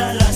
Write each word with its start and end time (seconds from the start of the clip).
Esperanza 0.00 0.29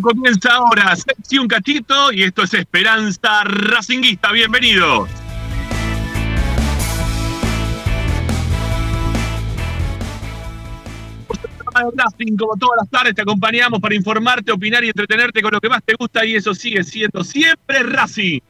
comienza 0.00 0.54
ahora. 0.54 0.94
Sexy 0.96 1.38
un 1.38 1.48
cachito 1.48 2.12
y 2.12 2.22
esto 2.22 2.42
es 2.42 2.54
Esperanza 2.54 3.44
Racinguista. 3.44 4.32
Bienvenidos. 4.32 5.08
Racing, 11.96 12.36
como 12.36 12.54
todas 12.56 12.76
las 12.80 12.90
tardes, 12.90 13.14
te 13.14 13.22
acompañamos 13.22 13.80
para 13.80 13.94
informarte, 13.94 14.52
opinar 14.52 14.84
y 14.84 14.88
entretenerte 14.88 15.40
con 15.40 15.52
lo 15.52 15.60
que 15.60 15.70
más 15.70 15.82
te 15.82 15.94
gusta 15.98 16.24
y 16.24 16.34
eso 16.36 16.54
sigue 16.54 16.84
siendo 16.84 17.24
siempre 17.24 17.82
Racing. 17.82 18.40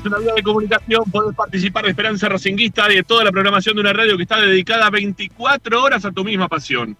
Es 0.00 0.06
una 0.06 0.18
vía 0.18 0.32
de 0.32 0.42
comunicación, 0.42 1.04
podés 1.10 1.36
participar 1.36 1.84
de 1.84 1.90
Esperanza 1.90 2.26
Racinguista 2.26 2.88
de 2.88 3.02
toda 3.02 3.22
la 3.22 3.30
programación 3.30 3.74
de 3.74 3.82
una 3.82 3.92
radio 3.92 4.16
que 4.16 4.22
está 4.22 4.40
dedicada 4.40 4.88
24 4.88 5.82
horas 5.82 6.06
a 6.06 6.10
tu 6.10 6.24
misma 6.24 6.48
pasión. 6.48 6.96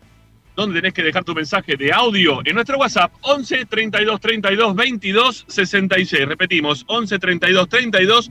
Donde 0.54 0.82
tenés 0.82 0.92
que 0.92 1.02
dejar 1.02 1.24
tu 1.24 1.34
mensaje 1.34 1.78
de 1.78 1.94
audio 1.94 2.42
en 2.44 2.54
nuestro 2.54 2.76
WhatsApp 2.76 3.10
11 3.22 3.64
32 3.64 4.20
32 4.20 4.76
22 4.76 5.44
66. 5.48 6.28
Repetimos, 6.28 6.84
11 6.88 7.18
32 7.18 7.68
32 7.70 8.30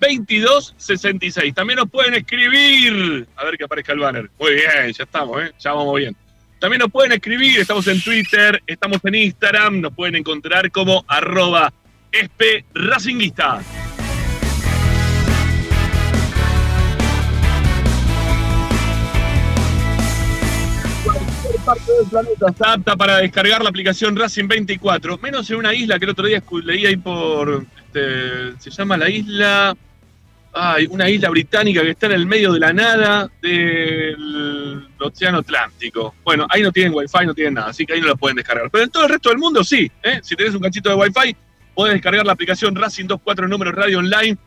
22 0.00 0.74
66. 0.78 1.54
También 1.54 1.76
nos 1.76 1.90
pueden 1.90 2.14
escribir. 2.14 3.28
A 3.36 3.44
ver 3.44 3.58
que 3.58 3.64
aparezca 3.64 3.92
el 3.92 3.98
banner. 3.98 4.30
Muy 4.40 4.54
bien, 4.54 4.94
ya 4.94 5.04
estamos, 5.04 5.42
¿eh? 5.42 5.52
ya 5.58 5.72
vamos 5.74 5.94
bien. 5.94 6.16
También 6.58 6.80
nos 6.80 6.90
pueden 6.90 7.12
escribir, 7.12 7.60
estamos 7.60 7.86
en 7.86 8.00
Twitter, 8.00 8.62
estamos 8.66 8.98
en 9.04 9.14
Instagram, 9.14 9.82
nos 9.82 9.92
pueden 9.92 10.16
encontrar 10.16 10.70
como 10.70 11.04
arroba 11.06 11.70
espe 12.10 12.64
racinguista. 12.72 13.60
Parte 21.66 21.92
del 21.92 22.06
planeta 22.08 22.46
está 22.48 22.72
apta 22.74 22.96
para 22.96 23.16
descargar 23.18 23.60
la 23.60 23.70
aplicación 23.70 24.14
Racing 24.14 24.46
24, 24.46 25.18
menos 25.18 25.50
en 25.50 25.56
una 25.56 25.74
isla 25.74 25.98
que 25.98 26.04
el 26.04 26.12
otro 26.12 26.26
día 26.26 26.40
leí 26.62 26.86
ahí 26.86 26.96
por, 26.96 27.66
este, 27.76 28.56
se 28.60 28.70
llama 28.70 28.96
la 28.96 29.10
isla, 29.10 29.76
ay, 30.52 30.86
una 30.88 31.10
isla 31.10 31.28
británica 31.28 31.82
que 31.82 31.90
está 31.90 32.06
en 32.06 32.12
el 32.12 32.26
medio 32.26 32.52
de 32.52 32.60
la 32.60 32.72
nada 32.72 33.28
del 33.42 34.86
Océano 35.00 35.38
Atlántico. 35.38 36.14
Bueno, 36.24 36.46
ahí 36.48 36.62
no 36.62 36.70
tienen 36.70 36.94
wifi, 36.94 37.26
no 37.26 37.34
tienen 37.34 37.54
nada, 37.54 37.70
así 37.70 37.84
que 37.84 37.94
ahí 37.94 38.00
no 38.00 38.06
la 38.06 38.14
pueden 38.14 38.36
descargar. 38.36 38.70
Pero 38.70 38.84
en 38.84 38.90
todo 38.90 39.02
el 39.04 39.10
resto 39.10 39.30
del 39.30 39.38
mundo 39.38 39.64
sí, 39.64 39.90
¿eh? 40.04 40.20
si 40.22 40.36
tenés 40.36 40.54
un 40.54 40.60
cachito 40.60 40.88
de 40.90 40.94
wifi, 40.94 41.36
puedes 41.74 41.94
descargar 41.94 42.24
la 42.24 42.32
aplicación 42.32 42.76
Racing 42.76 43.08
24 43.08 43.48
números 43.48 43.74
radio 43.74 43.98
online 43.98 44.38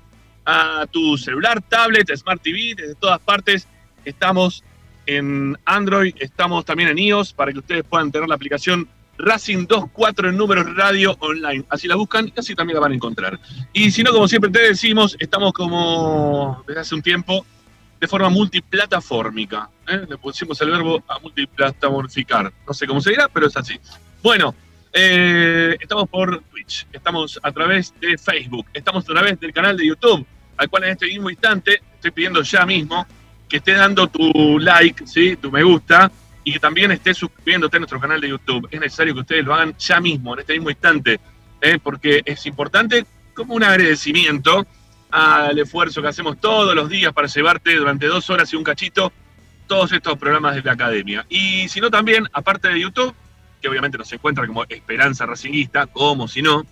a 0.46 0.88
tu 0.90 1.18
celular, 1.18 1.62
tablet, 1.68 2.16
Smart 2.16 2.42
TV, 2.42 2.76
desde 2.78 2.96
todas 2.96 3.20
partes. 3.20 3.68
Estamos 4.06 4.64
en 5.10 5.58
Android, 5.66 6.14
estamos 6.20 6.66
también 6.66 6.90
en 6.90 7.00
iOS 7.00 7.34
para 7.34 7.52
que 7.52 7.60
ustedes 7.60 7.84
puedan 7.84 8.12
tener 8.12 8.30
la 8.30 8.36
aplicación 8.36 8.88
Racing 9.18 9.66
24 9.68 10.30
en 10.30 10.38
números 10.38 10.76
radio 10.76 11.18
online. 11.20 11.66
Así 11.70 11.88
la 11.88 11.96
buscan 11.96 12.28
y 12.28 12.40
así 12.40 12.54
también 12.54 12.76
la 12.76 12.82
van 12.82 12.92
a 12.92 12.96
encontrar. 12.96 13.40
Y 13.74 13.90
si 13.90 14.04
no, 14.04 14.12
como 14.12 14.28
siempre 14.28 14.52
te 14.52 14.62
decimos, 14.62 15.18
estamos 15.20 15.52
como 15.54 16.64
desde 16.68 16.82
hace 16.82 16.96
un 16.96 17.02
tiempo 17.02 17.44
de 18.00 18.08
forma 18.08 18.30
multiplataformica. 18.30 19.70
¿eh? 19.88 20.06
Le 20.08 20.18
pusimos 20.18 20.62
el 20.62 20.70
verbo 20.70 21.04
a 21.08 21.18
multiplataformificar. 21.20 22.54
No 22.68 22.74
sé 22.74 22.86
cómo 22.86 23.02
se 23.02 23.10
dirá, 23.10 23.28
pero 23.28 23.48
es 23.48 23.58
así. 23.58 23.80
Bueno, 24.22 24.54
eh, 24.94 25.76
estamos 25.82 26.08
por 26.08 26.44
Twitch, 26.52 26.86
estamos 26.94 27.40
a 27.42 27.52
través 27.52 27.94
de 28.00 28.16
Facebook, 28.16 28.68
estamos 28.74 29.04
a 29.04 29.08
través 29.08 29.40
del 29.40 29.52
canal 29.54 29.76
de 29.76 29.88
YouTube, 29.88 30.26
al 30.56 30.70
cual 30.70 30.84
en 30.84 30.92
este 30.92 31.08
mismo 31.08 31.32
instante 31.32 31.82
estoy 31.96 32.12
pidiendo 32.12 32.44
ya 32.44 32.66
mismo 32.66 33.06
que 33.50 33.58
estés 33.58 33.78
dando 33.78 34.08
tu 34.08 34.60
like, 34.60 35.06
¿sí? 35.08 35.36
tu 35.36 35.52
me 35.52 35.64
gusta, 35.64 36.12
y 36.44 36.54
que 36.54 36.60
también 36.60 36.92
estés 36.92 37.18
suscribiéndote 37.18 37.78
a 37.78 37.80
nuestro 37.80 38.00
canal 38.00 38.22
de 38.22 38.30
YouTube. 38.30 38.68
Es 38.72 38.80
necesario 38.80 39.14
que 39.14 39.22
ustedes 39.22 39.44
lo 39.44 39.54
hagan 39.54 39.76
ya 39.78 40.00
mismo, 40.00 40.34
en 40.34 40.40
este 40.40 40.54
mismo 40.54 40.70
instante, 40.70 41.20
¿eh? 41.62 41.80
porque 41.82 42.22
es 42.24 42.46
importante 42.46 43.06
como 43.34 43.56
un 43.56 43.64
agradecimiento 43.64 44.66
al 45.12 45.58
esfuerzo 45.58 46.02
que 46.02 46.08
hacemos 46.08 46.40
todos 46.40 46.76
los 46.76 46.88
días 46.88 47.12
para 47.14 47.28
llevarte 47.28 47.76
durante 47.76 48.06
dos 48.06 48.30
horas 48.30 48.54
y 48.54 48.56
un 48.56 48.64
cachito 48.64 49.12
todos 49.68 49.92
estos 49.92 50.18
programas 50.18 50.56
de 50.56 50.62
la 50.62 50.74
academia. 50.74 51.26
Y 51.30 51.68
si 51.70 51.82
no, 51.82 51.90
también, 51.90 52.28
aparte 52.34 52.70
de 52.70 52.80
YouTube, 52.80 53.14
que 53.62 53.68
obviamente 53.68 53.98
nos 53.98 54.12
encuentra 54.12 54.46
como 54.48 54.64
Esperanza 54.64 55.26
Racinguista, 55.26 55.88
como 55.88 56.28
si 56.28 56.42
no, 56.42 56.66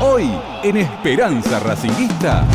Hoy 0.00 0.30
en 0.62 0.76
Esperanza 0.76 1.58
Racinguista. 1.58 2.46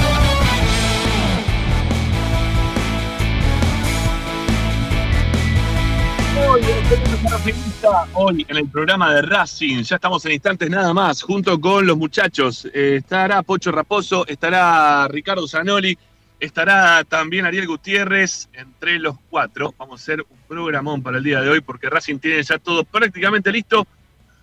Hoy 8.14 8.46
en 8.48 8.58
el 8.58 8.68
programa 8.70 9.14
de 9.14 9.22
Racing, 9.22 9.84
ya 9.84 9.96
estamos 9.96 10.26
en 10.26 10.32
instantes 10.34 10.70
nada 10.70 10.94
más, 10.94 11.22
junto 11.22 11.60
con 11.60 11.86
los 11.86 11.98
muchachos. 11.98 12.66
Eh, 12.74 12.98
estará 12.98 13.42
Pocho 13.44 13.72
Raposo, 13.72 14.26
estará 14.28 15.08
Ricardo 15.10 15.48
Zanoli, 15.48 15.98
estará 16.40 17.04
también 17.04 17.46
Ariel 17.46 17.68
Gutiérrez, 17.68 18.50
entre 18.54 19.00
los 19.00 19.16
cuatro. 19.30 19.74
Vamos 19.78 20.00
a 20.00 20.04
hacer 20.04 20.22
un 20.22 20.38
programón 20.48 21.04
para 21.04 21.18
el 21.18 21.24
día 21.24 21.42
de 21.42 21.50
hoy, 21.50 21.62
porque 21.62 21.90
Racing 21.90 22.20
tiene 22.20 22.42
ya 22.44 22.58
todo 22.60 22.84
prácticamente 22.84 23.52
listo 23.52 23.86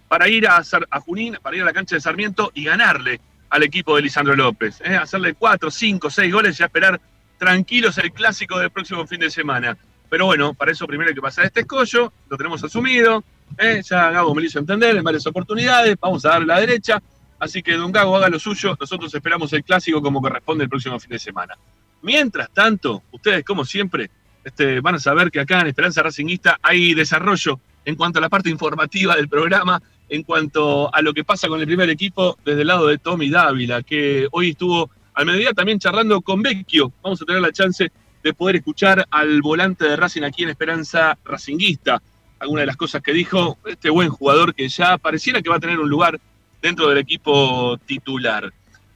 para 0.08 0.28
ir 0.28 0.46
a, 0.46 0.62
a 0.90 1.00
Junín, 1.00 1.38
para 1.42 1.56
ir 1.56 1.62
a 1.62 1.66
la 1.66 1.72
cancha 1.72 1.96
de 1.96 2.00
Sarmiento 2.00 2.50
y 2.54 2.64
ganarle 2.64 3.20
al 3.50 3.62
equipo 3.62 3.96
de 3.96 4.02
Lisandro 4.02 4.36
López. 4.36 4.80
¿eh? 4.84 4.94
Hacerle 4.94 5.34
cuatro, 5.34 5.70
cinco, 5.70 6.10
seis 6.10 6.32
goles 6.32 6.60
y 6.60 6.62
esperar 6.62 7.00
tranquilos 7.38 7.98
el 7.98 8.12
clásico 8.12 8.58
del 8.58 8.70
próximo 8.70 9.06
fin 9.06 9.20
de 9.20 9.30
semana. 9.30 9.76
Pero 10.10 10.26
bueno, 10.26 10.54
para 10.54 10.72
eso 10.72 10.86
primero 10.86 11.08
hay 11.08 11.14
que 11.14 11.20
pasar 11.20 11.44
este 11.44 11.60
escollo, 11.60 12.12
lo 12.28 12.36
tenemos 12.36 12.62
asumido, 12.64 13.22
¿eh? 13.58 13.82
ya 13.84 14.10
Gabo 14.10 14.34
me 14.34 14.40
lo 14.40 14.46
hizo 14.46 14.58
entender 14.58 14.96
en 14.96 15.04
varias 15.04 15.26
oportunidades, 15.26 15.96
vamos 16.00 16.24
a 16.24 16.30
darle 16.30 16.46
la 16.46 16.60
derecha, 16.60 17.02
así 17.38 17.62
que 17.62 17.74
Don 17.74 17.92
Gago 17.92 18.16
haga 18.16 18.28
lo 18.28 18.38
suyo, 18.38 18.76
nosotros 18.78 19.12
esperamos 19.14 19.52
el 19.52 19.64
clásico 19.64 20.00
como 20.00 20.22
corresponde 20.22 20.64
el 20.64 20.70
próximo 20.70 20.98
fin 20.98 21.10
de 21.10 21.18
semana. 21.18 21.54
Mientras 22.02 22.50
tanto, 22.50 23.02
ustedes 23.12 23.44
como 23.44 23.64
siempre 23.64 24.10
este, 24.44 24.80
van 24.80 24.94
a 24.94 24.98
saber 24.98 25.30
que 25.30 25.40
acá 25.40 25.60
en 25.60 25.66
Esperanza 25.66 26.02
Racinguista 26.02 26.58
hay 26.62 26.94
desarrollo 26.94 27.60
en 27.84 27.96
cuanto 27.96 28.18
a 28.18 28.22
la 28.22 28.28
parte 28.28 28.50
informativa 28.50 29.16
del 29.16 29.28
programa, 29.28 29.82
en 30.08 30.22
cuanto 30.22 30.94
a 30.94 31.02
lo 31.02 31.12
que 31.12 31.24
pasa 31.24 31.48
con 31.48 31.60
el 31.60 31.66
primer 31.66 31.90
equipo 31.90 32.38
desde 32.44 32.62
el 32.62 32.66
lado 32.66 32.86
de 32.86 32.98
Tommy 32.98 33.30
Dávila, 33.30 33.82
que 33.82 34.26
hoy 34.30 34.50
estuvo 34.50 34.90
al 35.14 35.26
mediodía 35.26 35.52
también 35.52 35.78
charlando 35.78 36.20
con 36.20 36.42
Vecchio. 36.42 36.92
Vamos 37.02 37.20
a 37.20 37.24
tener 37.24 37.42
la 37.42 37.52
chance 37.52 37.90
de 38.22 38.34
poder 38.34 38.56
escuchar 38.56 39.06
al 39.10 39.40
volante 39.42 39.84
de 39.84 39.96
Racing 39.96 40.22
aquí 40.22 40.42
en 40.42 40.50
Esperanza 40.50 41.18
Racinguista. 41.24 42.02
Algunas 42.38 42.62
de 42.62 42.66
las 42.66 42.76
cosas 42.76 43.02
que 43.02 43.12
dijo 43.12 43.58
este 43.66 43.90
buen 43.90 44.10
jugador 44.10 44.54
que 44.54 44.68
ya 44.68 44.98
pareciera 44.98 45.42
que 45.42 45.50
va 45.50 45.56
a 45.56 45.60
tener 45.60 45.78
un 45.78 45.88
lugar 45.88 46.20
dentro 46.62 46.88
del 46.88 46.98
equipo 46.98 47.78
titular. 47.86 48.52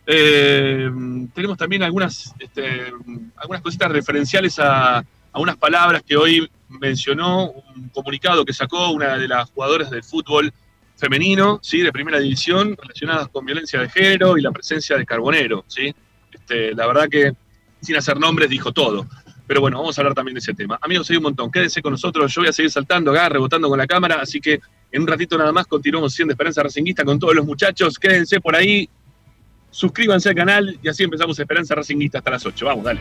Eh, 0.07 0.91
tenemos 1.35 1.57
también 1.57 1.83
algunas, 1.83 2.35
este, 2.39 2.93
algunas 3.37 3.63
cositas 3.63 3.91
referenciales 3.91 4.59
a, 4.59 4.99
a 4.99 5.41
unas 5.41 5.57
palabras 5.57 6.03
que 6.03 6.17
hoy 6.17 6.51
mencionó 6.69 7.51
un 7.51 7.89
comunicado 7.89 8.45
que 8.45 8.53
sacó 8.53 8.91
una 8.91 9.17
de 9.17 9.29
las 9.29 9.51
jugadoras 9.51 9.91
del 9.91 10.03
fútbol 10.03 10.53
femenino, 10.97 11.59
¿sí? 11.63 11.81
de 11.81 11.93
primera 11.93 12.21
división, 12.21 12.77
relacionadas 12.81 13.29
con 13.29 13.45
violencia 13.45 13.81
de 13.81 13.89
género 13.89 14.39
y 14.39 14.43
la 14.43 14.53
presencia 14.53 14.97
de 14.97 15.07
Carbonero. 15.07 15.65
¿sí? 15.67 15.95
Este, 16.31 16.75
la 16.75 16.87
verdad 16.87 17.09
que, 17.09 17.33
sin 17.83 17.97
hacer 17.97 18.19
nombres, 18.19 18.49
dijo 18.49 18.73
todo. 18.73 19.07
Pero 19.47 19.61
bueno, 19.61 19.79
vamos 19.79 19.99
a 19.99 20.01
hablar 20.01 20.15
también 20.15 20.35
de 20.35 20.39
ese 20.39 20.55
tema. 20.55 20.79
Amigos, 20.81 21.11
hay 21.11 21.17
un 21.17 21.25
montón. 21.25 21.51
Quédense 21.51 21.83
con 21.83 21.93
nosotros. 21.93 22.33
Yo 22.33 22.41
voy 22.41 22.49
a 22.49 22.53
seguir 22.53 22.71
saltando 22.71 23.11
acá, 23.11 23.29
rebotando 23.29 23.69
con 23.69 23.77
la 23.77 23.87
cámara. 23.87 24.19
Así 24.23 24.41
que 24.41 24.61
en 24.91 25.03
un 25.03 25.09
ratito 25.09 25.37
nada 25.37 25.53
más 25.53 25.67
continuamos 25.67 26.15
siendo 26.15 26.33
Esperanza 26.33 26.63
Racinguista 26.63 27.05
con 27.05 27.19
todos 27.19 27.35
los 27.35 27.45
muchachos. 27.45 27.99
Quédense 27.99 28.41
por 28.41 28.57
ahí. 28.57 28.89
Suscríbanse 29.71 30.29
al 30.29 30.35
canal 30.35 30.79
y 30.83 30.89
así 30.89 31.03
empezamos 31.03 31.39
Esperanza 31.39 31.75
Racinguista 31.75 32.19
hasta 32.19 32.31
las 32.31 32.47
8. 32.47 32.67
Vamos, 32.67 32.85
dale. 32.85 33.01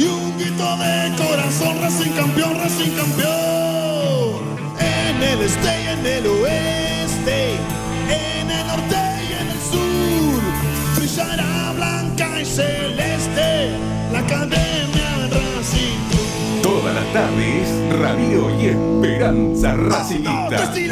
y 0.00 0.04
un 0.04 0.38
grito 0.38 0.76
de 0.78 1.14
corazón, 1.16 1.78
Racing 1.80 2.12
campeón, 2.12 2.54
Racing 2.58 2.92
campeón. 2.96 4.40
En 4.78 5.22
el 5.22 5.42
este 5.42 5.82
y 5.82 5.86
en 5.88 6.06
el 6.06 6.26
oeste, 6.26 7.56
en 8.08 8.50
el 8.50 8.66
norte 8.66 8.96
y 9.28 9.32
en 9.42 9.48
el 9.54 9.60
sur, 9.70 10.42
brillará 10.96 11.72
blanca 11.76 12.40
y 12.40 12.44
celeste 12.46 13.70
la 14.12 14.20
academia 14.20 15.28
Racing 15.28 16.00
Club. 16.10 16.62
Todas 16.62 16.94
las 16.94 17.12
tardes, 17.12 17.68
Radio 18.00 18.50
y 18.58 18.66
Esperanza 18.68 19.76
Todos 19.76 19.92
Racinguista. 19.92 20.78
y 20.78 20.86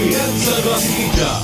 Racinguista. 0.00 1.42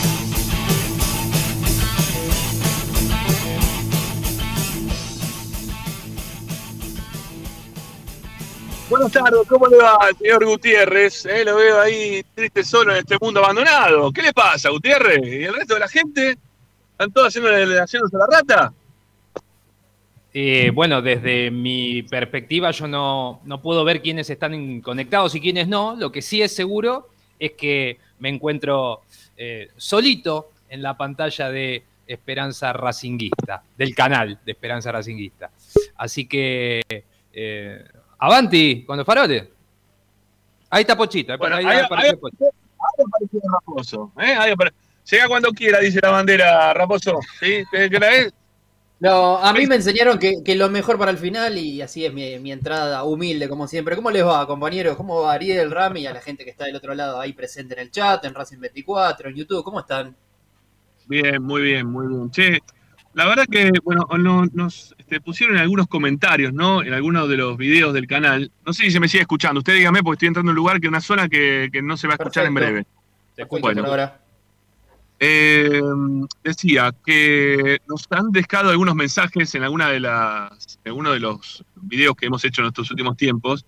Buenas 8.89 9.13
tardes, 9.13 9.41
¿cómo 9.47 9.67
le 9.67 9.77
va, 9.77 9.99
señor 10.19 10.47
Gutiérrez? 10.47 11.27
Eh, 11.27 11.45
lo 11.45 11.57
veo 11.57 11.81
ahí 11.81 12.25
triste 12.35 12.65
solo 12.65 12.93
en 12.93 12.99
este 12.99 13.19
mundo 13.21 13.45
abandonado. 13.45 14.11
¿Qué 14.11 14.23
le 14.23 14.33
pasa, 14.33 14.71
Gutiérrez? 14.71 15.21
¿Y 15.23 15.45
el 15.45 15.55
resto 15.55 15.75
de 15.75 15.81
la 15.81 15.89
gente? 15.89 16.39
¿Están 16.93 17.13
todos 17.13 17.29
haciendo, 17.29 17.51
haciéndose 17.51 18.17
la 18.17 18.27
rata? 18.27 18.73
Eh, 20.33 20.71
bueno, 20.73 21.03
desde 21.03 21.51
mi 21.51 22.05
perspectiva 22.05 22.71
yo 22.71 22.89
no, 22.89 23.43
no 23.45 23.61
puedo 23.61 23.85
ver 23.85 24.01
quiénes 24.01 24.31
están 24.31 24.81
conectados 24.81 25.35
y 25.35 25.43
quiénes 25.43 25.69
no. 25.69 25.95
Lo 25.95 26.11
que 26.11 26.23
sí 26.23 26.41
es 26.41 26.55
seguro 26.55 27.11
es 27.39 27.53
que 27.53 27.99
me 28.19 28.29
encuentro 28.29 29.03
eh, 29.37 29.69
solito 29.77 30.53
en 30.69 30.83
la 30.83 30.97
pantalla 30.97 31.51
de 31.51 31.85
Esperanza 32.07 32.73
Racinguista, 32.73 33.63
del 33.77 33.95
canal 33.95 34.39
de 34.45 34.53
Esperanza 34.53 34.93
Racinguista. 34.93 35.51
Así 35.97 36.27
que, 36.27 36.83
eh, 37.33 37.85
avanti 38.19 38.85
con 38.85 38.97
los 38.97 39.05
faroles. 39.07 39.45
Ahí 40.71 40.83
está 40.83 40.97
Pochito. 40.97 41.33
ahí- 41.33 41.39
Bueno, 41.39 41.57
ahí 41.57 41.65
ahí- 41.67 41.85
apareció 41.85 42.19
Pochito. 42.21 42.45
Ahí 42.47 43.05
apareció 43.07 43.41
Raposo. 43.53 44.13
¿eh? 44.21 44.37
Llega 45.11 45.29
cuando 45.29 45.51
quiera, 45.51 45.79
dice 45.81 46.01
la 46.03 46.11
bandera, 46.11 46.75
Raposo. 46.75 47.19
¿Sí? 47.41 47.63
¿Qué, 47.71 47.89
qué 47.91 47.99
la 48.01 48.13
es? 48.15 48.35
No, 48.99 49.37
a 49.37 49.53
mí 49.53 49.67
me 49.67 49.75
enseñaron 49.75 50.19
que, 50.19 50.43
que 50.43 50.55
lo 50.57 50.71
mejor 50.71 50.99
para 50.99 51.11
el 51.11 51.19
final 51.19 51.59
y 51.59 51.83
así 51.83 52.07
es 52.07 52.15
mi, 52.15 52.39
mi 52.39 52.51
entrada 52.51 53.05
humilde 53.05 53.47
como 53.49 53.69
siempre. 53.69 53.95
¿Cómo 53.95 54.11
les 54.11 54.25
va, 54.25 54.47
compañeros? 54.47 54.97
¿Cómo 54.97 55.21
va 55.23 55.35
Ariel, 55.35 55.71
Rami 55.71 56.01
y 56.01 56.07
a 56.07 56.15
la 56.15 56.21
gente 56.23 56.45
que 56.45 56.51
está 56.51 56.65
del 56.65 56.77
otro 56.77 56.95
lado 56.95 57.21
ahí 57.21 57.35
presente 57.35 57.75
en 57.75 57.81
el 57.81 57.91
chat, 57.91 58.25
en 58.25 58.35
Racing 58.35 58.59
24, 58.59 59.29
en 59.29 59.37
YouTube? 59.37 59.63
¿Cómo 59.63 59.81
están? 59.81 60.17
Bien, 61.07 61.43
muy 61.43 61.61
bien, 61.61 61.87
muy 61.87 62.07
bien. 62.09 62.31
Che, 62.31 62.59
la 63.13 63.27
verdad 63.27 63.45
que, 63.51 63.71
bueno, 63.85 64.07
no- 64.19 64.47
nos 64.55 64.95
este, 64.99 65.21
pusieron 65.21 65.59
algunos 65.59 65.89
comentarios, 65.89 66.55
¿no? 66.55 66.83
En 66.83 66.95
algunos 66.95 67.29
de 67.29 67.37
los 67.37 67.57
videos 67.59 67.93
del 67.93 68.07
canal. 68.07 68.51
No 68.65 68.73
sé 68.73 68.85
si 68.85 68.91
se 68.93 69.01
me 69.01 69.09
sigue 69.09 69.21
escuchando. 69.23 69.59
Usted 69.59 69.75
dígame, 69.75 70.03
porque 70.03 70.17
estoy 70.17 70.29
entrando 70.29 70.51
en 70.53 70.55
un 70.55 70.63
lugar 70.63 70.81
que 70.81 70.87
es 70.87 70.91
una 70.91 71.01
zona 71.03 71.29
que, 71.29 71.69
que 71.71 71.83
no 71.83 71.99
se 71.99 72.07
va 72.09 72.15
a 72.15 72.17
escuchar 72.17 72.47
en 72.47 72.55
breve. 72.55 72.87
Te 73.35 73.43
escucho. 73.43 73.61
Bueno. 73.61 73.83
por 73.83 73.91
ahora? 73.91 74.21
Eh, 75.19 75.81
decía 76.45 76.95
que 77.05 77.81
nos 77.89 78.07
han 78.11 78.31
dejado 78.33 78.71
algunos 78.71 78.95
mensajes 78.95 79.55
en 79.55 79.63
alguna 79.63 79.89
de 79.89 80.01
las, 80.01 80.79
en 80.85 80.93
uno 80.93 81.13
de 81.13 81.21
los 81.21 81.65
videos 81.77 82.15
que 82.17 82.27
hemos 82.27 82.45
hecho 82.45 82.61
en 82.61 82.69
estos 82.69 82.91
últimos 82.91 83.17
tiempos 83.17 83.65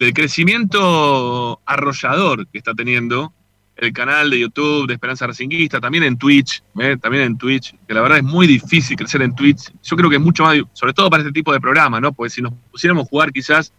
del 0.00 0.12
crecimiento 0.12 1.60
arrollador 1.64 2.48
que 2.48 2.58
está 2.58 2.74
teniendo 2.74 3.32
el 3.76 3.92
canal 3.92 4.30
de 4.30 4.40
YouTube 4.40 4.86
de 4.86 4.94
Esperanza 4.94 5.26
Racinguista, 5.26 5.80
también 5.80 6.04
en 6.04 6.16
Twitch, 6.16 6.62
¿eh? 6.78 6.96
también 7.00 7.24
en 7.24 7.38
Twitch, 7.38 7.74
que 7.86 7.94
la 7.94 8.02
verdad 8.02 8.18
es 8.18 8.24
muy 8.24 8.46
difícil 8.46 8.96
crecer 8.96 9.22
en 9.22 9.34
Twitch. 9.34 9.72
Yo 9.82 9.96
creo 9.96 10.10
que 10.10 10.16
es 10.16 10.22
mucho 10.22 10.44
más, 10.44 10.56
sobre 10.72 10.92
todo 10.92 11.10
para 11.10 11.22
este 11.22 11.32
tipo 11.32 11.52
de 11.52 11.60
programas, 11.60 12.00
¿no? 12.00 12.12
Porque 12.12 12.30
si 12.30 12.42
nos 12.42 12.52
pusiéramos 12.70 13.06
a 13.06 13.08
jugar 13.08 13.32
quizás 13.32 13.72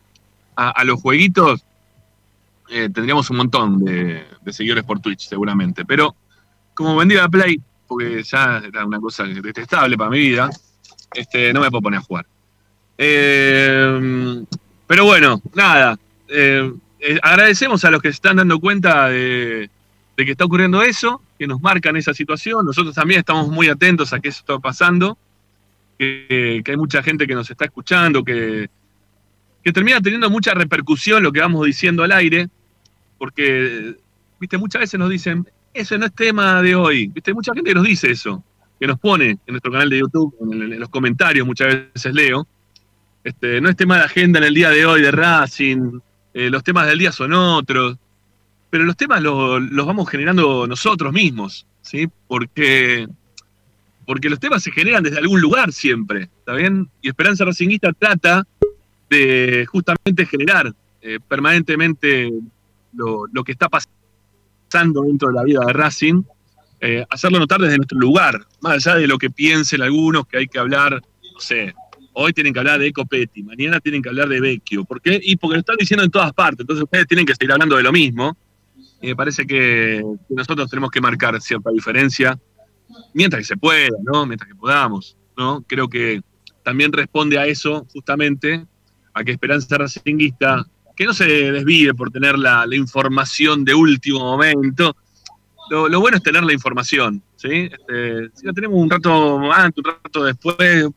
a, 0.55 0.69
a 0.69 0.83
los 0.83 1.01
jueguitos, 1.01 1.65
eh, 2.69 2.89
tendríamos 2.93 3.29
un 3.29 3.37
montón 3.37 3.85
de, 3.85 4.25
de 4.41 4.53
seguidores 4.53 4.83
por 4.83 4.99
Twitch, 4.99 5.27
seguramente. 5.27 5.85
Pero 5.85 6.15
como 6.75 6.95
vendí 6.95 7.15
la 7.15 7.29
Play, 7.29 7.59
porque 7.87 8.21
ya 8.23 8.61
era 8.65 8.85
una 8.85 8.99
cosa 8.99 9.23
detestable 9.23 9.97
para 9.97 10.09
mi 10.11 10.19
vida, 10.19 10.49
este, 11.13 11.53
no 11.53 11.61
me 11.61 11.69
puedo 11.69 11.81
poner 11.81 11.99
a 11.99 12.03
jugar. 12.03 12.25
Eh, 12.97 14.45
pero 14.87 15.05
bueno, 15.05 15.41
nada. 15.53 15.97
eh, 16.27 16.71
eh, 16.99 17.19
agradecemos 17.21 17.85
a 17.85 17.91
los 17.91 18.01
que 18.01 18.07
se 18.09 18.15
están 18.15 18.37
dando 18.37 18.59
cuenta 18.59 19.09
de, 19.09 19.69
que 20.15 20.31
está 20.31 20.45
ocurriendo 20.45 20.81
eso, 20.81 21.21
que 21.37 21.45
nos 21.45 21.61
marcan 21.61 21.95
esa 21.97 22.13
situación. 22.13 22.65
Nosotros 22.65 22.95
también 22.95 23.19
estamos 23.19 23.47
muy 23.47 23.67
atentos 23.69 24.11
a 24.11 24.19
que 24.19 24.29
eso 24.29 24.39
está 24.39 24.57
pasando, 24.59 25.17
que, 25.99 26.61
que 26.63 26.71
hay 26.71 26.77
mucha 26.77 27.03
gente 27.03 27.27
que 27.27 27.35
nos 27.35 27.49
está 27.49 27.65
escuchando, 27.65 28.23
que, 28.23 28.69
que 29.63 29.71
termina 29.71 30.01
teniendo 30.01 30.29
mucha 30.29 30.53
repercusión 30.53 31.21
lo 31.21 31.31
que 31.31 31.41
vamos 31.41 31.65
diciendo 31.65 32.03
al 32.03 32.11
aire, 32.11 32.49
porque, 33.17 33.95
viste, 34.39 34.57
muchas 34.57 34.81
veces 34.81 34.99
nos 34.99 35.09
dicen, 35.09 35.47
ese 35.75 35.97
no 35.97 36.05
es 36.05 36.13
tema 36.13 36.61
de 36.61 36.75
hoy. 36.75 37.07
¿Viste? 37.07 37.33
Mucha 37.33 37.53
gente 37.53 37.69
que 37.69 37.75
nos 37.75 37.83
dice 37.83 38.09
eso, 38.11 38.43
que 38.79 38.87
nos 38.87 38.99
pone 38.99 39.31
en 39.31 39.39
nuestro 39.47 39.71
canal 39.71 39.89
de 39.89 39.99
YouTube, 39.99 40.33
en, 40.41 40.79
los 40.79 40.89
comentarios, 40.89 41.45
muchas 41.45 41.67
veces 41.93 42.13
leo. 42.13 42.47
Este, 43.23 43.59
no 43.59 43.69
es 43.69 43.75
tema 43.75 43.97
de 43.97 44.03
agenda 44.05 44.39
en 44.39 44.45
el 44.45 44.53
día 44.53 44.69
de 44.69 44.85
hoy 44.85 45.01
de 45.01 45.11
Racing, 45.11 45.99
eh, 46.33 46.49
los 46.49 46.63
temas 46.63 46.87
del 46.87 46.99
día 46.99 47.11
son 47.11 47.33
otros, 47.33 47.97
pero 48.69 48.83
los 48.83 48.95
temas 48.95 49.21
lo- 49.21 49.59
los 49.59 49.85
vamos 49.85 50.09
generando 50.09 50.67
nosotros 50.67 51.11
mismos, 51.11 51.65
¿sí? 51.81 52.07
Porque, 52.27 53.07
porque 54.05 54.29
los 54.29 54.39
temas 54.39 54.61
se 54.63 54.71
generan 54.71 55.01
desde 55.03 55.17
algún 55.17 55.41
lugar 55.41 55.71
siempre, 55.73 56.23
¿está 56.39 56.53
bien? 56.53 56.87
Y 57.01 57.09
Esperanza 57.09 57.45
Racinguista 57.45 57.91
trata 57.93 58.45
de 59.09 59.65
justamente 59.71 60.25
generar 60.25 60.73
eh, 61.01 61.19
permanentemente 61.27 62.31
lo, 62.93 63.25
lo 63.31 63.43
que 63.43 63.51
está 63.53 63.69
pasando 63.69 63.95
dentro 64.71 65.29
de 65.29 65.33
la 65.33 65.43
vida 65.43 65.61
de 65.65 65.73
Racing, 65.73 66.23
eh, 66.81 67.05
hacerlo 67.09 67.39
notar 67.39 67.61
desde 67.61 67.77
nuestro 67.77 67.97
lugar, 67.97 68.45
más 68.61 68.85
allá 68.85 68.97
de 68.97 69.07
lo 69.07 69.17
que 69.17 69.29
piensen 69.29 69.81
algunos 69.81 70.27
que 70.27 70.37
hay 70.37 70.47
que 70.47 70.59
hablar, 70.59 71.01
no 71.33 71.39
sé, 71.39 71.73
hoy 72.13 72.33
tienen 72.33 72.53
que 72.53 72.59
hablar 72.59 72.79
de 72.79 72.87
Ecopetti, 72.87 73.43
mañana 73.43 73.79
tienen 73.79 74.01
que 74.01 74.09
hablar 74.09 74.27
de 74.27 74.41
Vecchio, 74.41 74.83
¿por 74.85 75.01
qué? 75.01 75.19
Y 75.21 75.37
porque 75.37 75.55
lo 75.55 75.59
están 75.61 75.77
diciendo 75.77 76.03
en 76.03 76.11
todas 76.11 76.33
partes, 76.33 76.61
entonces 76.61 76.83
ustedes 76.83 77.07
tienen 77.07 77.25
que 77.25 77.33
seguir 77.33 77.51
hablando 77.51 77.75
de 77.75 77.83
lo 77.83 77.91
mismo, 77.91 78.35
Y 79.01 79.07
me 79.07 79.15
parece 79.15 79.45
que 79.45 80.03
nosotros 80.29 80.69
tenemos 80.69 80.89
que 80.89 81.01
marcar 81.01 81.39
cierta 81.41 81.69
diferencia 81.71 82.37
mientras 83.13 83.41
que 83.41 83.45
se 83.45 83.57
pueda, 83.57 83.97
¿no? 84.03 84.25
Mientras 84.25 84.49
que 84.49 84.55
podamos, 84.55 85.17
¿no? 85.37 85.63
Creo 85.67 85.87
que 85.89 86.21
también 86.63 86.91
responde 86.91 87.37
a 87.37 87.45
eso, 87.45 87.85
justamente, 87.93 88.65
a 89.13 89.23
que 89.23 89.31
Esperanza 89.31 89.77
Racinguista, 89.77 90.65
que 90.95 91.05
no 91.05 91.13
se 91.13 91.25
desvíe 91.25 91.93
por 91.93 92.11
tener 92.11 92.37
la, 92.37 92.65
la 92.65 92.75
información 92.75 93.65
de 93.65 93.73
último 93.73 94.19
momento. 94.19 94.95
Lo, 95.69 95.89
lo, 95.89 95.99
bueno 95.99 96.17
es 96.17 96.23
tener 96.23 96.43
la 96.43 96.53
información, 96.53 97.21
¿sí? 97.35 97.69
Este, 97.71 98.29
si 98.33 98.45
la 98.45 98.53
tenemos 98.53 98.79
un 98.79 98.89
rato 98.89 99.51
antes, 99.51 99.83
un 99.83 99.91
rato 99.91 100.23
después, 100.23 100.87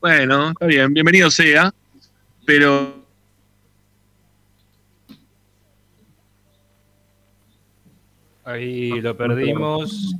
bueno, 0.00 0.50
está 0.50 0.66
bien, 0.66 0.92
bienvenido 0.92 1.30
sea, 1.30 1.72
pero 2.44 3.00
Ahí 8.50 9.00
lo 9.00 9.16
perdimos. 9.16 10.14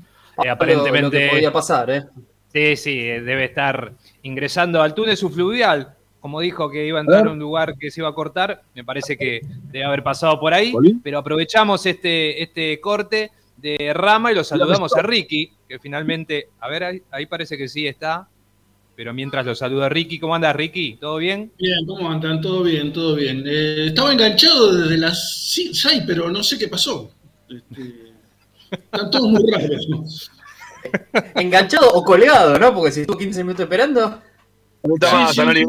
Eh, 0.45 0.49
aparentemente. 0.49 1.25
Lo 1.25 1.31
que 1.31 1.37
podía 1.37 1.53
pasar, 1.53 1.91
¿eh? 1.91 2.05
Sí, 2.53 2.77
sí, 2.77 3.01
debe 3.01 3.45
estar 3.45 3.93
ingresando 4.23 4.83
al 4.83 4.95
túnel 4.95 5.17
subfluvial. 5.17 5.97
Como 6.21 6.41
dijo 6.41 6.71
que 6.71 6.87
iba 6.87 6.99
a 6.99 7.03
entrar 7.03 7.27
a 7.27 7.31
un 7.31 7.39
lugar 7.39 7.77
que 7.79 7.91
se 7.91 8.01
iba 8.01 8.09
a 8.09 8.15
cortar, 8.15 8.63
me 8.75 8.85
parece 8.85 9.17
que 9.17 9.41
debe 9.71 9.85
haber 9.85 10.03
pasado 10.03 10.39
por 10.39 10.53
ahí. 10.53 10.73
Pero 11.03 11.19
aprovechamos 11.19 11.85
este, 11.87 12.43
este 12.43 12.79
corte 12.81 13.31
de 13.57 13.93
Rama 13.95 14.33
y 14.33 14.35
lo 14.35 14.45
saludamos 14.45 14.95
a 14.95 15.03
Ricky, 15.03 15.51
que 15.69 15.79
finalmente, 15.79 16.49
a 16.61 16.69
ver, 16.69 16.85
ahí, 16.85 17.03
ahí 17.11 17.27
parece 17.27 17.57
que 17.57 17.69
sí 17.69 17.87
está. 17.87 18.29
Pero 18.97 19.15
mientras 19.15 19.47
lo 19.47 19.55
saluda 19.55 19.89
Ricky, 19.89 20.19
¿cómo 20.19 20.35
anda 20.35 20.53
Ricky? 20.53 20.97
¿Todo 20.97 21.17
bien? 21.17 21.51
Bien, 21.59 21.87
¿cómo 21.87 22.11
andan? 22.11 22.41
Todo 22.43 22.63
bien, 22.63 22.93
todo 22.93 23.15
bien. 23.15 23.45
Eh, 23.47 23.87
estaba 23.87 24.13
enganchado 24.13 24.77
desde 24.77 24.99
las 24.99 25.53
6, 25.55 26.05
pero 26.07 26.31
no 26.31 26.43
sé 26.43 26.59
qué 26.59 26.69
pasó. 26.69 27.11
Este, 27.49 28.13
están 28.71 29.11
todos 29.11 29.31
muy 29.31 29.51
raros. 29.51 29.89
¿no? 29.89 30.05
Enganchado 31.41 31.91
o 31.95 32.05
colgado, 32.05 32.59
¿no? 32.59 32.75
Porque 32.75 32.93
si 32.93 33.01
estuvo 33.01 33.17
15 33.17 33.43
minutos 33.43 33.65
esperando. 33.65 34.21
Sí, 34.83 34.91
sí, 35.33 35.67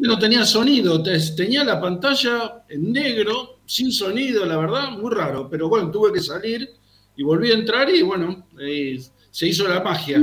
no 0.00 0.18
tenía 0.18 0.44
sonido, 0.44 1.00
tenía 1.36 1.62
la 1.62 1.80
pantalla 1.80 2.64
en 2.68 2.92
negro, 2.92 3.60
sin 3.64 3.92
sonido, 3.92 4.44
la 4.44 4.56
verdad, 4.56 4.90
muy 4.90 5.14
raro. 5.14 5.48
Pero 5.48 5.68
bueno, 5.68 5.90
tuve 5.90 6.12
que 6.12 6.20
salir 6.20 6.68
y 7.16 7.22
volví 7.22 7.52
a 7.52 7.54
entrar 7.54 7.88
y 7.88 8.02
bueno, 8.02 8.46
eh, 8.60 9.00
se 9.30 9.46
hizo 9.46 9.68
la 9.68 9.80
magia. 9.80 10.20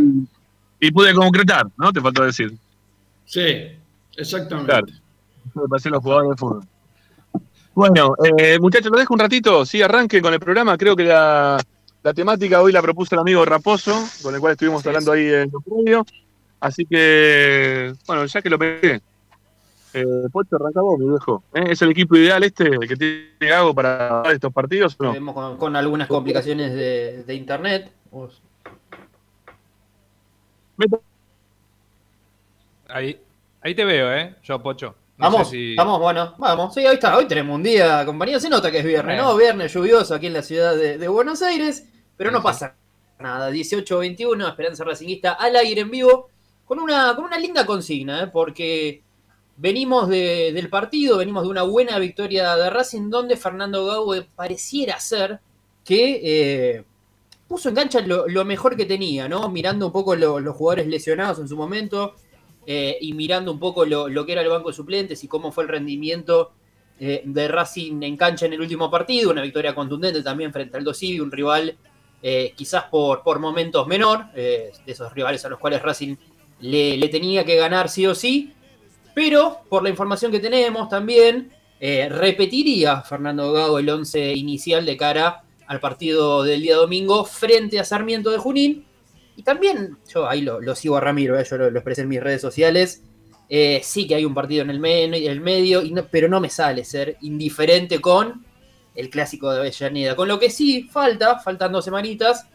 Y 0.82 0.92
pude 0.92 1.14
concretar, 1.14 1.68
¿no? 1.78 1.94
Te 1.94 2.02
faltó 2.02 2.24
decir. 2.24 2.54
Sí, 3.26 3.70
exactamente. 4.18 4.72
Claro. 4.72 4.88
Me 5.54 5.68
pasé 5.70 5.90
los 5.90 6.04
jugadores 6.04 6.32
de 6.32 6.36
fútbol. 6.36 6.64
Bueno, 7.74 8.16
eh, 8.38 8.60
muchachos, 8.60 8.92
lo 8.92 9.00
dejo 9.00 9.14
un 9.14 9.20
ratito. 9.20 9.66
Sí, 9.66 9.82
arranque 9.82 10.22
con 10.22 10.34
el 10.34 10.40
programa. 10.40 10.78
Creo 10.78 10.96
que 10.96 11.04
la, 11.04 11.58
la 12.04 12.14
temática 12.14 12.62
hoy 12.62 12.74
la 12.74 12.82
propuso 12.82 13.16
el 13.16 13.22
amigo 13.22 13.46
Raposo, 13.46 13.96
con 14.22 14.36
el 14.36 14.42
cual 14.42 14.54
estuvimos 14.54 14.86
hablando 14.86 15.14
ahí 15.14 15.26
en 15.26 15.50
los 15.52 15.66
medios. 15.66 16.06
Así 16.60 16.86
que, 16.86 17.94
bueno, 18.06 18.26
ya 18.26 18.42
que 18.42 18.50
lo 18.50 18.60
pegué, 18.60 19.02
eh, 19.94 20.06
Pocho, 20.32 20.56
arranca 20.58 20.82
vos, 20.82 21.00
mi 21.00 21.10
viejo. 21.10 21.44
¿Eh? 21.54 21.64
¿Es 21.70 21.82
el 21.82 21.92
equipo 21.92 22.16
ideal 22.16 22.44
este 22.44 22.68
el 22.68 22.88
que 22.88 22.96
tiene 22.96 23.30
Gago 23.40 23.74
para 23.74 24.24
estos 24.32 24.54
partidos 24.54 24.96
o 25.00 25.04
no? 25.04 25.14
Vemos 25.14 25.34
con, 25.34 25.58
con 25.58 25.76
algunas 25.76 26.08
complicaciones 26.08 26.74
de, 26.74 27.24
de 27.24 27.36
internet. 27.36 27.92
Ahí, 32.88 33.20
ahí 33.62 33.76
te 33.76 33.86
veo, 33.86 34.14
¿eh? 34.14 34.36
Yo, 34.44 34.62
Pocho. 34.62 34.96
No 35.18 35.30
vamos, 35.32 35.50
si... 35.50 35.76
vamos, 35.76 36.00
bueno, 36.00 36.36
vamos. 36.38 36.74
Sí, 36.74 36.86
ahí 36.86 36.94
está. 36.94 37.18
Hoy 37.18 37.26
tenemos 37.26 37.56
un 37.56 37.64
día, 37.64 38.06
compañía. 38.06 38.40
Se 38.40 38.50
nota 38.50 38.72
que 38.72 38.80
es 38.80 38.86
viernes, 38.86 39.18
¿no? 39.18 39.36
Viernes 39.36 39.74
lluvioso 39.74 40.16
aquí 40.16 40.28
en 40.28 40.34
la 40.34 40.44
ciudad 40.44 40.76
de, 40.76 40.98
de 40.98 41.08
Buenos 41.08 41.42
Aires. 41.42 41.90
Pero 42.16 42.32
no 42.32 42.42
pasa 42.42 42.76
nada. 43.20 43.52
18-21, 43.52 44.48
Esperanza 44.48 44.84
Racingista 44.86 45.34
al 45.34 45.56
aire 45.58 45.82
en 45.82 45.92
vivo. 45.92 46.30
Con 46.70 46.80
una, 46.80 47.16
con 47.16 47.26
una 47.26 47.40
linda 47.40 47.66
consigna, 47.66 48.22
¿eh? 48.22 48.28
porque 48.28 49.02
venimos 49.58 50.08
de, 50.08 50.54
del 50.54 50.70
partido, 50.70 51.18
venimos 51.18 51.42
de 51.42 51.50
una 51.50 51.64
buena 51.64 51.98
victoria 51.98 52.56
de 52.56 52.70
Racing, 52.70 53.10
donde 53.10 53.38
Fernando 53.38 53.88
Gaue 53.88 54.28
pareciera 54.36 55.00
ser 55.00 55.40
que 55.84 56.22
eh, 56.24 56.84
puso 57.48 57.70
en 57.70 57.76
cancha 57.76 58.02
lo, 58.02 58.46
mejor 58.46 58.78
que 58.78 58.86
tenía, 58.86 59.28
¿no? 59.28 59.50
Mirando 59.50 59.88
un 59.88 59.92
poco 59.92 60.16
lo, 60.16 60.40
los 60.40 60.56
jugadores 60.56 60.86
lesionados 60.86 61.40
en 61.40 61.48
su 61.48 61.58
momento 61.58 62.14
eh, 62.68 63.00
y 63.02 63.14
mirando 63.14 63.52
un 63.52 63.58
poco 63.58 63.84
lo, 63.84 64.08
lo, 64.08 64.24
que 64.28 64.34
era 64.34 64.44
el 64.44 64.50
banco 64.50 64.70
de 64.70 64.76
suplentes 64.76 65.24
y 65.24 65.28
cómo 65.28 65.52
fue 65.52 65.64
el 65.64 65.70
rendimiento 65.70 66.52
de 67.00 67.48
Racing 67.48 68.04
en 68.04 68.16
cancha 68.16 68.46
en 68.46 68.54
el 68.54 68.62
último 68.62 68.92
partido. 68.92 69.32
Una 69.32 69.42
victoria 69.42 69.74
contundente 69.74 70.22
también 70.22 70.54
frente 70.54 70.78
al 70.78 70.84
Dosivi, 70.84 71.20
un 71.20 71.32
rival 71.32 71.76
quizás 72.56 72.84
por, 72.92 73.24
por 73.24 73.40
momentos 73.40 73.88
menor, 73.88 74.32
de 74.34 74.72
esos 74.86 75.12
rivales 75.14 75.44
a 75.46 75.50
los 75.50 75.58
cuales 75.58 75.82
Racing 75.82 76.18
le, 76.62 77.08
tenía 77.10 77.46
que 77.46 77.56
ganar 77.56 77.90
sí 77.90 78.06
o 78.06 78.16
sí. 78.16 78.54
Pero 79.14 79.60
por 79.70 79.84
la 79.84 79.90
información 79.90 80.32
que 80.32 80.40
tenemos 80.40 80.88
también, 80.90 81.52
repetiría 81.80 83.02
Fernando 83.02 83.52
Gago 83.52 83.80
el 83.80 83.90
11 83.90 84.34
inicial 84.34 84.86
de 84.86 84.98
cara 84.98 85.44
al 85.70 85.80
partido 85.80 86.44
del 86.44 86.64
día 86.64 86.76
domingo 86.76 87.26
frente 87.26 87.80
a 87.80 87.84
Sarmiento 87.84 88.32
de 88.32 88.40
Junín. 88.40 88.86
Y 89.36 89.44
también, 89.44 89.98
yo 90.12 90.28
ahí 90.28 90.42
lo, 90.42 90.76
sigo 90.76 90.98
a 90.98 91.00
Ramiro, 91.00 91.40
¿eh? 91.40 91.46
yo 91.50 91.58
lo, 91.58 91.70
lo, 91.70 91.80
expresé 91.80 92.02
en 92.02 92.10
mis 92.10 92.22
redes 92.22 92.42
sociales. 92.42 93.04
Eh, 93.50 93.80
sí 93.84 94.08
que 94.08 94.16
hay 94.16 94.26
un 94.26 94.34
partido 94.34 94.64
en 94.64 94.70
el, 94.72 94.80
men 94.80 95.14
el 95.14 95.42
medio, 95.42 95.82
pero 96.12 96.28
no 96.28 96.40
me 96.40 96.50
sale 96.50 96.84
ser 96.86 97.18
indiferente 97.22 98.02
con 98.02 98.46
el 98.96 99.10
clásico 99.12 99.52
de 99.52 99.60
Avellaneda. 99.60 100.16
Con 100.16 100.28
lo 100.28 100.40
que 100.40 100.50
sí 100.50 100.90
falta, 100.92 101.40
faltan 101.40 101.72
dos 101.72 101.86
semanitas, 101.86 102.48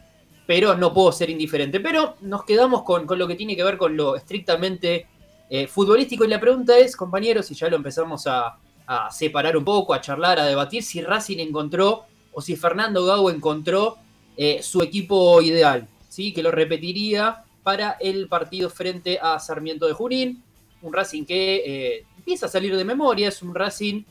pero 0.45 0.75
no 0.75 0.93
puedo 0.93 1.11
ser 1.11 1.29
indiferente. 1.29 1.79
Pero 1.79 2.15
nos 2.21 2.43
quedamos 2.43 2.83
con, 2.83 3.05
con 3.05 3.19
lo 3.19 3.27
que 3.27 3.35
tiene 3.35 3.55
que 3.55 3.63
ver 3.63 3.77
con 3.77 3.95
lo 3.95 4.15
estrictamente 4.15 5.07
eh, 5.49 5.67
futbolístico. 5.67 6.25
Y 6.25 6.27
la 6.27 6.39
pregunta 6.39 6.77
es, 6.77 6.95
compañeros, 6.95 7.45
si 7.47 7.55
ya 7.55 7.69
lo 7.69 7.75
empezamos 7.75 8.27
a, 8.27 8.57
a 8.87 9.11
separar 9.11 9.57
un 9.57 9.65
poco, 9.65 9.93
a 9.93 10.01
charlar, 10.01 10.39
a 10.39 10.45
debatir, 10.45 10.83
si 10.83 11.01
Racing 11.01 11.39
encontró 11.39 12.05
o 12.33 12.41
si 12.41 12.55
Fernando 12.55 13.05
Gago 13.05 13.29
encontró 13.29 13.97
eh, 14.37 14.61
su 14.61 14.81
equipo 14.81 15.41
ideal, 15.41 15.87
¿sí? 16.09 16.33
que 16.33 16.43
lo 16.43 16.51
repetiría 16.51 17.43
para 17.63 17.91
el 17.99 18.27
partido 18.27 18.69
frente 18.69 19.17
a 19.21 19.39
Sarmiento 19.39 19.87
de 19.87 19.93
Junín. 19.93 20.43
Un 20.81 20.93
Racing 20.93 21.25
que 21.25 21.63
eh, 21.65 22.05
empieza 22.17 22.45
a 22.45 22.49
salir 22.49 22.75
de 22.75 22.83
memoria, 22.83 23.29
es 23.29 23.41
un 23.41 23.55
Racing 23.55 24.03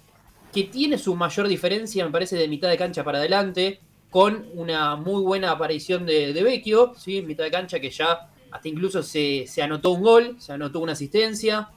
que 0.52 0.64
tiene 0.64 0.98
su 0.98 1.14
mayor 1.14 1.46
diferencia, 1.48 2.04
me 2.04 2.10
parece, 2.10 2.36
de 2.36 2.48
mitad 2.48 2.68
de 2.68 2.78
cancha 2.78 3.04
para 3.04 3.18
adelante, 3.18 3.80
con 4.14 4.47
una 4.54 4.94
muy 4.94 5.25
buena 5.25 5.50
aparición 5.50 6.06
de, 6.06 6.33
de 6.33 6.42
Vecchio, 6.44 6.94
¿sí? 6.97 7.18
en 7.18 7.26
mitad 7.26 7.42
de 7.42 7.50
cancha 7.50 7.80
que 7.80 7.90
ya 7.90 8.30
hasta 8.52 8.68
incluso 8.68 9.02
se, 9.02 9.44
se 9.49 9.61
anotó 9.61 9.90
un 9.90 10.02
gol, 10.02 10.37
se 10.38 10.52
anotó 10.52 10.78
una 10.78 10.92
asistencia, 10.92 11.68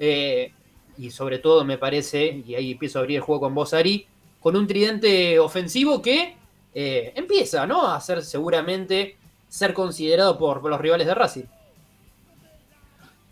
eh, 0.00 0.52
y 0.98 1.12
sobre 1.12 1.38
todo 1.38 1.64
me 1.64 1.78
parece, 1.78 2.42
y 2.44 2.56
ahí 2.56 2.72
empiezo 2.72 2.98
a 2.98 3.02
abrir 3.02 3.18
el 3.18 3.22
juego 3.22 3.42
con 3.42 3.54
vos, 3.54 3.74
Ari, 3.74 4.08
con 4.40 4.56
un 4.56 4.66
tridente 4.66 5.38
ofensivo 5.38 6.02
que 6.02 6.34
eh, 6.74 7.12
empieza 7.14 7.64
¿no? 7.64 7.86
a 7.86 8.00
ser 8.00 8.24
seguramente 8.24 9.16
ser 9.48 9.72
considerado 9.72 10.36
por, 10.36 10.60
por, 10.60 10.72
los 10.72 10.80
rivales 10.80 11.06
de 11.06 11.14
Racing. 11.14 11.44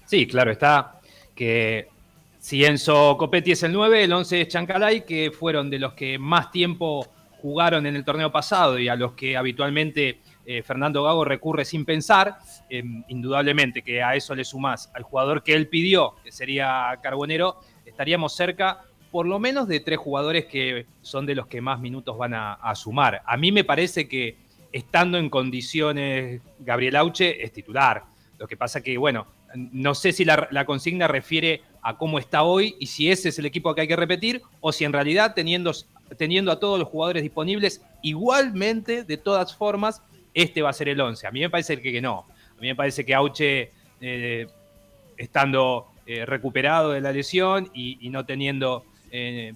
Sí, 0.06 0.24
claro, 0.28 0.52
está 0.52 1.00
que 1.34 1.88
si 2.38 2.64
Enzo 2.64 3.16
Copetti 3.18 3.50
es 3.50 3.62
el 3.64 3.72
9, 3.72 4.04
el 4.04 4.12
11 4.12 4.42
es 4.42 4.46
Chancalay, 4.46 5.04
que 5.04 5.32
fueron 5.32 5.68
de 5.68 5.80
los 5.80 5.94
que 5.94 6.16
más 6.16 6.52
tiempo 6.52 7.08
jugaron 7.42 7.86
en 7.86 7.96
el 7.96 8.04
torneo 8.04 8.30
pasado 8.30 8.78
y 8.78 8.88
a 8.88 8.94
los 8.94 9.12
que 9.12 9.36
habitualmente 9.36 10.20
eh, 10.46 10.62
Fernando 10.62 11.02
Gago 11.02 11.24
recurre 11.24 11.64
sin 11.64 11.84
pensar. 11.84 12.38
Eh, 12.70 12.84
indudablemente 13.08 13.82
que 13.82 14.00
a 14.00 14.14
eso 14.14 14.34
le 14.34 14.44
sumás 14.44 14.90
al 14.94 15.02
jugador 15.02 15.42
que 15.42 15.54
él 15.54 15.66
pidió, 15.68 16.14
que 16.22 16.30
sería 16.30 16.96
Carbonero, 17.02 17.58
estaríamos 17.84 18.34
cerca 18.36 18.82
por 19.10 19.26
lo 19.26 19.38
menos 19.38 19.68
de 19.68 19.80
tres 19.80 19.98
jugadores 19.98 20.46
que 20.46 20.86
son 21.02 21.26
de 21.26 21.34
los 21.34 21.46
que 21.48 21.60
más 21.60 21.80
minutos 21.80 22.16
van 22.16 22.32
a, 22.32 22.74
sumar. 22.74 23.22
A 23.26 23.36
mí 23.36 23.52
me 23.52 23.64
parece 23.64 24.08
que 24.08 24.38
estando 24.72 25.18
en 25.18 25.28
condiciones, 25.28 26.40
Gabriel 26.60 26.96
Auche 26.96 27.44
es 27.44 27.52
titular. 27.52 28.04
Lo 28.38 28.48
que 28.48 28.56
pasa 28.56 28.80
que, 28.80 28.96
bueno, 28.96 29.26
no 29.54 29.94
sé 29.94 30.12
si 30.12 30.24
la, 30.24 30.64
consigna 30.64 31.08
refiere 31.08 31.60
a 31.82 31.98
cómo 31.98 32.18
está 32.18 32.42
hoy 32.42 32.74
y 32.80 32.86
si 32.86 33.10
ese 33.10 33.28
es 33.28 33.38
el 33.38 33.44
equipo 33.44 33.74
que 33.74 33.82
hay 33.82 33.88
que 33.88 33.96
repetir 33.96 34.40
o 34.60 34.72
si 34.72 34.84
en 34.84 34.94
realidad 34.94 35.34
teniendo, 35.34 35.72
teniendo 36.16 36.52
a 36.52 36.58
todos 36.58 36.78
los 36.78 36.88
jugadores 36.88 37.22
disponibles 37.22 37.82
igualmente, 38.02 39.04
de 39.04 39.16
todas 39.16 39.54
formas, 39.54 40.02
este 40.34 40.62
va 40.62 40.70
a 40.70 40.72
ser 40.72 40.88
el 40.88 41.00
11. 41.00 41.26
A 41.26 41.30
mí 41.30 41.40
me 41.40 41.50
parece 41.50 41.80
que, 41.80 42.00
no. 42.00 42.26
A 42.56 42.60
mí 42.60 42.68
me 42.68 42.74
parece 42.74 43.04
que 43.04 43.14
Auche, 43.14 43.70
eh, 44.00 44.46
estando 45.16 45.86
eh, 46.06 46.26
recuperado 46.26 46.90
de 46.90 47.00
la 47.00 47.12
lesión 47.12 47.70
y, 47.74 48.08
no 48.08 48.24
teniendo 48.24 48.84
eh, 49.10 49.54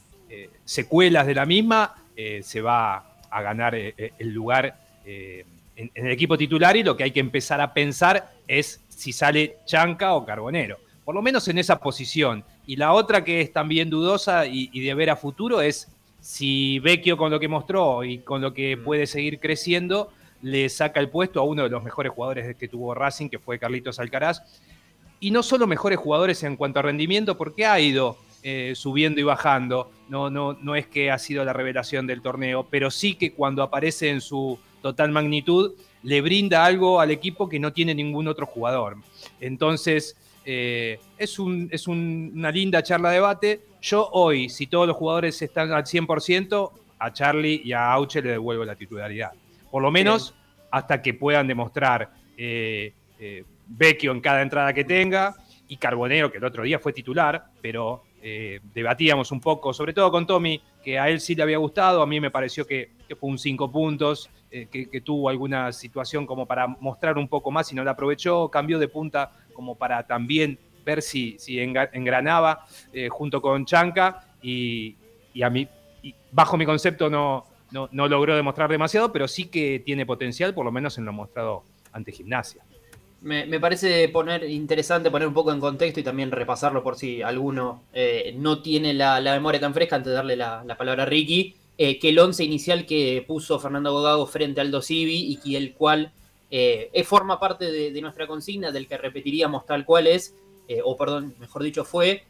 secuelas 0.65 1.27
de 1.27 1.35
la 1.35 1.47
misma, 1.47 1.95
se 2.43 2.63
va 2.63 3.19
a 3.31 3.43
ganar 3.43 3.75
el 3.75 4.33
lugar 4.33 4.79
en, 5.05 5.91
el 5.95 6.11
equipo 6.11 6.39
titular 6.39 6.77
y 6.77 6.83
lo 6.83 6.97
que 6.97 7.05
hay 7.05 7.11
que 7.11 7.21
empezar 7.21 7.61
a 7.61 7.75
pensar 7.75 8.33
es 8.49 8.81
si 8.89 9.13
sale 9.13 9.59
Chanca 9.67 10.15
o 10.15 10.25
Carbonero, 10.25 10.79
por 11.05 11.15
lo 11.15 11.21
menos 11.21 11.47
en 11.49 11.59
esa 11.59 11.79
posición. 11.79 12.43
Y 12.67 12.77
la 12.77 12.95
otra 12.95 13.23
que 13.23 13.43
es 13.43 13.53
también 13.53 13.91
dudosa 13.91 14.47
y 14.47 14.81
de 14.81 14.95
ver 14.95 15.11
a 15.11 15.17
futuro 15.17 15.61
es 15.61 15.89
si 16.26 16.80
Vecchio 16.80 17.16
con 17.16 17.30
lo 17.30 17.38
que 17.38 17.47
mostró 17.47 18.02
y 18.02 18.18
con 18.18 18.40
lo 18.40 18.52
que 18.52 18.76
puede 18.76 19.06
seguir 19.06 19.38
creciendo, 19.38 20.11
le 20.42 20.68
saca 20.68 20.99
el 20.99 21.09
puesto 21.09 21.38
a 21.38 21.45
uno 21.45 21.62
de 21.62 21.68
los 21.68 21.85
mejores 21.85 22.11
jugadores 22.11 22.56
que 22.56 22.66
tuvo 22.66 22.95
Racing, 22.95 23.28
que 23.28 23.38
fue 23.38 23.61
Carlitos 23.61 24.00
Alcaraz. 24.00 24.42
Y 25.21 25.30
no 25.30 25.45
solo 25.45 25.68
mejores 25.68 26.00
jugadores 26.00 26.42
en 26.42 26.56
cuanto 26.56 26.80
a 26.80 26.83
rendimiento, 26.83 27.38
porque 27.38 27.64
ha 27.64 27.78
ido 27.78 28.18
eh, 28.42 28.73
subiendo 28.75 29.21
y 29.21 29.23
bajando. 29.23 29.92
No, 30.09 30.28
no, 30.28 30.54
no 30.54 30.75
es 30.75 30.88
que 30.88 31.12
ha 31.12 31.18
sido 31.21 31.45
la 31.45 31.52
revelación 31.52 32.09
del 32.09 32.23
torneo, 32.23 32.66
pero 32.68 32.90
sí 32.90 33.14
que 33.14 33.33
cuando 33.33 33.62
aparece 33.62 34.11
en 34.11 34.21
su 34.21 34.59
total 34.83 35.12
magnitud, 35.12 35.75
le 36.02 36.23
brinda 36.23 36.64
algo 36.64 37.00
al 37.00 37.12
equipo 37.12 37.49
que 37.49 37.61
no 37.61 37.73
tiene 37.73 37.95
ningún 37.95 38.26
otro 38.26 38.47
jugador. 38.47 38.97
Entonces, 39.40 40.16
eh, 40.47 41.00
es, 41.19 41.38
un, 41.41 41.69
es 41.73 41.88
una 41.88 42.53
linda 42.53 42.83
charla 42.83 43.11
de 43.11 43.17
debate. 43.17 43.61
Yo 43.83 44.09
hoy, 44.12 44.49
si 44.49 44.69
todos 44.69 44.87
los 44.87 44.97
jugadores 44.97 45.43
están 45.43 45.73
al 45.73 45.85
100%, 45.85 46.71
a 46.99 47.12
Charlie 47.12 47.61
y 47.65 47.73
a 47.73 47.93
Auche 47.93 48.23
le 48.23 48.31
devuelvo 48.31 48.65
la 48.65 48.76
titularidad. 48.76 49.33
Por 49.71 49.83
lo 49.83 49.91
menos 49.91 50.35
hasta 50.71 51.03
que 51.03 51.15
puedan 51.15 51.47
demostrar 51.47 52.11
eh, 52.37 52.93
eh, 53.19 53.45
Vecchio 53.67 54.12
en 54.12 54.21
cada 54.21 54.43
entrada 54.43 54.73
que 54.73 54.85
tenga 54.85 55.35
y 55.69 55.76
Carbonero, 55.76 56.31
que 56.31 56.38
el 56.38 56.45
otro 56.45 56.62
día 56.62 56.79
fue 56.79 56.93
titular, 56.93 57.47
pero 57.61 58.05
eh, 58.28 58.59
debatíamos 58.75 59.30
un 59.30 59.40
poco, 59.40 59.73
sobre 59.73 59.92
todo 59.92 60.11
con 60.11 60.26
Tommy, 60.26 60.61
que 60.83 60.99
a 60.99 61.09
él 61.09 61.21
sí 61.21 61.37
le 61.37 61.45
había 61.45 61.59
gustado, 61.59 62.02
a 62.02 62.06
mí 62.09 62.18
me 62.18 62.33
pareció 62.33 62.66
que, 62.66 62.90
fue 63.21 63.30
un 63.30 63.38
cinco 63.38 63.71
puntos, 63.71 64.28
que, 64.50 65.00
tuvo 65.04 65.28
alguna 65.28 65.71
situación 65.71 66.26
como 66.26 66.45
para 66.45 66.66
mostrar 66.66 67.18
un 67.18 67.28
poco 67.28 67.52
más 67.52 67.71
y 67.71 67.76
no 67.76 67.85
la 67.85 67.92
aprovechó, 67.92 68.49
cambió 68.49 68.80
de 68.80 68.88
punta 68.88 69.30
como 69.52 69.76
para 69.76 70.04
también 70.09 70.59
ver 70.85 71.02
si, 71.02 71.38
si 71.38 71.61
engranaba 71.61 72.66
junto 73.11 73.40
con 73.40 73.64
Chanca 73.64 74.25
y, 74.42 74.97
a 75.40 75.49
mí, 75.49 75.68
bajo 76.33 76.56
mi 76.56 76.66
concepto, 76.66 77.09
no, 77.09 77.45
no, 77.71 77.88
no 77.92 78.09
logró 78.09 78.35
demostrar 78.35 78.68
demasiado, 78.68 79.12
pero 79.12 79.28
sí 79.28 79.45
que 79.45 79.80
tiene 79.85 80.04
potencial, 80.04 80.52
por 80.52 80.64
lo 80.64 80.73
menos 80.73 80.99
en 80.99 81.04
lo 81.04 81.12
mostrado 81.12 81.62
ante 81.92 82.11
Gimnasia. 82.11 82.64
Me, 83.23 83.58
parece 83.58 84.08
poner 84.11 84.44
interesante 84.44 85.11
poner 85.11 85.26
un 85.26 85.35
poco 85.35 85.50
en 85.50 85.58
contexto 85.58 85.99
y 85.99 86.02
también 86.02 86.30
repasarlo 86.30 86.82
por 86.82 86.96
si 86.96 87.23
alguno 87.23 87.82
eh, 87.92 88.35
no 88.38 88.61
tiene 88.61 88.94
la, 88.94 89.20
memoria 89.20 89.61
tan 89.61 89.75
fresca 89.75 89.96
antes 89.96 90.11
de 90.11 90.14
darle 90.16 90.37
la, 90.37 90.76
palabra 90.78 91.04
a 91.04 91.06
Ricky, 91.06 91.56
eh, 91.78 91.99
que 91.99 92.11
el 92.11 92.18
once 92.18 92.44
inicial 92.44 92.87
que 92.87 93.25
puso 93.26 93.58
Fernando 93.58 93.92
Gogago 93.92 94.26
frente 94.26 94.61
al 94.61 94.70
Dosivi 94.70 95.32
y 95.32 95.37
que 95.38 95.56
el 95.56 95.73
cual 95.75 96.12
eh, 96.50 96.90
forma 97.04 97.40
parte 97.40 97.73
de, 97.73 98.00
nuestra 98.00 98.26
consigna, 98.26 98.70
del 98.70 98.87
que 98.87 98.99
repetiríamos 98.99 99.66
tal 99.66 99.85
cual 99.85 100.06
es, 100.06 100.35
o 100.85 100.96
perdón, 100.96 101.35
mejor 101.38 101.62
dicho 101.62 101.85
fue, 101.85 102.25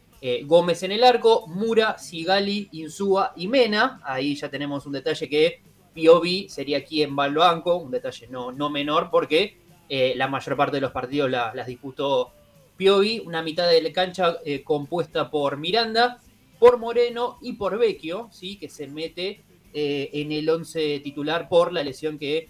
Gómez 0.45 0.83
en 0.83 0.93
el 0.93 1.03
arco, 1.03 1.45
Mura, 1.47 1.97
Sigali, 1.97 2.69
Insúa 2.71 3.33
y 3.35 3.47
Mena. 3.47 3.99
Ahí 4.03 4.35
ya 4.35 4.49
tenemos 4.49 4.85
un 4.85 4.93
detalle 4.93 5.27
que 5.29 5.61
Piovi 5.93 6.47
sería 6.49 6.77
aquí 6.77 7.03
en 7.03 7.15
banco, 7.15 7.75
un 7.75 7.91
detalle 7.91 8.27
no, 8.27 8.51
no 8.51 8.69
menor 8.69 9.09
porque 9.11 9.57
eh, 9.89 10.13
la 10.15 10.27
mayor 10.27 10.57
parte 10.57 10.77
de 10.77 10.81
los 10.81 10.91
partidos 10.91 11.29
las 11.29 11.67
disputó 11.67 12.31
Piovi, 12.75 13.21
una 13.25 13.41
mitad 13.41 13.69
de 13.69 13.81
la 13.81 13.91
cancha 13.91 14.37
eh, 14.45 14.63
compuesta 14.63 15.31
por 15.31 15.57
Miranda, 15.57 16.19
por 16.59 16.77
Moreno 16.77 17.37
y 17.41 17.53
por 17.53 17.77
Vecchio, 17.77 18.29
¿sí? 18.31 18.57
que 18.57 18.69
se 18.69 18.87
mete 18.87 19.41
eh, 19.73 20.09
en 20.13 20.31
el 20.31 20.49
11 20.49 20.99
titular 20.99 21.47
por 21.47 21.71
la 21.71 21.83
lesión 21.83 22.17
que 22.17 22.49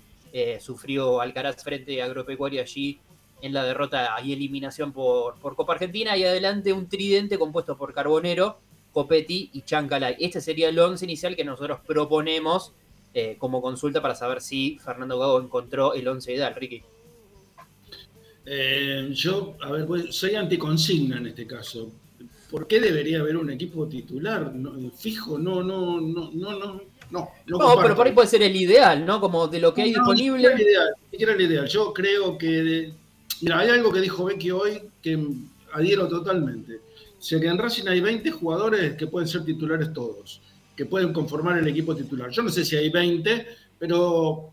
sufrió 0.60 1.20
Alcaraz 1.20 1.63
frente 1.63 2.00
a 2.00 2.06
Agropecuario 2.06 2.62
allí 2.62 3.00
en 3.41 3.54
la 3.54 3.63
derrota 3.63 4.15
y 4.23 4.34
eliminación 4.34 4.93
por, 4.93 5.39
por, 5.39 5.56
Copa 5.56 5.73
Argentina. 5.73 6.15
Y 6.15 6.26
adelante 6.26 6.73
un 6.73 6.88
tridente 6.88 7.39
compuesto 7.39 7.76
por 7.76 7.91
Carbonero, 7.91 8.60
Copetti 8.93 9.50
y 9.54 9.62
Chancalay. 9.63 10.15
Este 10.19 10.39
sería 10.39 10.69
el 10.69 10.78
11 10.78 11.06
inicial 11.06 11.36
que 11.36 11.43
nosotros 11.43 11.80
proponemos 11.88 12.73
como 13.39 13.63
consulta 13.63 14.00
para 14.00 14.13
saber 14.13 14.41
si 14.41 14.78
Fernando 14.78 15.17
Gago 15.17 15.41
encontró 15.41 15.95
el 15.95 16.08
11 16.08 16.34
ideal, 16.34 16.54
Ricky. 16.54 16.84
Eh, 18.50 19.10
yo, 19.12 19.58
a 19.62 19.72
ver, 19.72 20.14
soy 20.14 20.36
anticonsigna 20.36 21.18
en 21.18 21.28
este 21.28 21.46
caso. 21.46 21.92
¿Por 22.50 22.66
qué 22.66 22.80
debería 22.80 23.20
haber 23.20 23.36
un 23.36 23.50
equipo 23.50 23.88
titular 23.88 24.54
fijo? 24.98 25.38
No, 25.38 25.62
no, 25.62 26.00
no, 26.00 26.32
no, 26.34 26.58
no. 26.58 26.82
No, 27.10 27.30
no, 27.46 27.82
pero 27.82 27.96
por 27.96 28.06
ahí 28.06 28.12
puede 28.12 28.28
ser 28.28 28.44
el 28.44 28.56
ideal, 28.56 29.06
¿no? 29.06 29.22
Como 29.22 29.48
de 29.48 29.62
lo 29.62 29.74
que 29.74 29.82
hay 29.82 29.90
disponible. 29.94 30.44
Era 30.46 30.56
el 30.56 30.62
ideal, 30.62 30.90
era 31.12 31.34
el 31.34 31.42
ideal. 31.42 31.68
Yo 31.68 31.94
creo 31.94 32.38
que. 32.38 32.92
mira, 33.42 33.60
hay 33.60 33.70
algo 33.70 33.94
que 33.94 34.02
dijo 34.02 34.26
Becky 34.26 34.52
hoy 34.52 34.82
que 35.02 35.18
adhiero 35.72 36.10
totalmente. 36.10 36.82
O 37.18 37.22
sea, 37.22 37.40
que 37.40 37.48
en 37.48 37.58
Racing 37.58 37.88
hay 37.88 38.02
20 38.02 38.30
jugadores 38.32 38.96
que 38.96 39.08
pueden 39.08 39.28
ser 39.28 39.46
titulares 39.46 39.94
todos, 39.94 40.42
que 40.76 40.86
pueden 40.86 41.14
conformar 41.14 41.58
el 41.60 41.68
equipo 41.68 41.96
titular. 41.96 42.30
Yo 42.30 42.44
no 42.44 42.50
sé 42.50 42.66
si 42.66 42.76
hay 42.76 42.90
20, 42.90 43.48
pero 43.80 44.52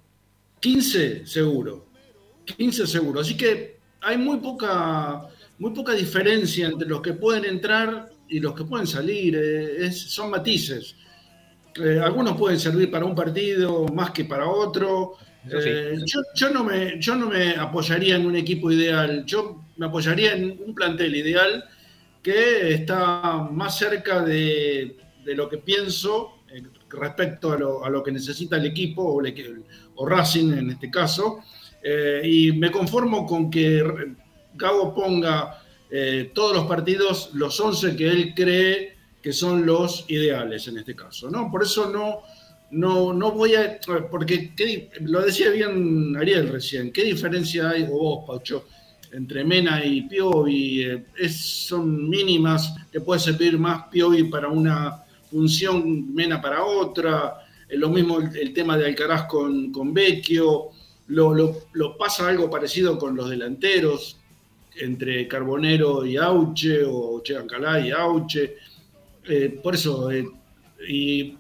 15 0.61 1.27
seguro. 1.27 1.87
15 2.45 2.87
seguro. 2.87 3.21
Así 3.21 3.37
que 3.37 3.74
hay 4.05 4.19
muy 4.19 4.38
poca, 4.38 5.23
muy 5.59 5.73
poca 5.73 5.93
diferencia 5.93 6.67
entre 6.67 6.88
los 6.88 7.01
que 7.01 7.14
pueden 7.14 7.45
entrar 7.45 8.09
y 8.29 8.38
los 8.40 8.55
que 8.55 8.64
pueden 8.64 8.87
salir. 8.87 9.37
Eh, 9.37 9.90
son 9.93 10.31
matices. 10.31 10.97
Eh, 11.77 12.01
algunos 12.03 12.37
pueden 12.37 12.61
servir 12.61 12.90
para 12.90 13.05
un 13.05 13.14
partido 13.14 13.87
más 13.88 14.11
que 14.11 14.25
para 14.25 14.47
otro. 14.47 15.14
Eh, 15.51 15.99
yo, 16.35 16.51
no 16.51 16.64
me, 16.64 16.99
yo 17.01 17.17
no 17.17 17.29
me 17.29 17.57
apoyaría 17.57 18.17
en 18.17 18.27
un 18.27 18.37
equipo 18.37 18.71
ideal, 18.71 19.25
yo 19.27 19.62
me 19.77 19.87
apoyaría 19.87 20.35
en 20.35 20.59
un 20.64 20.75
plantel 20.75 21.14
ideal 21.14 21.64
que 22.23 22.73
está 22.73 23.47
más 23.51 23.77
cerca 23.77 24.23
de, 24.23 24.97
lo 25.27 25.47
que 25.49 25.59
pienso 25.59 26.38
respecto 26.88 27.53
a 27.53 27.59
lo, 27.59 27.85
a 27.85 27.90
lo, 27.90 28.03
que 28.03 28.12
necesita 28.12 28.57
el 28.57 28.64
equipo 28.64 29.03
o, 29.03 29.23
o 29.97 30.07
Racing 30.07 30.53
en 30.53 30.71
este 30.71 30.90
caso, 30.90 31.40
eh, 31.87 32.23
y 32.25 32.53
me 32.53 32.70
conformo 32.70 33.27
con 33.27 33.51
que 33.51 33.85
Gago 34.55 34.94
ponga 34.94 35.62
eh, 35.90 36.31
todos 36.33 36.57
los 36.57 36.66
partidos, 36.66 37.31
los 37.35 37.61
11 37.61 37.94
que 37.94 38.09
él 38.09 38.33
cree 38.35 38.97
que 39.20 39.35
son 39.35 39.66
los 39.66 40.07
ideales 40.09 40.66
en 40.66 40.79
este 40.79 40.97
caso. 40.97 41.31
¿no? 41.31 41.51
Por 41.51 41.62
eso 41.62 41.90
no, 41.90 42.23
no, 42.70 43.12
no 43.12 43.33
voy 43.33 43.55
a. 43.55 43.79
Porque 44.11 44.53
lo 45.01 45.20
decía 45.20 45.51
bien 45.51 46.16
Ariel 46.16 46.49
recién, 46.49 46.90
¿qué 46.90 47.05
diferencia 47.05 47.68
hay, 47.68 47.83
o 47.83 47.99
vos, 47.99 48.25
Paucho, 48.27 48.66
entre 49.12 49.44
Mena 49.44 49.85
y 49.85 50.03
Piovi? 50.09 50.85
Eh, 50.85 51.05
es, 51.18 51.37
son 51.37 52.09
mínimas, 52.09 52.75
te 52.90 53.03
puede 53.03 53.20
servir 53.20 53.59
más 53.59 53.88
Piovi 53.90 54.25
para 54.25 54.49
una 54.49 55.05
función, 55.31 56.14
Mena 56.14 56.40
para 56.40 56.64
otra. 56.64 57.47
lo 57.68 57.90
mismo 57.90 58.20
el, 58.20 58.55
tema 58.55 58.79
de 58.79 58.87
Alcaraz 58.87 59.27
con, 59.27 59.70
con 59.70 59.92
Vecchio. 59.92 60.70
Lo, 61.09 61.97
pasa 61.99 62.29
algo 62.29 62.51
parecido 62.51 62.99
con 62.99 63.14
los 63.14 63.29
delanteros, 63.29 64.19
entre 64.77 65.29
Carbonero 65.29 66.05
y 66.05 66.17
Auche, 66.17 66.83
o 66.85 67.21
Chegancalá 67.23 67.81
y 67.81 67.90
Auche. 67.90 68.57
Eh, 69.29 69.61
por 69.62 69.75
eso, 69.75 70.11
eh, 70.11 70.27
y 70.88 71.37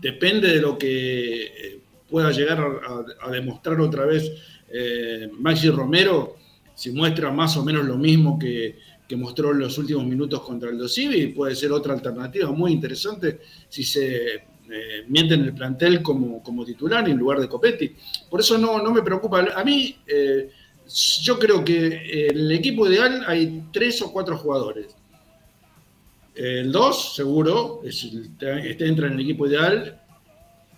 depende 0.00 0.48
de 0.48 0.60
lo 0.60 0.78
que 0.78 1.44
eh, 1.44 1.80
pueda 2.10 2.30
llegar 2.30 2.60
a, 3.20 3.30
demostrar 3.30 3.80
otra 3.80 4.06
vez 4.06 4.30
Maxi 5.38 5.70
Romero, 5.70 6.36
si 6.74 6.90
muestra 6.90 7.30
más 7.30 7.56
o 7.56 7.64
menos 7.64 7.84
lo 7.86 7.96
mismo 7.96 8.38
que, 8.38 8.76
que 9.08 9.16
mostró 9.16 9.52
en 9.52 9.60
los 9.60 9.78
últimos 9.78 10.04
minutos 10.04 10.42
contra 10.42 10.70
el 10.70 10.78
Dosivi, 10.78 11.28
puede 11.28 11.54
ser 11.54 11.72
otra 11.72 11.94
alternativa 11.94 12.50
muy 12.50 12.72
interesante 12.72 13.40
si 13.68 13.84
se 13.84 14.44
eh, 14.70 15.04
mienten 15.08 15.42
el 15.42 15.54
plantel 15.54 16.02
como, 16.02 16.42
como 16.42 16.64
titular 16.64 17.08
en 17.08 17.16
lugar 17.16 17.40
de 17.40 17.48
Copetti. 17.48 17.94
Por 18.28 18.40
eso 18.40 18.58
no, 18.58 18.82
no 18.82 18.92
me 18.92 19.02
preocupa. 19.02 19.44
A 19.54 19.64
mí, 19.64 19.96
eh, 20.06 20.50
yo 21.22 21.38
creo 21.38 21.64
que 21.64 22.28
en 22.28 22.36
el 22.36 22.52
equipo 22.52 22.88
ideal 22.88 23.24
hay 23.26 23.64
tres 23.72 24.00
o 24.02 24.12
cuatro 24.12 24.36
jugadores. 24.36 24.94
El 26.34 26.70
dos, 26.70 27.14
seguro, 27.14 27.80
este 27.84 28.86
entra 28.86 29.06
en 29.06 29.14
el 29.14 29.20
equipo 29.20 29.46
ideal. 29.46 30.00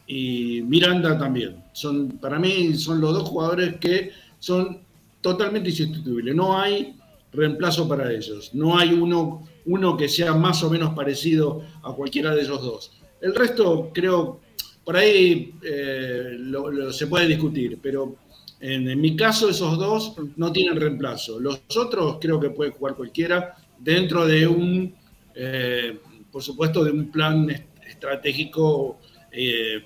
Y 0.07 0.63
Miranda 0.63 1.19
también. 1.19 1.63
Son, 1.73 2.09
para 2.13 2.39
mí 2.39 2.75
son 2.75 3.01
los 3.01 3.13
dos 3.13 3.29
jugadores 3.29 3.77
que 3.79 4.11
son 4.39 4.81
totalmente 5.21 5.69
insustituibles. 5.69 6.35
No 6.35 6.59
hay 6.59 6.97
reemplazo 7.33 7.87
para 7.87 8.11
ellos. 8.13 8.55
No 8.55 8.79
hay 8.79 8.95
uno, 8.95 9.47
uno 9.67 9.97
que 9.97 10.09
sea 10.09 10.33
más 10.33 10.63
o 10.63 10.71
menos 10.71 10.95
parecido 10.95 11.63
a 11.83 11.93
cualquiera 11.93 12.35
de 12.35 12.43
ellos 12.43 12.63
dos. 12.63 12.98
El 13.21 13.35
resto 13.35 13.91
creo, 13.93 14.41
por 14.85 14.97
ahí 14.97 15.55
eh, 15.63 16.39
se 16.93 17.07
puede 17.07 17.27
discutir, 17.27 17.79
pero 17.83 18.17
en, 18.61 19.01
mi 19.01 19.17
caso 19.17 19.49
esos 19.49 19.79
dos 19.79 20.15
no 20.37 20.53
tienen 20.53 20.81
reemplazo. 20.81 21.41
Los 21.41 21.63
otros 21.77 22.19
creo 22.21 22.39
que 22.39 22.51
puede 22.51 22.71
jugar 22.71 22.95
cualquiera 22.95 23.57
dentro 23.79 24.27
de 24.27 24.47
un, 24.47 24.95
eh, 25.35 25.99
por 26.31 26.43
supuesto, 26.43 26.85
de 26.85 26.93
un 26.93 27.11
plan 27.11 27.49
estratégico 27.89 28.99
eh, 29.33 29.85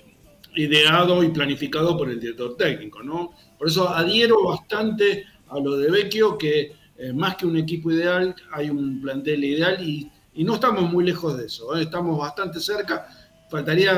ideado 0.55 1.23
y 1.23 1.29
planificado 1.29 1.97
por 1.97 2.09
el 2.09 2.19
director 2.19 2.55
técnico, 2.55 3.01
¿no? 3.01 3.31
Por 3.57 3.67
eso 3.67 3.89
adhiero 3.89 4.43
bastante 4.43 5.25
a 5.47 5.59
lo 5.59 5.77
de 5.77 5.89
Vecchio, 5.89 6.37
que 6.37 6.83
más 7.15 7.35
que 7.35 7.47
un 7.47 7.57
equipo 7.57 7.91
ideal, 7.91 8.35
hay 8.51 8.69
un 8.69 9.01
plantel 9.01 9.43
ideal 9.43 9.85
y, 9.85 10.09
y 10.35 10.43
no 10.43 10.55
estamos 10.55 10.91
muy 10.91 11.03
lejos 11.03 11.37
de 11.37 11.47
eso, 11.47 11.75
estamos 11.75 12.17
bastante 12.17 12.59
cerca 12.59 13.07
faltaría 13.53 13.95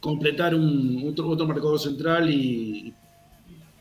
completar 0.00 0.54
un, 0.54 1.08
otro, 1.10 1.28
otro 1.28 1.46
marcador 1.46 1.78
central 1.78 2.28
y, 2.30 2.88
y 2.88 2.94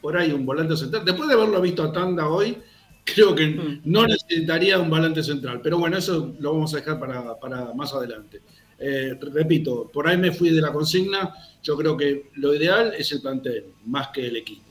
por 0.02 0.16
ahí 0.18 0.32
un 0.32 0.46
volante 0.46 0.76
central. 0.78 1.04
Después 1.04 1.28
de 1.28 1.36
haberlo 1.36 1.60
visto 1.62 1.82
a 1.84 1.92
Tanda 1.92 2.28
hoy, 2.28 2.58
creo 3.04 3.34
que 3.34 3.48
Mm. 3.48 3.82
no 3.86 4.06
necesitaría 4.06 4.78
un 4.80 4.90
volante 4.90 5.24
central. 5.24 5.62
Pero 5.64 5.80
bueno, 5.80 5.98
eso 5.98 6.34
lo 6.40 6.54
vamos 6.54 6.74
a 6.74 6.78
dejar 6.78 7.00
para, 7.00 7.40
para 7.40 7.74
más 7.74 7.94
adelante. 7.94 8.42
Eh, 8.78 9.18
repito, 9.34 9.90
por 9.92 10.08
ahí 10.08 10.18
me 10.18 10.32
fui 10.32 10.50
de 10.52 10.62
la 10.62 10.72
consigna. 10.72 11.34
Yo 11.64 11.76
creo 11.76 11.98
que 11.98 12.30
lo 12.36 12.54
ideal 12.54 12.94
es 12.98 13.12
el 13.12 13.22
plantel, 13.22 13.66
más 13.86 14.10
que 14.14 14.28
el 14.28 14.36
equipo. 14.38 14.64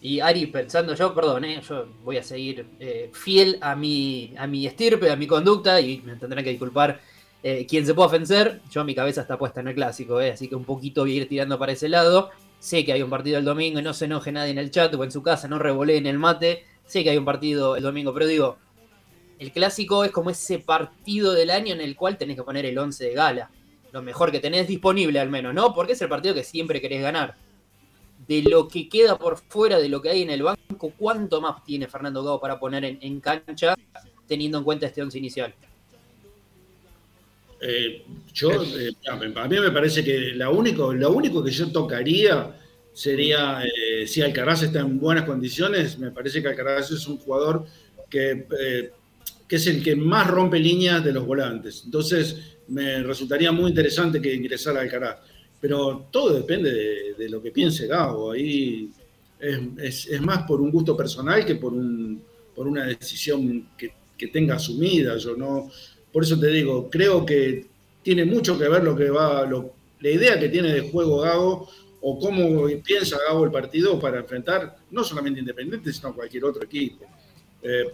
Y 0.00 0.20
Ari, 0.20 0.46
pensando 0.46 0.94
yo, 0.94 1.14
perdón, 1.14 1.44
eh, 1.44 1.60
yo 1.68 1.86
voy 2.04 2.16
a 2.18 2.22
seguir 2.22 2.66
eh, 2.80 3.10
fiel 3.12 3.56
a 3.60 3.74
mi, 3.74 4.34
a 4.36 4.46
mi 4.46 4.66
estirpe, 4.66 5.10
a 5.10 5.16
mi 5.16 5.26
conducta, 5.26 5.80
y 5.80 6.00
me 6.04 6.16
tendrán 6.16 6.44
que 6.44 6.50
disculpar 6.50 7.00
eh, 7.46 7.66
quien 7.66 7.84
se 7.84 7.92
pueda 7.92 8.06
ofender. 8.06 8.62
Yo 8.70 8.84
mi 8.84 8.94
cabeza 8.94 9.20
está 9.20 9.38
puesta 9.38 9.60
en 9.60 9.68
el 9.68 9.74
clásico, 9.74 10.18
eh, 10.18 10.32
así 10.32 10.48
que 10.48 10.56
un 10.56 10.64
poquito 10.64 11.02
voy 11.02 11.12
a 11.12 11.16
ir 11.16 11.28
tirando 11.28 11.58
para 11.58 11.72
ese 11.72 11.90
lado. 11.90 12.30
Sé 12.58 12.86
que 12.86 12.94
hay 12.94 13.02
un 13.02 13.10
partido 13.10 13.38
el 13.38 13.44
domingo 13.44 13.78
y 13.78 13.82
no 13.82 13.92
se 13.92 14.06
enoje 14.06 14.32
nadie 14.32 14.52
en 14.52 14.58
el 14.58 14.70
chat 14.70 14.94
o 14.94 15.04
en 15.04 15.12
su 15.12 15.22
casa, 15.22 15.46
no 15.46 15.58
revolé 15.58 15.98
en 15.98 16.06
el 16.06 16.18
mate. 16.18 16.64
Sé 16.86 17.04
que 17.04 17.10
hay 17.10 17.18
un 17.18 17.26
partido 17.26 17.76
el 17.76 17.82
domingo, 17.82 18.14
pero 18.14 18.26
digo, 18.26 18.56
el 19.38 19.52
clásico 19.52 20.04
es 20.04 20.10
como 20.10 20.30
ese 20.30 20.58
partido 20.58 21.34
del 21.34 21.50
año 21.50 21.74
en 21.74 21.82
el 21.82 21.96
cual 21.96 22.16
tenés 22.16 22.36
que 22.36 22.42
poner 22.42 22.64
el 22.64 22.78
11 22.78 23.04
de 23.04 23.12
gala. 23.12 23.50
Lo 23.92 24.00
mejor 24.00 24.32
que 24.32 24.40
tenés 24.40 24.66
disponible 24.66 25.20
al 25.20 25.28
menos, 25.28 25.52
¿no? 25.52 25.74
Porque 25.74 25.92
es 25.92 26.00
el 26.00 26.08
partido 26.08 26.34
que 26.34 26.44
siempre 26.44 26.80
querés 26.80 27.02
ganar 27.02 27.36
de 28.26 28.42
lo 28.42 28.68
que 28.68 28.88
queda 28.88 29.18
por 29.18 29.36
fuera 29.36 29.78
de 29.78 29.88
lo 29.90 30.00
que 30.00 30.10
hay 30.10 30.22
en 30.22 30.30
el 30.30 30.42
banco, 30.42 30.92
¿cuánto 30.96 31.40
más 31.40 31.62
tiene 31.62 31.88
Fernando 31.88 32.24
Gago 32.24 32.40
para 32.40 32.58
poner 32.58 32.84
en 32.84 33.20
cancha 33.20 33.74
teniendo 34.26 34.56
en 34.56 34.64
cuenta 34.64 34.86
este 34.86 35.02
once 35.02 35.18
inicial? 35.18 35.54
Eh, 37.60 38.04
yo, 38.32 38.50
eh, 38.78 38.92
a 39.06 39.48
mí 39.48 39.58
me 39.60 39.70
parece 39.70 40.04
que 40.04 40.32
la 40.34 40.50
único, 40.50 40.92
lo 40.92 41.12
único 41.12 41.42
que 41.42 41.50
yo 41.50 41.70
tocaría 41.72 42.54
sería, 42.92 43.62
eh, 43.64 44.06
si 44.06 44.22
Alcaraz 44.22 44.62
está 44.62 44.80
en 44.80 44.98
buenas 44.98 45.24
condiciones, 45.24 45.98
me 45.98 46.10
parece 46.10 46.42
que 46.42 46.48
Alcaraz 46.48 46.90
es 46.90 47.06
un 47.06 47.18
jugador 47.18 47.64
que, 48.10 48.46
eh, 48.60 48.90
que 49.48 49.56
es 49.56 49.66
el 49.66 49.82
que 49.82 49.96
más 49.96 50.26
rompe 50.28 50.58
líneas 50.58 51.02
de 51.04 51.12
los 51.12 51.26
volantes. 51.26 51.82
Entonces, 51.84 52.36
me 52.68 53.02
resultaría 53.02 53.52
muy 53.52 53.70
interesante 53.70 54.20
que 54.20 54.34
ingresara 54.34 54.80
Alcaraz. 54.80 55.18
Pero 55.60 56.08
todo 56.10 56.34
depende 56.34 56.70
de, 56.72 57.14
de 57.14 57.28
lo 57.30 57.40
que 57.42 57.50
piense 57.50 57.86
Gago. 57.86 58.32
Ahí 58.32 58.90
es, 59.40 59.58
es- 59.78 60.06
es 60.08 60.20
más 60.20 60.42
por 60.46 60.60
un 60.60 60.70
gusto 60.70 60.94
personal 60.96 61.44
que 61.44 61.54
por, 61.56 61.72
un, 61.72 62.22
por 62.54 62.68
una 62.68 62.84
decisión 62.84 63.68
que, 63.76 63.92
que 64.16 64.28
tenga 64.28 64.56
asumida. 64.56 65.16
Yo 65.16 65.34
no, 65.36 65.70
por 66.14 66.22
eso 66.22 66.38
te 66.38 66.46
digo, 66.46 66.88
creo 66.88 67.26
que 67.26 67.66
tiene 68.02 68.24
mucho 68.24 68.56
que 68.56 68.68
ver 68.68 68.82
lo 68.84 68.94
que 68.94 69.10
va, 69.10 69.44
lo- 69.44 69.72
la 70.00 70.08
idea 70.10 70.38
que 70.38 70.48
tiene 70.48 70.72
de 70.72 70.90
juego 70.90 71.18
Gago 71.22 71.68
o 72.00 72.18
cómo 72.20 72.66
piensa 72.84 73.18
Gago 73.26 73.44
el 73.44 73.50
partido 73.50 73.98
para 73.98 74.18
enfrentar 74.20 74.76
no 74.92 75.02
solamente 75.02 75.40
Independiente, 75.40 75.92
sino 75.92 76.14
cualquier 76.14 76.44
otro 76.44 76.62
equipo. 76.62 77.04
Eh, 77.62 77.84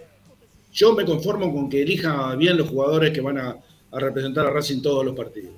yo 0.72 0.92
me 0.94 1.04
conformo 1.04 1.52
con 1.52 1.70
que 1.70 1.80
elija 1.82 2.34
bien 2.36 2.56
los 2.58 2.68
jugadores 2.68 3.10
que 3.12 3.20
van 3.22 3.38
a, 3.38 3.56
a 3.92 3.98
representar 4.00 4.46
a 4.46 4.50
Racing 4.50 4.82
todos 4.82 5.04
los 5.04 5.16
partidos. 5.16 5.54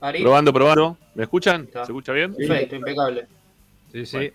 Ari, 0.00 0.22
Probando, 0.22 0.52
probando. 0.52 0.96
¿Me 1.14 1.24
escuchan? 1.24 1.62
Está. 1.64 1.84
¿Se 1.84 1.92
escucha 1.92 2.12
bien? 2.12 2.34
perfecto, 2.34 2.76
impecable. 2.76 3.26
Sí, 3.92 4.06
sí. 4.06 4.30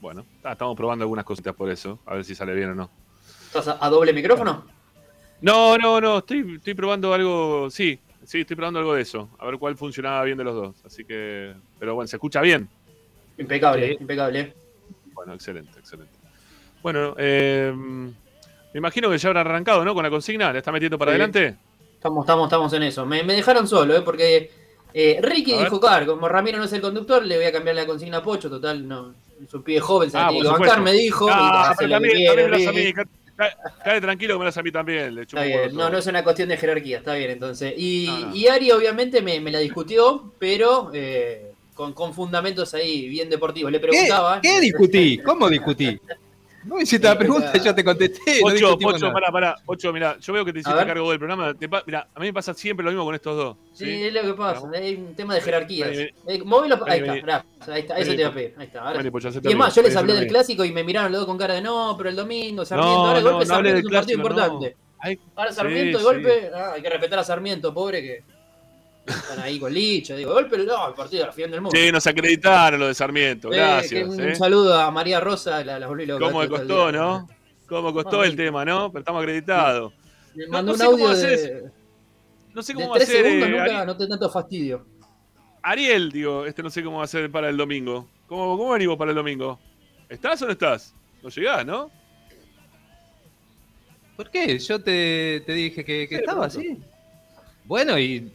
Bueno, 0.00 0.24
ah, 0.44 0.52
estamos 0.52 0.76
probando 0.76 1.02
algunas 1.02 1.24
cositas 1.24 1.54
por 1.54 1.68
eso, 1.70 1.98
a 2.06 2.14
ver 2.14 2.24
si 2.24 2.34
sale 2.34 2.54
bien 2.54 2.70
o 2.70 2.74
no. 2.74 2.90
¿Estás 3.46 3.66
a, 3.68 3.84
a 3.84 3.90
doble 3.90 4.12
micrófono? 4.12 4.64
No, 5.40 5.78
no, 5.78 6.00
no, 6.00 6.18
estoy, 6.18 6.54
estoy 6.56 6.74
probando 6.74 7.14
algo, 7.14 7.70
sí, 7.70 7.98
sí, 8.24 8.40
estoy 8.40 8.56
probando 8.56 8.80
algo 8.80 8.94
de 8.94 9.02
eso, 9.02 9.28
a 9.38 9.46
ver 9.46 9.58
cuál 9.58 9.76
funcionaba 9.76 10.24
bien 10.24 10.36
de 10.38 10.44
los 10.44 10.54
dos. 10.54 10.84
Así 10.84 11.04
que, 11.04 11.54
pero 11.78 11.94
bueno, 11.94 12.08
¿se 12.08 12.16
escucha 12.16 12.40
bien? 12.40 12.68
Impecable, 13.36 13.88
Sí. 13.88 13.96
impecable. 14.00 14.52
Bueno, 15.14 15.34
excelente, 15.34 15.78
excelente. 15.78 16.12
Bueno, 16.82 17.14
eh, 17.18 17.72
me 17.74 18.78
imagino 18.78 19.08
que 19.10 19.18
ya 19.18 19.28
habrá 19.28 19.42
arrancado, 19.42 19.84
¿no? 19.84 19.94
Con 19.94 20.02
la 20.02 20.10
consigna, 20.10 20.52
¿le 20.52 20.58
está 20.58 20.72
metiendo 20.72 20.98
para 20.98 21.12
Sí. 21.12 21.14
adelante? 21.14 21.56
Estamos, 21.94 22.24
estamos, 22.24 22.46
estamos 22.46 22.72
en 22.72 22.82
eso. 22.84 23.06
Me, 23.06 23.22
me 23.22 23.34
dejaron 23.34 23.66
solo, 23.66 23.96
¿eh? 23.96 24.02
Porque 24.02 24.50
eh, 24.94 25.18
Ricky 25.22 25.54
A 25.54 25.64
dijo, 25.64 25.80
claro, 25.80 26.06
como 26.06 26.28
Ramiro 26.28 26.58
no 26.58 26.64
es 26.64 26.72
el 26.72 26.80
conductor, 26.80 27.24
le 27.24 27.36
voy 27.36 27.46
a 27.46 27.52
cambiar 27.52 27.76
la 27.76 27.86
consigna 27.86 28.18
a 28.18 28.22
Pocho, 28.22 28.48
total, 28.48 28.86
no. 28.86 29.14
Es 29.42 29.52
un 29.54 29.62
pibe 29.62 29.80
joven, 29.80 30.10
se 30.10 30.18
Ah, 30.18 30.28
tiene 30.28 30.42
que 30.42 30.48
bancar, 30.48 30.80
me 30.82 30.92
dijo. 30.92 31.26
y 31.28 31.30
Ah, 31.32 31.74
pero 31.78 31.88
que 31.88 32.64
también, 32.64 32.94
cae 33.84 34.00
tranquilo 34.00 34.34
que 34.34 34.38
me 34.40 34.44
las 34.46 34.56
a 34.56 34.62
mí 34.62 34.72
también, 34.72 35.14
le 35.14 35.22
Está 35.22 35.42
bien, 35.42 35.74
no, 35.74 35.88
no 35.88 35.98
es 35.98 36.06
una 36.06 36.24
cuestión 36.24 36.48
de 36.48 36.56
jerarquía, 36.56 36.98
está 36.98 37.14
bien 37.14 37.30
entonces. 37.30 37.74
Y, 37.76 38.06
No, 38.06 38.18
no. 38.26 38.34
y 38.36 38.48
Ari 38.48 38.72
obviamente 38.72 39.22
me, 39.22 39.40
me 39.40 39.50
la 39.50 39.60
discutió, 39.60 40.32
pero 40.38 40.90
eh, 40.92 41.52
con, 41.74 41.92
con 41.92 42.12
fundamentos 42.14 42.74
ahí 42.74 43.08
bien 43.08 43.30
deportivos. 43.30 43.70
Le 43.70 43.80
¿Qué, 43.80 43.86
preguntaba. 43.86 44.40
¿Qué 44.40 44.60
discutí? 44.60 45.18
¿Cómo 45.18 45.48
discutí? 45.48 45.98
No 46.68 46.80
hiciste 46.80 47.06
la 47.08 47.18
pregunta, 47.18 47.52
yo 47.56 47.74
te 47.74 47.82
contesté. 47.82 48.40
no 48.40 48.76
Pocho, 48.78 48.98
nada. 48.98 49.12
pará, 49.12 49.32
pará. 49.32 49.56
Pocho, 49.64 49.92
mira, 49.92 50.18
yo 50.20 50.32
veo 50.32 50.44
que 50.44 50.52
te 50.52 50.58
hiciste 50.60 50.78
cargo 50.86 51.08
del 51.10 51.18
programa. 51.18 51.54
Te 51.54 51.68
pa- 51.68 51.82
mirá, 51.86 52.06
a 52.14 52.20
mí 52.20 52.26
me 52.26 52.32
pasa 52.32 52.52
siempre 52.54 52.84
lo 52.84 52.90
mismo 52.90 53.04
con 53.04 53.14
estos 53.14 53.36
dos. 53.36 53.56
Sí, 53.72 53.84
¿sí? 53.86 54.02
es 54.04 54.12
lo 54.12 54.22
que 54.22 54.34
pasa, 54.34 54.60
Vamos. 54.60 54.76
hay 54.76 54.94
un 54.96 55.14
tema 55.14 55.34
de 55.34 55.40
jerarquías. 55.40 55.88
Vení, 55.90 56.10
Eh, 56.26 56.42
móvilo- 56.44 56.78
ahí 56.86 57.00
vení, 57.00 57.18
está, 57.18 57.44
vení. 57.60 57.72
ahí 57.72 57.80
está, 57.80 57.94
eso 57.96 58.04
Vení, 58.04 58.16
te 58.16 58.20
iba 58.22 58.30
a 58.30 58.34
pedir. 58.34 58.54
Ahí 58.58 58.66
está, 58.66 58.78
ahora 58.80 59.02
Vení, 59.02 59.10
hacete 59.28 59.48
Y 59.48 59.52
es 59.52 59.58
más, 59.58 59.74
yo 59.74 59.82
les 59.82 59.96
hablé 59.96 60.12
del 60.14 60.26
clásico 60.26 60.64
y 60.64 60.72
me 60.72 60.84
miraron 60.84 61.10
los 61.12 61.20
dos 61.22 61.26
con 61.26 61.38
cara 61.38 61.54
de 61.54 61.62
no, 61.62 61.94
pero 61.96 62.10
el 62.10 62.16
domingo, 62.16 62.64
Sarmiento, 62.64 62.94
No, 62.94 63.06
ahora 63.06 63.18
el 63.18 63.24
no, 63.24 63.30
golpe 63.32 63.46
Sarmiento 63.46 63.78
es 63.78 63.84
un 63.84 63.90
partido 63.92 64.22
clásico, 64.22 64.44
importante. 64.44 64.76
Ahora 65.36 65.52
Sarmiento, 65.52 65.98
sí. 65.98 66.04
golpe, 66.04 66.50
ah, 66.54 66.72
hay 66.74 66.82
que 66.82 66.90
respetar 66.90 67.18
a 67.20 67.24
Sarmiento, 67.24 67.72
pobre 67.72 68.02
que 68.02 68.24
están 69.08 69.38
ahí 69.40 69.58
con 69.58 69.72
Licho, 69.72 70.16
digo, 70.16 70.32
golpe, 70.32 70.58
no, 70.58 70.88
el 70.88 70.94
partido 70.94 71.22
de 71.22 71.26
la 71.28 71.32
final 71.32 71.50
del 71.52 71.60
mundo. 71.62 71.76
Sí, 71.78 71.90
nos 71.92 72.06
acreditaron 72.06 72.80
lo 72.80 72.86
de 72.88 72.94
Sarmiento. 72.94 73.52
Eh, 73.52 73.56
Gracias. 73.56 74.08
un, 74.08 74.20
¿eh? 74.20 74.26
un 74.28 74.36
saludo 74.36 74.74
a 74.80 74.90
María 74.90 75.20
Rosa, 75.20 75.64
la, 75.64 75.78
la 75.78 75.86
volví 75.86 76.06
loca 76.06 76.24
¿Cómo 76.26 76.40
me 76.40 76.48
costó, 76.48 76.92
no? 76.92 77.28
¿Cómo 77.68 77.92
costó 77.92 78.24
el 78.24 78.34
tema, 78.36 78.64
no? 78.64 78.90
Pero 78.90 79.00
estamos 79.00 79.20
acreditados. 79.22 79.92
Me 80.34 80.46
No- 80.46 80.52
mandó 80.52 80.66
no 80.68 80.72
un 80.72 80.78
sé 80.78 80.84
cómo 80.86 81.08
audio 81.08 81.18
de, 81.26 81.70
No 82.54 82.62
sé 82.62 82.72
de 82.72 82.76
cómo 82.76 82.88
va 82.90 82.94
a 82.96 82.98
tres 82.98 83.08
ser. 83.08 83.24
segundos, 83.24 83.48
eh, 83.48 83.52
nunca 83.52 83.64
Ari- 83.82 83.86
noté 83.86 84.06
tanto 84.08 84.30
fastidio. 84.30 84.86
Ariel, 85.62 86.10
digo, 86.12 86.46
este 86.46 86.62
no 86.62 86.70
sé 86.70 86.82
cómo 86.82 86.98
va 86.98 87.04
a 87.04 87.08
ser 87.08 87.30
para 87.30 87.48
el 87.48 87.56
domingo. 87.56 88.08
¿Cómo, 88.26 88.56
cómo 88.56 88.72
venimos 88.72 88.96
para 88.96 89.10
el 89.10 89.16
domingo? 89.16 89.58
¿Estás 90.08 90.40
o 90.42 90.46
no 90.46 90.52
estás? 90.52 90.94
No 91.22 91.28
llegás, 91.28 91.66
¿no? 91.66 91.90
¿Por 94.16 94.30
qué? 94.30 94.58
Yo 94.58 94.80
te, 94.82 95.42
te 95.46 95.52
dije 95.52 95.84
que, 95.84 96.08
que 96.08 96.16
Sí, 96.16 96.20
estaba 96.20 96.46
así. 96.46 96.78
Bueno, 97.64 97.98
y 97.98 98.32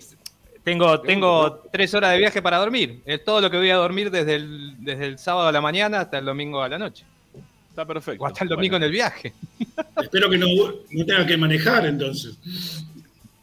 tengo, 0.63 1.01
tengo 1.01 1.63
tres 1.71 1.93
horas 1.93 2.11
de 2.11 2.17
viaje 2.19 2.41
para 2.41 2.57
dormir. 2.57 3.01
Es 3.05 3.23
todo 3.23 3.41
lo 3.41 3.49
que 3.51 3.57
voy 3.57 3.69
a 3.69 3.75
dormir 3.75 4.09
desde 4.11 4.35
el, 4.35 4.75
desde 4.83 5.05
el 5.07 5.17
sábado 5.19 5.47
a 5.47 5.51
la 5.51 5.61
mañana 5.61 6.01
hasta 6.01 6.17
el 6.19 6.25
domingo 6.25 6.61
a 6.61 6.69
la 6.69 6.77
noche. 6.79 7.05
Está 7.69 7.85
perfecto. 7.85 8.23
O 8.23 8.27
hasta 8.27 8.43
el 8.43 8.49
domingo 8.49 8.75
en 8.77 8.83
el 8.83 8.91
viaje. 8.91 9.33
Espero 10.01 10.29
que 10.29 10.37
no, 10.37 10.47
no 10.91 11.05
tenga 11.05 11.25
que 11.25 11.35
manejar 11.37 11.85
entonces. 11.87 12.37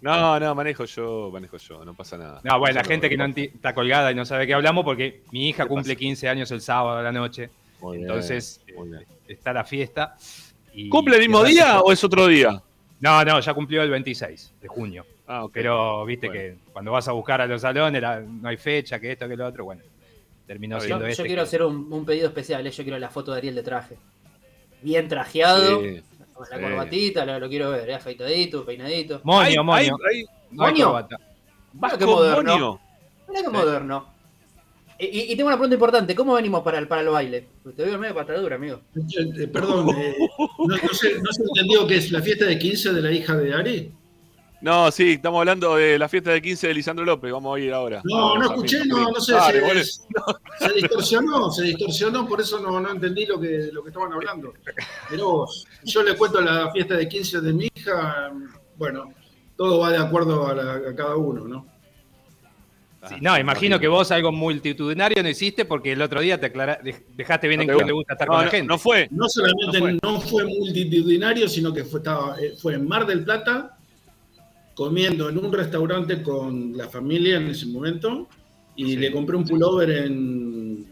No, 0.00 0.40
no, 0.40 0.54
manejo 0.54 0.84
yo, 0.86 1.30
manejo 1.32 1.58
yo, 1.58 1.84
no 1.84 1.92
pasa 1.94 2.16
nada. 2.16 2.40
No, 2.42 2.58
bueno, 2.58 2.76
la 2.76 2.84
gente 2.84 3.08
que 3.10 3.16
no 3.18 3.26
está 3.26 3.74
colgada 3.74 4.10
y 4.10 4.14
no 4.14 4.24
sabe 4.24 4.46
qué 4.46 4.54
hablamos 4.54 4.84
porque 4.84 5.22
mi 5.30 5.48
hija 5.50 5.64
¿Qué 5.64 5.68
cumple 5.68 5.92
pasa? 5.94 5.98
15 5.98 6.28
años 6.28 6.50
el 6.52 6.60
sábado 6.62 6.98
a 6.98 7.02
la 7.02 7.12
noche. 7.12 7.50
Muy 7.80 7.98
Entonces, 7.98 8.60
bien. 8.66 8.94
eh, 8.94 9.06
está 9.28 9.52
la 9.52 9.64
fiesta. 9.64 10.16
y- 10.72 10.88
¿Cumple 10.88 11.16
el 11.16 11.20
mismo 11.22 11.44
día 11.44 11.80
o 11.80 11.92
es 11.92 12.02
otro 12.02 12.26
día? 12.28 12.62
No, 13.00 13.24
no, 13.24 13.40
ya 13.40 13.52
cumplió 13.52 13.82
el 13.82 13.90
26 13.90 14.52
de 14.62 14.68
junio. 14.68 15.04
Ah. 15.32 15.46
Pero 15.52 16.04
viste 16.06 16.26
Bueno. 16.26 16.40
que 16.42 16.72
cuando 16.72 16.90
vas 16.92 17.06
a 17.06 17.12
buscar 17.12 17.40
a 17.40 17.46
los 17.46 17.60
salones 17.60 18.02
la- 18.02 18.18
no 18.20 18.48
hay 18.48 18.56
fecha, 18.56 18.98
que 18.98 19.12
esto, 19.12 19.28
que 19.28 19.36
lo 19.36 19.46
otro, 19.46 19.64
bueno. 19.64 19.82
Terminó 20.46 20.78
Yo, 20.78 20.84
siendo 20.84 21.04
yo 21.04 21.10
este. 21.10 21.22
quiero 21.22 21.42
que- 21.42 21.46
hacer 21.46 21.62
un, 21.62 21.92
un 21.92 22.04
pedido 22.04 22.26
especial, 22.26 22.66
eh, 22.66 22.70
yo 22.72 22.82
quiero 22.82 22.98
la 22.98 23.10
foto 23.10 23.30
de 23.30 23.38
Ariel 23.38 23.54
de 23.54 23.62
traje. 23.62 23.96
Bien 24.82 25.06
trajeado, 25.06 25.80
Sí. 25.82 26.02
con 26.34 26.46
la 26.50 26.56
sí. 26.56 26.62
corbatita, 26.62 27.24
lo, 27.24 27.38
lo 27.38 27.48
quiero 27.48 27.70
ver, 27.70 27.88
eh, 27.90 27.94
afeitadito, 27.94 28.64
peinadito. 28.64 29.20
Moño, 29.22 29.62
no 29.62 29.72
hay 29.74 29.88
¿Moño? 30.50 30.92
vas 30.94 31.06
Mira 31.72 31.96
qué 31.98 32.06
moderno. 32.06 32.52
moño. 32.58 32.80
Qué 33.32 33.48
moderno. 33.48 34.06
Y, 34.98 35.34
tengo 35.36 35.46
una 35.46 35.56
pregunta 35.56 35.74
importante, 35.76 36.14
¿cómo 36.14 36.34
venimos 36.34 36.62
para 36.62 36.78
el, 36.78 36.86
para 36.88 37.00
el 37.02 37.08
baile? 37.08 37.46
Te 37.74 37.84
veo 37.84 37.96
medio 37.98 38.14
patadura, 38.14 38.56
amigo. 38.56 38.80
Eh, 39.38 39.46
Perdón, 39.46 39.88
eh, 39.96 40.14
no, 40.58 40.66
no 40.76 40.88
sé, 40.92 41.14
¿no 41.22 41.32
se 41.32 41.42
entendió 41.42 41.86
que 41.86 41.96
es 41.96 42.10
la 42.12 42.20
fiesta 42.20 42.44
de 42.44 42.58
15 42.58 42.92
de 42.92 43.00
la 43.00 43.10
hija 43.12 43.34
de 43.36 43.54
Ari? 43.54 43.92
No, 44.62 44.90
sí, 44.90 45.12
estamos 45.12 45.38
hablando 45.38 45.76
de 45.76 45.98
la 45.98 46.06
fiesta 46.08 46.32
de 46.32 46.42
15 46.42 46.68
de 46.68 46.74
Lisandro 46.74 47.04
López. 47.04 47.32
Vamos 47.32 47.56
a 47.56 47.60
ir 47.60 47.72
ahora. 47.72 48.02
No, 48.04 48.36
no 48.36 48.44
escuché, 48.44 48.84
no, 48.84 49.10
no 49.10 49.18
sé, 49.20 49.32
Dale, 49.32 49.84
se, 49.84 50.72
distorsionó, 50.74 51.50
se 51.50 51.62
distorsionó, 51.64 52.28
por 52.28 52.40
eso 52.42 52.60
no, 52.60 52.78
no 52.78 52.90
entendí 52.90 53.24
lo 53.24 53.40
que, 53.40 53.70
lo 53.72 53.82
que 53.82 53.88
estaban 53.88 54.12
hablando. 54.12 54.52
Pero 55.08 55.30
vos, 55.30 55.66
yo 55.84 56.02
le 56.02 56.14
cuento 56.14 56.42
la 56.42 56.70
fiesta 56.72 56.94
de 56.96 57.08
15 57.08 57.40
de 57.40 57.52
mi 57.54 57.70
hija, 57.74 58.32
bueno, 58.76 59.14
todo 59.56 59.78
va 59.78 59.90
de 59.92 59.98
acuerdo 59.98 60.46
a, 60.46 60.54
la- 60.54 60.74
a 60.90 60.94
cada 60.94 61.16
uno, 61.16 61.48
¿no? 61.48 61.66
Sí, 63.08 63.14
no, 63.22 63.38
imagino 63.38 63.80
que 63.80 63.88
vos 63.88 64.10
algo 64.10 64.30
multitudinario 64.30 65.22
no 65.22 65.28
hiciste 65.30 65.64
porque 65.64 65.92
el 65.92 66.02
otro 66.02 66.20
día 66.20 66.38
te 66.38 66.52
aclara- 66.52 66.82
dej- 66.82 67.02
dejaste 67.16 67.48
bien 67.48 67.60
No 67.66 67.72
en 67.72 67.78
que 67.78 67.84
le 67.86 67.92
gusta 67.92 68.12
estar 68.12 68.28
No, 68.28 68.32
con 68.34 68.40
la 68.40 68.44
no, 68.44 68.50
gente. 68.50 68.66
no 68.66 68.76
fue. 68.78 69.08
No 69.10 69.26
solamente 69.26 69.80
No 70.02 70.12
no 70.12 70.20
fue. 70.20 70.42
fue, 70.42 70.44
multitudinario, 70.44 71.48
sino 71.48 71.72
que 71.72 71.82
fue, 71.84 72.00
estaba, 72.00 72.36
eh, 72.38 72.52
fue 72.60 72.74
en 72.74 72.86
Mar 72.86 73.06
del 73.06 73.24
Plata, 73.24 73.78
comiendo 74.84 75.28
en 75.28 75.36
un 75.36 75.52
restaurante 75.52 76.22
con 76.22 76.74
la 76.74 76.88
familia 76.88 77.36
en 77.36 77.48
ese 77.48 77.66
momento, 77.66 78.26
y 78.76 78.86
Sí. 78.92 78.96
le 78.96 79.12
compré 79.12 79.36
un 79.36 79.44
pullover 79.44 79.90
en, 79.90 80.86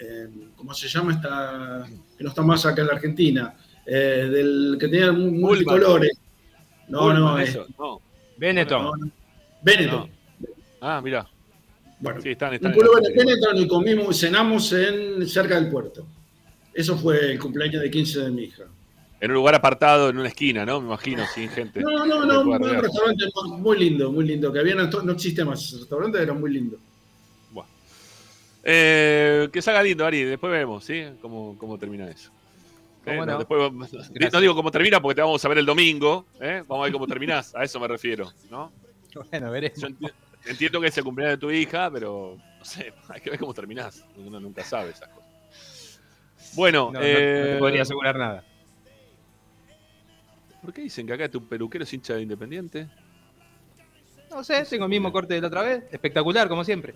en- 0.00 0.52
¿cómo 0.56 0.72
se 0.72 0.88
llama 0.88 1.12
esta? 1.12 1.86
Que 2.16 2.24
no 2.24 2.30
está 2.30 2.40
más 2.40 2.64
acá 2.64 2.80
en 2.80 2.86
la 2.86 2.94
Argentina, 2.94 3.54
eh, 3.84 4.28
del 4.32 4.78
que 4.80 4.88
tenía 4.88 5.12
mu- 5.12 5.30
multicolores. 5.30 6.12
No, 6.88 7.12
no, 7.12 7.38
es, 7.38 7.50
eso, 7.50 7.66
no. 7.78 8.00
Benetton. 8.38 8.82
no, 8.82 8.96
no. 8.96 9.10
Benetton. 9.62 10.08
Ah, 10.80 11.02
mira. 11.04 11.28
Bueno, 12.00 12.22
Sí, 12.22 12.30
están, 12.30 12.54
están 12.54 12.72
un 12.72 12.72
en 12.72 12.78
pullover 12.80 13.02
Argentina. 13.04 13.24
Benetton 13.26 13.58
y 13.58 13.68
comimos, 13.68 14.18
cenamos 14.20 14.72
en, 14.72 15.28
cerca 15.28 15.60
del 15.60 15.68
puerto. 15.70 16.06
Eso 16.72 16.96
fue 16.96 17.32
el 17.32 17.38
cumpleaños 17.38 17.82
de 17.82 17.90
15 17.90 18.20
de 18.20 18.30
mi 18.30 18.44
hija. 18.44 18.64
En 19.24 19.30
un 19.30 19.36
lugar 19.36 19.54
apartado, 19.54 20.10
en 20.10 20.18
una 20.18 20.28
esquina, 20.28 20.66
¿no? 20.66 20.82
Me 20.82 20.88
imagino, 20.88 21.24
sin 21.34 21.48
gente. 21.48 21.80
No, 21.80 22.04
no, 22.04 22.26
no, 22.26 22.42
un 22.42 22.60
restaurante 22.78 23.24
muy 23.56 23.78
lindo, 23.78 24.12
muy 24.12 24.26
lindo. 24.26 24.52
Que 24.52 24.58
había, 24.58 24.74
no 24.74 25.12
existe 25.12 25.42
más 25.46 25.62
ese 25.64 25.78
restaurante, 25.78 26.20
era 26.22 26.34
muy 26.34 26.52
lindo. 26.52 26.76
Buah. 27.50 27.64
Eh, 28.62 29.48
que 29.50 29.62
salga 29.62 29.82
lindo, 29.82 30.04
Ari. 30.04 30.24
Después 30.24 30.52
vemos, 30.52 30.84
¿sí? 30.84 31.04
Cómo, 31.22 31.56
cómo 31.58 31.78
termina 31.78 32.06
eso. 32.06 32.30
¿Cómo 33.02 33.22
Eh, 33.22 33.26
no? 33.26 33.38
después 33.38 33.72
no 34.32 34.40
digo 34.42 34.54
cómo 34.54 34.70
termina 34.70 35.00
porque 35.00 35.14
te 35.14 35.22
vamos 35.22 35.42
a 35.42 35.48
ver 35.48 35.56
el 35.56 35.64
domingo. 35.64 36.26
¿eh? 36.38 36.62
Vamos 36.68 36.82
a 36.82 36.84
ver 36.84 36.92
cómo 36.92 37.06
terminás. 37.06 37.54
A 37.54 37.64
eso 37.64 37.80
me 37.80 37.88
refiero, 37.88 38.30
¿no? 38.50 38.72
Bueno, 39.30 39.50
veremos. 39.50 39.78
Yo 39.80 39.88
enti- 39.88 40.12
entiendo 40.44 40.82
que 40.82 40.88
es 40.88 40.98
el 40.98 41.04
cumpleaños 41.04 41.38
de 41.38 41.40
tu 41.40 41.50
hija, 41.50 41.90
pero 41.90 42.36
no 42.58 42.64
sé, 42.66 42.92
hay 43.08 43.22
que 43.22 43.30
ver 43.30 43.38
cómo 43.38 43.54
terminás. 43.54 44.04
Uno 44.18 44.38
nunca 44.38 44.62
sabe 44.64 44.90
esas 44.90 45.08
cosas. 45.08 45.30
Bueno, 46.56 46.90
No, 46.92 46.98
no- 47.00 47.06
eh, 47.06 47.38
no 47.40 47.52
te 47.54 47.58
podría 47.58 47.82
asegurar 47.82 48.18
nada. 48.18 48.44
¿Por 50.64 50.72
qué 50.72 50.82
dicen 50.82 51.06
que 51.06 51.12
acá 51.12 51.28
tu 51.28 51.46
peluquero 51.46 51.84
es 51.84 51.92
hincha 51.92 52.14
de 52.14 52.22
Independiente? 52.22 52.88
No 54.30 54.42
sé, 54.42 54.64
tengo 54.64 54.84
el 54.84 54.90
mismo 54.90 55.12
corte 55.12 55.34
de 55.34 55.40
la 55.40 55.46
otra 55.48 55.62
vez. 55.62 55.84
Espectacular, 55.92 56.48
como 56.48 56.64
siempre. 56.64 56.94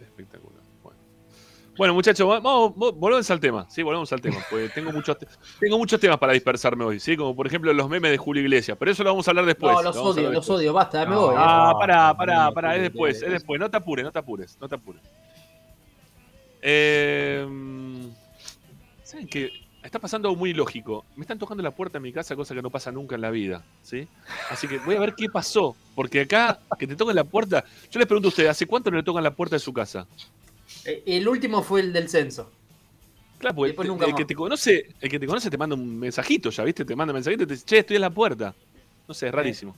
Espectacular. 0.00 0.62
Bueno, 0.82 0.98
Bueno, 1.76 1.94
muchachos, 1.94 2.28
va- 2.28 2.40
vamos, 2.40 2.72
vo- 2.74 2.94
volvemos 2.94 3.30
al 3.30 3.38
tema. 3.40 3.66
Sí, 3.68 3.82
volvemos 3.82 4.10
al 4.12 4.20
tema. 4.20 4.38
Porque 4.50 4.68
tengo 4.70 4.90
muchos, 4.90 5.18
te- 5.18 5.26
tengo 5.60 5.76
muchos 5.78 6.00
temas 6.00 6.16
para 6.18 6.32
dispersarme 6.32 6.84
hoy, 6.84 6.98
¿sí? 6.98 7.16
Como 7.16 7.36
por 7.36 7.46
ejemplo 7.46 7.72
los 7.72 7.88
memes 7.88 8.10
de 8.10 8.16
Julio 8.16 8.42
Iglesias. 8.42 8.76
Pero 8.78 8.90
eso 8.90 9.04
lo 9.04 9.10
vamos 9.10 9.28
a 9.28 9.30
hablar 9.32 9.44
después. 9.46 9.74
no, 9.74 9.82
los 9.82 9.96
odio, 9.96 10.32
los 10.32 10.48
odio, 10.48 10.72
basta, 10.72 11.04
me 11.04 11.14
No. 11.14 11.20
voy. 11.26 11.34
Ah, 11.36 11.70
No, 11.74 11.78
pará, 11.78 12.08
no, 12.08 12.16
pará, 12.16 12.44
no, 12.46 12.52
pará, 12.54 12.76
es 12.76 12.82
después, 12.82 13.22
es 13.22 13.30
después. 13.30 13.60
No 13.60 13.70
te 13.70 13.76
apures, 13.76 14.04
no 14.04 14.12
te 14.12 14.18
apures, 14.18 14.58
no 14.60 14.68
te 14.68 14.74
apures. 14.76 15.02
Eh, 16.62 17.46
¿Saben 19.04 19.28
qué? 19.28 19.50
Está 19.82 19.98
pasando 20.00 20.28
algo 20.28 20.38
muy 20.38 20.52
lógico. 20.52 21.04
Me 21.16 21.22
están 21.22 21.38
tocando 21.38 21.62
la 21.62 21.70
puerta 21.70 21.98
de 21.98 22.02
mi 22.02 22.12
casa, 22.12 22.34
cosa 22.34 22.54
que 22.54 22.60
no 22.62 22.68
pasa 22.70 22.90
nunca 22.90 23.14
en 23.14 23.20
la 23.20 23.30
vida, 23.30 23.62
¿sí? 23.82 24.06
Así 24.50 24.66
que 24.66 24.78
voy 24.78 24.96
a 24.96 25.00
ver 25.00 25.14
qué 25.14 25.28
pasó. 25.28 25.76
Porque 25.94 26.22
acá, 26.22 26.58
que 26.78 26.86
te 26.86 26.96
toquen 26.96 27.14
la 27.14 27.24
puerta... 27.24 27.64
Yo 27.90 27.98
les 27.98 28.06
pregunto 28.06 28.28
a 28.28 28.30
ustedes, 28.30 28.50
¿hace 28.50 28.66
cuánto 28.66 28.90
no 28.90 28.96
le 28.96 29.02
tocan 29.04 29.22
la 29.22 29.30
puerta 29.30 29.56
de 29.56 29.60
su 29.60 29.72
casa? 29.72 30.06
Eh, 30.84 31.02
El 31.06 31.28
último 31.28 31.62
fue 31.62 31.80
el 31.80 31.92
del 31.92 32.08
censo. 32.08 32.50
Claro, 33.38 33.54
porque 33.54 33.72
nunca 33.86 34.04
el 34.04 34.10
más. 34.12 34.18
que 34.18 34.24
te 34.24 34.34
conoce, 34.34 34.88
el 35.00 35.08
que 35.08 35.18
te 35.20 35.26
conoce 35.26 35.48
te 35.48 35.56
manda 35.56 35.76
un 35.76 35.96
mensajito 35.98 36.50
ya, 36.50 36.64
¿viste? 36.64 36.84
Te 36.84 36.96
manda 36.96 37.12
un 37.12 37.16
mensajito 37.16 37.44
y 37.44 37.46
te 37.46 37.54
dice, 37.54 37.64
che, 37.64 37.78
estoy 37.78 37.96
en 37.96 38.02
la 38.02 38.10
puerta. 38.10 38.52
No 39.06 39.14
sé, 39.14 39.28
es 39.28 39.32
rarísimo. 39.32 39.76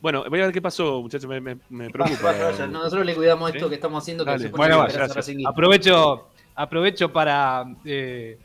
Bueno, 0.00 0.24
voy 0.30 0.40
a 0.40 0.44
ver 0.44 0.52
qué 0.54 0.62
pasó, 0.62 1.02
muchachos, 1.02 1.28
me, 1.28 1.38
me- 1.40 1.58
me 1.68 1.90
preocupa. 1.90 2.32
Vaya, 2.32 2.44
vaya, 2.46 2.66
Nosotros 2.66 3.04
le 3.04 3.14
cuidamos 3.14 3.50
esto 3.50 3.66
¿Sí? 3.66 3.68
que 3.68 3.74
estamos 3.74 4.02
haciendo. 4.02 4.24
Que 4.24 4.30
Dale. 4.30 4.42
se 4.44 4.48
pone 4.50 4.74
Bueno, 4.74 4.82
gracias. 4.84 5.14
racinguista. 5.16 5.50
Aprovecho, 5.50 6.28
aprovecho 6.54 7.12
para 7.12 7.64
eh, 7.84 8.38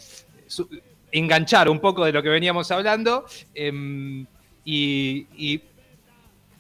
su- 0.53 0.69
enganchar 1.11 1.69
un 1.69 1.79
poco 1.79 2.05
de 2.05 2.11
lo 2.11 2.21
que 2.23 2.29
veníamos 2.29 2.69
hablando 2.71 3.25
em, 3.53 4.25
y, 4.65 5.27
y 5.37 5.61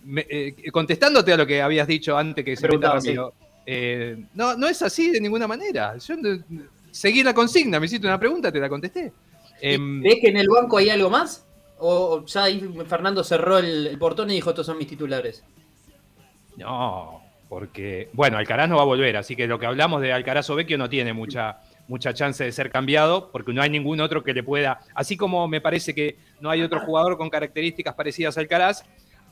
me- 0.05 0.25
eh, 0.29 0.71
contestándote 0.71 1.33
a 1.33 1.37
lo 1.37 1.45
que 1.47 1.61
habías 1.61 1.87
dicho 1.87 2.17
antes 2.17 2.43
que 2.43 2.55
se 2.55 2.63
Preguntaba, 2.67 2.95
Ramiro. 2.95 3.33
eh, 3.65 4.17
no, 4.33 4.55
no 4.57 4.67
es 4.67 4.81
así 4.81 5.11
de 5.11 5.21
ninguna 5.21 5.47
manera. 5.47 5.95
Yo 5.97 6.15
seguí 6.91 7.23
la 7.23 7.33
consigna, 7.33 7.79
me 7.79 7.85
hiciste 7.85 8.05
una 8.07 8.19
pregunta, 8.19 8.51
te 8.51 8.59
la 8.59 8.69
contesté. 8.69 9.11
Em, 9.61 10.01
¿Ves 10.01 10.17
que 10.21 10.27
en 10.29 10.37
el 10.37 10.49
banco 10.49 10.77
hay 10.77 10.89
algo 10.89 11.09
más? 11.09 11.45
¿O 11.79 12.25
ya 12.25 12.43
ahí 12.43 12.61
Fernando 12.87 13.23
cerró 13.23 13.57
el, 13.57 13.87
el 13.87 13.97
portón 13.97 14.29
y 14.31 14.35
dijo 14.35 14.49
estos 14.51 14.65
son 14.65 14.77
mis 14.77 14.87
titulares? 14.87 15.43
No, 16.57 17.21
porque, 17.49 18.09
bueno, 18.13 18.37
Alcaraz 18.37 18.69
no 18.69 18.75
va 18.77 18.83
a 18.83 18.85
volver, 18.85 19.17
así 19.17 19.35
que 19.35 19.47
lo 19.47 19.57
que 19.59 19.65
hablamos 19.65 20.01
de 20.01 20.11
Alcaraz 20.13 20.49
o 20.49 20.55
Vecchio 20.55 20.77
no 20.77 20.89
tiene 20.89 21.13
mucha, 21.13 21.57
mucha 21.87 22.13
chance 22.13 22.43
de 22.43 22.51
ser 22.51 22.69
cambiado, 22.69 23.29
porque 23.31 23.53
no 23.53 23.61
hay 23.61 23.69
ningún 23.69 23.99
otro 23.99 24.23
que 24.23 24.33
le 24.33 24.43
pueda, 24.43 24.79
así 24.95 25.17
como 25.17 25.47
me 25.47 25.61
parece 25.61 25.93
que 25.93 26.17
no 26.39 26.49
hay 26.49 26.61
otro 26.61 26.79
jugador 26.79 27.17
con 27.17 27.29
características 27.29 27.93
parecidas 27.93 28.37
a 28.37 28.41
Alcaraz, 28.41 28.83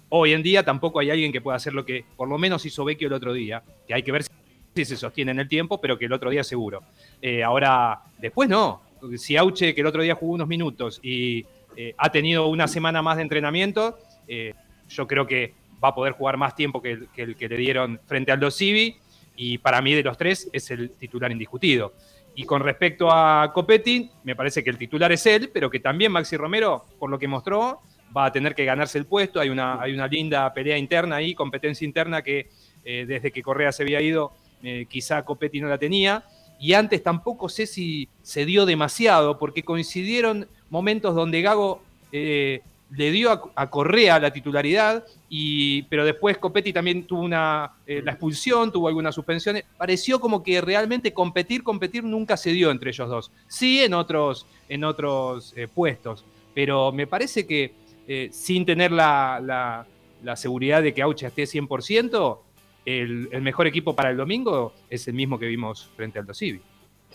hoy 0.10 0.34
en 0.34 0.44
día 0.44 0.64
tampoco 0.64 1.00
hay 1.00 1.10
alguien 1.10 1.32
que 1.32 1.42
pueda 1.42 1.56
hacer 1.58 1.74
lo 1.74 1.86
que 1.86 2.04
por 2.16 2.28
lo 2.28 2.38
menos 2.38 2.66
hizo 2.66 2.84
Vecchio 2.84 3.08
el 3.08 3.14
otro 3.14 3.34
día, 3.34 3.64
que 3.88 3.94
hay 3.94 4.04
que 4.04 4.12
ver 4.12 4.24
si 4.24 4.86
se 4.86 4.98
sostiene 4.98 5.32
en 5.32 5.40
el 5.40 5.48
tiempo, 5.48 5.80
pero 5.80 5.98
que 5.98 6.06
el 6.06 6.14
otro 6.14 6.30
día 6.30 6.44
seguro. 6.44 6.84
Eh, 7.22 7.44
ahora, 7.44 8.02
después 8.20 8.50
no, 8.50 8.82
si 9.18 9.38
Auche, 9.38 9.74
que 9.74 9.82
el 9.82 9.88
otro 9.88 10.04
día 10.04 10.16
jugó 10.16 10.34
unos 10.34 10.48
minutos 10.48 11.00
y 11.02 11.46
eh, 11.76 11.94
ha 11.98 12.12
tenido 12.12 12.48
una 12.48 12.68
semana 12.68 13.02
más 13.02 13.18
de 13.18 13.24
entrenamiento, 13.24 13.98
eh, 14.28 14.54
yo 14.90 15.08
creo 15.08 15.26
que 15.26 15.54
va 15.84 15.90
a 15.90 15.96
poder 15.96 16.14
jugar 16.14 16.38
más 16.38 16.56
tiempo 16.56 16.82
que 16.82 16.92
el 17.16 17.36
que, 17.36 17.50
le 17.50 17.58
dieron 17.58 18.00
frente 18.06 18.32
al 18.32 18.40
Dos 18.40 18.56
Civi 18.56 18.98
y 19.36 19.58
para 19.58 19.82
mí 19.82 19.94
de 19.94 20.04
los 20.04 20.18
tres 20.18 20.50
es 20.54 20.70
el 20.72 20.92
titular 20.92 21.32
indiscutido. 21.32 21.94
Y 22.36 22.46
con 22.46 22.62
respecto 22.62 23.12
a 23.12 23.52
Copetti, 23.54 24.10
me 24.24 24.36
parece 24.36 24.63
que 24.63 24.70
el 24.70 24.78
titular 24.78 25.12
es 25.12 25.26
él, 25.26 25.50
pero 25.54 25.70
que 25.70 25.80
también 25.80 26.12
Maxi 26.12 26.38
Romero, 26.38 26.86
por 26.98 27.10
lo 27.10 27.20
que 27.20 27.28
mostró, 27.28 27.82
va 28.15 28.26
a 28.26 28.32
tener 28.32 28.56
que 28.56 28.65
ganarse 28.65 28.98
el 28.98 29.06
puesto. 29.06 29.39
Hay 29.39 29.50
una, 29.50 29.82
hay 29.82 29.94
una 29.94 30.08
linda 30.08 30.54
pelea 30.54 30.78
interna 30.78 31.17
ahí, 31.17 31.34
competencia 31.34 31.86
interna 31.86 32.22
que 32.22 32.50
eh, 32.84 33.06
desde 33.08 33.32
que 33.32 33.44
Correa 33.44 33.72
se 33.72 33.84
había 33.84 34.02
ido, 34.02 34.32
eh, 34.63 34.86
quizá 34.89 35.24
Copetti 35.24 35.60
no 35.60 35.67
la 35.67 35.78
tenía. 35.78 36.24
Y 36.60 36.74
antes 36.74 37.04
tampoco 37.04 37.50
sé 37.50 37.65
si 37.65 38.08
se 38.22 38.46
dio 38.46 38.65
demasiado, 38.65 39.38
porque 39.38 39.63
coincidieron 39.63 40.48
momentos 40.70 41.15
donde 41.15 41.41
Gago 41.41 41.82
eh, 42.12 42.62
le 42.95 43.12
dio 43.12 43.32
a, 43.32 43.41
a 43.56 43.69
Correa 43.69 44.19
la 44.19 44.32
titularidad, 44.34 45.06
y, 45.30 45.84
pero 45.84 46.04
después 46.06 46.38
Copetti 46.38 46.73
también 46.73 47.04
tuvo 47.08 47.21
una, 47.21 47.71
eh, 47.88 48.01
la 48.04 48.12
expulsión, 48.12 48.71
tuvo 48.71 48.88
algunas 48.88 49.15
suspensiones. 49.15 49.63
Pareció 49.77 50.19
como 50.19 50.43
que 50.43 50.60
realmente 50.62 51.13
competir, 51.13 51.63
competir 51.63 52.04
nunca 52.04 52.36
se 52.38 52.51
dio 52.51 52.69
entre 52.71 52.89
ellos 52.91 53.08
dos. 53.10 53.32
Sí 53.47 53.82
en 53.82 53.93
otros, 53.93 54.45
en 54.67 54.84
otros 54.84 55.54
eh, 55.56 55.67
puestos, 55.67 56.25
pero 56.54 56.91
me 56.91 57.08
parece 57.08 57.47
que 57.47 57.73
eh, 58.08 58.30
sin 58.32 58.65
tener 58.65 58.91
la, 58.91 59.39
la- 59.41 59.86
la 60.23 60.36
seguridad 60.36 60.84
de 60.84 60.93
que 60.93 61.01
Aucha 61.01 61.27
esté 61.27 61.43
100%, 61.43 62.38
el, 62.86 63.30
el 63.32 63.41
mejor 63.41 63.65
equipo 63.67 63.95
para 63.95 64.12
el 64.12 64.17
domingo 64.17 64.73
es 64.89 65.08
el 65.08 65.13
mismo 65.15 65.39
que 65.39 65.47
vimos 65.47 65.89
frente 65.95 66.19
al 66.19 66.25
Dosivi. 66.27 66.62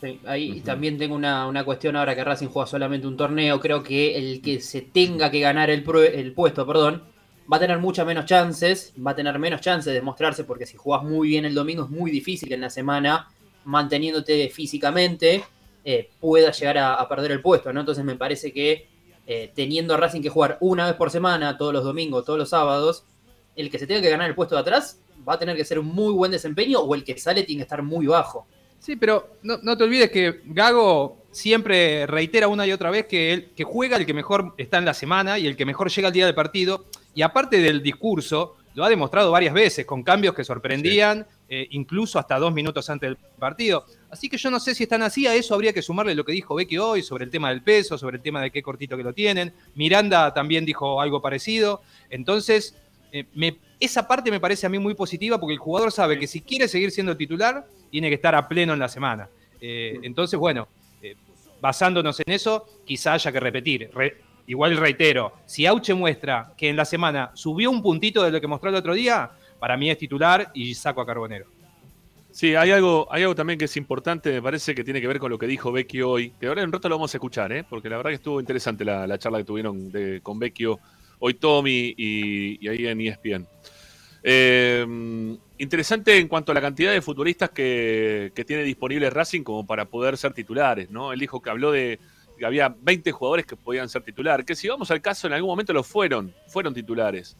Sí, 0.01 0.21
ahí 0.27 0.61
también 0.61 0.99
tengo 0.99 1.15
una, 1.15 1.47
una 1.47 1.65
cuestión 1.65 1.97
ahora 1.97 2.15
que 2.15 2.23
Racing 2.23 2.49
juega 2.49 2.67
solamente 2.67 3.07
un 3.07 3.17
torneo. 3.17 3.59
Creo 3.61 3.83
que 3.83 4.17
el 4.17 4.43
que 4.43 4.61
se 4.61 4.83
tenga 4.83 5.31
que 5.31 5.41
ganar 5.41 5.71
el, 5.71 5.85
el 6.13 6.33
puesto, 6.33 6.67
perdón, 6.67 7.03
va 7.51 7.57
a 7.57 7.61
tener 7.61 7.79
muchas 7.79 8.07
menos 8.07 8.27
chances, 8.27 8.93
va 9.05 9.13
a 9.13 9.17
tener 9.17 9.39
menos 9.39 9.61
chances 9.61 9.95
de 9.95 10.03
mostrarse 10.03 10.45
porque 10.45 10.67
si 10.67 10.77
jugás 10.77 11.03
muy 11.03 11.29
bien 11.29 11.45
el 11.47 11.55
domingo 11.55 11.85
es 11.85 11.91
muy 11.91 12.11
difícil 12.11 12.49
que 12.49 12.55
en 12.57 12.61
la 12.61 12.71
semana, 12.71 13.29
manteniéndote 13.65 14.51
físicamente, 14.51 15.45
eh, 15.85 16.11
puedas 16.21 16.59
llegar 16.59 16.79
a, 16.79 16.95
a 16.95 17.09
perder 17.09 17.33
el 17.33 17.41
puesto, 17.41 17.73
¿no? 17.73 17.81
Entonces 17.81 18.05
me 18.05 18.17
parece 18.17 18.53
que 18.53 18.89
eh, 19.27 19.51
teniendo 19.55 19.95
a 19.95 19.97
Racing 19.97 20.21
que 20.21 20.29
jugar 20.29 20.57
una 20.61 20.87
vez 20.87 20.95
por 20.95 21.11
semana, 21.11 21.57
todos 21.57 21.73
los 21.73 21.85
domingos, 21.85 22.25
todos 22.25 22.39
los 22.39 22.51
sábados, 22.51 23.05
el 23.57 23.71
que 23.71 23.79
se 23.79 23.87
tenga 23.87 24.03
que 24.03 24.11
ganar 24.11 24.29
el 24.29 24.35
puesto 24.35 24.55
de 24.55 24.61
atrás 24.61 25.01
va 25.27 25.35
a 25.35 25.39
tener 25.39 25.57
que 25.57 25.65
ser 25.65 25.79
un 25.79 25.87
muy 25.87 26.13
buen 26.13 26.31
desempeño 26.31 26.81
o 26.81 26.95
el 26.95 27.03
que 27.03 27.19
sale 27.19 27.43
tiene 27.43 27.61
que 27.61 27.65
estar 27.65 27.83
muy 27.83 28.07
bajo. 28.07 28.47
Sí, 28.87 28.95
pero 28.95 29.39
no, 29.43 29.59
no 29.65 29.77
te 29.77 29.83
olvides 29.83 30.13
que 30.13 30.43
Gago 30.45 31.25
siempre 31.33 32.07
reitera 32.07 32.47
una 32.47 32.65
y 32.69 32.71
otra 32.71 32.89
vez 32.89 33.07
que, 33.07 33.33
él, 33.33 33.49
que 33.57 33.65
juega 33.65 33.97
el 33.97 34.07
que 34.07 34.15
mejor 34.15 34.55
está 34.59 34.79
en 34.79 34.85
la 34.85 34.95
semana 34.95 35.41
y 35.41 35.49
el 35.49 35.57
que 35.57 35.65
mejor 35.65 35.91
llega 35.91 36.07
al 36.07 36.15
día 36.15 36.25
del 36.25 36.37
partido. 36.37 36.85
Y 37.13 37.23
aparte 37.23 37.59
del 37.61 37.83
discurso, 37.83 38.55
lo 38.77 38.85
ha 38.85 38.89
demostrado 38.89 39.33
varias 39.33 39.53
veces, 39.55 39.85
con 39.87 40.05
cambios 40.05 40.37
que 40.37 40.45
sorprendían, 40.45 41.27
eh, 41.49 41.67
incluso 41.71 42.21
hasta 42.21 42.39
dos 42.39 42.55
minutos 42.55 42.89
antes 42.89 43.09
del 43.11 43.17
partido. 43.41 43.85
Así 44.09 44.29
que 44.29 44.37
yo 44.39 44.53
no 44.53 44.61
sé 44.61 44.73
si 44.73 44.85
están 44.85 45.03
así, 45.03 45.27
a 45.27 45.35
eso 45.35 45.55
habría 45.57 45.73
que 45.73 45.83
sumarle 45.83 46.15
lo 46.15 46.25
que 46.25 46.31
dijo 46.31 46.55
Becky 46.55 46.79
hoy 46.79 47.03
sobre 47.03 47.25
el 47.25 47.31
tema 47.33 47.49
del 47.49 47.63
peso, 47.63 47.99
sobre 47.99 48.19
el 48.19 48.23
tema 48.23 48.41
de 48.41 48.53
qué 48.53 48.63
cortito 48.63 48.97
que 48.97 49.03
lo 49.03 49.13
tienen. 49.13 49.53
Miranda 49.75 50.33
también 50.33 50.65
dijo 50.65 51.01
algo 51.01 51.21
parecido. 51.21 51.83
Entonces, 52.09 52.77
eh, 53.11 53.25
me- 53.35 53.57
esa 53.81 54.07
parte 54.07 54.31
me 54.31 54.39
parece 54.39 54.65
a 54.67 54.69
mí 54.69 54.79
muy 54.79 54.95
positiva 54.95 55.41
porque 55.41 55.55
el 55.55 55.59
jugador 55.59 55.91
sabe 55.91 56.21
que 56.21 56.29
si 56.29 56.41
quiere 56.41 56.69
seguir 56.69 56.93
siendo 56.93 57.17
titular, 57.17 57.67
tiene 57.97 58.11
que 58.11 58.17
estar 58.17 58.35
a 58.35 58.47
pleno 58.47 58.75
en 58.75 58.79
la 58.79 58.91
semana. 58.91 59.27
Eh, 59.59 59.99
entonces, 60.03 60.39
bueno, 60.39 60.69
eh, 61.01 61.17
basándonos 61.63 62.21
en 62.21 62.31
eso, 62.31 62.67
quizá 62.85 63.15
haya 63.15 63.33
que 63.33 63.41
repetir. 63.41 63.89
Re- 63.95 64.19
igual 64.47 64.77
reitero, 64.77 65.33
si 65.47 65.65
Auche 65.65 65.95
muestra 65.95 66.53
que 66.59 66.69
en 66.69 66.77
la 66.77 66.85
semana 66.85 67.31
subió 67.33 67.71
un 67.71 67.81
puntito 67.81 68.23
de 68.23 68.31
lo 68.31 68.39
que 68.39 68.47
mostró 68.47 68.69
el 68.69 68.77
otro 68.77 68.93
día, 68.93 69.31
para 69.59 69.79
mí 69.79 69.89
es 69.91 69.97
titular 69.97 70.51
y 70.53 70.75
saco 70.75 71.01
a 71.01 71.07
Carbonero. 71.07 71.47
Sí, 72.33 72.55
hay 72.55 72.71
algo, 72.71 73.09
hay 73.11 73.23
algo 73.23 73.35
también 73.35 73.59
que 73.59 73.65
es 73.65 73.75
importante, 73.79 74.31
me 74.31 74.43
parece 74.43 74.75
que 74.75 74.85
tiene 74.85 75.01
que 75.01 75.09
ver 75.09 75.19
con 75.19 75.31
lo 75.31 75.39
que 75.39 75.47
dijo 75.47 75.73
Vecchio 75.73 76.11
hoy, 76.11 76.35
que 76.39 76.49
ahora 76.49 76.61
en 76.61 76.67
un 76.67 76.73
rato 76.75 76.91
lo 76.91 76.97
vamos 76.97 77.15
a 77.15 77.17
escuchar, 77.17 77.51
¿eh? 77.51 77.65
porque 77.67 77.89
la 77.89 77.97
verdad 77.97 78.11
que 78.11 78.17
estuvo 78.17 78.39
interesante 78.41 78.85
la, 78.85 79.07
la 79.07 79.19
charla 79.19 79.39
que 79.39 79.45
tuvieron 79.45 79.91
de- 79.91 80.21
con 80.23 80.39
Vecchio 80.39 80.79
hoy 81.19 81.33
Tommy 81.33 81.95
y, 81.97 82.69
ahí 82.69 82.87
en 82.89 83.01
ESPN. 83.01 83.47
Eh, 84.23 85.37
interesante 85.59 86.19
en 86.19 86.29
cuanto 86.29 86.53
a 86.53 86.55
la 86.55 86.61
cantidad 86.61 86.93
de 86.93 87.01
futbolistas 87.03 87.51
que, 87.51 88.33
tiene 88.47 88.63
disponible 88.63 89.11
Racing 89.11 89.43
como 89.43 89.67
para 89.67 89.87
poder 89.87 90.17
ser 90.17 90.33
titulares, 90.33 90.91
¿no? 90.91 91.13
Él 91.13 91.19
dijo 91.21 91.41
que 91.41 91.51
habló 91.51 91.73
de 91.73 91.99
que 92.39 92.45
había 92.45 92.75
20 92.83 93.13
jugadores 93.13 93.47
que 93.47 93.57
podían 93.57 93.89
ser 93.89 94.03
titular, 94.03 94.45
que 94.45 94.55
si 94.55 94.69
vamos 94.69 94.91
al 94.91 95.01
caso, 95.01 95.27
en 95.27 95.33
algún 95.33 95.49
momento 95.49 95.73
lo 95.73 95.83
fueron, 95.83 96.35
fueron 96.49 96.75
titulares. 96.75 97.35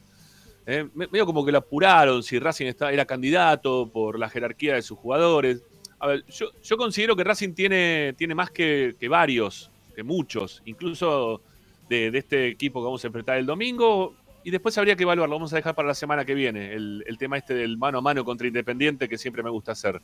Eh, 0.67 0.89
me- 0.95 1.07
medio 1.09 1.27
como 1.27 1.45
que 1.45 1.53
lo 1.53 1.59
apuraron, 1.59 2.23
si 2.23 2.39
Racing 2.39 2.67
está- 2.67 2.91
era 2.91 3.05
candidato 3.05 3.91
por 3.93 4.19
la 4.19 4.29
jerarquía 4.31 4.75
de 4.75 4.83
sus 4.83 4.99
jugadores. 4.99 5.63
A 5.99 6.07
ver, 6.09 6.25
yo, 6.29 6.47
yo 6.63 6.77
considero 6.79 7.15
que 7.15 7.25
Racing 7.25 7.53
tiene, 7.53 8.15
tiene 8.17 8.35
más 8.35 8.51
que, 8.51 8.97
que 8.99 9.09
varios, 9.09 9.71
que 9.95 10.03
muchos, 10.03 10.63
incluso 10.65 11.43
de, 11.91 12.11
de 12.11 12.19
este 12.19 12.49
equipo 12.49 12.81
que 12.81 12.85
vamos 12.85 13.05
a 13.05 13.07
enfrentar 13.07 13.37
el 13.37 13.47
domingo. 13.47 14.15
Y 14.47 14.51
después 14.53 14.79
habría 14.79 14.95
que 14.95 15.03
evaluarlo, 15.03 15.35
vamos 15.35 15.53
a 15.53 15.57
dejar 15.57 15.75
para 15.75 15.89
la 15.89 15.95
semana 15.95 16.25
que 16.25 16.33
viene, 16.33 16.73
el, 16.73 17.03
el 17.05 17.19
tema 17.19 17.37
este 17.37 17.53
del 17.53 17.77
mano 17.79 17.99
a 17.99 18.01
mano 18.01 18.25
contra 18.25 18.47
Independiente 18.47 19.09
que 19.09 19.19
siempre 19.19 19.43
me 19.43 19.51
gusta 19.51 19.73
hacer. 19.73 20.01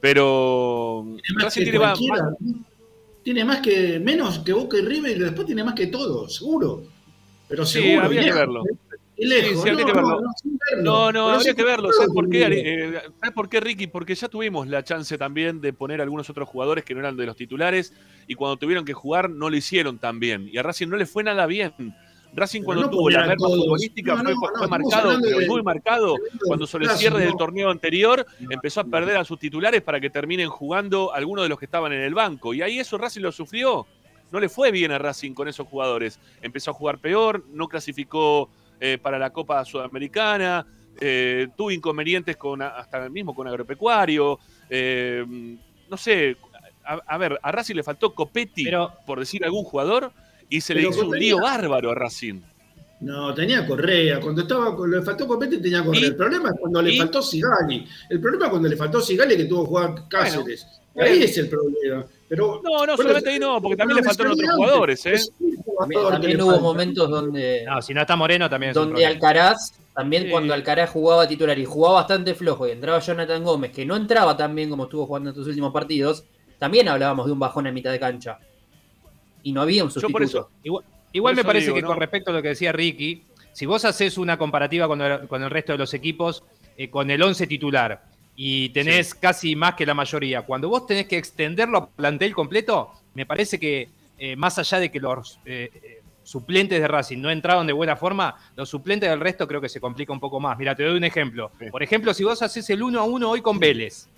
Pero 0.00 1.04
Tiene 1.04 1.34
más 1.34 1.44
Racing 1.44 1.60
que 1.64 1.70
tiene 1.70 1.78
más-. 1.84 2.00
Tiene 3.22 3.44
más 3.44 3.60
que, 3.60 4.00
menos 4.00 4.38
que 4.38 4.54
Boca 4.54 4.78
y 4.78 4.80
River 4.80 5.18
y 5.18 5.20
después 5.20 5.46
tiene 5.46 5.62
más 5.64 5.74
que 5.74 5.88
todos, 5.88 6.34
seguro. 6.36 6.84
Pero 7.46 7.66
Sí, 7.66 7.82
seguro. 7.82 8.06
habría 8.06 8.22
y 8.22 8.24
que 8.24 8.32
verlo. 8.32 8.62
¿eh? 8.64 8.96
Lejos. 9.18 9.48
Sí, 9.50 9.56
sí, 9.64 9.68
habría 9.68 9.84
no, 9.84 9.86
que 9.86 9.92
verlo. 9.98 10.20
no, 10.82 11.12
no, 11.12 11.28
habría 11.28 11.52
que 11.52 11.62
verlo. 11.62 11.92
¿Sabes 11.92 12.10
por 12.14 12.30
qué, 12.30 12.46
eh, 12.46 13.02
¿Sabes 13.20 13.34
por 13.34 13.50
qué, 13.50 13.60
Ricky? 13.60 13.86
Porque 13.86 14.14
ya 14.14 14.28
tuvimos 14.28 14.66
la 14.66 14.82
chance 14.82 15.18
también 15.18 15.60
de 15.60 15.74
poner 15.74 16.00
algunos 16.00 16.30
otros 16.30 16.48
jugadores 16.48 16.86
que 16.86 16.94
no 16.94 17.00
eran 17.00 17.18
de 17.18 17.26
los 17.26 17.36
titulares 17.36 17.92
y 18.26 18.34
cuando 18.34 18.56
tuvieron 18.56 18.86
que 18.86 18.94
jugar 18.94 19.28
no 19.28 19.50
lo 19.50 19.56
hicieron 19.58 19.98
tan 19.98 20.20
bien. 20.20 20.48
Y 20.50 20.56
a 20.56 20.62
Racing 20.62 20.88
no 20.88 20.96
le 20.96 21.04
fue 21.04 21.22
nada 21.22 21.44
bien. 21.44 21.74
Racing 22.34 22.60
Pero 22.60 22.66
cuando 22.66 22.82
no 22.84 22.90
tuvo 22.90 23.10
la 23.10 23.26
merma 23.26 23.36
todos. 23.46 23.58
futbolística 23.58 24.14
No, 24.14 24.22
fue, 24.22 24.32
no, 24.32 24.38
fue 24.40 24.48
no, 24.48 24.54
estamos 24.64 24.70
marcado, 24.70 25.18
pero 25.22 25.38
de- 25.38 25.46
muy 25.48 25.62
marcado 25.62 26.16
cuando 26.46 26.66
sobre 26.66 26.86
el 26.86 26.90
cierre 26.92 27.20
del 27.20 27.36
torneo 27.36 27.68
anterior 27.70 28.26
empezó 28.50 28.80
a 28.80 28.84
perder 28.84 29.16
a 29.18 29.24
sus 29.24 29.38
titulares 29.38 29.82
para 29.82 30.00
que 30.00 30.08
terminen 30.10 30.48
jugando 30.48 31.12
algunos 31.12 31.44
de 31.44 31.48
los 31.50 31.58
que 31.58 31.66
estaban 31.66 31.92
en 31.92 32.00
el 32.00 32.14
banco. 32.14 32.54
Y 32.54 32.62
ahí 32.62 32.78
eso 32.78 32.96
Racing 32.98 33.20
lo 33.20 33.32
sufrió. 33.32 33.86
No 34.30 34.40
le 34.40 34.48
fue 34.48 34.70
bien 34.70 34.92
a 34.92 34.98
Racing 34.98 35.34
con 35.34 35.46
esos 35.46 35.66
jugadores. 35.68 36.18
Empezó 36.40 36.70
a 36.70 36.74
jugar 36.74 36.98
peor, 36.98 37.44
no 37.52 37.68
clasificó 37.68 38.48
eh, 38.80 38.98
para 39.00 39.18
la 39.18 39.30
Copa 39.30 39.62
Sudamericana, 39.66 40.66
eh, 41.00 41.48
tuvo 41.56 41.70
inconvenientes 41.70 42.36
con 42.38 42.62
hasta 42.62 43.08
mismo 43.10 43.34
con 43.34 43.46
Agropecuario. 43.46 44.38
eh, 44.70 45.24
no 45.90 45.96
sé, 45.98 46.36
a, 46.84 46.94
a 47.06 47.18
ver, 47.18 47.38
a 47.42 47.52
Racing 47.52 47.74
le 47.74 47.82
faltó 47.82 48.14
Copetti, 48.14 48.64
Pero- 48.64 48.90
por 49.06 49.18
decir 49.18 49.44
algún 49.44 49.64
jugador, 49.64 50.10
y 50.56 50.60
se 50.60 50.74
le 50.74 50.82
hizo 50.88 51.06
un 51.06 51.18
lío 51.18 51.40
bárbaro 51.40 51.90
a 51.90 51.94
Racing. 51.94 52.40
No, 53.00 53.34
tenía 53.34 53.66
Correa. 53.66 54.20
Cuando 54.20 54.42
estaba, 54.42 54.76
cuando 54.76 54.96
le 54.98 55.02
faltó 55.02 55.26
Copete 55.26 55.58
tenía 55.58 55.82
Correa. 55.84 56.00
¿Y? 56.02 56.04
El 56.04 56.16
problema 56.16 56.50
es 56.50 56.54
cuando 56.60 56.80
le 56.82 56.92
¿Y? 56.94 56.98
faltó 56.98 57.20
Sigali. 57.20 57.84
El 58.08 58.20
problema 58.20 58.44
es 58.46 58.50
cuando 58.50 58.68
le 58.68 58.76
faltó 58.76 59.00
Sigali 59.00 59.36
que 59.36 59.44
tuvo 59.46 59.62
que 59.64 59.68
jugar 59.68 59.94
Cáceres. 60.08 60.66
Bueno. 60.94 61.10
ahí 61.10 61.22
es 61.22 61.36
el 61.38 61.48
problema. 61.48 62.04
Pero, 62.28 62.60
No, 62.62 62.86
no, 62.86 62.96
solamente 62.96 63.30
ahí 63.30 63.38
no, 63.38 63.60
porque 63.60 63.76
también 63.76 63.96
le 63.96 64.02
faltaron 64.04 64.32
otros 64.32 64.50
jugadores, 64.54 65.06
¿eh? 65.06 65.20
También, 65.78 66.02
también 66.10 66.40
hubo 66.42 66.50
falta. 66.50 66.62
momentos 66.62 67.10
donde, 67.10 67.64
No, 67.66 67.82
si 67.82 67.92
no 67.94 68.00
está 68.02 68.14
Moreno 68.14 68.48
también 68.48 68.72
donde. 68.72 69.04
Alcaraz, 69.04 69.72
también 69.94 70.24
Sí. 70.24 70.30
cuando 70.30 70.54
Alcaraz 70.54 70.90
jugaba 70.90 71.26
titular 71.26 71.58
y 71.58 71.64
jugaba 71.64 71.96
bastante 71.96 72.34
flojo 72.34 72.68
y 72.68 72.70
entraba 72.70 73.00
Jonathan 73.00 73.42
Gómez, 73.42 73.72
que 73.72 73.84
no 73.84 73.96
entraba 73.96 74.36
tan 74.36 74.54
bien 74.54 74.70
como 74.70 74.84
estuvo 74.84 75.06
jugando 75.06 75.30
en 75.30 75.32
estos 75.34 75.48
últimos 75.48 75.72
partidos, 75.72 76.24
también 76.58 76.88
hablábamos 76.88 77.26
de 77.26 77.32
un 77.32 77.38
bajón 77.40 77.66
en 77.66 77.74
mitad 77.74 77.90
de 77.90 77.98
cancha. 77.98 78.38
Y 79.42 79.52
no 79.52 79.62
había 79.62 79.82
un 79.84 79.88
Yo 79.90 79.94
sustituto. 79.94 80.12
por 80.12 80.22
eso, 80.22 80.50
Igual, 80.62 80.84
igual 81.12 81.34
Por 81.34 81.44
me 81.44 81.46
parece 81.46 81.66
digo, 81.66 81.76
que 81.76 81.82
¿no? 81.82 81.88
con 81.88 81.98
respecto 82.00 82.30
a 82.30 82.34
lo 82.34 82.42
que 82.42 82.48
decía 82.48 82.72
Ricky, 82.72 83.24
si 83.52 83.66
vos 83.66 83.84
haces 83.84 84.18
una 84.18 84.38
comparativa 84.38 84.88
con 84.88 85.00
el, 85.02 85.26
con 85.28 85.42
el 85.42 85.50
resto 85.50 85.72
de 85.72 85.78
los 85.78 85.92
equipos, 85.94 86.44
eh, 86.76 86.88
con 86.88 87.10
el 87.10 87.22
11 87.22 87.46
titular, 87.46 88.04
y 88.34 88.70
tenés 88.70 89.14
casi 89.14 89.54
más 89.56 89.74
que 89.74 89.84
la 89.84 89.94
mayoría, 89.94 90.42
cuando 90.42 90.68
vos 90.68 90.86
tenés 90.86 91.06
que 91.06 91.18
extenderlo 91.18 91.78
a 91.78 91.88
plantel 91.90 92.34
completo, 92.34 92.90
me 93.14 93.26
parece 93.26 93.60
que 93.60 93.88
eh, 94.18 94.36
más 94.36 94.58
allá 94.58 94.78
de 94.78 94.90
que 94.90 95.00
los 95.00 95.38
eh, 95.44 96.00
suplentes 96.22 96.80
de 96.80 96.88
Racing 96.88 97.18
no 97.20 97.30
entraron 97.30 97.66
de 97.66 97.72
buena 97.74 97.96
forma, 97.96 98.36
los 98.56 98.70
suplentes 98.70 99.10
del 99.10 99.20
resto 99.20 99.46
creo 99.46 99.60
que 99.60 99.68
se 99.68 99.80
complica 99.80 100.12
un 100.12 100.20
poco 100.20 100.40
más. 100.40 100.56
Mira, 100.58 100.74
te 100.74 100.84
doy 100.84 100.96
un 100.96 101.04
ejemplo. 101.04 101.50
Sí. 101.58 101.66
Por 101.70 101.82
ejemplo, 101.82 102.14
si 102.14 102.24
vos 102.24 102.40
haces 102.40 102.70
el 102.70 102.82
1 102.82 103.00
a 103.00 103.02
1 103.02 103.28
hoy 103.30 103.42
con 103.42 103.58
Vélez, 103.58 104.08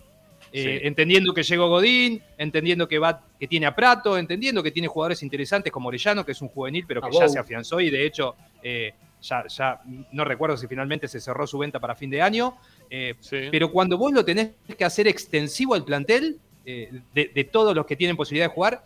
eh, 0.56 0.78
Sí. 0.80 0.86
entendiendo 0.86 1.34
que 1.34 1.42
llegó 1.42 1.68
Godín, 1.68 2.22
entendiendo 2.38 2.86
que 2.86 2.98
va, 3.00 3.20
que 3.40 3.48
tiene 3.48 3.66
a 3.66 3.74
Prato, 3.74 4.16
entendiendo 4.16 4.62
que 4.62 4.70
tiene 4.70 4.86
jugadores 4.88 5.22
interesantes 5.24 5.72
como 5.72 5.88
Orellano, 5.88 6.24
que 6.24 6.30
es 6.32 6.40
un 6.40 6.48
juvenil, 6.48 6.84
pero 6.86 7.02
que 7.02 7.10
ya 7.10 7.28
se 7.28 7.38
afianzó 7.40 7.80
y 7.80 7.90
de 7.90 8.06
hecho 8.06 8.36
eh, 8.62 8.92
ya, 9.20 9.44
ya 9.48 9.80
no 10.12 10.24
recuerdo 10.24 10.56
si 10.56 10.66
finalmente 10.68 11.08
se 11.08 11.20
cerró 11.20 11.44
su 11.46 11.58
venta 11.58 11.80
para 11.80 11.94
fin 11.96 12.08
de 12.10 12.22
año. 12.22 12.54
eh, 12.88 13.14
sí. 13.20 13.48
pero 13.50 13.72
cuando 13.72 13.98
vos 13.98 14.12
lo 14.12 14.24
tenés 14.24 14.50
que 14.78 14.84
hacer 14.84 15.08
extensivo 15.08 15.74
al 15.74 15.84
plantel, 15.84 16.38
de, 16.64 17.30
de 17.34 17.44
todos 17.44 17.74
los 17.76 17.84
que 17.84 17.94
tienen 17.94 18.16
posibilidad 18.16 18.46
de 18.48 18.54
jugar, 18.54 18.82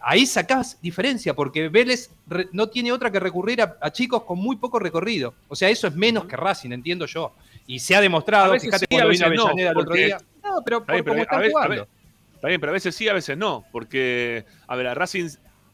ahí 0.00 0.24
sacás 0.24 0.78
diferencia, 0.80 1.34
porque 1.34 1.68
Vélez 1.68 2.10
re- 2.26 2.48
no 2.52 2.68
tiene 2.68 2.90
otra 2.90 3.10
que 3.10 3.20
recurrir 3.20 3.60
a, 3.60 3.76
a 3.82 3.90
chicos 3.92 4.22
con 4.22 4.38
muy 4.38 4.56
poco 4.56 4.78
recorrido. 4.78 5.34
O 5.46 5.54
sea, 5.54 5.68
eso 5.68 5.86
es 5.88 5.94
menos 5.94 6.24
que 6.24 6.36
Racing, 6.36 6.70
entiendo 6.72 7.04
yo. 7.04 7.34
Y 7.66 7.80
se 7.80 7.94
ha 7.94 8.00
demostrado, 8.00 8.58
fíjate 8.58 8.78
sí, 8.78 8.86
cuando 8.88 9.10
vino 9.10 9.28
veces 9.28 9.36
no, 9.36 9.42
Avellaneda 9.50 9.70
el 9.72 9.76
otro 9.76 9.94
día. 9.94 10.18
No, 10.42 10.62
pero 10.64 10.78
Está 10.78 10.86
por 10.86 10.94
bien, 10.94 11.04
pero 11.04 11.16
a 11.18 11.22
están 11.22 11.40
ve- 11.40 11.46
a 11.46 11.50
jugando. 11.50 11.74
ve- 11.82 11.88
Está 12.34 12.48
bien, 12.48 12.60
pero 12.60 12.70
a 12.70 12.74
veces 12.74 12.94
sí, 12.94 13.08
a 13.08 13.12
veces 13.12 13.36
no. 13.36 13.64
Porque, 13.72 14.44
a 14.66 14.76
ver, 14.76 14.86
a 14.86 14.94
Racing. 14.94 15.28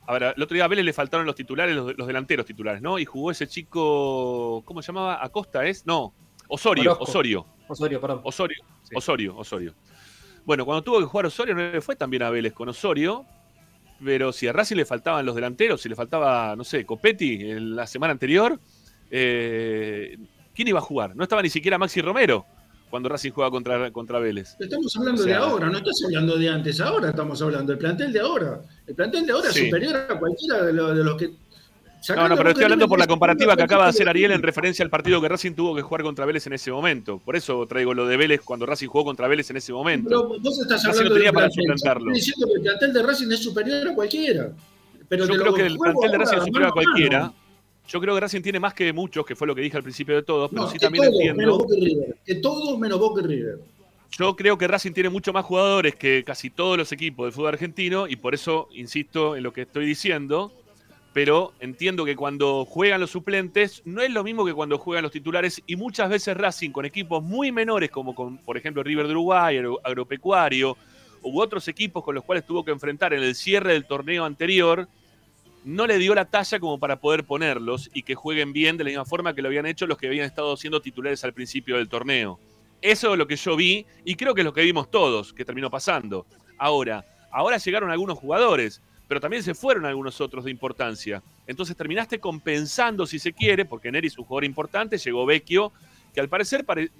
A 0.06 0.12
ver, 0.14 0.34
el 0.36 0.42
otro 0.42 0.54
día 0.54 0.64
a 0.64 0.68
Vélez 0.68 0.84
le 0.84 0.92
faltaron 0.92 1.26
los 1.26 1.34
titulares, 1.34 1.74
los, 1.76 1.96
los 1.96 2.06
delanteros 2.06 2.44
titulares, 2.46 2.80
¿no? 2.82 2.98
Y 2.98 3.04
jugó 3.04 3.30
ese 3.30 3.46
chico. 3.46 4.62
¿Cómo 4.64 4.80
se 4.82 4.88
llamaba? 4.88 5.22
¿Acosta 5.24 5.64
es? 5.66 5.86
No. 5.86 6.12
Osorio, 6.48 6.92
Orozco. 6.92 7.04
Osorio. 7.04 7.46
Osorio, 7.68 8.00
perdón. 8.00 8.20
Osorio, 8.24 8.58
Sí. 8.82 8.94
Osorio, 8.96 9.36
Osorio. 9.36 9.74
Bueno, 10.44 10.66
cuando 10.66 10.82
tuvo 10.82 11.00
que 11.00 11.06
jugar 11.06 11.24
Osorio 11.26 11.54
no 11.54 11.62
le 11.70 11.80
fue 11.80 11.96
tan 11.96 12.10
bien 12.10 12.22
a 12.22 12.28
Vélez 12.30 12.52
con 12.52 12.68
Osorio, 12.68 13.24
pero 14.04 14.30
si 14.32 14.46
a 14.46 14.52
Racing 14.52 14.76
le 14.76 14.84
faltaban 14.84 15.24
los 15.24 15.34
delanteros, 15.34 15.80
si 15.80 15.88
le 15.88 15.94
faltaba, 15.96 16.54
no 16.54 16.64
sé, 16.64 16.84
Copetti 16.84 17.50
en 17.50 17.74
la 17.76 17.86
semana 17.86 18.12
anterior, 18.12 18.60
eh, 19.10 20.18
¿quién 20.54 20.68
iba 20.68 20.78
a 20.80 20.82
jugar? 20.82 21.16
No 21.16 21.22
estaba 21.22 21.40
ni 21.40 21.48
siquiera 21.48 21.78
Maxi 21.78 22.02
Romero 22.02 22.44
cuando 22.94 23.08
Racing 23.08 23.32
juega 23.32 23.50
contra, 23.50 23.90
contra 23.90 24.20
Vélez. 24.20 24.54
Estamos 24.60 24.96
hablando 24.96 25.20
O 25.22 25.24
sea- 25.24 25.36
de 25.36 25.42
ahora, 25.44 25.68
no 25.68 25.78
estás 25.78 26.00
hablando 26.04 26.36
de 26.38 26.48
antes, 26.48 26.80
ahora 26.80 27.08
estamos 27.10 27.42
hablando 27.42 27.72
del 27.72 27.78
plantel 27.78 28.12
de 28.12 28.20
ahora. 28.20 28.60
El 28.86 28.94
plantel 28.94 29.26
de 29.26 29.32
ahora 29.32 29.50
Sí. 29.50 29.58
es 29.62 29.64
superior 29.66 29.96
a 29.96 30.16
cualquiera 30.16 30.62
de, 30.62 30.72
lo- 30.72 30.94
de 30.94 31.02
los 31.02 31.16
que. 31.16 31.30
No, 32.14 32.28
no, 32.28 32.36
pero 32.36 32.50
estoy 32.50 32.62
hablando 32.62 32.86
por 32.86 33.00
la 33.00 33.08
comparativa 33.08 33.56
que 33.56 33.64
acaba 33.64 33.82
de 33.84 33.90
hacer 33.90 34.08
Ariel 34.08 34.30
en 34.30 34.42
referencia 34.42 34.84
al 34.84 34.90
partido 34.90 35.20
que 35.20 35.28
Racing 35.28 35.54
tuvo 35.54 35.74
que 35.74 35.82
jugar 35.82 36.04
contra 36.04 36.24
Vélez 36.24 36.46
en 36.46 36.52
ese 36.52 36.70
momento. 36.70 37.18
Por 37.18 37.34
eso 37.34 37.66
traigo 37.66 37.94
lo 37.94 38.06
de 38.06 38.16
Vélez 38.16 38.42
cuando 38.44 38.64
Racing 38.64 38.86
jugó 38.86 39.04
contra 39.06 39.26
Vélez 39.26 39.50
en 39.50 39.56
ese 39.56 39.72
momento. 39.72 40.08
Pero 40.08 40.38
vos 40.40 40.60
estás 40.60 40.84
hablando 40.84 41.08
no 41.08 41.14
tenía 41.16 41.30
del 41.30 41.34
para 41.34 41.50
suplantarlo. 41.50 42.12
Estoy 42.12 42.14
diciendo 42.14 42.46
que 42.46 42.52
el 42.54 42.62
plantel 42.62 42.92
de 42.92 43.02
Racing 43.02 43.32
es 43.32 43.42
superior 43.42 43.88
a 43.88 43.94
cualquiera. 43.96 44.50
Pero 45.08 45.26
Yo 45.26 45.32
creo 45.34 45.44
lo 45.46 45.54
que 45.54 45.66
el 45.66 45.76
plantel 45.78 46.10
de 46.12 46.18
Racing 46.18 46.36
es 46.36 46.44
superior 46.44 46.68
a 46.68 46.72
cualquiera. 46.72 47.18
mano. 47.22 47.34
Yo 47.86 48.00
creo 48.00 48.14
que 48.14 48.20
Racing 48.20 48.40
tiene 48.42 48.58
más 48.60 48.72
que 48.74 48.92
muchos, 48.92 49.26
que 49.26 49.36
fue 49.36 49.46
lo 49.46 49.54
que 49.54 49.60
dije 49.60 49.76
al 49.76 49.82
principio 49.82 50.14
de 50.14 50.22
todos, 50.22 50.50
pero 50.50 50.62
No, 50.62 50.68
sí 50.70 50.78
también 50.78 51.04
todos, 51.04 51.14
entiendo. 51.16 51.36
menos 51.38 51.58
Boca 51.58 51.74
y 51.76 51.84
River. 51.84 52.16
Que 52.24 52.34
todos 52.36 52.78
menos 52.78 52.98
Boca 52.98 53.20
y 53.22 53.26
River. 53.26 53.58
Yo 54.16 54.36
creo 54.36 54.56
que 54.56 54.66
Racing 54.68 54.92
tiene 54.92 55.08
mucho 55.10 55.32
más 55.32 55.44
jugadores 55.44 55.96
que 55.96 56.22
casi 56.24 56.48
todos 56.48 56.78
los 56.78 56.90
equipos 56.92 57.26
del 57.26 57.32
fútbol 57.32 57.48
argentino 57.48 58.06
y 58.06 58.16
por 58.16 58.32
eso 58.34 58.68
insisto 58.72 59.36
en 59.36 59.42
lo 59.42 59.52
que 59.52 59.62
estoy 59.62 59.86
diciendo. 59.86 60.52
Pero 61.12 61.52
entiendo 61.60 62.04
que 62.04 62.16
cuando 62.16 62.64
juegan 62.64 63.00
los 63.00 63.10
suplentes 63.10 63.82
no 63.84 64.02
es 64.02 64.10
lo 64.10 64.24
mismo 64.24 64.44
que 64.44 64.52
cuando 64.54 64.78
juegan 64.78 65.02
los 65.04 65.12
titulares 65.12 65.62
y 65.66 65.76
muchas 65.76 66.08
veces 66.10 66.36
Racing 66.36 66.70
con 66.70 66.84
equipos 66.86 67.22
muy 67.22 67.52
menores 67.52 67.90
como 67.90 68.14
con, 68.14 68.38
por 68.38 68.56
ejemplo, 68.56 68.82
River 68.82 69.06
de 69.06 69.12
Uruguay, 69.12 69.56
Agro- 69.58 69.80
Agropecuario 69.84 70.76
u 71.22 71.40
otros 71.40 71.68
equipos 71.68 72.02
con 72.02 72.14
los 72.16 72.24
cuales 72.24 72.44
tuvo 72.44 72.64
que 72.64 72.70
enfrentar 72.72 73.14
en 73.14 73.22
el 73.22 73.34
cierre 73.36 73.72
del 73.74 73.84
torneo 73.86 74.24
anterior, 74.24 74.88
no 75.64 75.86
le 75.86 75.98
dio 75.98 76.14
la 76.14 76.26
talla 76.26 76.60
como 76.60 76.78
para 76.78 77.00
poder 77.00 77.24
ponerlos 77.24 77.90
y 77.94 78.02
que 78.02 78.14
jueguen 78.14 78.52
bien 78.52 78.76
de 78.76 78.84
la 78.84 78.90
misma 78.90 79.04
forma 79.04 79.34
que 79.34 79.42
lo 79.42 79.48
habían 79.48 79.66
hecho 79.66 79.86
los 79.86 79.98
que 79.98 80.06
habían 80.06 80.26
estado 80.26 80.56
siendo 80.56 80.80
titulares 80.80 81.24
al 81.24 81.32
principio 81.32 81.76
del 81.76 81.88
torneo. 81.88 82.38
Eso 82.82 83.12
es 83.12 83.18
lo 83.18 83.26
que 83.26 83.36
yo 83.36 83.56
vi 83.56 83.86
y 84.04 84.14
creo 84.14 84.34
que 84.34 84.42
es 84.42 84.44
lo 84.44 84.52
que 84.52 84.60
vimos 84.62 84.90
todos, 84.90 85.32
que 85.32 85.44
terminó 85.44 85.70
pasando. 85.70 86.26
Ahora, 86.58 87.04
ahora 87.32 87.56
llegaron 87.56 87.90
algunos 87.90 88.18
jugadores, 88.18 88.82
pero 89.08 89.20
también 89.20 89.42
se 89.42 89.54
fueron 89.54 89.86
algunos 89.86 90.20
otros 90.20 90.44
de 90.44 90.50
importancia. 90.50 91.22
Entonces 91.46 91.76
terminaste 91.76 92.18
compensando, 92.20 93.06
si 93.06 93.18
se 93.18 93.32
quiere, 93.32 93.64
porque 93.64 93.90
Neri 93.90 94.08
es 94.08 94.18
un 94.18 94.24
jugador 94.24 94.44
importante, 94.44 94.98
llegó 94.98 95.24
Vecchio, 95.24 95.72
que 96.12 96.20
al 96.20 96.28
parecer 96.28 96.64
pare- 96.64 96.90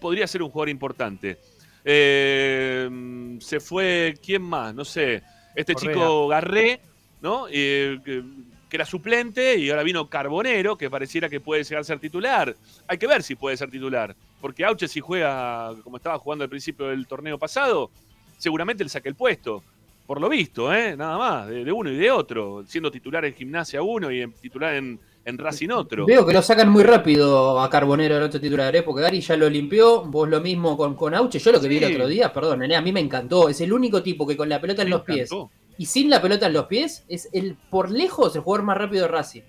podría 0.00 0.26
ser 0.26 0.42
un 0.42 0.50
jugador 0.50 0.68
importante. 0.70 1.38
Eh, 1.84 3.38
se 3.40 3.60
fue, 3.60 4.14
¿quién 4.24 4.42
más? 4.42 4.74
No 4.74 4.84
sé, 4.84 5.22
este 5.54 5.74
Correa. 5.74 5.94
chico 5.94 6.28
Garré, 6.28 6.80
¿no? 7.20 7.46
Eh, 7.50 7.98
que, 8.04 8.22
que 8.68 8.76
era 8.76 8.84
suplente 8.84 9.56
y 9.58 9.70
ahora 9.70 9.82
vino 9.82 10.08
Carbonero, 10.08 10.76
que 10.76 10.90
pareciera 10.90 11.28
que 11.28 11.40
puede 11.40 11.64
llegar 11.64 11.80
a 11.80 11.84
ser 11.84 11.98
titular. 11.98 12.54
Hay 12.86 12.98
que 12.98 13.06
ver 13.06 13.22
si 13.22 13.34
puede 13.34 13.56
ser 13.56 13.70
titular, 13.70 14.14
porque 14.40 14.64
Auche 14.64 14.88
si 14.88 15.00
juega 15.00 15.72
como 15.82 15.96
estaba 15.96 16.18
jugando 16.18 16.44
al 16.44 16.50
principio 16.50 16.86
del 16.88 17.06
torneo 17.06 17.38
pasado, 17.38 17.90
seguramente 18.36 18.84
le 18.84 18.90
saque 18.90 19.08
el 19.08 19.14
puesto. 19.14 19.62
Por 20.06 20.22
lo 20.22 20.28
visto, 20.30 20.72
¿eh? 20.72 20.96
nada 20.96 21.18
más, 21.18 21.48
de, 21.48 21.64
de 21.64 21.72
uno 21.72 21.90
y 21.90 21.96
de 21.96 22.10
otro, 22.10 22.64
siendo 22.66 22.90
titular 22.90 23.26
en 23.26 23.34
gimnasia 23.34 23.82
uno 23.82 24.10
y 24.10 24.22
en- 24.22 24.32
titular 24.32 24.74
en, 24.74 24.98
en 25.26 25.36
Racing 25.36 25.68
otro. 25.68 26.06
Veo 26.06 26.24
que 26.24 26.32
lo 26.32 26.40
sacan 26.40 26.70
muy 26.70 26.82
rápido 26.82 27.60
a 27.60 27.68
Carbonero 27.68 28.16
el 28.16 28.22
otro 28.22 28.40
titular, 28.40 28.74
¿eh? 28.74 28.82
porque 28.82 29.02
Gary 29.02 29.20
ya 29.20 29.36
lo 29.36 29.50
limpió, 29.50 30.00
vos 30.06 30.26
lo 30.26 30.40
mismo 30.40 30.78
con, 30.78 30.94
con 30.94 31.14
Auche, 31.14 31.38
yo 31.38 31.52
lo 31.52 31.60
que 31.60 31.68
vi 31.68 31.76
el 31.76 31.92
otro 31.92 32.06
día, 32.08 32.32
perdón, 32.32 32.60
nene, 32.60 32.76
a 32.76 32.80
mí 32.80 32.90
me 32.90 33.00
encantó, 33.00 33.50
es 33.50 33.60
el 33.60 33.70
único 33.70 34.02
tipo 34.02 34.26
que 34.26 34.34
con 34.34 34.48
la 34.48 34.58
pelota 34.58 34.80
en 34.80 34.88
Me 34.88 34.90
los 34.92 35.02
pies. 35.02 35.28
Y 35.78 35.86
sin 35.86 36.10
la 36.10 36.20
pelota 36.20 36.46
en 36.46 36.52
los 36.52 36.66
pies 36.66 37.04
es 37.08 37.28
el 37.32 37.56
por 37.70 37.90
lejos 37.90 38.34
el 38.36 38.42
jugador 38.42 38.66
más 38.66 38.76
rápido 38.76 39.02
de 39.02 39.08
Racing. 39.08 39.42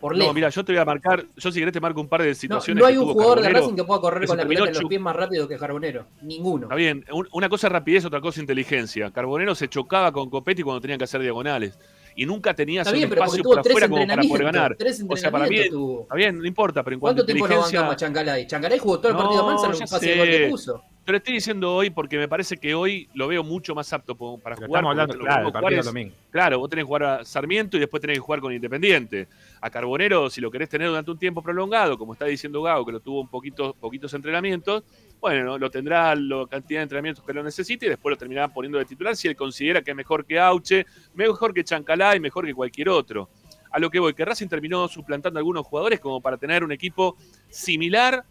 Por 0.00 0.12
No, 0.14 0.18
lejos. 0.18 0.34
mira, 0.34 0.48
yo 0.48 0.64
te 0.64 0.72
voy 0.72 0.80
a 0.80 0.84
marcar, 0.84 1.24
yo 1.36 1.52
si 1.52 1.60
querés 1.60 1.72
te 1.72 1.80
marco 1.80 2.00
un 2.00 2.08
par 2.08 2.22
de 2.22 2.28
No, 2.30 2.34
situaciones. 2.34 2.80
no 2.80 2.86
hay 2.88 2.96
un 2.96 3.12
jugador 3.12 3.40
de. 3.40 3.48
Racing 3.50 3.76
que 3.76 3.84
pueda 3.84 4.00
correr 4.00 4.26
con 4.26 4.36
la 4.36 4.44
pelota 4.46 4.70
en 4.70 4.74
los 4.74 4.84
pies 4.86 5.00
más 5.00 5.14
rápido 5.14 5.46
que 5.46 5.56
Carbonero. 5.56 6.06
Ninguno. 6.22 6.64
Está 6.64 6.74
bien, 6.74 7.04
un- 7.12 7.28
una 7.32 7.48
cosa 7.48 7.68
es 7.68 7.72
rapidez, 7.72 8.04
otra 8.04 8.20
cosa 8.20 8.40
es 8.40 8.42
inteligencia. 8.42 9.12
Carbonero 9.12 9.54
se 9.54 9.68
chocaba 9.68 10.10
con 10.10 10.28
Copetti 10.28 10.62
cuando 10.64 10.80
tenían 10.80 10.98
que 10.98 11.04
hacer 11.04 11.20
diagonales. 11.20 11.78
Y 12.16 12.26
nunca 12.26 12.52
tenía 12.52 12.80
Está 12.82 12.90
ese 12.90 12.96
bien, 12.98 13.08
pero 13.10 13.20
porque 13.20 13.26
espacio 13.38 13.42
tuvo 13.44 13.54
por 13.54 13.62
tres 13.62 13.76
afuera 13.76 13.88
como 13.88 14.06
para 14.06 14.22
poder 14.28 14.44
ganar. 14.44 14.76
Tres 14.76 15.04
O 15.08 15.16
sea, 15.16 15.30
para 15.30 15.46
mí, 15.46 15.68
tuvo. 15.70 16.02
está 16.02 16.14
bien, 16.16 16.38
no 16.38 16.46
importa, 16.46 16.82
pero 16.82 16.94
en 16.94 17.00
cuanto 17.00 17.22
a 17.22 17.24
¿Cuánto 17.24 17.26
tiempo 17.26 17.46
no 17.46 17.54
inteligencia. 17.54 17.80
bancamos 17.80 17.94
a 17.94 17.96
Chancalay? 18.04 18.46
Chancalay 18.48 18.78
jugó 18.80 18.98
todo 18.98 19.08
el 19.08 19.14
No, 19.14 19.22
partido 19.22 19.42
a 19.42 19.46
Mansa, 19.46 19.66
un 19.68 19.88
pase 19.88 20.06
de 20.10 20.18
gol 20.18 20.26
que 20.28 20.48
puso. 20.50 20.82
Te 21.04 21.10
lo 21.10 21.18
estoy 21.18 21.34
diciendo 21.34 21.74
hoy 21.74 21.90
porque 21.90 22.16
me 22.16 22.28
parece 22.28 22.56
que 22.58 22.76
hoy 22.76 23.08
lo 23.14 23.26
veo 23.26 23.42
mucho 23.42 23.74
más 23.74 23.92
apto 23.92 24.14
para 24.14 24.54
Pero 24.54 24.66
jugar. 24.68 24.84
estamos 24.84 24.90
hablando, 24.92 25.14
claro, 25.18 25.24
mismo 25.24 25.38
el 25.40 25.44
jugar 25.50 25.62
partido 25.62 25.80
es- 25.80 25.86
domingo. 25.86 26.14
Claro, 26.30 26.58
vos 26.60 26.70
tenés 26.70 26.84
que 26.84 26.86
jugar 26.86 27.02
a 27.02 27.24
Sarmiento 27.24 27.76
y 27.76 27.80
después 27.80 28.00
tenés 28.00 28.18
que 28.18 28.20
jugar 28.20 28.40
con 28.40 28.52
Independiente. 28.52 29.26
A 29.60 29.68
Carbonero, 29.68 30.30
si 30.30 30.40
lo 30.40 30.48
querés 30.48 30.68
tener 30.68 30.86
durante 30.88 31.10
un 31.10 31.18
tiempo 31.18 31.42
prolongado, 31.42 31.98
como 31.98 32.12
está 32.12 32.26
diciendo 32.26 32.62
Gago, 32.62 32.86
que 32.86 32.92
lo 32.92 33.00
tuvo 33.00 33.20
un 33.20 33.28
poquito, 33.28 33.74
poquitos 33.74 34.14
entrenamientos, 34.14 34.84
bueno, 35.20 35.58
lo 35.58 35.70
tendrá 35.70 36.14
la 36.14 36.46
cantidad 36.48 36.78
de 36.78 36.82
entrenamientos 36.84 37.24
que 37.24 37.32
lo 37.32 37.42
necesite 37.42 37.86
y 37.86 37.88
después 37.88 38.12
lo 38.12 38.16
terminará 38.16 38.46
poniendo 38.46 38.78
de 38.78 38.84
titular 38.84 39.16
si 39.16 39.26
él 39.26 39.34
considera 39.34 39.82
que 39.82 39.90
es 39.90 39.96
mejor 39.96 40.24
que 40.24 40.38
Auche, 40.38 40.86
mejor 41.14 41.52
que 41.52 41.64
Chancalá 41.64 42.14
y 42.14 42.20
mejor 42.20 42.46
que 42.46 42.54
cualquier 42.54 42.88
otro. 42.90 43.28
A 43.72 43.80
lo 43.80 43.90
que 43.90 43.98
voy, 43.98 44.14
que 44.14 44.24
Racing 44.24 44.48
terminó 44.48 44.86
suplantando 44.86 45.38
a 45.38 45.40
algunos 45.40 45.66
jugadores 45.66 45.98
como 45.98 46.20
para 46.20 46.36
tener 46.36 46.62
un 46.62 46.70
equipo 46.72 47.16
similar 47.48 48.22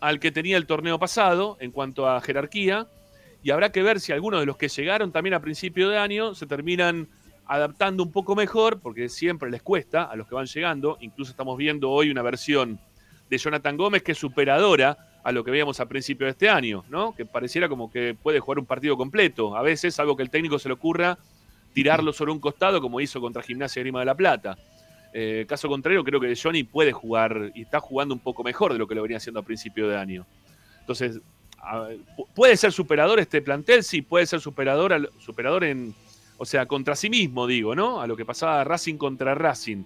al 0.00 0.20
que 0.20 0.32
tenía 0.32 0.56
el 0.56 0.66
torneo 0.66 0.98
pasado 0.98 1.56
en 1.60 1.70
cuanto 1.70 2.08
a 2.08 2.20
jerarquía 2.20 2.86
y 3.42 3.50
habrá 3.50 3.70
que 3.70 3.82
ver 3.82 4.00
si 4.00 4.12
algunos 4.12 4.40
de 4.40 4.46
los 4.46 4.56
que 4.56 4.68
llegaron 4.68 5.12
también 5.12 5.34
a 5.34 5.40
principio 5.40 5.88
de 5.88 5.98
año 5.98 6.34
se 6.34 6.46
terminan 6.46 7.08
adaptando 7.46 8.02
un 8.02 8.10
poco 8.10 8.34
mejor, 8.34 8.80
porque 8.80 9.08
siempre 9.08 9.50
les 9.50 9.62
cuesta 9.62 10.02
a 10.02 10.16
los 10.16 10.26
que 10.26 10.34
van 10.34 10.46
llegando. 10.46 10.98
Incluso 11.00 11.30
estamos 11.30 11.56
viendo 11.56 11.90
hoy 11.90 12.10
una 12.10 12.22
versión 12.22 12.80
de 13.30 13.38
Jonathan 13.38 13.76
Gómez 13.76 14.02
que 14.02 14.12
es 14.12 14.18
superadora 14.18 14.98
a 15.22 15.32
lo 15.32 15.44
que 15.44 15.50
veíamos 15.50 15.80
a 15.80 15.86
principio 15.86 16.26
de 16.26 16.32
este 16.32 16.48
año, 16.48 16.84
¿no? 16.88 17.14
Que 17.14 17.24
pareciera 17.24 17.68
como 17.68 17.90
que 17.90 18.16
puede 18.20 18.40
jugar 18.40 18.58
un 18.58 18.66
partido 18.66 18.96
completo. 18.96 19.56
A 19.56 19.62
veces, 19.62 19.98
algo 19.98 20.16
que 20.16 20.22
el 20.22 20.30
técnico 20.30 20.58
se 20.58 20.68
le 20.68 20.74
ocurra, 20.74 21.18
tirarlo 21.72 22.12
sobre 22.12 22.32
un 22.32 22.40
costado, 22.40 22.80
como 22.80 23.00
hizo 23.00 23.20
contra 23.20 23.42
Gimnasia 23.42 23.80
Grima 23.82 24.00
de 24.00 24.06
la 24.06 24.14
Plata. 24.14 24.56
Eh, 25.18 25.46
caso 25.48 25.66
contrario, 25.66 26.04
creo 26.04 26.20
que 26.20 26.36
Johnny 26.36 26.62
puede 26.62 26.92
jugar 26.92 27.50
y 27.54 27.62
está 27.62 27.80
jugando 27.80 28.12
un 28.14 28.20
poco 28.20 28.44
mejor 28.44 28.74
de 28.74 28.78
lo 28.78 28.86
que 28.86 28.94
lo 28.94 29.00
venía 29.00 29.16
haciendo 29.16 29.40
a 29.40 29.42
principio 29.42 29.88
de 29.88 29.96
año. 29.96 30.26
Entonces, 30.80 31.20
¿puede 32.34 32.54
ser 32.58 32.70
superador 32.70 33.18
este 33.18 33.40
plantel? 33.40 33.82
Sí, 33.82 34.02
puede 34.02 34.26
ser 34.26 34.40
superador, 34.40 34.92
al- 34.92 35.08
superador 35.18 35.64
en, 35.64 35.94
o 36.36 36.44
sea, 36.44 36.66
contra 36.66 36.94
sí 36.94 37.08
mismo, 37.08 37.46
digo, 37.46 37.74
¿no? 37.74 38.02
A 38.02 38.06
lo 38.06 38.14
que 38.14 38.26
pasaba 38.26 38.62
Racing 38.64 38.96
contra 38.98 39.34
Racing. 39.34 39.84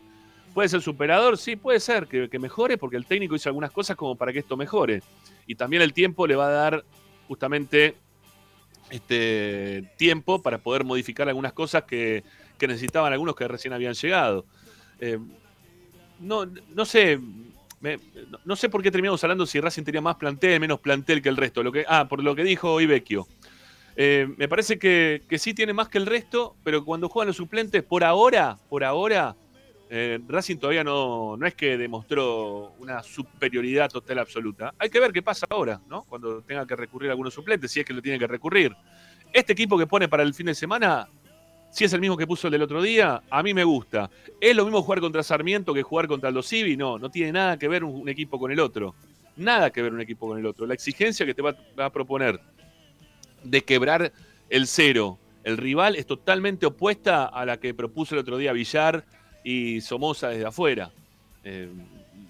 ¿Puede 0.53 0.69
ser 0.69 0.83
superador? 0.83 1.39
Sí, 1.39 1.55
puede 1.55 1.79
ser 1.79 2.09
que, 2.09 2.29
que 2.29 2.39
mejore, 2.41 2.77
porque 2.77 2.97
el 2.97 3.07
técnico 3.07 3.37
hizo 3.37 3.49
algunas 3.49 3.71
cosas 3.71 3.97
como 3.97 4.17
para 4.17 4.33
que 4.33 4.41
esto 4.41 4.57
mejore. 4.57 5.01
Y 5.47 5.55
también 5.55 5.81
el 5.83 5.93
tiempo 5.93 6.27
le 6.27 6.35
va 6.35 6.49
a 6.49 6.51
dar 6.51 6.85
justamente 7.29 7.95
este 8.91 9.85
tiempo 9.97 10.43
para 10.43 10.59
poder 10.59 10.83
modificar 10.83 11.29
algunas 11.29 11.53
cosas 11.53 11.85
que, 11.85 12.25
que 12.59 12.67
necesitaban 12.67 13.13
algunos 13.13 13.37
que 13.37 13.47
recién 13.47 13.73
habían 13.73 13.95
llegado. 13.95 14.45
Eh, 15.01 15.19
no, 16.21 16.47
no 16.47 16.85
sé. 16.85 17.19
no- 18.45 18.57
sé 18.57 18.69
por 18.69 18.83
qué 18.83 18.91
terminamos 18.91 19.23
hablando 19.25 19.47
si 19.47 19.61
Racing 19.61 19.85
tenía 19.85 20.01
más 20.01 20.17
plantel, 20.17 20.61
menos 20.61 20.81
plantel 20.81 21.23
que 21.23 21.29
el 21.31 21.37
resto. 21.37 21.63
Lo 21.63 21.73
que, 21.73 21.85
ah, 21.89 22.07
por 22.09 22.23
lo 22.23 22.35
que 22.35 22.45
dijo 22.45 22.73
hoy 22.73 22.87
Vecchio. 22.87 23.27
Eh, 23.97 24.29
me 24.37 24.49
parece 24.49 24.79
que, 24.79 25.23
que 25.29 25.39
sí 25.39 25.53
tiene 25.55 25.73
más 25.73 25.89
que 25.89 25.99
el 25.99 26.07
resto, 26.07 26.57
pero 26.63 26.85
cuando 26.85 27.09
juegan 27.09 27.29
los 27.29 27.37
suplentes, 27.37 27.83
por 27.83 28.05
ahora, 28.05 28.57
por 28.69 28.85
ahora, 28.85 29.35
eh, 29.91 30.21
Racing 30.29 30.57
todavía 30.59 30.85
no, 30.85 31.37
no 31.37 31.47
es 31.47 31.55
que 31.55 31.77
demostró 31.77 32.73
una 32.79 33.03
superioridad 33.03 33.91
total 33.91 34.21
absoluta. 34.21 34.73
Hay 34.79 34.89
que 34.91 35.01
ver 35.01 35.13
qué 35.13 35.23
pasa 35.23 35.47
ahora, 35.51 35.81
¿no? 35.89 36.05
Cuando 36.05 36.41
tenga 36.43 36.67
que 36.67 36.77
recurrir 36.77 37.11
a 37.11 37.13
algunos 37.13 37.35
suplentes, 37.35 37.73
si 37.73 37.81
es 37.81 37.87
que 37.87 37.93
lo 37.93 38.01
tiene 38.01 38.19
que 38.19 38.27
recurrir. 38.29 38.75
Este 39.33 39.53
equipo 39.53 39.77
que 39.77 39.87
pone 39.87 40.09
para 40.09 40.23
el 40.23 40.33
fin 40.33 40.47
de 40.47 40.55
semana, 40.55 41.09
si 41.71 41.85
es 41.85 41.93
el 41.93 42.01
mismo 42.01 42.17
que 42.17 42.27
puso 42.27 42.49
el 42.49 42.53
del 42.53 42.63
otro 42.63 42.83
día, 42.83 43.23
a 43.31 43.43
mí 43.43 43.55
me 43.55 43.65
gusta. 43.65 44.11
¿Es 44.41 44.55
lo 44.57 44.65
mismo 44.65 44.83
jugar 44.83 45.01
contra 45.01 45.23
Sarmiento 45.23 45.73
que 45.73 45.83
jugar 45.83 46.09
contra 46.09 46.29
Aldo 46.29 46.43
Civi? 46.43 46.77
No, 46.77 46.99
no 46.99 47.11
tiene 47.11 47.33
nada 47.33 47.59
que 47.59 47.69
ver 47.69 47.85
un, 47.85 48.09
equipo 48.09 48.39
con 48.39 48.51
el 48.51 48.61
otro. 48.61 48.95
Nada 49.37 49.71
que 49.71 49.81
ver 49.81 49.93
un 49.93 50.01
equipo 50.01 50.29
con 50.29 50.39
el 50.39 50.47
otro. 50.47 50.67
La 50.67 50.75
exigencia 50.75 51.25
que 51.25 51.35
te 51.35 51.43
va, 51.43 51.55
va 51.79 51.87
a 51.87 51.91
proponer 51.91 52.41
de 53.45 53.63
quebrar 53.63 54.13
el 54.49 54.67
cero, 54.67 55.19
el 55.45 55.57
rival, 55.57 55.97
es 55.97 56.07
totalmente 56.07 56.67
opuesta 56.67 57.27
a 57.27 57.47
la 57.47 57.59
que 57.59 57.73
propuso 57.73 58.15
el 58.15 58.21
otro 58.21 58.37
día 58.37 58.53
Villar 58.53 59.05
y 59.45 59.81
Somoza 59.81 60.29
desde 60.29 60.47
afuera. 60.47 60.91
Eh, 61.45 61.69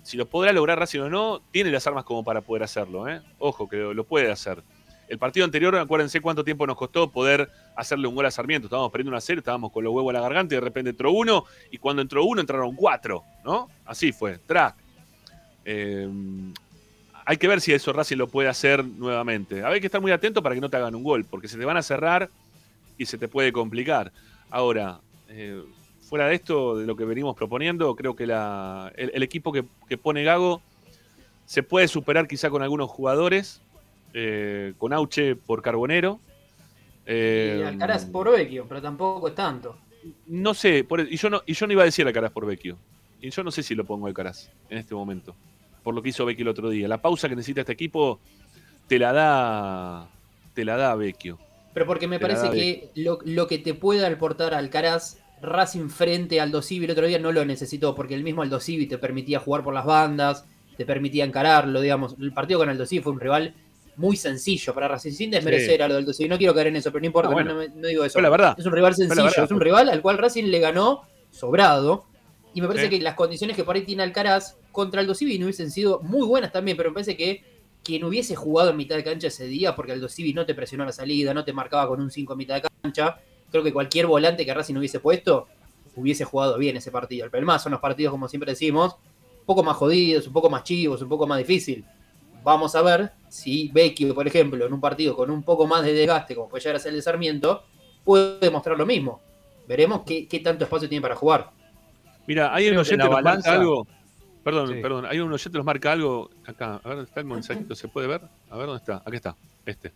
si 0.03 0.16
lo 0.16 0.26
podrá 0.26 0.53
lograr 0.53 0.78
Racing 0.78 1.01
o 1.01 1.11
no, 1.11 1.41
tiene 1.51 1.70
las 1.70 1.86
armas 1.86 2.05
como 2.05 2.22
para 2.22 2.43
poder 2.43 2.62
hacerlo. 2.62 3.09
¿eh? 3.09 3.20
Ojo, 3.38 3.68
que 3.68 3.76
lo, 3.76 3.95
lo 3.95 4.05
puede 4.05 4.30
hacer. 4.30 4.62
El 5.11 5.18
partido 5.18 5.44
anterior, 5.44 5.74
acuérdense 5.74 6.20
cuánto 6.20 6.44
tiempo 6.44 6.64
nos 6.68 6.76
costó 6.76 7.11
poder 7.11 7.50
hacerle 7.74 8.06
un 8.06 8.14
gol 8.14 8.26
a 8.26 8.30
Sarmiento. 8.30 8.68
Estábamos 8.68 8.92
perdiendo 8.92 9.11
una 9.11 9.20
serie, 9.20 9.40
estábamos 9.40 9.72
con 9.72 9.82
los 9.82 9.92
huevos 9.92 10.11
a 10.11 10.18
la 10.18 10.20
garganta 10.20 10.54
y 10.54 10.58
de 10.58 10.61
repente 10.61 10.90
entró 10.90 11.11
uno, 11.11 11.46
y 11.72 11.78
cuando 11.78 12.00
entró 12.00 12.24
uno 12.24 12.40
entraron 12.40 12.76
cuatro, 12.76 13.24
¿no? 13.44 13.68
Así 13.84 14.12
fue, 14.12 14.38
track. 14.38 14.76
Eh, 15.64 16.08
hay 17.24 17.36
que 17.38 17.48
ver 17.48 17.61
si 17.61 17.72
eso 17.72 17.92
Racing 17.92 18.18
lo 18.18 18.28
puede 18.28 18.48
hacer 18.48 18.84
nuevamente. 18.84 19.64
Hay 19.64 19.80
que 19.80 19.86
estar 19.86 20.00
muy 20.00 20.12
atento 20.12 20.44
para 20.44 20.54
que 20.54 20.61
no 20.61 20.70
te 20.70 20.76
hagan 20.76 20.94
un 20.94 21.02
gol, 21.02 21.24
porque 21.24 21.48
se 21.48 21.58
te 21.58 21.64
van 21.64 21.76
a 21.76 21.82
cerrar 21.82 22.30
y 22.96 23.06
se 23.06 23.18
te 23.18 23.26
puede 23.26 23.50
complicar. 23.50 24.12
Ahora, 24.48 25.00
eh, 25.28 25.61
fuera 26.08 26.28
de 26.28 26.36
esto, 26.36 26.78
de 26.78 26.86
lo 26.86 26.94
que 26.94 27.04
venimos 27.04 27.34
proponiendo, 27.34 27.96
creo 27.96 28.14
que 28.14 28.24
el 28.24 29.22
equipo 29.24 29.50
que, 29.50 29.64
que 29.88 29.98
pone 29.98 30.22
Gago 30.22 30.62
se 31.46 31.64
puede 31.64 31.88
superar 31.88 32.28
quizá 32.28 32.48
con 32.48 32.62
algunos 32.62 32.88
jugadores, 32.88 33.61
eh, 34.14 34.74
con 34.78 34.92
Auche 34.92 35.36
por 35.36 35.62
Carbonero. 35.62 36.20
Eh, 37.06 37.58
y 37.61 37.62
Alcaraz 37.66 38.04
por 38.06 38.30
Vecchio, 38.30 38.66
pero 38.68 38.80
tampoco 38.82 39.28
es 39.28 39.34
tanto. 39.34 39.76
no 40.26 40.54
sé, 40.54 40.84
por- 40.84 41.00
y, 41.00 41.16
yo 41.16 41.28
no, 41.30 41.42
y 41.46 41.54
yo 41.54 41.66
no 41.66 41.72
iba 41.72 41.82
a 41.82 41.86
decir 41.86 42.06
Alcaraz 42.06 42.30
por 42.32 42.46
Vecchio. 42.46 42.76
Y 43.20 43.30
yo 43.30 43.42
no 43.44 43.50
sé 43.50 43.62
si 43.62 43.74
lo 43.74 43.84
pongo 43.84 44.06
Alcaraz 44.06 44.50
en 44.70 44.78
este 44.78 44.94
momento, 44.94 45.34
por 45.82 45.94
lo 45.94 46.02
que 46.02 46.11
hizo 46.11 46.24
Vecchio 46.24 46.42
el 46.42 46.48
otro 46.48 46.70
día. 46.70 46.88
La 46.88 47.02
pausa 47.02 47.28
que 47.28 47.36
necesita 47.36 47.61
este 47.62 47.72
equipo 47.72 48.18
te 48.86 48.98
la 48.98 49.12
da, 49.12 50.08
te 50.54 50.64
la 50.64 50.76
da 50.76 50.94
Vecchio. 50.94 51.38
Pero 51.74 51.86
porque 51.86 52.08
me 52.08 52.18
Te 52.18 52.22
parece 52.26 52.50
que 52.50 52.90
lo, 52.96 53.18
lo 53.24 53.46
que 53.46 53.58
te 53.58 53.74
puede 53.74 54.04
aportar 54.06 54.54
Alcaraz, 54.54 55.18
Racing 55.42 55.88
frente 55.88 56.38
a 56.40 56.42
Aldo 56.42 56.61
Civi 56.62 56.84
el 56.84 56.90
otro 56.90 57.06
día 57.06 57.18
no 57.18 57.32
lo 57.32 57.44
necesitó, 57.44 57.94
porque 57.94 58.14
el 58.14 58.24
mismo 58.24 58.42
Aldo 58.42 58.61
Civi 58.61 58.86
te 58.86 58.98
permitía 58.98 59.38
jugar 59.40 59.62
por 59.62 59.72
las 59.74 59.84
bandas, 59.86 60.44
te 60.76 60.84
permitía 60.84 61.24
encararlo, 61.24 61.80
digamos. 61.80 62.16
El 62.20 62.32
partido 62.32 62.58
con 62.61 62.68
Aldo 62.68 62.84
Civi 62.86 63.02
fue 63.02 63.12
un 63.12 63.20
rival 63.20 63.54
muy 63.97 64.16
sencillo 64.16 64.72
para 64.74 64.88
Racing, 64.88 65.12
sin 65.12 65.30
desmerecer 65.30 65.76
Sí. 65.76 65.82
a 65.82 65.88
lo 65.88 65.95
del 65.95 66.14
Civi. 66.14 66.28
No 66.28 66.38
quiero 66.38 66.55
caer 66.55 66.68
en 66.68 66.76
eso, 66.76 66.91
pero 66.91 67.01
no 67.01 67.07
importa, 67.07 67.28
No, 67.28 67.34
bueno. 67.34 67.55
no, 67.74 67.86
digo 67.86 68.05
eso. 68.05 68.20
La 68.20 68.30
verdad. 68.30 68.55
Es 68.59 68.64
un 68.66 68.72
rival 68.72 68.95
sencillo, 68.95 69.28
es 69.45 69.51
un 69.51 69.61
rival 69.61 69.88
al 69.88 70.01
cual 70.03 70.18
Racing 70.18 70.45
le 70.45 70.59
ganó 70.61 71.03
sobrado. 71.30 72.05
Y 72.53 72.61
me 72.61 72.66
parece 72.66 72.86
Sí. 72.86 72.91
que 72.99 73.01
las 73.01 73.14
condiciones 73.14 73.57
que 73.57 73.62
por 73.62 73.76
ahí 73.76 73.82
tiene 73.82 74.03
Alcaraz 74.03 74.57
contra 74.72 75.01
Aldo 75.01 75.14
Civi 75.14 75.38
no 75.38 75.45
hubiesen 75.47 75.70
sido 75.70 76.01
muy 76.03 76.26
buenas 76.26 76.51
también, 76.51 76.76
pero 76.76 76.91
me 76.91 76.95
parece 76.95 77.16
que 77.16 77.45
quien 77.84 78.03
hubiese 78.05 78.34
jugado 78.34 78.70
en 78.70 78.76
mitad 78.76 78.97
de 78.97 79.05
cancha 79.05 79.28
ese 79.28 79.47
día, 79.47 79.76
porque 79.76 79.93
Aldo 79.93 80.09
Civi 80.09 80.32
no 80.34 80.45
te 80.45 80.55
presionó 80.55 80.82
a 80.82 80.86
la 80.86 80.93
salida, 80.93 81.32
no 81.32 81.45
te 81.45 81.53
marcaba 81.53 81.86
con 81.88 82.01
un 82.01 82.11
5 82.11 82.32
en 82.32 82.38
mitad 82.38 82.57
de 82.61 82.68
cancha, 82.82 83.20
creo 83.51 83.62
que 83.62 83.72
cualquier 83.72 84.07
volante 84.07 84.45
que 84.45 84.53
Racing 84.53 84.74
hubiese 84.76 84.99
puesto 85.01 85.47
hubiese 85.97 86.24
jugado 86.24 86.59
bien 86.59 86.76
ese 86.76 86.91
partido. 86.91 87.24
El 87.24 87.30
problema 87.30 87.59
son 87.59 87.72
los 87.72 87.80
partidos, 87.80 88.11
como 88.12 88.28
siempre 88.28 88.51
decimos, 88.53 88.95
un 89.41 89.47
poco 89.47 89.62
más 89.62 89.76
jodidos, 89.76 90.26
un 90.26 90.32
poco 90.32 90.51
más 90.51 90.62
chivos, 90.64 91.03
un 91.03 91.09
poco 91.09 91.26
más 91.26 91.38
difícil. 91.38 91.84
Vamos 92.43 92.74
a 92.74 92.82
ver 92.82 93.12
si 93.28 93.68
Vecchio, 93.68 94.14
por 94.14 94.26
ejemplo, 94.26 94.64
en 94.66 94.72
un 94.72 94.80
partido 94.80 95.14
con 95.16 95.30
un 95.30 95.43
poco 95.43 95.66
más 95.66 95.84
de 95.84 95.93
desgaste, 95.93 96.34
como 96.34 96.49
puede 96.49 96.62
llegar 96.62 96.76
a 96.76 96.78
ser 96.78 96.91
el 96.91 96.97
de 96.97 97.03
Sarmiento, 97.03 97.64
puede 98.05 98.51
mostrar 98.51 98.76
lo 98.78 98.86
mismo. 98.86 99.20
Veremos 99.68 100.03
qué, 100.07 100.26
qué 100.26 100.41
tanto 100.41 100.64
espacio 100.64 100.88
tiene 100.88 101.03
para 101.03 101.14
jugar. 101.16 101.51
Mira, 102.26 102.55
hay 102.55 102.68
un 102.68 102.78
oyente 102.78 103.05
nos 103.05 103.22
marca 103.22 103.53
algo. 103.53 103.86
Perdón, 104.43 104.68
Sí. 104.68 104.74
perdón, 104.80 105.05
hay 105.07 105.20
un 105.20 105.32
oyente 105.32 105.51
que 105.51 105.59
nos 105.59 105.66
marca 105.66 105.93
algo 105.93 106.30
acá. 106.47 106.80
A 106.82 106.88
ver, 106.88 106.99
está 107.01 107.20
el 107.20 107.26
mensajito, 107.26 107.74
¿se 107.74 107.88
puede 107.88 108.07
ver? 108.07 108.22
A 108.49 108.57
ver 108.57 108.66
dónde 108.66 108.78
está. 108.80 109.03
Aquí 109.05 109.16
está, 109.16 109.36
este. 109.66 109.93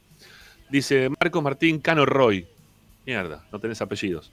Dice 0.70 1.08
Marcos 1.08 1.42
Martín 1.42 1.78
Cano 1.80 2.04
Roy. 2.04 2.46
Mierda, 3.06 3.44
no 3.52 3.58
tenés 3.58 3.80
apellidos. 3.80 4.32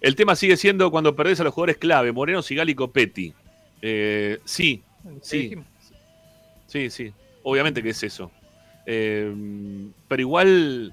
El 0.00 0.16
tema 0.16 0.34
sigue 0.36 0.56
siendo 0.56 0.90
cuando 0.90 1.14
perdés 1.16 1.40
a 1.40 1.44
los 1.44 1.54
jugadores 1.54 1.76
clave, 1.78 2.12
Moreno, 2.12 2.42
Sigal 2.42 2.68
y 2.70 2.74
Copetti. 2.74 3.32
Eh, 3.82 4.40
sí, 4.44 4.82
Sí. 5.22 5.54
sí, 6.66 6.90
sí. 6.90 7.12
Obviamente 7.44 7.82
que 7.82 7.90
es 7.90 8.02
eso. 8.02 8.30
Eh, 8.86 9.32
pero 10.08 10.20
igual. 10.20 10.92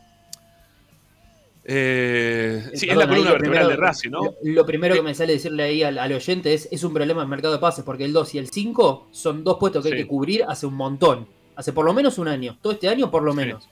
eh, 1.65 2.69
Sí, 2.73 2.87
es 2.89 2.95
la 2.95 3.07
columna 3.07 3.31
vertebral 3.31 3.67
de 3.69 3.75
Racing, 3.75 4.09
¿no? 4.11 4.23
Lo, 4.23 4.33
lo 4.43 4.65
primero 4.65 4.95
que 4.95 5.01
me 5.01 5.13
sale 5.13 5.33
decirle 5.33 5.63
ahí 5.63 5.83
al, 5.83 5.97
al 5.97 6.11
oyente 6.13 6.53
es, 6.53 6.67
es 6.71 6.83
un 6.83 6.93
problema 6.93 7.23
en 7.23 7.29
mercado 7.29 7.53
de 7.53 7.59
pases, 7.59 7.83
porque 7.83 8.05
el 8.05 8.13
2 8.13 8.35
y 8.35 8.37
el 8.39 8.49
5 8.49 9.07
son 9.11 9.43
dos 9.43 9.57
puestos 9.59 9.83
que 9.83 9.89
Sí. 9.89 9.95
hay 9.95 10.01
que 10.03 10.07
cubrir 10.07 10.43
hace 10.47 10.65
un 10.65 10.75
montón. 10.75 11.27
Hace 11.55 11.73
por 11.73 11.85
lo 11.85 11.93
menos 11.93 12.17
un 12.17 12.27
año. 12.27 12.57
Todo 12.61 12.73
este 12.73 12.87
año 12.89 13.11
por 13.11 13.23
lo 13.23 13.31
Sí. 13.31 13.37
menos. 13.37 13.67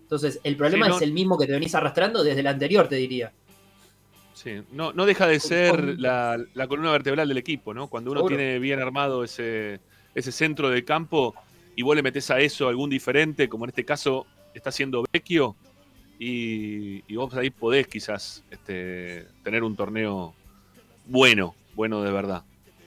Entonces, 0.00 0.40
el 0.44 0.56
problema 0.56 0.88
no- 0.88 0.96
es 0.96 1.02
el 1.02 1.12
mismo 1.12 1.38
que 1.38 1.46
te 1.46 1.52
venís 1.52 1.74
arrastrando 1.74 2.22
desde 2.22 2.40
el 2.40 2.46
anterior, 2.46 2.88
te 2.88 2.96
diría. 2.96 3.32
Sí, 4.34 4.60
no, 4.72 4.92
no 4.92 5.06
deja 5.06 5.26
de 5.26 5.38
ser 5.38 5.70
con- 5.70 6.02
la, 6.02 6.38
la 6.54 6.66
columna 6.66 6.90
vertebral 6.90 7.28
del 7.28 7.38
equipo, 7.38 7.72
¿no? 7.72 7.86
Cuando 7.88 8.10
uno 8.10 8.20
Seguro. 8.20 8.36
tiene 8.36 8.58
bien 8.58 8.80
armado 8.80 9.22
ese, 9.24 9.78
ese 10.14 10.32
centro 10.32 10.68
de 10.68 10.84
campo 10.84 11.34
y 11.76 11.82
vos 11.82 11.96
le 11.96 12.02
metés 12.02 12.30
a 12.30 12.40
eso 12.40 12.68
algún 12.68 12.90
diferente, 12.90 13.48
como 13.48 13.64
en 13.64 13.70
este 13.70 13.84
caso 13.84 14.26
está 14.54 14.70
haciendo 14.70 15.04
Vecchio, 15.12 15.56
y, 16.18 17.02
y 17.10 17.16
vos 17.16 17.34
ahí 17.34 17.50
podés 17.50 17.88
quizás 17.88 18.44
este, 18.50 19.26
tener 19.42 19.62
un 19.64 19.74
torneo 19.74 20.34
bueno, 21.06 21.54
bueno 21.74 22.02
de 22.02 22.12
verdad. 22.12 22.44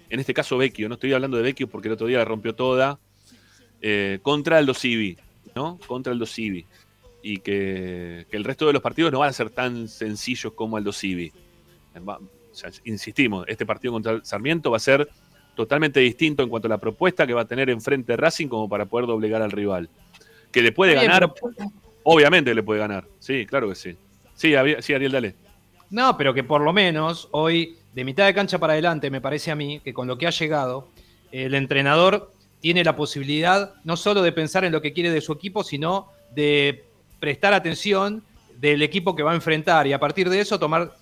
En 0.10 0.20
este 0.20 0.34
caso 0.34 0.58
Vecchio, 0.58 0.88
no 0.88 0.96
estoy 0.96 1.14
hablando 1.14 1.38
de 1.38 1.44
Vecchio 1.44 1.68
porque 1.68 1.88
el 1.88 1.96
otro 1.96 2.08
día 2.08 2.20
la 2.20 2.26
rompió 2.26 2.54
toda, 2.56 3.00
eh, 3.82 4.20
contra 4.22 4.60
el 4.60 4.74
Civi, 4.76 5.18
¿no? 5.56 5.80
Contra 5.88 6.14
el 6.14 6.26
Civi. 6.28 6.66
Y 7.22 7.40
que, 7.40 8.26
el 8.30 8.44
resto 8.44 8.68
de 8.68 8.74
los 8.74 8.82
partidos 8.82 9.12
no 9.12 9.20
van 9.20 9.30
a 9.30 9.34
ser 9.34 9.50
tan 9.50 9.88
sencillos 9.88 10.54
como 10.54 10.78
el. 10.78 10.86
Va- 10.88 12.20
o 12.20 12.56
insistimos, 12.86 13.46
este 13.48 13.66
partido 13.66 13.92
contra 13.94 14.14
el 14.14 14.26
Sarmiento 14.26 14.72
va 14.72 14.78
a 14.78 14.80
ser 14.80 15.10
totalmente 15.56 16.00
distinto 16.00 16.44
en 16.44 16.50
cuanto 16.50 16.68
a 16.68 16.70
la 16.70 16.78
propuesta 16.78 17.26
que 17.26 17.34
va 17.34 17.42
a 17.42 17.46
tener 17.46 17.70
enfrente 17.70 18.16
Racing 18.16 18.48
como 18.48 18.70
para 18.70 18.86
poder 18.86 19.08
doblegar 19.08 19.42
al 19.42 19.52
rival. 19.52 19.90
Que 20.52 20.62
le 20.62 20.72
puede 20.72 20.94
ganar, 20.94 21.34
pero- 21.34 21.70
obviamente 22.04 22.54
le 22.54 22.64
puede 22.64 22.80
ganar. 22.80 23.06
Sí, 23.20 23.46
claro 23.46 23.70
que 23.70 23.76
sí. 23.76 23.96
Sí, 24.36 24.54
Ariel, 24.56 25.12
dale. 25.12 25.36
No, 25.90 26.18
pero 26.18 26.34
que 26.34 26.44
por 26.44 26.62
lo 26.62 26.74
menos 26.74 27.30
hoy, 27.32 27.78
de 27.94 28.04
mitad 28.04 28.26
de 28.26 28.34
cancha 28.34 28.58
para 28.60 28.74
adelante, 28.74 29.10
me 29.10 29.22
parece 29.22 29.52
a 29.52 29.56
mí 29.56 29.80
que 29.84 29.94
con 29.94 30.08
lo 30.08 30.18
que 30.18 30.28
ha 30.28 30.32
llegado, 30.32 30.88
el 31.32 31.56
entrenador 31.56 32.32
tiene 32.60 32.84
la 32.84 32.96
posibilidad 32.96 33.74
no 33.84 33.96
solo 33.96 34.22
de 34.22 34.32
pensar 34.32 34.66
en 34.66 34.72
lo 34.72 34.82
que 34.82 34.94
quiere 34.94 35.12
de 35.12 35.22
su 35.22 35.32
equipo, 35.34 35.64
sino 35.64 36.08
de 36.34 36.86
prestar 37.20 37.54
atención 37.54 38.24
del 38.58 38.82
equipo 38.82 39.16
que 39.16 39.24
va 39.24 39.32
a 39.32 39.36
enfrentar 39.36 39.86
y 39.88 39.94
a 39.94 40.00
partir 40.00 40.30
de 40.30 40.40
eso 40.40 40.58
tomar 40.60 40.94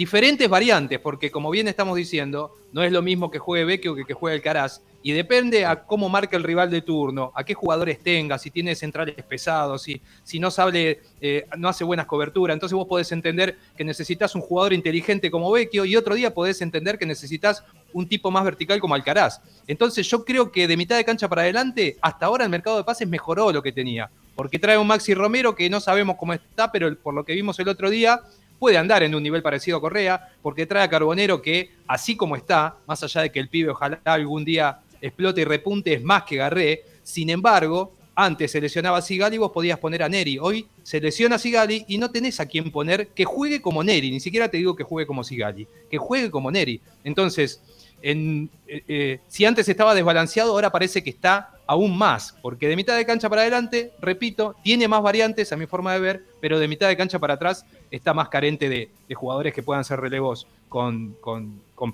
diferentes 0.00 0.48
variantes, 0.48 0.98
porque 0.98 1.30
como 1.30 1.50
bien 1.50 1.68
estamos 1.68 1.94
diciendo, 1.94 2.54
no 2.72 2.82
es 2.82 2.90
lo 2.90 3.02
mismo 3.02 3.30
que 3.30 3.38
juegue 3.38 3.66
Vecchio 3.66 3.94
que 3.94 4.06
que 4.06 4.14
juegue 4.14 4.34
el 4.34 4.42
Caraz, 4.42 4.80
y 5.02 5.12
depende 5.12 5.66
a 5.66 5.84
cómo 5.84 6.08
marca 6.08 6.38
el 6.38 6.42
rival 6.42 6.70
de 6.70 6.80
turno, 6.80 7.32
a 7.34 7.44
qué 7.44 7.52
jugadores 7.52 8.00
tenga, 8.00 8.38
si 8.38 8.50
tiene 8.50 8.74
centrales 8.74 9.14
pesados, 9.28 9.82
si, 9.82 10.00
si 10.24 10.40
no 10.40 10.50
sabe, 10.50 11.02
eh, 11.20 11.46
no 11.58 11.68
hace 11.68 11.84
buenas 11.84 12.06
coberturas, 12.06 12.54
entonces 12.54 12.74
vos 12.74 12.88
podés 12.88 13.12
entender 13.12 13.58
que 13.76 13.84
necesitas 13.84 14.34
un 14.34 14.40
jugador 14.40 14.72
inteligente 14.72 15.30
como 15.30 15.50
Vecchio 15.50 15.84
y 15.84 15.94
otro 15.96 16.14
día 16.14 16.32
podés 16.32 16.62
entender 16.62 16.96
que 16.96 17.04
necesitas 17.04 17.62
un 17.92 18.08
tipo 18.08 18.30
más 18.30 18.42
vertical 18.42 18.80
como 18.80 18.94
Alcaraz. 18.94 19.42
Entonces 19.66 20.08
yo 20.08 20.24
creo 20.24 20.50
que 20.50 20.66
de 20.66 20.78
mitad 20.78 20.96
de 20.96 21.04
cancha 21.04 21.28
para 21.28 21.42
adelante, 21.42 21.98
hasta 22.00 22.24
ahora 22.24 22.44
el 22.44 22.50
mercado 22.50 22.78
de 22.78 22.84
pases 22.84 23.06
mejoró 23.06 23.52
lo 23.52 23.62
que 23.62 23.72
tenía, 23.72 24.10
porque 24.34 24.58
trae 24.58 24.78
un 24.78 24.86
Maxi 24.86 25.12
Romero 25.12 25.54
que 25.54 25.68
no 25.68 25.78
sabemos 25.78 26.16
cómo 26.18 26.32
está, 26.32 26.72
pero 26.72 26.96
por 26.96 27.12
lo 27.12 27.22
que 27.22 27.34
vimos 27.34 27.58
el 27.58 27.68
otro 27.68 27.90
día, 27.90 28.22
puede 28.60 28.76
andar 28.76 29.02
en 29.02 29.14
un 29.14 29.22
nivel 29.22 29.42
parecido 29.42 29.78
a 29.78 29.80
Correa, 29.80 30.28
porque 30.42 30.66
trae 30.66 30.84
a 30.84 30.88
Carbonero 30.88 31.42
que, 31.42 31.70
así 31.88 32.14
como 32.14 32.36
está, 32.36 32.76
más 32.86 33.02
allá 33.02 33.22
de 33.22 33.32
que 33.32 33.40
el 33.40 33.48
pibe 33.48 33.70
ojalá 33.70 34.00
algún 34.04 34.44
día 34.44 34.80
explote 35.00 35.40
y 35.40 35.44
repunte, 35.44 35.94
es 35.94 36.02
más 36.02 36.24
que 36.24 36.36
Garré. 36.36 36.84
Sin 37.02 37.30
embargo, 37.30 37.94
antes 38.14 38.52
se 38.52 38.60
lesionaba 38.60 38.98
a 38.98 39.02
Sigali 39.02 39.38
vos 39.38 39.50
podías 39.50 39.78
poner 39.78 40.02
a 40.02 40.08
Neri. 40.10 40.38
Hoy 40.38 40.66
se 40.82 41.00
lesiona 41.00 41.36
a 41.36 41.38
Sigali 41.38 41.86
y 41.88 41.96
no 41.96 42.10
tenés 42.10 42.38
a 42.38 42.46
quien 42.46 42.70
poner 42.70 43.08
que 43.08 43.24
juegue 43.24 43.62
como 43.62 43.82
Neri. 43.82 44.10
Ni 44.10 44.20
siquiera 44.20 44.48
te 44.48 44.58
digo 44.58 44.76
que 44.76 44.84
juegue 44.84 45.06
como 45.06 45.24
Sigali, 45.24 45.66
que 45.90 45.96
juegue 45.96 46.30
como 46.30 46.50
Neri. 46.50 46.82
Entonces, 47.02 47.62
en, 48.02 48.50
eh, 48.66 48.82
eh, 48.88 49.20
si 49.26 49.46
antes 49.46 49.68
estaba 49.70 49.94
desbalanceado, 49.94 50.52
ahora 50.52 50.70
parece 50.70 51.02
que 51.02 51.10
está 51.10 51.54
aún 51.66 51.96
más, 51.96 52.34
porque 52.42 52.66
de 52.66 52.76
mitad 52.76 52.96
de 52.96 53.06
cancha 53.06 53.28
para 53.28 53.42
adelante, 53.42 53.92
repito, 54.00 54.56
tiene 54.62 54.88
más 54.88 55.02
variantes 55.02 55.52
a 55.52 55.56
mi 55.56 55.66
forma 55.66 55.92
de 55.92 56.00
ver, 56.00 56.24
pero 56.40 56.58
de 56.58 56.66
mitad 56.66 56.88
de 56.88 56.96
cancha 56.96 57.18
para 57.18 57.34
atrás 57.34 57.64
está 57.90 58.14
más 58.14 58.28
carente 58.28 58.68
de, 58.68 58.90
jugadores 59.14 59.52
que 59.52 59.62
puedan 59.62 59.84
ser 59.84 60.00
relevos 60.00 60.46
con, 60.68 61.16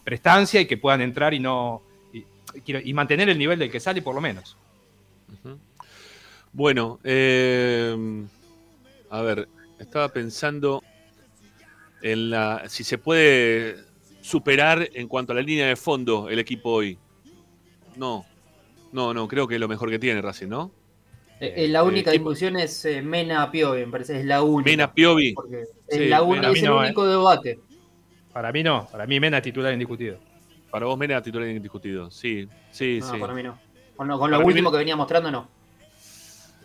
prestancia 0.05 0.61
y 0.61 0.67
que 0.67 0.77
puedan 0.77 1.01
entrar 1.01 1.35
y 1.35 1.41
no 1.41 1.83
y, 2.65 2.93
mantener 2.95 3.29
el 3.29 3.39
nivel 3.39 3.59
del 3.59 3.71
que 3.71 3.81
sale 3.81 4.03
por 4.03 4.15
lo 4.15 4.21
menos. 4.21 4.57
Bueno, 6.53 6.99
eh, 7.05 8.25
a 9.11 9.21
ver, 9.23 9.49
estaba 9.79 10.09
pensando 10.09 10.83
en 12.03 12.31
la 12.31 12.65
si 12.69 12.85
se 12.85 12.99
puede 12.99 13.77
superar 14.21 14.89
en 14.95 15.09
cuanto 15.09 15.33
a 15.33 15.37
la 15.37 15.43
línea 15.43 15.67
de 15.67 15.77
fondo 15.77 16.29
el 16.29 16.39
equipo 16.39 16.71
hoy. 16.71 16.99
No, 17.97 18.25
no, 18.93 19.15
no, 19.15 19.29
creo 19.29 19.47
que 19.47 19.55
es 19.55 19.61
lo 19.61 19.69
mejor 19.69 19.91
que 19.91 19.99
tiene 19.99 20.21
Racing, 20.21 20.49
¿no? 20.49 20.71
Eh, 21.39 21.53
eh, 21.65 21.69
la 21.69 21.83
única 21.83 22.11
eh, 22.11 22.15
discusión 22.15 22.57
es 22.57 22.85
eh, 22.87 23.03
Mena 23.03 23.51
Piovi, 23.51 23.85
me 23.85 23.93
parece, 23.93 24.19
es 24.21 24.25
la 24.25 24.43
única. 24.43 24.71
Mena 24.71 24.93
Piovi. 24.93 25.35
Sí, 25.35 25.35
es, 25.89 26.09
la 26.11 26.23
un- 26.23 26.45
es 26.45 26.63
el 26.63 26.65
no, 26.65 26.83
eh. 26.83 26.87
único 26.87 27.07
debate. 27.07 27.61
Para 28.33 28.53
mí 28.53 28.63
no, 28.63 28.87
para 28.91 29.07
mí 29.07 29.21
Mena 29.21 29.39
es 29.39 29.43
titular 29.43 29.73
indiscutido. 29.73 30.19
Para 30.71 30.87
vos, 30.87 30.99
Mena, 30.99 31.23
titular 31.23 31.49
indiscutido. 31.49 32.11
Sí, 32.11 32.49
sí, 32.71 32.99
No, 33.01 33.13
sí. 33.13 33.19
para 33.19 33.35
mí 33.35 33.43
no. 33.43 33.59
Con 33.97 34.09
lo, 34.09 34.19
con 34.19 34.31
lo 34.31 34.37
Para 34.39 34.47
mí 34.47 34.53
último 34.53 34.71
que 34.71 34.79
venía 34.79 34.97
mostrando, 34.97 35.31
no. 35.31 35.49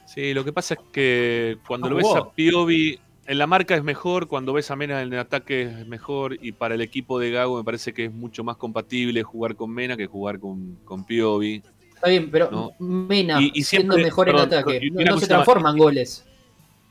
Sí, 0.06 0.34
lo 0.34 0.44
que 0.44 0.52
pasa 0.52 0.74
es 0.74 0.80
que 0.92 1.58
cuando 1.68 1.90
No 1.90 1.96
lo 1.96 1.98
ves 1.98 2.16
a 2.16 2.32
Piovi, 2.32 3.00
en 3.26 3.38
la 3.38 3.48
marca 3.48 3.76
es 3.76 3.84
mejor, 3.84 4.28
cuando 4.28 4.52
ves 4.52 4.70
a 4.72 4.76
Mena 4.76 5.02
en 5.02 5.14
el 5.14 5.20
ataque 5.20 5.62
es 5.62 5.88
mejor, 5.88 6.38
y 6.42 6.52
para 6.52 6.76
el 6.76 6.82
equipo 6.82 7.20
de 7.20 7.32
Gago 7.32 7.58
me 7.58 7.64
parece 7.64 7.94
que 7.94 8.06
es 8.06 8.12
mucho 8.12 8.44
más 8.44 8.58
compatible 8.58 9.24
jugar 9.24 9.56
con 9.56 9.70
Mena 9.72 9.96
que 9.96 10.08
jugar 10.08 10.40
con, 10.40 10.76
con 10.84 11.06
Piovi. 11.06 11.62
Está 12.02 12.10
bien, 12.10 12.32
pero 12.32 12.50
No. 12.52 12.72
Mena, 12.80 13.40
Y- 13.40 13.52
y 13.54 13.64
siendo 13.64 13.94
siempre- 13.94 14.04
mejor 14.06 14.28
en 14.30 14.36
perdón, 14.36 14.48
ataque, 14.54 14.80
y 14.82 14.90
no, 14.90 15.00
se 15.00 15.06
cosita 15.12 15.14
más. 15.14 15.28
transforma 15.28 15.70
en 15.70 15.78
goles. 15.78 16.26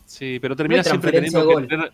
Sí, 0.06 0.38
pero 0.40 0.54
terminás 0.54 0.86
siempre 0.86 1.10
teniendo 1.10 1.56
que 1.56 1.66
tener, 1.66 1.92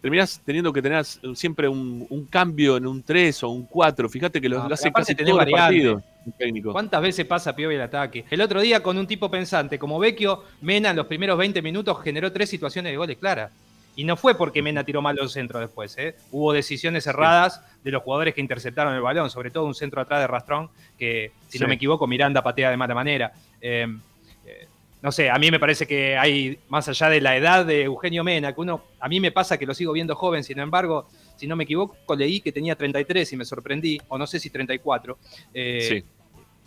terminás 0.00 0.40
teniendo 0.44 0.72
que 0.72 0.82
tener 0.82 1.04
siempre 1.34 1.68
un, 1.68 2.06
un 2.10 2.24
cambio 2.26 2.76
en 2.76 2.86
un 2.88 3.02
3 3.04 3.42
o 3.44 3.50
un 3.50 3.66
4. 3.66 4.08
Fíjate 4.08 4.40
que 4.40 4.48
lo, 4.48 4.58
No, 4.58 4.68
lo 4.68 4.74
hace 4.74 4.84
pero 4.84 4.90
aparte 4.94 5.12
casi 5.12 5.16
tenés 5.16 5.32
todos 5.32 5.44
los 5.48 5.60
partidos 5.60 6.02
técnico. 6.38 6.72
¿Cuántas 6.72 7.00
veces 7.02 7.24
pasa 7.24 7.54
Piovi 7.54 7.76
el 7.76 7.80
ataque? 7.82 8.24
El 8.30 8.40
otro 8.40 8.60
día 8.60 8.82
con 8.82 8.98
un 8.98 9.06
tipo 9.06 9.30
pensante 9.30 9.78
como 9.78 9.98
Vecchio, 9.98 10.42
Mena 10.60 10.90
en 10.90 10.96
los 10.96 11.06
primeros 11.06 11.38
20 11.38 11.62
minutos 11.62 11.98
generó 12.02 12.30
tres 12.32 12.50
situaciones 12.50 12.92
de 12.92 12.96
goles 12.96 13.16
claras. 13.18 13.50
Y 13.96 14.04
no 14.04 14.16
fue 14.16 14.34
porque 14.36 14.62
Mena 14.62 14.84
tiró 14.84 15.02
mal 15.02 15.16
los 15.16 15.32
centros 15.32 15.60
después. 15.60 15.96
¿eh? 15.98 16.14
Hubo 16.30 16.52
decisiones 16.52 17.06
erradas 17.06 17.60
de 17.84 17.90
los 17.90 18.02
jugadores 18.02 18.34
que 18.34 18.40
interceptaron 18.40 18.94
el 18.94 19.00
balón, 19.02 19.28
sobre 19.30 19.50
todo 19.50 19.64
un 19.64 19.74
centro 19.74 20.00
atrás 20.00 20.20
de 20.20 20.26
Rastrón, 20.26 20.70
que 20.98 21.32
si 21.48 21.58
Sí. 21.58 21.62
no 21.64 21.68
me 21.68 21.74
equivoco, 21.74 22.06
Miranda 22.06 22.42
patea 22.42 22.70
de 22.70 22.76
mala 22.76 22.94
manera. 22.94 23.32
Eh, 23.60 23.86
eh, 24.46 24.66
no 25.02 25.10
sé, 25.12 25.28
a 25.30 25.38
mí 25.38 25.50
me 25.50 25.58
parece 25.58 25.86
que 25.86 26.16
hay, 26.16 26.58
más 26.68 26.88
allá 26.88 27.08
de 27.08 27.20
la 27.20 27.36
edad 27.36 27.66
de 27.66 27.82
Eugenio 27.82 28.22
Mena, 28.24 28.54
que 28.54 28.60
uno, 28.60 28.82
a 29.00 29.08
mí 29.08 29.18
me 29.20 29.32
pasa 29.32 29.58
que 29.58 29.66
lo 29.66 29.74
sigo 29.74 29.92
viendo 29.92 30.14
joven, 30.14 30.44
sin 30.44 30.58
embargo, 30.60 31.08
si 31.36 31.46
no 31.46 31.56
me 31.56 31.64
equivoco, 31.64 32.14
leí 32.16 32.40
que 32.40 32.52
tenía 32.52 32.76
33 32.76 33.32
y 33.32 33.36
me 33.36 33.44
sorprendí, 33.44 33.98
o 34.08 34.16
no 34.18 34.26
sé 34.26 34.38
si 34.38 34.50
34. 34.50 35.18
Eh, 35.54 35.80
Sí. 35.88 36.04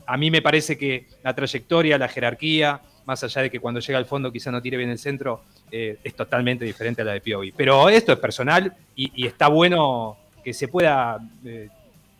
a 0.05 0.17
mí 0.17 0.29
me 0.29 0.41
parece 0.41 0.77
que 0.77 1.07
la 1.23 1.33
trayectoria, 1.33 1.97
la 1.97 2.07
jerarquía, 2.09 2.81
más 3.05 3.23
allá 3.23 3.41
de 3.43 3.49
que 3.51 3.59
cuando 3.59 3.79
llega 3.79 3.97
al 3.97 4.05
fondo 4.05 4.31
quizá 4.31 4.49
no 4.51 4.61
tire 4.61 4.77
bien 4.77 4.89
el 4.89 4.97
centro, 4.97 5.43
eh, 5.75 5.97
es 6.03 6.15
totalmente 6.15 6.63
diferente 6.65 7.01
a 7.01 7.05
la 7.05 7.13
de 7.13 7.21
Piovi. 7.21 7.51
Pero 7.51 7.89
esto 7.89 8.11
es 8.13 8.19
personal 8.19 8.71
y, 8.95 9.23
y 9.23 9.25
está 9.27 9.47
bueno 9.47 10.17
que 10.43 10.53
se 10.53 10.67
pueda 10.67 11.17
eh, 11.43 11.67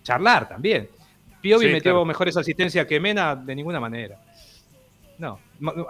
charlar 0.02 0.50
también. 0.50 0.90
Piovi 1.40 1.66
Sí, 1.68 1.72
metió 1.72 1.92
claro. 1.92 2.06
mejores 2.06 2.36
asistencias 2.36 2.88
que 2.88 3.00
Mena 3.00 3.36
de 3.36 3.54
ninguna 3.56 3.80
manera. 3.80 4.18
No, 5.20 5.40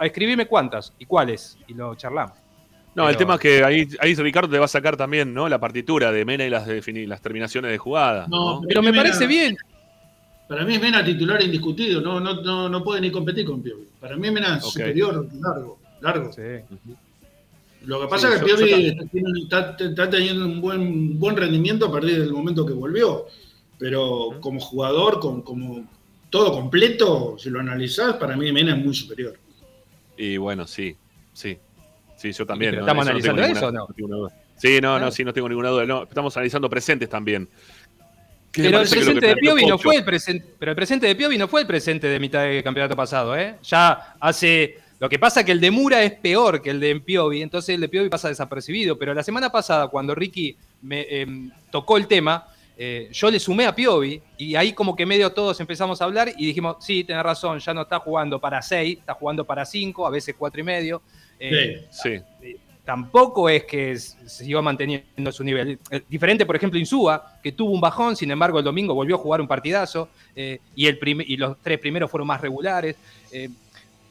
escribime 0.02 0.46
cuántas 0.46 0.92
y 1.00 1.06
cuáles 1.06 1.58
y 1.68 1.74
lo 1.74 1.96
charlamos. 1.96 2.38
No, 2.96 3.08
el 3.10 3.16
tema 3.18 3.36
es 3.36 3.40
que 3.40 3.64
ahí, 3.64 3.88
ahí 4.00 4.14
Ricardo 4.16 4.50
te 4.50 4.60
va 4.60 4.66
a 4.66 4.68
sacar 4.68 4.98
también 4.98 5.34
¿no? 5.34 5.48
la 5.50 5.58
partitura 5.60 6.12
de 6.12 6.26
Mena 6.26 6.46
y 6.46 6.50
las, 6.50 6.66
terminaciones 7.22 7.72
de 7.72 7.78
jugada. 7.78 8.28
No, 8.28 8.60
¿no? 8.60 8.68
Pero 8.68 8.82
me 8.84 8.92
Mena- 8.92 9.04
parece 9.04 9.26
bien. 9.26 9.56
Para 10.48 10.66
mí 10.66 10.76
es 10.76 10.82
Mena 10.82 11.04
titular 11.04 11.42
indiscutido, 11.42 12.02
no, 12.02 12.20
no, 12.20 12.42
no, 12.42 12.68
no 12.70 12.84
puede 12.84 13.00
ni 13.02 13.10
competir 13.10 13.46
con 13.46 13.64
Piovi. 13.64 13.88
Para 14.00 14.18
mí 14.18 14.30
Mena 14.30 14.58
es 14.58 14.64
Ok. 14.66 14.72
superior, 14.74 15.28
largo, 15.40 15.80
largo. 16.02 16.34
Sí. 16.34 16.42
Lo 17.84 18.02
que 18.02 18.08
pasa 18.08 18.28
Sí, 18.30 18.34
es 18.36 18.42
que 18.42 18.50
yo- 18.50 18.56
yo 18.58 19.08
Piovi 19.12 19.44
está, 19.44 20.10
teniendo 20.10 20.46
un 20.46 20.62
buen, 20.62 21.20
buen 21.20 21.36
rendimiento 21.36 21.86
a 21.88 21.92
partir 21.92 22.20
del 22.20 22.32
momento 22.32 22.66
que 22.66 22.74
volvió. 22.74 23.26
Pero 23.78 24.38
como 24.40 24.60
jugador, 24.60 25.20
con, 25.20 25.42
como 25.42 25.86
todo 26.30 26.54
completo, 26.54 27.36
si 27.38 27.50
lo 27.50 27.60
analizás, 27.60 28.14
para 28.16 28.38
mí 28.38 28.52
Mena 28.52 28.76
es 28.78 28.84
muy 28.84 28.94
superior. 28.96 29.38
Y 30.18 30.38
bueno, 30.38 30.66
sí, 30.68 30.96
sí. 31.34 31.58
Sí, 32.16 32.32
yo 32.32 32.46
también. 32.46 32.72
¿Pero 32.72 32.86
¿no? 32.86 32.88
estamos 32.88 33.04
Eso 33.06 33.12
no 33.14 33.18
analizando 33.34 33.42
ninguna- 33.42 33.60
eso 33.60 33.68
o 33.68 33.72
no? 33.72 33.86
tengo 33.88 33.94
ninguna 33.98 34.16
duda. 34.18 34.42
Sí, 34.56 34.80
no, 34.82 35.00
no, 35.00 35.06
Ah. 35.08 35.12
sí, 35.12 35.24
no 35.26 35.34
tengo 35.34 35.50
ninguna 35.50 35.70
duda. 35.70 35.86
No, 35.86 36.04
estamos 36.04 36.38
analizando 36.38 36.70
presentes 36.70 37.10
también. 37.10 37.50
Pero 38.56 38.82
el 38.82 38.88
presente 38.88 39.28
de 39.28 39.36
Piovi 39.38 39.66
no 39.66 39.78
fue 39.80 39.96
el 39.96 40.06
presente, 40.06 40.46
pero 40.60 40.72
el 40.72 40.76
presente 40.76 41.08
de 41.08 41.16
Piovi 41.16 41.38
no 41.40 41.48
fue 41.48 41.62
el 41.62 41.68
presente 41.68 42.08
de 42.08 42.20
mitad 42.20 42.44
de 42.44 42.62
campeonato 42.64 42.96
pasado, 42.96 43.36
¿eh? 43.36 43.56
Ya 43.64 44.16
hace 44.20 44.78
Lo 45.04 45.10
que 45.10 45.20
pasa 45.20 45.42
es 45.42 45.46
que 45.46 45.52
el 45.52 45.60
de 45.60 45.70
Mura 45.70 46.02
es 46.02 46.14
peor 46.14 46.62
que 46.62 46.70
el 46.70 46.80
de 46.80 46.98
Piovi, 46.98 47.42
entonces 47.42 47.76
el 47.76 47.82
de 47.82 47.90
Piovi 47.90 48.08
pasa 48.08 48.30
desapercibido. 48.30 48.98
Pero 48.98 49.14
la 49.14 49.22
semana 49.22 49.52
pasada, 49.52 49.90
cuando 49.90 50.16
Ricky 50.16 50.56
me 50.82 51.06
em, 51.10 51.52
tocó 51.70 51.98
el 51.98 52.08
tema, 52.08 52.48
eh, 52.78 53.10
yo 53.12 53.30
le 53.30 53.38
sumé 53.38 53.66
a 53.66 53.76
Piovi 53.76 54.22
y 54.38 54.56
ahí 54.56 54.72
como 54.72 54.96
que 54.96 55.06
medio 55.06 55.30
todos 55.34 55.60
empezamos 55.60 56.02
a 56.02 56.06
hablar 56.06 56.32
y 56.38 56.46
dijimos, 56.46 56.78
sí, 56.80 57.04
tenés 57.04 57.22
razón, 57.22 57.60
ya 57.60 57.74
no 57.74 57.82
está 57.82 58.00
jugando 58.00 58.40
para 58.40 58.62
6, 58.62 59.00
está 59.00 59.14
jugando 59.14 59.44
para 59.44 59.66
5, 59.66 60.08
a 60.08 60.10
veces 60.10 60.36
4 60.40 60.62
y 60.62 60.64
medio. 60.64 61.02
Eh, 61.38 61.86
Sí. 61.92 62.22
tampoco 62.86 63.50
es 63.50 63.66
que 63.66 63.98
se 63.98 64.46
iba 64.46 64.62
manteniendo 64.62 65.34
su 65.34 65.44
nivel. 65.44 65.80
Eh, 65.92 66.02
Diferente, 66.08 66.46
por 66.46 66.56
ejemplo, 66.56 66.80
Insúa, 66.80 67.40
que 67.44 67.52
tuvo 67.52 67.72
un 67.74 67.82
bajón, 67.82 68.16
sin 68.16 68.32
embargo, 68.32 68.58
el 68.58 68.64
domingo 68.64 68.94
volvió 68.94 69.18
a 69.18 69.20
jugar 69.20 69.42
un 69.42 69.50
partidazo 69.50 70.08
eh, 70.34 70.60
y, 70.78 70.88
el 70.88 70.98
y 71.28 71.36
los 71.36 71.58
tres 71.62 71.78
primeros 71.80 72.10
fueron 72.10 72.26
más 72.26 72.40
regulares. 72.40 72.96
Eh, 73.34 73.50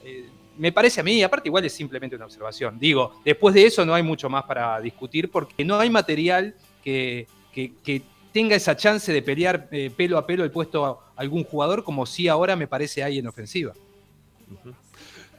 eh, 0.04 0.26
me 0.58 0.72
parece 0.72 1.00
a 1.00 1.04
mí, 1.04 1.22
aparte 1.22 1.48
igual 1.48 1.64
es 1.64 1.72
simplemente 1.72 2.16
una 2.16 2.26
observación. 2.26 2.78
Digo, 2.78 3.20
después 3.24 3.54
de 3.54 3.64
eso 3.66 3.84
no 3.84 3.94
hay 3.94 4.02
mucho 4.02 4.28
más 4.28 4.44
para 4.44 4.80
discutir 4.80 5.30
porque 5.30 5.64
no 5.64 5.78
hay 5.78 5.90
material 5.90 6.54
que, 6.84 7.26
que- 7.52 8.02
tenga 8.32 8.56
esa 8.56 8.74
chance 8.74 9.12
de 9.12 9.20
pelear 9.20 9.68
eh, 9.72 9.90
pelo 9.94 10.16
a 10.16 10.26
pelo 10.26 10.42
el 10.42 10.50
puesto 10.50 10.86
a 10.86 11.12
algún 11.20 11.44
jugador 11.44 11.84
como 11.84 12.06
sí 12.06 12.28
ahora 12.28 12.56
me 12.56 12.66
parece 12.66 13.02
hay 13.04 13.18
en 13.18 13.26
ofensiva. 13.26 13.74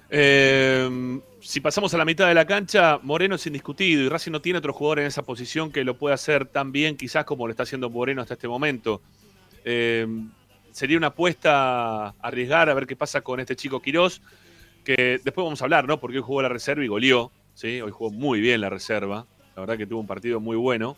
Eh, 0.09 1.19
si 1.41 1.59
pasamos 1.59 1.93
a 1.93 1.97
la 1.97 2.05
mitad 2.05 2.27
de 2.27 2.35
la 2.35 2.45
cancha, 2.45 2.99
Moreno 3.01 3.35
es 3.35 3.47
indiscutido 3.47 4.03
y 4.03 4.09
Racing 4.09 4.31
no 4.31 4.41
tiene 4.41 4.59
otro 4.59 4.73
jugador 4.73 4.99
en 4.99 5.07
esa 5.07 5.23
posición 5.23 5.71
que 5.71 5.83
lo 5.83 5.97
pueda 5.97 6.15
hacer 6.15 6.45
tan 6.45 6.71
bien, 6.71 6.95
quizás 6.95 7.25
como 7.25 7.47
lo 7.47 7.51
está 7.51 7.63
haciendo 7.63 7.89
Moreno 7.89 8.21
hasta 8.21 8.35
este 8.35 8.47
momento. 8.47 9.01
Eh, 9.65 10.05
sería 10.71 10.97
una 10.97 11.07
apuesta 11.07 12.07
a 12.09 12.15
arriesgar 12.21 12.69
a 12.69 12.73
ver 12.75 12.85
qué 12.85 12.95
pasa 12.95 13.21
con 13.21 13.39
este 13.39 13.55
chico 13.55 13.81
Quirós, 13.81 14.21
que 14.83 15.19
después 15.23 15.43
vamos 15.45 15.61
a 15.61 15.65
hablar, 15.65 15.87
¿no? 15.87 15.99
Porque 15.99 16.17
hoy 16.17 16.23
jugó 16.23 16.41
la 16.41 16.49
reserva 16.49 16.83
y 16.83 16.87
goleó, 16.87 17.31
¿sí? 17.53 17.81
Hoy 17.81 17.91
jugó 17.91 18.11
muy 18.11 18.39
bien 18.41 18.61
la 18.61 18.69
reserva. 18.69 19.25
La 19.55 19.61
verdad 19.61 19.77
que 19.77 19.85
tuvo 19.85 19.99
un 19.99 20.07
partido 20.07 20.39
muy 20.39 20.57
bueno. 20.57 20.97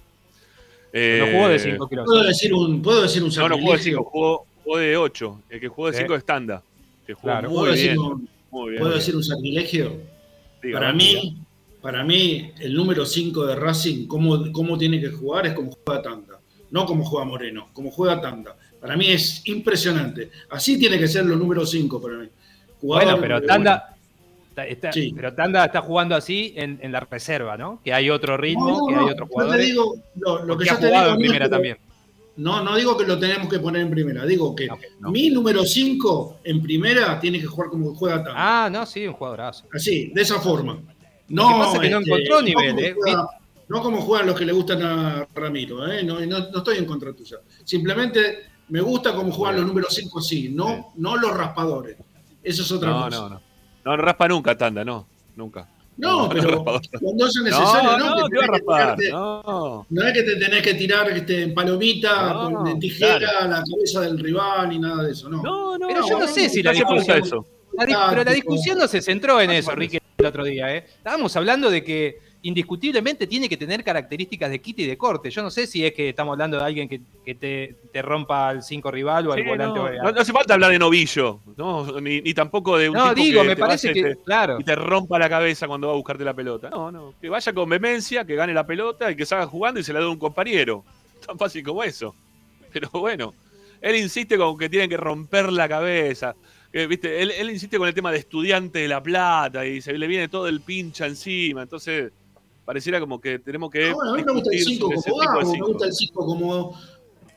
No 0.93 1.25
jugó 1.31 1.47
de 1.49 1.55
Eh, 1.55 1.59
5 1.59 1.87
kilos. 1.89 2.05
¿Puedo 2.05 2.23
decir 2.23 2.53
un, 2.53 2.81
¿puedo 2.81 3.01
decir 3.01 3.21
un 3.23 3.29
No, 3.35 3.49
no 3.49 3.57
jugó 3.57 3.71
de 3.73 3.77
sacrilegio? 3.77 3.97
5, 3.99 4.03
jugó, 4.09 4.45
jugó 4.63 4.77
de 4.77 4.97
8. 4.97 5.41
El 5.49 5.59
que 5.59 5.67
jugó 5.67 5.87
de 5.87 5.93
Sí. 5.93 5.99
5 6.03 6.15
es. 6.15 6.23
Que 7.05 7.13
jugó 7.13 7.27
Claro. 7.33 7.49
muy 7.49 7.57
¿Puedo 7.59 7.71
decir 7.73 7.91
bien. 7.91 7.99
un- 7.99 8.29
Muy 8.51 8.69
bien. 8.71 8.81
¿Puedo 8.81 8.95
decir 8.95 9.15
un 9.15 9.23
sacrilegio? 9.23 9.97
Diga, 10.63 10.79
Para 10.79 10.93
mí, 10.93 11.35
para 11.81 12.03
mí, 12.05 12.51
el 12.61 12.73
número 12.73 13.05
5 13.05 13.45
de 13.45 13.55
Racing, 13.55 14.07
cómo, 14.07 14.49
cómo 14.53 14.77
tiene 14.77 14.99
que 15.01 15.09
jugar 15.09 15.45
es 15.47 15.53
como 15.53 15.71
juega 15.85 16.01
Tanda. 16.01 16.39
No 16.71 16.85
como 16.85 17.03
juega 17.03 17.25
Moreno, 17.25 17.67
como 17.73 17.91
juega 17.91 18.21
Tanda. 18.21 18.55
Para 18.79 18.95
mí 18.95 19.11
es 19.11 19.45
impresionante. 19.47 20.31
Así 20.49 20.79
tiene 20.79 20.97
que 20.97 21.07
ser 21.09 21.25
los 21.25 21.37
números 21.37 21.69
5 21.69 22.01
para 22.01 22.15
mí. 22.17 22.27
Jugador, 22.85 23.05
Bueno, 23.05 23.21
pero 23.21 23.37
eh, 23.37 23.41
Tanda, 23.41 23.95
está- 24.49 24.65
está- 24.67 24.91
Sí. 24.93 25.11
pero 25.15 25.33
Tanda 25.33 25.65
está 25.65 25.81
jugando 25.81 26.15
así 26.15 26.53
en, 26.55 26.79
en 26.81 26.91
la 26.91 26.99
reserva, 27.01 27.57
¿no? 27.57 27.81
Que 27.83 27.93
hay 27.93 28.09
otro 28.09 28.37
ritmo, 28.37 28.67
No, 28.69 28.79
no, 28.79 28.87
que 28.87 28.95
hay 28.95 29.01
otros 29.09 29.17
yo 29.17 29.25
te 29.27 29.33
jugadores. 29.33 29.65
digo, 29.65 29.95
lo, 30.17 30.45
lo 30.45 30.57
que 30.57 30.63
que 30.63 30.69
yo 30.69 30.75
ha 30.75 30.79
te 30.79 30.87
jugado 30.87 31.05
digo 31.05 31.15
en 31.15 31.21
primera 31.21 31.49
también. 31.49 31.77
No, 32.37 32.61
no 32.63 32.75
digo 32.75 32.97
que 32.97 33.05
lo 33.05 33.17
tenemos 33.17 33.47
que 33.47 33.59
poner 33.59 33.81
en 33.83 33.89
primera, 33.91 34.25
digo 34.25 34.53
que 34.55 34.67
no. 34.99 35.09
mi 35.09 35.29
número 35.29 35.63
5 35.63 36.39
en 36.43 36.61
primera 36.61 37.17
tiene 37.19 37.39
que 37.39 37.45
jugar 37.45 37.69
como 37.69 37.95
juega 37.95 38.17
Tanda. 38.17 38.33
Ah, 38.65 38.69
no, 38.69 38.85
sí, 38.85 39.07
un 39.07 39.13
jugadorazo. 39.13 39.65
Así, 39.73 40.11
de 40.13 40.21
esa 40.21 40.39
forma. 40.41 40.73
Lo 40.73 40.81
No, 41.29 41.47
que 41.47 41.53
pasa 41.55 41.75
es 41.75 41.79
que 41.81 41.89
no 41.89 41.99
encontró 42.01 42.41
nivel, 42.41 42.69
como 42.75 42.79
eh. 42.81 42.93
juega- 42.97 43.27
no 43.67 43.81
como 43.81 44.01
juegan 44.01 44.27
los 44.27 44.37
que 44.37 44.45
le 44.45 44.51
gustan 44.53 44.83
a 44.83 45.27
Ramiro, 45.33 45.89
¿eh? 45.91 46.03
no, 46.03 46.19
no- 46.19 46.49
no 46.51 46.57
estoy 46.59 46.77
en 46.77 46.85
contra 46.85 47.13
tuya. 47.13 47.37
Simplemente 47.63 48.39
me 48.69 48.81
gusta 48.81 49.15
cómo 49.15 49.31
juegan 49.31 49.55
los 49.57 49.65
números 49.67 49.93
5 49.95 50.19
así, 50.19 50.49
no, 50.49 50.91
no 50.97 51.15
los 51.17 51.35
raspadores. 51.35 51.95
Eso 52.45 52.61
es 52.61 52.71
otra 52.71 52.89
No, 52.89 53.05
cosa. 53.05 53.17
no, 53.19 53.29
no. 53.29 53.41
No, 53.83 53.97
no 53.97 54.03
raspa 54.03 54.27
nunca, 54.27 54.57
Tanda, 54.57 54.85
no. 54.85 55.07
Nunca. 55.35 55.67
No, 55.97 56.27
pero 56.29 56.49
raspador. 56.49 56.81
cuando 57.01 57.25
es 57.27 57.35
necesario, 57.41 57.97
no, 57.97 57.97
no, 57.97 58.15
no, 58.21 58.27
te 58.27 59.03
que 59.03 59.11
No. 59.11 59.85
no 59.89 60.03
es 60.07 60.13
que 60.13 60.23
te 60.23 60.35
tenés 60.35 60.61
que 60.61 60.73
tirar 60.73 61.09
este, 61.11 61.43
en 61.43 61.53
palomita, 61.53 62.33
No, 62.33 62.67
en 62.67 62.79
tijera 62.79 63.17
claro. 63.19 63.39
a 63.39 63.47
la 63.47 63.63
cabeza 63.63 64.01
del 64.01 64.19
rival 64.19 64.69
ni 64.69 64.79
nada 64.79 65.03
de 65.03 65.11
eso, 65.11 65.29
no. 65.29 65.41
No, 65.41 65.77
no. 65.77 65.87
Pero 65.87 66.07
yo 66.07 66.19
no 66.19 66.27
sé 66.27 66.49
si 66.49 66.61
la 66.61 66.71
no 66.73 66.79
discusión. 66.79 67.17
eso. 67.23 67.45
La 67.77 68.07
pero 68.09 68.23
la 68.23 68.31
discusión 68.31 68.77
no 68.77 68.87
se 68.87 69.01
centró 69.01 69.39
en 69.41 69.47
No 69.47 69.53
eso, 69.53 69.71
Ricky, 69.71 69.97
el 70.17 70.25
otro 70.25 70.43
día, 70.45 70.73
¿eh? 70.75 70.85
Estábamos 70.97 71.35
hablando 71.35 71.69
de 71.69 71.83
que 71.83 72.19
indiscutiblemente 72.47 73.27
tiene 73.27 73.49
que 73.49 73.57
tener 73.57 73.83
características 73.83 74.49
de 74.51 74.61
quite 74.61 74.83
y 74.83 74.85
de 74.87 74.97
corte. 74.97 75.29
Yo 75.31 75.41
no 75.41 75.49
sé 75.49 75.65
si 75.67 75.85
es 75.85 75.93
que 75.93 76.09
estamos 76.09 76.33
hablando 76.33 76.57
de 76.57 76.63
alguien 76.63 76.87
que, 76.87 77.01
que 77.25 77.35
te, 77.35 77.75
te 77.91 78.01
rompa 78.01 78.49
al 78.49 78.61
5 78.63 78.91
rival 78.91 79.27
o 79.27 79.33
al 79.33 79.39
Sí, 79.41 79.47
volante. 79.47 79.79
no, 79.79 79.89
no- 80.03 80.11
no 80.11 80.21
hace 80.21 80.31
falta 80.31 80.53
hablar 80.53 80.71
de 80.71 80.79
novillo, 80.79 81.39
no, 81.57 81.99
ni, 81.99 82.21
ni 82.21 82.33
tampoco 82.33 82.77
de 82.77 82.89
un 82.89 82.95
No, 82.95 83.13
tipo 83.13 83.25
digo, 83.25 83.41
que 83.41 83.47
me 83.49 83.55
te 83.55 83.61
parece 83.61 83.93
que, 83.93 84.01
te- 84.03 84.15
claro. 84.23 84.57
y 84.59 84.63
te 84.63 84.75
rompa 84.75 85.17
la 85.17 85.27
cabeza 85.27 85.67
cuando 85.67 85.87
va 85.87 85.93
a 85.93 85.97
buscarte 85.97 86.23
la 86.23 86.33
pelota. 86.35 86.69
No, 86.69 86.91
no, 86.91 87.13
que 87.19 87.29
vaya 87.29 87.51
con 87.51 87.67
vehemencia, 87.67 88.25
que 88.25 88.35
gane 88.35 88.53
la 88.53 88.65
pelota 88.65 89.11
y 89.11 89.15
que 89.15 89.25
salga 89.25 89.47
jugando 89.47 89.79
y 89.79 89.83
se 89.83 89.91
la 89.91 89.99
dé 89.99 90.05
a 90.05 90.09
un 90.09 90.19
compañero. 90.19 90.83
Tan 91.25 91.37
fácil 91.39 91.63
como 91.63 91.83
eso. 91.83 92.13
Pero 92.71 92.89
bueno, 92.91 93.33
él 93.81 93.95
insiste 93.95 94.37
con 94.37 94.57
que 94.57 94.69
tienen 94.69 94.89
que 94.89 94.97
romper 94.97 95.51
la 95.51 95.67
cabeza. 95.67 96.35
¿viste? 96.71 97.21
Él, 97.21 97.31
él 97.31 97.49
insiste 97.49 97.77
con 97.77 97.87
el 97.87 97.93
tema 97.93 98.11
de 98.11 98.17
estudiante 98.17 98.79
de 98.79 98.87
La 98.89 99.01
Plata 99.01 99.65
y 99.65 99.79
se 99.81 99.97
le 99.97 100.07
viene 100.07 100.27
todo 100.27 100.47
el 100.47 100.59
pincha 100.61 101.05
encima. 101.07 101.61
Entonces, 101.63 102.11
pareciera 102.65 102.99
como 102.99 103.21
que 103.21 103.39
tenemos 103.39 103.69
que. 103.69 103.89
Ah, 103.89 103.93
bueno, 103.93 104.11
a 104.13 104.15
mí 104.17 104.23
me 104.25 104.33
gusta 104.33 104.49
el 104.51 104.57
discutir 104.57 104.77
5 104.79 104.85
sobre 104.87 104.97
ese 104.99 105.09
como 105.09 105.21
Gago, 105.21 105.51
me 105.53 105.59
gusta 105.67 105.85
el 105.85 105.93
5 105.93 106.25
como, 106.25 106.77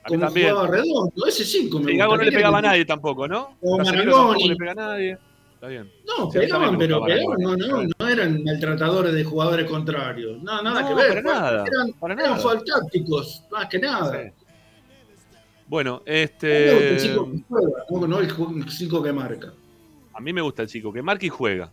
como 0.07 0.21
también. 0.25 0.51
jugaba 0.51 0.69
redondo. 0.69 1.27
Ese 1.27 1.45
5 1.45 1.79
me 1.79 1.85
gusta. 1.93 1.99
Gago 1.99 2.17
no 2.17 2.23
le 2.25 2.31
¿Qué 2.31 2.37
pegaba 2.37 2.59
a 2.59 2.63
nadie 2.63 2.85
tampoco, 2.85 3.29
¿no? 3.29 3.57
O 3.61 3.77
Casemiro 3.79 4.05
Marangoni. 4.13 4.29
tampoco 4.33 4.49
le 4.49 4.57
pega 4.57 4.71
a 4.73 4.75
nadie. 4.75 5.19
Está 5.55 5.67
bien. 5.69 5.91
No, 6.07 6.31
Sí, 6.31 6.39
pegaban, 6.39 6.79
pero 6.79 7.03
pegaban, 7.05 7.41
no, 7.41 7.57
no, 7.57 7.83
no 7.99 8.09
eran 8.09 8.45
maltratadores 8.45 9.13
de 9.13 9.25
jugadores 9.25 9.69
contrarios. 9.69 10.41
No, 10.41 10.63
nada 10.63 10.83
No, 10.83 10.89
que 10.89 10.95
ver. 10.95 11.09
para 11.09 11.23
nada, 11.23 11.65
Eran, 11.67 11.93
para 11.95 12.15
eran 12.15 12.27
nada. 12.31 12.39
faltácticos, 12.43 13.43
más 13.51 13.67
que 13.69 13.79
nada. 13.81 14.23
Sí. 14.23 14.31
Bueno, 15.67 15.95
gusta 15.99 16.13
el 16.13 16.23
este. 16.25 16.99
cinco 17.01 17.29
que 17.33 17.43
juega, 17.49 17.85
no, 17.91 18.07
no 18.07 18.19
el 18.21 18.71
5 18.71 19.03
que 19.03 19.13
marca. 19.13 19.53
A 20.15 20.21
mí 20.21 20.33
me 20.33 20.41
gusta 20.43 20.63
el 20.63 20.69
chico, 20.69 20.93
que 20.93 21.03
marca 21.03 21.27
y 21.27 21.29
juega. 21.29 21.71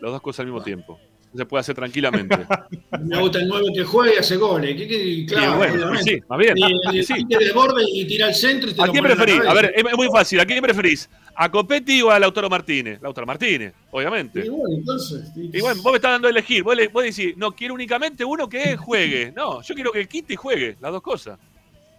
Las 0.00 0.10
dos 0.12 0.20
cosas 0.20 0.40
al 0.40 0.46
mismo 0.46 0.62
tiempo. 0.62 0.98
Se 1.36 1.44
puede 1.46 1.60
hacer 1.60 1.76
tranquilamente. 1.76 2.36
Me 3.02 3.20
gusta 3.20 3.38
el 3.38 3.46
9 3.48 3.66
que 3.72 3.84
juega 3.84 4.14
y 4.14 4.18
hace 4.18 4.36
goles. 4.36 4.76
¿Qué, 4.76 4.88
qué- 4.88 5.26
claro, 5.28 5.58
bueno, 5.58 5.96
sí, 6.02 6.18
más 6.28 6.38
bien. 6.38 6.56
Y 6.92 7.02
Sí. 7.04 7.14
de 7.28 7.52
borde 7.52 7.84
y 7.92 8.04
tira 8.06 8.26
al 8.26 8.34
centro 8.34 8.68
y 8.68 8.74
te 8.74 8.82
¿A 8.82 8.86
lo 8.86 8.92
quién 8.92 9.04
preferís? 9.04 9.40
A 9.46 9.54
ver, 9.54 9.72
es 9.76 9.84
muy 9.96 10.08
fácil. 10.08 10.40
¿A 10.40 10.44
quién 10.46 10.60
preferís? 10.60 11.08
¿A 11.36 11.48
Copetti 11.48 12.02
o 12.02 12.10
a 12.10 12.18
Lautaro 12.18 12.50
Martínez? 12.50 13.00
Lautaro 13.00 13.26
Martínez, 13.28 13.72
obviamente. 13.92 14.44
Y 14.44 14.48
bueno, 14.48 14.74
entonces. 14.76 15.30
y- 15.36 15.56
Y 15.56 15.60
bueno, 15.60 15.80
vos 15.82 15.92
me 15.92 15.96
estás 15.96 16.10
dando 16.12 16.26
a 16.26 16.30
elegir. 16.32 16.64
Vos, 16.64 16.74
le, 16.76 16.88
vos 16.88 17.04
decís, 17.04 17.36
no, 17.36 17.52
quiero 17.52 17.74
únicamente 17.74 18.24
uno 18.24 18.48
que 18.48 18.76
juegue. 18.76 19.32
No, 19.36 19.62
yo 19.62 19.74
quiero 19.76 19.92
que 19.92 20.08
quite 20.08 20.32
y 20.32 20.36
juegue. 20.36 20.76
Las 20.80 20.90
dos 20.92 21.00
cosas. 21.02 21.38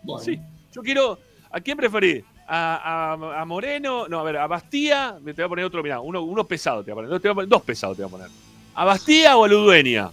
bueno. 0.04 0.24
Sí. 0.24 0.38
Yo 0.74 0.82
quiero. 0.82 1.18
¿A 1.50 1.60
quién 1.62 1.78
preferís? 1.78 2.24
¿A, 2.48 3.14
a- 3.14 3.42
a 3.42 3.46
Moreno? 3.46 4.10
No, 4.10 4.20
a 4.20 4.24
ver, 4.24 4.36
a 4.38 4.48
Bastía. 4.48 5.16
Te 5.24 5.32
voy 5.32 5.44
a 5.46 5.48
poner 5.48 5.66
otro, 5.66 5.82
mirá, 5.82 6.02
uno, 6.02 6.22
uno 6.22 6.46
pesado. 6.46 6.84
Te 6.84 6.92
voy 6.92 7.06
a 7.06 7.10
poner- 7.34 7.48
Dos 7.48 7.62
pesados 7.62 7.96
te 7.96 8.04
voy 8.04 8.10
a 8.10 8.12
poner. 8.12 8.28
¿A 8.76 8.86
Bastía 8.86 9.38
o 9.38 9.46
a 9.46 9.48
Ludueña? 9.48 10.12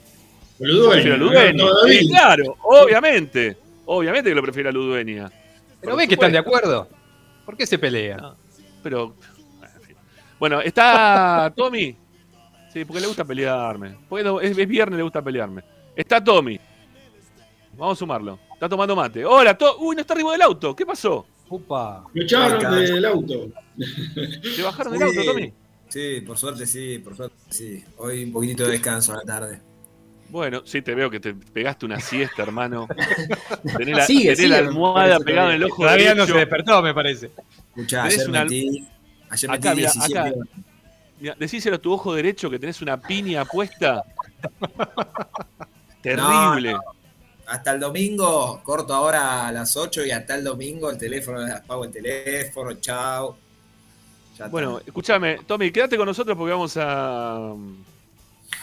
Ludueña, 0.59 0.93
Prefiero 0.93 1.15
a 1.15 1.19
Ludueña. 1.19 1.65
Sí, 1.87 2.09
claro, 2.09 2.57
obviamente. 2.63 3.57
Obviamente 3.87 4.31
que 4.31 4.35
lo 4.35 4.43
prefiero 4.43 4.69
a 4.69 4.73
Ludueña. 4.73 5.31
Pero 5.81 5.97
ve 5.97 6.09
que 6.09 6.15
están 6.15 6.33
de 6.33 6.39
acuerdo. 6.39 6.89
¿Por 7.45 7.57
qué 7.57 7.67
se 7.67 7.79
pelean? 7.79 8.21
No. 8.21 8.37
Pero. 8.83 9.15
Bueno, 10.39 10.61
está 10.61 11.53
Tommy. 11.57 11.97
Sí, 12.73 12.85
porque 12.85 13.01
le 13.01 13.07
gusta 13.07 13.25
pelearme. 13.25 13.97
Porque 14.09 14.29
es, 14.43 14.59
es 14.59 14.69
viernes, 14.69 14.99
le 14.99 15.03
gusta 15.03 15.23
pelearme. 15.23 15.63
Está 15.97 16.23
Tommy. 16.23 16.61
Vamos 17.73 17.97
a 17.97 17.99
sumarlo. 17.99 18.39
Está 18.53 18.69
tomando 18.69 18.97
mate. 18.97 19.25
Hola, 19.25 19.57
to 19.57 19.79
Uy, 19.79 19.95
no 19.95 20.01
está 20.01 20.15
arriba 20.15 20.33
del 20.33 20.43
auto. 20.43 20.75
¿Qué 20.75 20.85
pasó? 20.85 21.25
Upa. 21.49 22.05
Me 22.13 22.25
echaron 22.25 22.59
del 22.59 23.05
auto. 23.05 23.49
¿Te 24.57 24.63
bajaron 24.63 24.93
del 24.93 25.03
auto, 25.03 25.25
Tommy? 25.25 25.53
Sí, 25.89 26.21
por 26.21 26.37
suerte 26.39 26.67
sí, 26.67 26.99
por 26.99 27.17
suerte 27.17 27.37
sí. 27.51 27.85
Hoy 27.97 28.25
un 28.25 28.33
poquitito 28.33 28.65
de 28.65 28.73
descanso 28.73 29.13
a 29.13 29.17
la 29.17 29.23
tarde. 29.23 29.61
Bueno, 30.31 30.61
sí, 30.67 30.83
te 30.83 30.95
veo 30.95 31.09
que 31.09 31.21
te 31.21 31.33
pegaste 31.35 31.87
una 31.87 31.99
siesta, 32.01 32.43
hermano. 32.43 32.87
Tenés 33.79 33.97
la, 33.97 34.05
Sigue, 34.07 34.35
tenés 34.37 34.51
la 34.51 34.59
almohada 34.59 35.19
pegada 35.21 35.49
en 35.51 35.55
el 35.57 35.65
ojo 35.65 35.83
Todavía 35.83 36.11
no 36.11 36.23
derecho. 36.23 36.33
se 36.35 36.39
despertó, 36.41 36.83
me 36.83 36.93
parece. 36.93 37.31
Escuchá, 37.69 38.03
Tenés 38.03 38.19
ayer 38.19 38.29
una- 38.29 38.45
metí, 38.45 38.89
ayer 39.31 39.51
Acá, 39.51 39.71
metí 39.71 39.77
mira, 39.81 39.93
17 39.93 40.19
acá. 40.19 40.29
horas. 40.37 40.49
Mirá, 41.21 41.35
decíselo 41.39 41.77
a 41.77 41.79
tu 41.79 41.93
ojo 41.93 42.15
derecho 42.15 42.51
que 42.51 42.59
tenés 42.59 42.83
una 42.83 43.01
piña 43.01 43.45
puesta. 43.47 44.05
Terrible. 46.03 46.77
Hasta 47.47 47.73
el 47.73 47.81
domingo, 47.81 48.61
corto 48.63 48.93
ahora 48.95 49.49
a 49.49 49.53
las 49.53 49.75
8 49.77 50.05
y 50.05 50.11
hasta 50.11 50.35
el 50.35 50.45
domingo 50.45 50.91
el 50.91 50.99
teléfono, 50.99 51.41
apago 51.51 51.85
el 51.87 51.91
teléfono, 51.91 52.75
chao. 52.75 53.39
Ya 54.39 54.45
está. 54.45 54.49
Bueno, 54.49 54.81
escúchame, 54.87 55.39
Tommy, 55.47 55.71
quédate 55.73 55.97
con 55.97 56.07
nosotros 56.07 56.37
porque 56.37 56.53
vamos 56.53 56.77
a, 56.77 57.55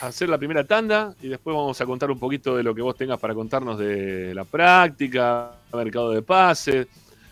hacer 0.00 0.28
la 0.28 0.38
primera 0.38 0.64
tanda 0.64 1.14
y 1.22 1.28
después 1.28 1.54
vamos 1.54 1.78
a 1.80 1.86
contar 1.86 2.10
un 2.10 2.18
poquito 2.18 2.56
de 2.56 2.62
lo 2.62 2.74
que 2.74 2.82
vos 2.82 2.96
tengas 2.96 3.18
para 3.18 3.34
contarnos 3.34 3.78
de 3.78 4.34
la 4.34 4.44
práctica, 4.44 5.52
mercado 5.72 6.10
de 6.10 6.22
pases. 6.22 6.86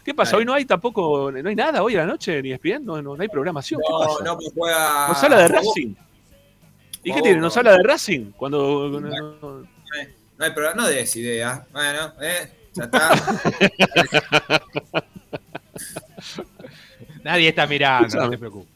¿Qué 0.05 0.13
pasa? 0.13 0.37
Hoy 0.37 0.45
no 0.45 0.53
hay 0.53 0.67
tampoco, 0.67 1.33
no 1.33 1.49
hay 1.49 1.55
nada 1.57 1.83
hoy 1.83 1.95
a 1.97 2.01
la 2.01 2.07
noche 2.07 2.43
ni 2.43 2.53
ESPN, 2.53 2.85
no, 2.85 3.01
no, 3.01 3.17
no 3.17 3.23
hay 3.23 3.29
programación. 3.29 3.81
¿Qué 3.81 3.91
no, 3.93 3.99
pasa? 3.99 4.25
no, 4.25 4.37
pues 4.37 4.53
juega. 4.55 5.09
¿No 5.09 5.15
sala 5.15 5.39
de 5.39 5.49
Racing? 5.49 5.95
¿Y 7.03 7.13
qué 7.13 7.23
tiene? 7.23 7.41
¿Nos 7.41 7.57
habla 7.57 7.73
de 7.73 7.83
Racing? 7.83 8.33
Cuando. 8.33 8.89
no- 8.89 9.01
No 9.01 9.67
hay, 9.99 10.15
no 10.39 10.45
hay 10.45 10.51
problema, 10.51 10.83
no 10.83 10.89
des 10.89 11.17
idea. 11.17 11.67
Bueno, 11.73 12.13
eh, 12.21 12.53
ya 12.75 12.85
está. 12.93 13.11
Nadie 17.25 17.49
está 17.49 17.67
mirando, 17.67 18.17
no 18.17 18.31
te 18.31 18.39
preocupes. 18.39 18.69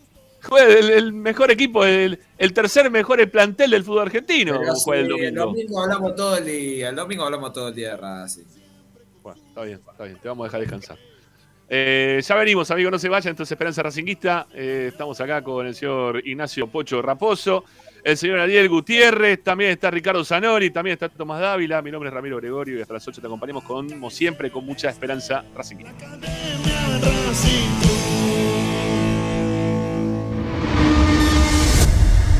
Juega 0.42 0.78
el, 0.78 0.90
el 0.90 1.12
mejor 1.12 1.50
equipo, 1.50 1.84
el, 1.84 2.18
el 2.38 2.52
tercer 2.52 2.90
mejor 2.90 3.28
plantel 3.30 3.70
del 3.70 3.84
fútbol 3.84 4.02
argentino. 4.02 4.58
Pero 4.58 4.72
el 4.72 4.76
sí, 4.76 4.90
el 4.92 5.08
domingo. 5.08 5.44
domingo 5.46 5.82
hablamos 5.82 6.14
todo 6.14 6.36
el 6.38 6.46
día. 6.46 6.88
El 6.88 6.96
domingo 6.96 7.24
hablamos 7.24 7.52
todo 7.52 7.68
el 7.68 7.74
día 7.74 7.90
de 7.90 7.96
Racing. 7.96 8.44
Bueno, 9.22 9.40
está 9.48 9.62
bien, 9.62 9.80
está 9.90 10.04
bien, 10.04 10.18
te 10.18 10.28
vamos 10.28 10.44
a 10.44 10.46
dejar 10.46 10.60
descansar. 10.60 10.98
Eh, 11.68 12.22
ya 12.24 12.34
venimos, 12.36 12.70
amigos, 12.70 12.92
no 12.92 12.98
se 12.98 13.08
vayan. 13.10 13.32
Entonces, 13.32 13.52
Esperanza 13.52 13.82
Racinguista. 13.82 14.46
Eh, 14.54 14.86
estamos 14.90 15.20
acá 15.20 15.42
con 15.42 15.66
el 15.66 15.74
señor 15.74 16.26
Ignacio 16.26 16.66
Pocho 16.68 17.02
Raposo, 17.02 17.64
el 18.02 18.16
señor 18.16 18.38
Ariel 18.38 18.68
Gutiérrez, 18.70 19.42
también 19.42 19.72
está 19.72 19.90
Ricardo 19.90 20.24
Zanoni, 20.24 20.70
también 20.70 20.94
está 20.94 21.10
Tomás 21.10 21.40
Dávila. 21.40 21.82
Mi 21.82 21.90
nombre 21.90 22.08
es 22.08 22.14
Ramiro 22.14 22.38
Gregorio 22.38 22.78
y 22.78 22.80
hasta 22.80 22.94
las 22.94 23.06
8 23.06 23.20
te 23.20 23.26
acompañamos 23.26 23.64
como 23.64 24.08
siempre 24.08 24.50
con 24.50 24.64
mucha 24.64 24.88
esperanza 24.88 25.44
Racinguista. 25.54 26.06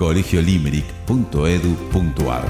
colegiolimerick.edu.ar 0.00 2.48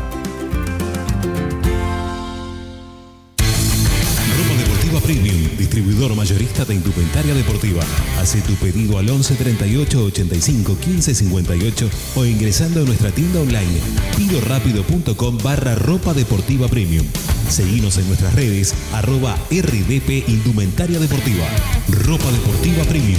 Ropa 4.39 4.55
Deportiva 4.57 5.01
Premium, 5.01 5.57
distribuidor 5.59 6.15
mayorista 6.15 6.65
de 6.65 6.75
indumentaria 6.75 7.35
deportiva. 7.35 7.83
Hace 8.21 8.41
tu 8.43 8.55
pedido 8.55 8.99
al 8.99 9.11
11 9.11 9.35
38 9.35 10.05
85 10.05 10.79
15 10.79 11.13
58 11.13 11.91
o 12.15 12.25
ingresando 12.25 12.83
a 12.83 12.85
nuestra 12.85 13.11
tienda 13.11 13.41
online 13.41 13.81
pidorapido.com 14.17 15.39
barra 15.43 15.75
ropa 15.75 16.15
deportiva 16.15 16.69
premium. 16.69 17.05
Seguinos 17.49 17.99
en 17.99 18.07
nuestras 18.07 18.33
redes 18.33 18.77
arroba 18.93 19.37
RDP 19.51 20.29
Indumentaria 20.29 21.01
Deportiva. 21.01 21.49
Ropa 21.89 22.31
Deportiva 22.31 22.85
Premium. 22.85 23.19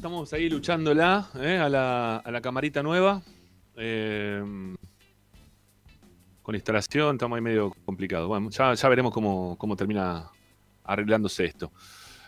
estamos 0.00 0.32
ahí 0.32 0.48
luchándola 0.48 1.28
¿eh? 1.38 1.58
a, 1.58 1.68
la, 1.68 2.16
a 2.16 2.30
la 2.30 2.40
camarita 2.40 2.82
nueva. 2.82 3.20
Eh, 3.76 4.42
con 6.40 6.54
instalación, 6.54 7.16
estamos 7.16 7.36
ahí 7.36 7.42
medio 7.42 7.70
complicado. 7.84 8.26
Bueno, 8.26 8.48
ya, 8.48 8.88
veremos 8.88 9.12
cómo, 9.12 9.58
cómo 9.58 9.76
termina 9.76 10.30
arreglándose 10.84 11.44
esto. 11.44 11.70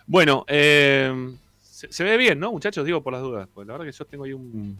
Bueno, 0.06 0.44
eh, 0.48 1.34
se, 1.62 2.04
ve 2.04 2.18
bien, 2.18 2.38
¿no, 2.38 2.52
muchachos? 2.52 2.84
Digo 2.84 3.02
por 3.02 3.14
las 3.14 3.22
dudas. 3.22 3.48
Porque 3.54 3.66
la 3.68 3.72
verdad 3.72 3.86
que 3.86 3.96
yo 3.96 4.04
tengo 4.04 4.24
ahí 4.24 4.34
un. 4.34 4.76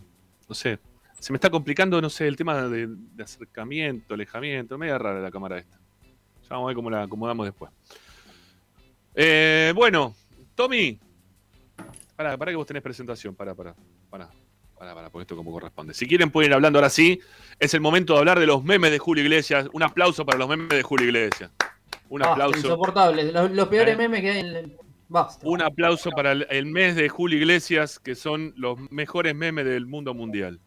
No 0.47 0.55
sé. 0.55 0.79
Se 1.19 1.33
me 1.33 1.39
está 1.39 1.49
complicando, 1.49 1.99
no 1.99 2.11
sé, 2.11 2.29
el 2.29 2.37
tema 2.37 2.69
de, 2.69 2.89
de 2.89 3.23
acercamiento, 3.23 4.13
alejamiento. 4.13 4.77
Media 4.77 4.99
rara 4.99 5.19
la 5.19 5.31
cámara 5.31 5.57
esta. 5.57 5.79
Ya 6.43 6.49
vamos 6.51 6.67
a 6.67 6.69
ver 6.69 6.77
cómo 6.77 6.91
la 6.91 7.05
acomodamos 7.05 7.47
después. 7.47 7.73
Bueno, 9.75 10.15
Tommy. 10.55 11.01
Pará, 12.17 12.37
pará 12.37 12.53
que 12.53 12.57
vos 12.57 12.67
tenés 12.67 12.83
presentación. 12.83 13.35
Pará, 13.35 13.55
pará. 13.55 13.75
Pará, 14.11 14.29
pará, 14.79 14.95
pará, 14.95 15.11
porque 15.11 15.23
esto 15.23 15.37
como 15.37 15.51
corresponde. 15.53 15.95
Si 15.95 16.07
quieren 16.07 16.31
pueden 16.31 16.51
ir 16.51 16.55
hablando 16.55 16.79
ahora 16.79 16.91
sí. 16.91 17.21
Es 17.59 17.75
el 17.75 17.81
momento 17.81 18.13
de 18.15 18.19
hablar 18.21 18.39
de 18.39 18.47
los 18.47 18.63
memes 18.65 18.91
de 18.91 18.99
Julio 18.99 19.23
Iglesias. 19.25 19.69
Un 19.73 19.83
aplauso 19.83 20.25
para 20.27 20.39
los 20.39 20.49
memes 20.49 20.69
de 20.69 20.83
Julio 20.83 21.07
Iglesias. 21.07 21.51
Un 22.09 22.21
Basta, 22.21 22.33
aplauso. 22.33 22.57
Insoportables. 22.59 23.33
Los, 23.33 23.51
los 23.53 23.69
peores 23.69 23.95
Eh. 23.95 23.97
memes 23.97 24.21
que 24.21 24.31
hay 24.31 24.41
en 24.41 24.47
el. 24.47 24.77
Basta. 25.09 25.47
Un 25.47 25.63
aplauso 25.63 26.11
para 26.11 26.33
el, 26.33 26.47
el 26.51 26.67
mes 26.67 26.97
de 26.97 27.09
Julio 27.09 27.39
Iglesias, 27.39 27.99
que 27.99 28.15
son 28.15 28.53
los 28.57 28.79
mejores 28.91 29.35
memes 29.35 29.65
del 29.67 29.87
mundo 29.87 30.15
mundial. 30.15 30.59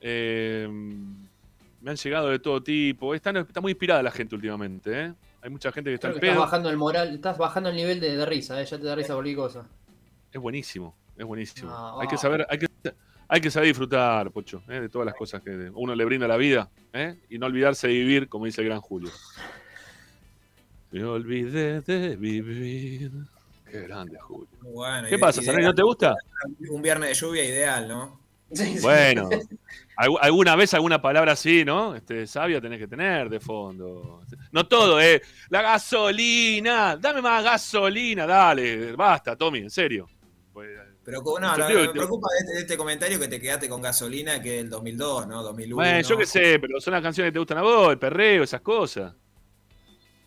Eh, 0.00 0.68
me 1.80 1.90
han 1.90 1.96
llegado 1.96 2.28
de 2.28 2.38
todo 2.38 2.62
tipo. 2.62 3.14
Está, 3.14 3.30
está 3.38 3.60
muy 3.60 3.72
inspirada 3.72 4.02
la 4.02 4.10
gente 4.10 4.34
últimamente. 4.34 5.00
¿eh? 5.06 5.12
Hay 5.42 5.50
mucha 5.50 5.70
gente 5.72 5.90
que 5.90 5.94
está 5.94 6.08
Creo 6.08 6.16
en 6.16 6.20
que 6.20 6.26
estás 6.26 6.36
pedo. 6.36 6.44
bajando 6.44 6.70
el 6.70 6.76
moral, 6.76 7.14
estás 7.14 7.38
bajando 7.38 7.68
el 7.70 7.76
nivel 7.76 8.00
de, 8.00 8.16
de 8.16 8.26
risa, 8.26 8.60
eh, 8.60 8.64
ya 8.66 8.78
te 8.78 8.84
da 8.84 8.94
risa 8.94 9.12
cualquier 9.14 9.36
cosa. 9.36 9.66
Es 10.34 10.40
buenísimo, 10.40 10.96
es 11.16 11.24
buenísimo. 11.24 11.70
No, 11.70 12.00
hay 12.00 12.08
que 12.08 12.16
oh. 12.16 12.18
saber, 12.18 12.44
hay 12.50 12.58
que, 12.58 12.66
hay 13.28 13.40
que 13.40 13.50
saber 13.52 13.68
disfrutar, 13.68 14.32
Pocho, 14.32 14.64
¿eh? 14.68 14.80
de 14.80 14.88
todas 14.88 15.06
las 15.06 15.14
cosas 15.14 15.40
que 15.40 15.70
uno 15.72 15.94
le 15.94 16.04
brinda 16.04 16.26
a 16.26 16.28
la 16.28 16.36
vida. 16.36 16.68
¿eh? 16.92 17.20
Y 17.30 17.38
no 17.38 17.46
olvidarse 17.46 17.86
de 17.86 17.92
vivir, 17.94 18.28
como 18.28 18.46
dice 18.46 18.60
el 18.60 18.66
gran 18.66 18.80
Julio. 18.80 19.12
Me 20.90 21.04
olvidé 21.04 21.82
de 21.82 22.16
vivir. 22.16 23.12
Qué 23.70 23.82
grande, 23.82 24.18
Julio. 24.18 24.48
Bueno, 24.60 25.08
¿Qué 25.08 25.18
pasa, 25.20 25.40
Sanel? 25.40 25.66
¿No 25.66 25.74
te 25.74 25.84
gusta? 25.84 26.16
Un 26.68 26.82
viernes 26.82 27.10
de 27.10 27.14
lluvia 27.14 27.44
ideal, 27.44 27.86
¿no? 27.86 28.20
Bueno, 28.82 29.30
algu- 29.96 30.18
alguna 30.20 30.54
vez 30.54 30.74
alguna 30.74 31.00
palabra 31.02 31.32
así, 31.32 31.64
¿no? 31.64 31.94
Este, 31.96 32.26
sabia 32.26 32.60
tenés 32.60 32.78
que 32.78 32.86
tener 32.86 33.28
de 33.28 33.40
fondo. 33.40 34.20
No 34.52 34.66
todo, 34.66 35.00
¿eh? 35.00 35.22
La 35.48 35.62
gasolina, 35.62 36.96
dame 36.96 37.20
más 37.22 37.42
gasolina, 37.42 38.26
dale, 38.26 38.92
basta, 38.92 39.34
Tommy, 39.34 39.60
en 39.60 39.70
serio. 39.70 40.08
Pues, 40.54 40.70
Pero 41.04 41.20
no, 41.40 41.56
lo 41.58 41.68
me 41.68 41.74
te- 41.88 41.88
preocupa 41.90 42.28
de 42.32 42.38
este, 42.38 42.52
de 42.54 42.60
este 42.60 42.76
comentario 42.76 43.18
que 43.18 43.26
te 43.26 43.40
quedaste 43.40 43.68
con 43.68 43.82
gasolina 43.82 44.40
que 44.40 44.60
el 44.60 44.70
2002, 44.70 45.26
¿no? 45.26 45.42
2001. 45.42 45.74
bueno, 45.74 46.08
yo 46.08 46.16
qué 46.16 46.26
sé, 46.26 46.60
pero 46.60 46.80
son 46.80 46.92
las 46.92 47.02
canciones 47.02 47.30
que 47.30 47.32
te 47.32 47.38
gustan 47.40 47.58
a 47.58 47.62
vos, 47.62 47.90
el 47.90 47.98
perreo, 47.98 48.44
esas 48.44 48.60
cosas. 48.60 49.12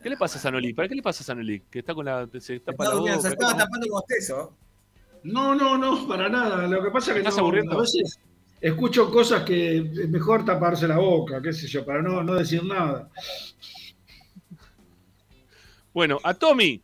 ¿Qué 0.04 0.10
le 0.10 0.18
pasa 0.18 0.38
a 0.38 0.42
Sanoli? 0.42 0.74
¿Para 0.74 0.90
qué 0.90 0.96
le 0.96 1.02
pasa 1.02 1.24
a 1.24 1.26
Sanoli? 1.28 1.62
Que 1.72 1.80
está 1.80 1.94
con 1.96 2.06
la. 2.06 2.28
Se 2.40 2.60
tapa 2.60 2.84
la 2.94 3.20
se 3.22 3.30
estaba 3.30 3.56
tapando 3.58 3.86
el 3.86 3.92
bostezo. 3.92 4.54
No, 5.24 5.56
no, 5.56 5.78
no, 5.78 6.06
para 6.08 6.28
nada. 6.28 6.68
Lo 6.68 6.84
que 6.84 6.92
pasa 6.92 7.12
es 7.12 7.14
que 7.16 7.20
¿Estás 7.20 7.38
no, 7.38 7.44
aburriendo? 7.44 7.78
a 7.78 7.82
veces 7.82 8.20
escucho 8.60 9.10
cosas 9.10 9.44
que 9.44 9.78
es 9.78 10.10
mejor 10.10 10.44
taparse 10.44 10.88
la 10.90 10.98
boca, 10.98 11.42
qué 11.42 11.54
sé 11.54 11.68
yo, 11.68 11.86
para 11.86 12.02
no, 12.02 12.22
no 12.22 12.36
decir 12.36 12.64
nada. 12.66 13.10
Bueno, 15.94 16.20
a 16.24 16.34
Tommy. 16.34 16.82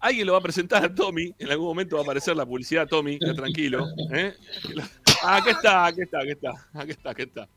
Alguien 0.00 0.26
lo 0.26 0.32
va 0.32 0.38
a 0.38 0.42
presentar 0.42 0.84
a 0.84 0.94
Tommy. 0.94 1.34
En 1.38 1.50
algún 1.50 1.66
momento 1.66 1.96
va 1.96 2.02
a 2.02 2.04
aparecer 2.04 2.34
la 2.34 2.46
publicidad 2.46 2.88
Tommy, 2.88 3.18
queda 3.18 3.34
tranquilo. 3.34 3.86
¿eh? 4.12 4.34
Ah, 5.22 5.36
aquí 5.36 5.50
está, 5.50 5.86
aquí 5.86 6.02
está, 6.02 6.20
aquí 6.20 6.30
está, 6.30 6.50
aquí 6.72 6.90
está, 6.92 7.10
aquí 7.10 7.22
está. 7.22 7.48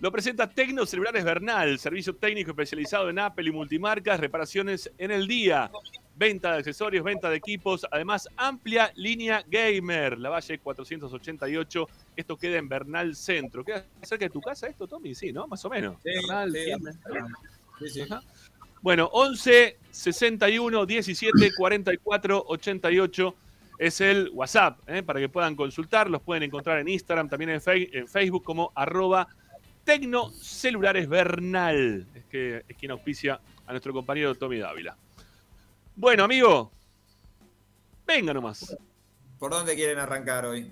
Lo 0.00 0.12
presenta 0.12 0.50
Tecno 0.50 0.84
Celulares 0.84 1.24
Bernal, 1.24 1.78
servicio 1.78 2.14
técnico 2.16 2.50
especializado 2.50 3.08
en 3.08 3.18
Apple 3.18 3.48
y 3.48 3.52
multimarcas, 3.52 4.20
reparaciones 4.20 4.90
en 4.98 5.10
el 5.10 5.26
día, 5.26 5.70
venta 6.16 6.52
de 6.52 6.58
accesorios, 6.58 7.02
venta 7.02 7.30
de 7.30 7.36
equipos, 7.36 7.86
además 7.90 8.28
amplia 8.36 8.92
línea 8.96 9.42
gamer, 9.48 10.18
la 10.18 10.28
Valle 10.28 10.58
488. 10.58 11.88
Esto 12.16 12.36
queda 12.36 12.58
en 12.58 12.68
Bernal 12.68 13.16
Centro. 13.16 13.64
¿Queda 13.64 13.86
cerca 14.02 14.26
de 14.26 14.30
tu 14.30 14.42
casa 14.42 14.66
esto, 14.66 14.86
Tommy? 14.86 15.14
Sí, 15.14 15.32
¿no? 15.32 15.46
Más 15.46 15.64
o 15.64 15.70
menos. 15.70 15.96
Sí, 16.02 16.10
Bernal, 16.10 16.52
sí, 17.78 17.88
sí. 17.88 18.02
Bueno, 18.84 19.08
11 19.14 19.78
61 19.90 20.84
17 20.84 21.52
44 21.56 22.44
88 22.48 23.34
es 23.78 24.00
el 24.02 24.28
WhatsApp, 24.34 24.78
¿eh? 24.86 25.02
para 25.02 25.20
que 25.20 25.30
puedan 25.30 25.56
consultar. 25.56 26.10
Los 26.10 26.20
pueden 26.20 26.42
encontrar 26.42 26.78
en 26.80 26.88
Instagram, 26.88 27.30
también 27.30 27.48
en, 27.48 27.62
Fe- 27.62 27.88
en 27.96 28.06
Facebook 28.06 28.44
como 28.44 28.72
arroba 28.74 29.26
Tecnocelulares 29.84 31.08
Bernal. 31.08 32.06
Es, 32.14 32.24
que, 32.26 32.62
es 32.68 32.76
quien 32.76 32.90
auspicia 32.90 33.40
a 33.66 33.70
nuestro 33.70 33.94
compañero 33.94 34.34
Tommy 34.34 34.58
Dávila. 34.58 34.94
Bueno, 35.96 36.24
amigo, 36.24 36.70
venga 38.06 38.34
nomás. 38.34 38.76
¿Por 39.38 39.50
dónde 39.50 39.74
quieren 39.76 39.98
arrancar 39.98 40.44
hoy? 40.44 40.70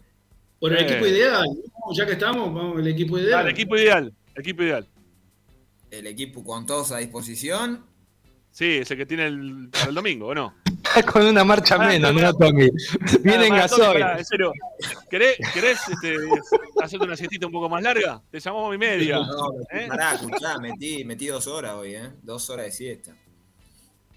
Por 0.61 0.73
el 0.75 0.85
Eh. 0.85 0.91
equipo 0.91 1.07
ideal, 1.07 1.47
¿no? 1.47 1.97
ya 1.97 2.05
que 2.05 2.13
estamos, 2.13 2.53
vamos 2.53 2.79
el 2.79 2.89
equipo 2.89 3.17
ideal. 3.19 3.39
Dale, 3.41 3.53
equipo 3.53 3.75
ideal, 3.75 4.13
equipo 4.37 4.63
ideal. 4.65 4.87
El 5.91 6.07
equipo 6.07 6.45
con 6.45 6.67
todos 6.67 6.93
a 6.93 6.99
disposición. 6.99 7.91
Sí, 8.53 8.78
es 8.82 8.90
el 8.90 8.98
que 8.98 9.07
tiene 9.07 9.26
el, 9.26 9.68
para 9.72 9.86
el 9.86 9.94
domingo, 9.94 10.26
¿o 10.28 10.34
no? 10.34 10.55
Con 11.12 11.26
una 11.26 11.42
marcha 11.42 11.78
Pará, 11.78 11.88
menos. 11.90 12.12
¿no, 12.14 12.34
Tommy? 12.34 12.68
Viene 13.22 13.46
en 13.46 13.48
Pará, 13.48 13.66
Tommy, 13.66 13.80
gasoil. 13.82 14.00
pará, 14.00 14.18
en 14.18 14.24
serio. 14.26 14.53
¿Querés, 15.09 15.36
querés 15.55 15.78
este, 15.88 16.16
hacerte 16.82 17.07
una 17.07 17.16
siestita 17.16 17.46
un 17.46 17.53
poco 17.53 17.68
más 17.70 17.82
larga? 17.82 18.20
Te 18.30 18.38
llamamos 18.40 18.68
a 18.68 18.70
mi 18.72 18.78
media. 18.78 19.16
No, 19.16 19.53
¿Eh? 19.72 19.86
pará, 19.88 20.14
escuchá, 20.16 20.59
metí, 20.59 21.03
metí 21.05 21.26
dos 21.28 21.46
horas 21.46 21.72
hoy, 21.74 21.94
¿eh? 21.94 22.11
Dos 22.22 22.50
horas 22.50 22.66
de 22.66 22.72
siesta. 22.72 23.16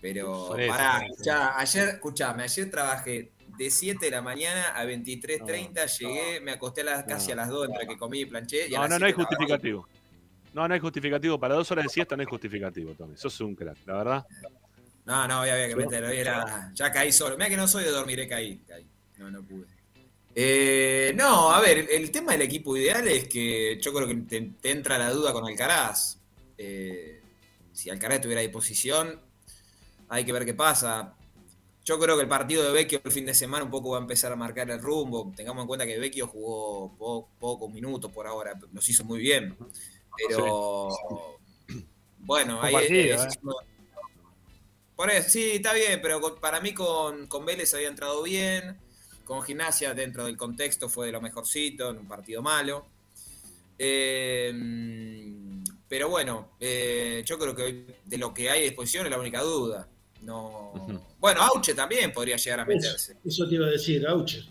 Pero, 0.02 0.50
pará, 0.68 1.06
escuchá, 1.10 1.58
ayer, 1.58 1.88
escuchame, 1.90 2.44
ayer 2.44 2.70
trabajé 2.70 3.32
de 3.58 3.70
7 3.72 4.04
de 4.06 4.12
la 4.12 4.22
mañana 4.22 4.74
a 4.76 4.84
23.30, 4.86 5.98
llegué, 5.98 6.42
me 6.42 6.52
acosté 6.52 6.82
a 6.82 6.84
las, 6.84 7.04
casi 7.06 7.32
a 7.32 7.36
las 7.36 7.48
2 7.48 7.70
entre 7.70 7.88
que 7.88 7.98
comí 7.98 8.20
y 8.22 8.26
planché. 8.26 8.68
Y 8.68 8.74
No, 8.74 8.88
no, 8.88 9.00
no 9.00 9.06
hay 9.06 9.14
7 9.14 9.16
trabajé. 9.16 9.24
justificativo. 9.24 9.88
No, 10.56 10.66
no 10.70 10.74
hay 10.74 10.80
justificativo. 10.80 11.38
Para 11.38 11.56
dos 11.56 11.70
horas 11.72 11.84
de 11.84 11.90
siesta 11.90 12.16
no 12.16 12.22
hay 12.22 12.28
justificativo, 12.28 12.94
Tommy. 12.94 13.18
Sos 13.18 13.42
un 13.42 13.56
crack, 13.56 13.78
la 13.86 13.94
verdad. 13.98 14.26
No, 15.04 15.28
no, 15.28 15.42
hoy 15.42 15.50
había 15.50 15.68
que 15.68 15.76
meterlo. 15.76 16.08
Hoy 16.08 16.18
era, 16.18 16.72
ya 16.74 16.92
caí 16.94 17.12
solo. 17.12 17.36
Mira 17.36 17.50
que 17.50 17.58
no 17.58 17.68
soy 17.68 17.84
de 17.84 17.92
dormir, 17.92 18.22
eh, 18.22 18.28
caí. 18.30 18.58
caí. 18.66 18.88
No, 19.18 19.30
no 19.30 19.44
pude. 19.44 19.66
Eh, 20.34 21.14
no, 21.14 21.52
a 21.52 21.60
ver, 21.60 21.90
el 21.92 22.10
tema 22.10 22.32
del 22.32 22.44
equipo 22.44 22.78
ideal 22.78 23.06
es 23.06 23.28
que 23.28 23.78
yo 23.82 23.94
creo 23.94 24.08
que 24.08 24.16
te, 24.16 24.42
te 24.62 24.72
entra 24.72 24.98
la 24.98 25.10
duda 25.12 25.34
con 25.34 25.46
Alcaraz. 25.46 26.20
Eh, 26.58 27.20
si 27.74 27.90
Alcaraz 27.90 28.22
tuviera 28.22 28.40
disposición, 28.40 29.20
hay 30.08 30.24
que 30.24 30.32
ver 30.32 30.46
qué 30.46 30.54
pasa. 30.54 31.16
Yo 31.84 32.00
creo 32.00 32.16
que 32.16 32.24
el 32.24 32.30
partido 32.30 32.64
de 32.64 32.72
Vecchio 32.72 33.02
el 33.04 33.12
fin 33.12 33.26
de 33.26 33.34
semana 33.34 33.66
un 33.66 33.70
poco 33.72 33.90
va 33.92 33.98
a 33.98 34.02
empezar 34.02 34.32
a 34.32 34.38
marcar 34.38 34.72
el 34.72 34.82
rumbo. 34.82 35.34
Tengamos 35.36 35.64
en 35.64 35.68
cuenta 35.68 35.86
que 35.86 36.00
Vecchio 36.00 36.28
jugó 36.28 36.96
po- 36.98 37.28
pocos 37.40 37.70
minutos 37.72 38.10
por 38.12 38.26
ahora, 38.26 38.54
los 38.72 38.88
hizo 38.90 39.04
muy 39.04 39.20
bien. 39.20 39.56
Pero 40.28 40.90
bueno, 42.20 42.56
Buen 42.58 42.66
ahí 42.66 42.74
partido, 42.74 43.24
es- 43.24 43.36
eh. 43.36 43.40
por 44.96 45.10
eso, 45.12 45.30
sí, 45.30 45.52
está 45.54 45.74
bien, 45.74 46.00
pero 46.02 46.36
para 46.40 46.60
mí 46.62 46.74
con, 46.74 47.28
con 47.28 47.46
Vélez 47.46 47.74
había 47.74 47.88
entrado 47.90 48.24
bien. 48.24 48.80
Con 49.26 49.42
Gimnasia, 49.42 49.94
dentro 49.96 50.26
del 50.26 50.38
contexto, 50.38 50.88
fue 50.88 51.08
de 51.08 51.12
lo 51.12 51.20
mejorcito, 51.22 51.90
en 51.90 51.98
un 51.98 52.08
partido 52.08 52.42
malo. 52.44 52.86
Eh, 53.78 54.54
pero 55.88 56.10
bueno, 56.10 56.52
eh, 56.60 57.24
yo 57.26 57.38
creo 57.40 57.56
que 57.56 57.62
hoy 57.64 57.86
de 58.06 58.18
lo 58.18 58.34
que 58.34 58.50
hay 58.50 58.62
a 58.62 58.64
disposición 58.66 59.06
es 59.06 59.12
la 59.12 59.20
única 59.20 59.42
duda. 59.42 59.88
No... 60.22 60.74
Bueno, 61.20 61.42
Auche 61.42 61.74
también 61.74 62.12
podría 62.14 62.36
llegar 62.38 62.60
a 62.62 62.66
meterse. 62.66 63.14
Eso, 63.14 63.22
eso 63.26 63.50
te 63.50 63.56
iba 63.56 63.66
a 63.68 63.70
decir, 63.72 64.06
Auche. 64.08 64.44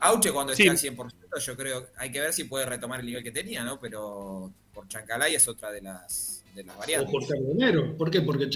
Auche 0.00 0.32
cuando 0.32 0.54
Sí. 0.54 0.62
esté 0.66 0.88
al 0.88 0.96
100%, 0.96 1.38
yo 1.40 1.56
creo, 1.56 1.86
hay 1.96 2.10
que 2.10 2.20
ver 2.20 2.32
si 2.32 2.44
puede 2.44 2.66
retomar 2.66 3.00
el 3.00 3.06
nivel 3.06 3.22
que 3.22 3.32
tenía, 3.32 3.64
¿no? 3.64 3.78
Pero 3.80 4.52
por 4.76 4.86
Chancalay 4.88 5.34
es 5.34 5.48
otra 5.48 5.72
de 5.72 5.80
las, 5.80 6.44
de 6.54 6.62
las 6.62 6.76
O 6.76 6.78
variantes. 6.80 7.10
por 7.10 7.26
Carbonero. 7.26 7.96
¿Por 7.96 8.10
qué? 8.10 8.20
Porque 8.20 8.48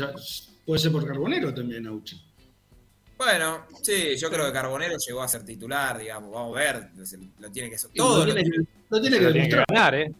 puede 0.66 0.78
ser 0.78 0.92
por 0.92 1.06
Carbonero 1.06 1.52
también, 1.54 1.86
Auche. 1.86 2.16
Bueno, 3.16 3.64
sí, 3.82 4.16
yo 4.18 4.30
creo 4.30 4.44
que 4.46 4.52
Carbonero 4.52 4.94
llegó 5.06 5.22
a 5.22 5.28
ser 5.28 5.44
titular, 5.44 5.98
digamos, 5.98 6.30
vamos 6.30 6.56
a 6.56 6.60
ver, 6.60 6.88
lo 7.38 7.50
tiene 7.50 7.70
que 7.70 7.76
todo 7.94 8.18
lo 8.20 8.26
lo 8.26 8.34
tiene 8.34 8.50
que, 8.50 8.58
lo 8.90 9.00
tiene 9.00 9.16
Se 9.16 9.20
que 9.20 9.26
lo 9.26 9.32
tiene 9.32 9.48
que 9.48 9.54
demostrar. 9.56 9.66
ganar, 9.68 9.94
¿eh? 9.94 10.12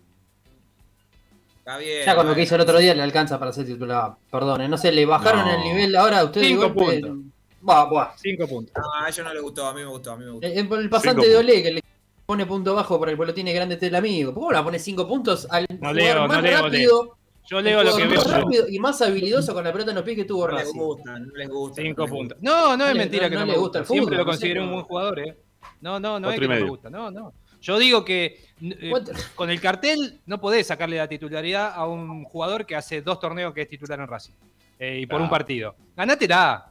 está 1.58 1.78
bien. 1.78 2.06
Ya 2.06 2.16
con 2.16 2.26
lo 2.26 2.34
que 2.34 2.42
hizo 2.42 2.54
el 2.54 2.60
otro 2.62 2.78
día 2.78 2.94
le 2.94 3.02
alcanza 3.02 3.38
para 3.38 3.52
ser 3.52 3.66
titular. 3.66 4.12
Perdón, 4.30 4.68
no 4.70 4.76
sé, 4.78 4.92
le 4.92 5.06
bajaron 5.06 5.46
No. 5.46 5.54
el 5.54 5.60
nivel 5.62 5.96
ahora 5.96 6.20
a 6.20 6.24
ustedes. 6.24 6.48
de 6.48 6.52
Cinco 6.54 6.74
golpe. 6.74 7.00
puntos. 7.00 7.32
Buah, 7.62 7.84
buah. 7.88 8.12
Cinco 8.16 8.48
puntos. 8.48 8.74
No, 8.76 9.04
a 9.04 9.08
ellos 9.08 9.24
no 9.26 9.34
le 9.34 9.40
gustó, 9.40 9.66
a 9.66 9.74
mí 9.74 9.80
me 9.80 9.86
gustó, 9.86 10.12
a 10.12 10.16
mí 10.16 10.24
me 10.24 10.30
gustó. 10.32 10.46
El, 10.46 10.58
el- 10.58 10.88
pasante 10.90 11.20
Cinco 11.22 11.26
de 11.32 11.36
Olé 11.36 11.62
que 11.62 11.70
le 11.72 11.82
pone 12.30 12.46
punto 12.46 12.76
bajo 12.76 12.96
porque 12.96 13.16
lo 13.16 13.34
tiene 13.34 13.52
grande 13.52 13.74
este 13.74 13.88
el 13.88 13.94
amigo. 13.96 14.32
¿Cómo 14.32 14.52
le 14.52 14.62
poner 14.62 14.80
5 14.80 15.08
puntos 15.08 15.48
al 15.50 15.66
No 15.80 15.92
jugador 15.92 15.96
leo, 15.96 16.14
no 16.22 16.28
más 16.28 16.42
leo, 16.44 16.62
rápido? 16.62 17.16
Yo 17.48 17.60
leo 17.60 17.82
lo 17.82 17.96
que 17.96 18.02
el 18.04 18.08
veo 18.08 18.22
rápido 18.22 18.68
y 18.68 18.78
más 18.78 19.02
habilidoso 19.02 19.52
con 19.52 19.64
la 19.64 19.72
pelota 19.72 19.90
en 19.90 19.96
los 19.96 20.04
pies 20.04 20.16
que 20.18 20.24
tuvo 20.24 20.46
No 20.46 20.54
les 20.54 20.66
Racing. 20.66 20.78
gusta, 20.78 21.18
no 21.18 21.34
les 21.34 21.48
gusta. 21.48 21.82
Cinco 21.82 22.06
no 22.06 22.12
puntos. 22.12 22.38
No, 22.40 22.76
no 22.76 22.86
es 22.86 22.92
No 22.94 22.98
mentira 23.00 23.24
no- 23.24 23.30
que 23.30 23.34
no 23.34 23.40
no, 23.40 23.46
le 23.46 23.52
me 23.52 23.58
gusta 23.58 23.78
gusta. 23.78 23.78
el 23.80 23.86
Siempre 23.86 24.04
fútbol, 24.04 24.18
lo 24.18 24.24
no 24.24 24.32
sé, 24.32 24.38
consideré 24.38 24.60
un 24.60 24.66
no. 24.66 24.72
buen 24.74 24.84
jugador, 24.84 25.18
¿eh? 25.18 25.38
No, 25.80 25.98
no, 25.98 26.20
no 26.20 26.28
Otro 26.28 26.30
es 26.30 26.40
que 26.40 26.48
no 26.48 26.54
me 26.54 26.70
gusta. 26.70 26.90
No, 26.90 27.10
no. 27.10 27.32
Yo 27.60 27.78
digo 27.80 28.04
que 28.04 28.38
eh, 28.62 28.92
con 29.34 29.50
el 29.50 29.60
cartel 29.60 30.20
no 30.26 30.40
podés 30.40 30.68
sacarle 30.68 30.98
la 30.98 31.08
titularidad 31.08 31.72
a 31.74 31.84
un 31.86 32.22
jugador 32.24 32.64
que 32.64 32.76
hace 32.76 33.02
dos 33.02 33.18
torneos 33.18 33.52
que 33.52 33.62
es 33.62 33.68
titular 33.68 33.98
en 33.98 34.06
Racing. 34.06 34.34
eh, 34.78 35.00
y 35.02 35.06
por 35.06 35.20
un 35.20 35.28
partido. 35.28 35.74
Ganátela. 35.96 36.66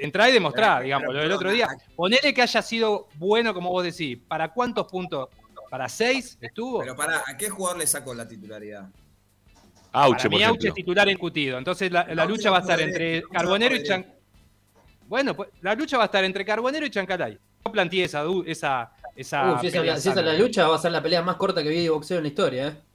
Entrá 0.00 0.28
y 0.28 0.32
demostrá, 0.32 0.74
Pero, 0.74 0.84
digamos. 0.84 1.14
Lo 1.14 1.20
del 1.20 1.32
otro 1.32 1.50
día. 1.50 1.68
Ponele 1.94 2.34
que 2.34 2.42
haya 2.42 2.62
sido 2.62 3.08
bueno, 3.14 3.54
como 3.54 3.70
vos 3.70 3.84
decís. 3.84 4.18
¿Para 4.26 4.48
cuántos 4.48 4.86
puntos? 4.86 5.28
¿Para 5.68 5.88
seis 5.88 6.36
estuvo? 6.40 6.80
Pero 6.80 6.96
pará, 6.96 7.22
¿a 7.26 7.36
qué 7.36 7.48
jugador 7.48 7.78
le 7.78 7.86
sacó 7.86 8.12
la 8.12 8.26
titularidad? 8.26 8.88
Auche, 9.92 10.16
Para 10.16 10.30
por 10.30 10.38
mí 10.38 10.42
Auche 10.42 10.68
es 10.68 10.74
titular 10.74 11.08
incutido. 11.08 11.58
Entonces 11.58 11.90
la, 11.92 12.04
lucha 12.24 12.50
va 12.50 12.58
a 12.58 12.60
no 12.60 12.66
estar 12.66 12.80
entre 12.80 13.22
Carbonero 13.22 13.76
y 13.76 13.78
no 13.80 13.84
Chan- 13.84 14.14
Bueno, 15.06 15.34
pues 15.34 15.50
la 15.60 15.74
lucha 15.74 15.96
va 15.96 16.04
a 16.04 16.06
estar 16.06 16.24
entre 16.24 16.44
Carbonero 16.44 16.86
y 16.86 16.90
Chancalay. 16.90 17.38
Yo 17.64 17.72
planteé 17.72 18.04
esa, 18.04 18.24
esa, 18.46 18.92
esa 19.14 19.52
Uf, 19.52 19.60
si 19.60 19.66
esa, 19.68 19.96
si 19.96 20.08
es 20.08 20.16
la 20.16 20.34
lucha, 20.34 20.66
va 20.66 20.76
a 20.76 20.78
ser 20.78 20.92
la 20.92 21.02
pelea 21.02 21.22
más 21.22 21.36
corta 21.36 21.62
que 21.62 21.68
vi 21.68 21.82
de 21.82 21.90
boxeo 21.90 22.16
en 22.18 22.24
la 22.24 22.28
historia, 22.28 22.68
¿eh? 22.68 22.89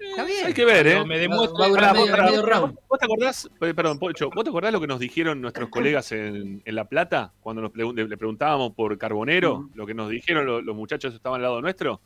Está 0.00 0.24
bien. 0.24 0.46
Hay 0.46 0.54
que 0.54 0.64
ver, 0.64 0.86
¿eh? 0.86 1.04
Me 1.04 1.18
demuestra- 1.18 1.68
vos- 1.94 2.10
round. 2.42 2.78
¿Vos 2.88 2.98
te 2.98 3.04
acordás, 3.04 3.50
eh, 3.60 3.74
perdón, 3.74 3.98
Pocho, 3.98 4.30
¿vos 4.34 4.44
te 4.44 4.50
acordás 4.50 4.72
lo 4.72 4.80
que 4.80 4.86
nos 4.86 4.98
dijeron 5.00 5.40
nuestros 5.40 5.68
colegas 5.70 6.12
en, 6.12 6.62
en 6.64 6.74
La 6.74 6.84
Plata 6.84 7.32
cuando 7.40 7.62
nos 7.62 7.72
pregun- 7.72 7.94
le 8.08 8.16
preguntábamos 8.16 8.72
por 8.74 8.96
Carbonero? 8.98 9.68
Lo 9.74 9.86
que 9.86 9.94
nos 9.94 10.08
dijeron 10.10 10.46
lo- 10.46 10.60
los, 10.62 10.76
muchachos 10.76 11.10
que 11.12 11.16
estaban 11.16 11.36
al 11.38 11.42
lado 11.42 11.60
nuestro. 11.60 12.00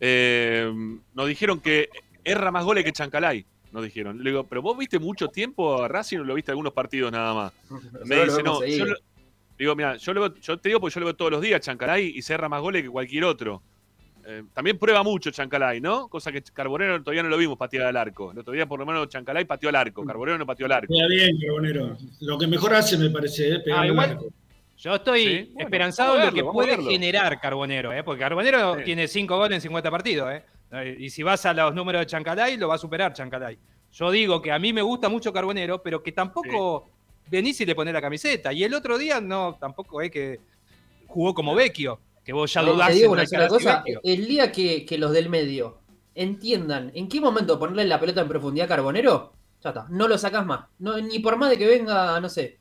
Eh, 0.00 0.72
nos 1.14 1.26
dijeron 1.28 1.60
que 1.60 1.88
erra 2.24 2.50
más 2.50 2.64
goles 2.64 2.84
que 2.84 2.92
Chancalay. 2.92 3.44
Nos 3.72 3.82
dijeron. 3.84 4.22
Le 4.22 4.30
digo, 4.30 4.44
¿pero 4.44 4.62
vos 4.62 4.78
viste 4.78 4.98
mucho 4.98 5.28
tiempo 5.28 5.82
a 5.82 5.88
Racing 5.88 6.18
o 6.18 6.24
lo 6.24 6.34
viste 6.34 6.50
algunos 6.52 6.72
partidos 6.72 7.12
nada 7.12 7.34
más? 7.34 7.52
Me 8.04 8.24
dice, 8.24 8.42
no, 8.42 8.64
yo 8.78 8.86
lo- 8.86 8.96
digo, 9.58 9.74
mira, 9.76 9.96
yo, 9.96 10.14
lo 10.14 10.20
veo- 10.22 10.34
yo 10.40 10.58
te 10.58 10.68
digo 10.70 10.80
porque 10.80 10.94
yo 10.94 11.00
lo 11.00 11.06
veo 11.06 11.16
todos 11.16 11.32
los 11.32 11.42
días, 11.42 11.60
Chancalay, 11.60 12.12
y 12.16 12.22
se 12.22 12.34
erra 12.34 12.48
más 12.48 12.62
goles 12.62 12.82
que 12.82 12.88
cualquier 12.88 13.24
otro. 13.24 13.62
Eh, 14.30 14.42
también 14.52 14.76
prueba 14.78 15.02
mucho 15.02 15.30
Chancalay, 15.30 15.80
¿no? 15.80 16.06
Cosa 16.08 16.30
que 16.30 16.42
Carbonero 16.42 17.00
todavía 17.02 17.22
no 17.22 17.30
lo 17.30 17.38
vimos 17.38 17.56
patear 17.56 17.86
al 17.86 17.96
arco. 17.96 18.30
El 18.30 18.38
otro 18.40 18.52
día, 18.52 18.66
por 18.66 18.78
lo 18.78 18.84
menos, 18.84 19.08
Chancalay 19.08 19.46
pateó 19.46 19.70
al 19.70 19.76
arco. 19.76 20.04
Carbonero 20.04 20.36
no 20.36 20.44
pateó 20.44 20.66
al 20.66 20.72
arco. 20.72 20.92
Queda 20.92 21.08
bien, 21.08 21.40
Carbonero. 21.40 21.96
Lo 22.20 22.36
que 22.36 22.46
mejor 22.46 22.74
hace, 22.74 22.98
me 22.98 23.08
parece, 23.08 23.54
¿eh? 23.54 23.60
pegarle 23.60 23.88
Ah, 23.98 24.02
al 24.04 24.10
arco. 24.10 24.26
Yo 24.76 24.94
estoy 24.96 25.22
Sí, 25.24 25.52
esperanzado 25.58 26.18
en 26.20 26.26
lo 26.26 26.32
que 26.32 26.44
puede 26.44 26.76
generar 26.82 27.40
Carbonero, 27.40 27.90
¿eh? 27.90 28.04
porque 28.04 28.20
Carbonero 28.20 28.76
Sí. 28.76 28.84
tiene 28.84 29.08
5 29.08 29.34
goles 29.38 29.56
en 29.56 29.60
50 29.62 29.90
partidos. 29.90 30.30
¿eh? 30.30 30.96
Y 30.98 31.08
si 31.08 31.22
vas 31.22 31.46
a 31.46 31.54
los 31.54 31.74
números 31.74 32.02
de 32.02 32.06
Chancalay, 32.06 32.58
lo 32.58 32.68
va 32.68 32.74
a 32.74 32.78
superar 32.78 33.14
Chancalay. 33.14 33.58
Yo 33.92 34.10
digo 34.10 34.42
que 34.42 34.52
a 34.52 34.58
mí 34.58 34.74
me 34.74 34.82
gusta 34.82 35.08
mucho 35.08 35.32
Carbonero, 35.32 35.82
pero 35.82 36.02
que 36.02 36.12
tampoco 36.12 36.86
venís 37.30 37.58
y 37.62 37.64
le 37.66 37.74
ponés 37.74 37.94
la 37.94 38.02
camiseta. 38.02 38.52
Y 38.52 38.62
el 38.62 38.74
otro 38.74 38.98
día 38.98 39.22
no, 39.22 39.56
tampoco 39.58 40.02
es 40.02 40.10
que 40.10 40.38
jugó 41.06 41.32
como 41.32 41.54
Vecchio, 41.54 41.98
que 42.28 42.34
vos 42.34 42.52
ya 42.52 42.60
No, 42.60 42.74
dudás 42.74 42.88
te 42.88 42.92
digo 42.96 43.16
entre 43.16 43.22
una 43.22 43.26
sola 43.26 43.42
Alcaraz 43.44 43.62
y 43.62 43.64
cosa, 43.64 43.82
Vecchio. 43.86 44.00
el 44.04 44.26
día 44.28 44.52
que, 44.52 44.84
que 44.84 44.98
los 44.98 45.12
del 45.12 45.30
medio 45.30 45.78
entiendan 46.14 46.92
en 46.94 47.08
qué 47.08 47.22
momento 47.22 47.58
ponerle 47.58 47.86
la 47.86 47.98
pelota 47.98 48.20
en 48.20 48.28
profundidad 48.28 48.66
a 48.66 48.68
Carbonero, 48.68 49.32
ya 49.64 49.70
está, 49.70 49.86
no 49.88 50.06
lo 50.06 50.18
sacás 50.18 50.44
más. 50.44 50.66
No, 50.78 50.98
ni 51.00 51.20
por 51.20 51.38
más 51.38 51.48
de 51.48 51.56
que 51.56 51.66
venga, 51.66 52.20
no 52.20 52.28
sé, 52.28 52.58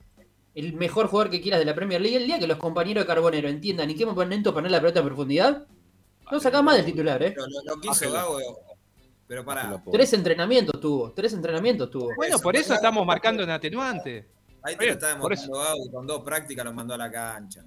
el 0.55 0.71
mejor 0.71 1.07
jugador 1.07 1.29
que 1.29 1.41
quieras 1.41 1.59
de 1.59 1.65
la 1.65 1.75
Premier 1.75 1.99
League, 1.99 2.15
el 2.15 2.25
día 2.27 2.39
que 2.39 2.47
los 2.47 2.57
compañeros 2.57 3.03
de 3.03 3.07
Carbonero 3.07 3.49
entiendan 3.49 3.89
en 3.89 3.97
qué 3.97 4.05
momento 4.05 4.53
poner 4.53 4.71
la 4.71 4.79
pelota 4.79 5.01
en 5.01 5.05
profundidad, 5.07 5.65
no 6.31 6.39
sacás 6.39 6.63
más 6.63 6.77
del 6.77 6.85
titular, 6.85 7.21
¿eh? 7.23 7.33
Lo, 7.35 7.45
lo- 7.45 7.75
lo 7.75 7.81
quiso 7.81 8.09
Gago, 8.09 8.39
pero 9.27 9.43
para. 9.43 9.83
Tres 9.91 10.13
entrenamientos 10.13 10.79
tuvo, 10.79 11.11
tres 11.11 11.33
entrenamientos 11.33 11.91
tuvo. 11.91 12.07
Bueno, 12.15 12.39
por 12.39 12.55
eso 12.55 12.73
estamos 12.73 13.05
marcando 13.05 13.43
en 13.43 13.49
atenuante. 13.49 14.29
Ahí 14.63 14.77
te 14.77 14.85
lo 14.85 14.91
está 14.93 15.09
demostrando 15.09 15.59
Gago 15.59 15.91
con 15.91 16.07
dos 16.07 16.23
prácticas 16.23 16.63
lo 16.63 16.71
mandó 16.71 16.93
a 16.93 16.97
la 16.97 17.11
cancha. 17.11 17.65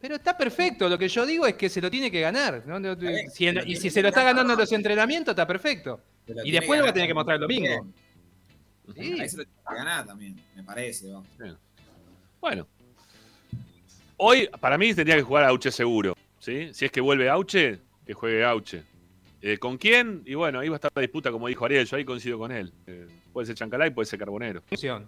Pero 0.00 0.14
está 0.14 0.36
perfecto, 0.36 0.88
lo 0.88 0.96
que 0.96 1.08
yo 1.08 1.26
digo 1.26 1.46
es 1.46 1.54
que 1.54 1.68
se 1.68 1.80
lo 1.80 1.90
tiene 1.90 2.10
que 2.10 2.20
ganar. 2.20 2.62
¿no? 2.66 2.96
Si 3.32 3.46
y 3.46 3.76
si 3.76 3.90
se 3.90 4.00
lo 4.00 4.08
está 4.08 4.22
ganando 4.22 4.52
en 4.52 4.58
los 4.58 4.72
entrenamientos, 4.72 5.32
está 5.32 5.46
perfecto. 5.46 6.00
Y 6.44 6.50
después 6.52 6.78
lo 6.78 6.84
va 6.84 6.90
a 6.90 6.92
tener 6.92 7.08
que 7.08 7.14
mostrar 7.14 7.36
el 7.36 7.40
domingo. 7.40 7.86
Bien. 8.94 9.20
Ahí 9.20 9.28
se 9.28 9.38
lo 9.38 9.44
tiene 9.44 9.60
que 9.68 9.74
ganar 9.74 10.06
también, 10.06 10.40
me 10.54 10.62
parece. 10.62 11.08
¿no? 11.08 11.24
Bueno. 12.40 12.66
Hoy, 14.16 14.48
para 14.60 14.78
mí, 14.78 14.94
tendría 14.94 15.16
que 15.16 15.22
jugar 15.22 15.44
Auche 15.44 15.70
seguro. 15.70 16.16
¿sí? 16.38 16.72
Si 16.72 16.84
es 16.84 16.92
que 16.92 17.00
vuelve 17.00 17.28
Auche, 17.28 17.80
que 18.06 18.14
juegue 18.14 18.44
Auche. 18.44 18.84
Eh, 19.40 19.58
¿Con 19.58 19.78
quién? 19.78 20.22
Y 20.26 20.34
bueno, 20.34 20.58
ahí 20.58 20.68
va 20.68 20.74
a 20.74 20.78
estar 20.78 20.90
la 20.94 21.02
disputa, 21.02 21.30
como 21.30 21.46
dijo 21.46 21.64
Ariel. 21.64 21.86
Yo 21.86 21.96
ahí 21.96 22.04
coincido 22.04 22.38
con 22.38 22.50
él. 22.50 22.72
Eh, 22.86 23.06
puede 23.32 23.46
ser 23.46 23.54
Chancalay, 23.54 23.90
puede 23.90 24.06
ser 24.06 24.18
Carbonero. 24.18 24.62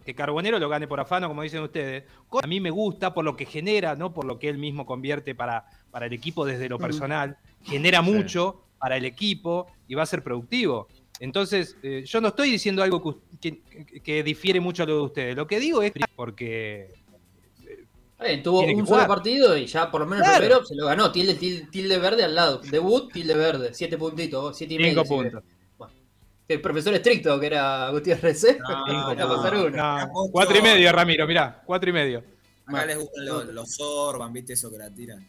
Que 0.05 0.15
Carbonero 0.15 0.59
lo 0.59 0.69
gane 0.69 0.87
por 0.87 1.01
afano, 1.01 1.27
como 1.29 1.43
dicen 1.43 1.63
ustedes. 1.63 2.05
A 2.43 2.47
mí 2.47 2.61
me 2.61 2.71
gusta 2.71 3.13
por 3.13 3.25
lo 3.25 3.37
que 3.37 3.45
genera, 3.45 3.97
no 3.97 4.15
por 4.15 4.25
lo 4.25 4.39
que 4.39 4.49
él 4.49 4.59
mismo 4.59 4.87
convierte 4.87 5.35
para, 5.35 5.65
para 5.91 6.07
el 6.07 6.13
equipo 6.13 6.45
desde 6.47 6.69
lo 6.69 6.79
personal. 6.79 7.39
Genera 7.65 8.05
Sí. 8.05 8.11
mucho 8.11 8.63
para 8.79 8.97
el 8.97 9.05
equipo 9.05 9.67
y 9.89 9.95
va 9.95 10.05
a 10.05 10.07
ser 10.07 10.23
productivo. 10.23 10.87
Entonces, 11.19 11.77
eh, 11.83 12.05
yo 12.07 12.21
no 12.23 12.29
estoy 12.29 12.51
diciendo 12.51 12.83
algo 12.83 13.21
que, 13.43 13.61
que- 13.61 14.01
que 14.01 14.23
difiere 14.23 14.59
mucho 14.61 14.85
a 14.85 14.87
lo 14.87 14.95
de 14.97 15.03
ustedes. 15.03 15.37
Lo 15.37 15.47
que 15.47 15.61
digo 15.61 15.83
es 15.83 15.93
porque 16.17 17.00
Tuvo 18.43 18.61
un 18.63 18.87
solo 18.87 19.07
partido 19.07 19.57
y 19.57 19.67
ya 19.67 19.91
por 19.91 20.03
lo 20.03 20.07
menos 20.07 20.25
Claro. 20.25 20.43
el 20.45 20.49
primero 20.49 20.67
se 20.67 20.75
lo 20.75 20.87
ganó. 20.87 21.11
Tilde, 21.11 21.35
tilde, 21.35 21.67
tilde 21.71 21.99
verde 21.99 22.25
al 22.25 22.35
lado. 22.35 22.59
Debut, 22.71 23.11
tilde 23.13 23.35
verde. 23.35 23.71
Siete 23.73 23.97
puntitos, 23.97 24.57
siete 24.57 24.75
y 24.75 24.79
medio. 24.79 25.03
cinco 25.03 25.05
puntos. 25.17 25.43
El 26.49 26.61
profesor 26.61 26.93
estricto 26.95 27.39
que 27.39 27.47
era 27.47 27.89
Gutiérrez, 27.91 28.43
¿eh? 28.45 28.59
No, 28.59 28.87
no, 29.15 29.37
pasar 29.37 29.55
uno. 29.57 29.71
No, 30.07 30.09
cuatro 30.33 30.59
y 30.59 30.63
medio, 30.63 30.91
Ramiro, 30.93 31.27
mirá, 31.27 31.63
cuatro 31.65 31.89
y 31.91 31.93
medio. 31.93 32.25
Acá 32.67 32.87
les 32.87 32.99
gustan 32.99 33.25
los, 33.25 33.47
los 33.47 33.75
Sorban, 33.75 34.33
¿viste 34.33 34.53
eso 34.55 34.71
que 34.71 34.79
la 34.79 34.91
tiran? 34.91 35.25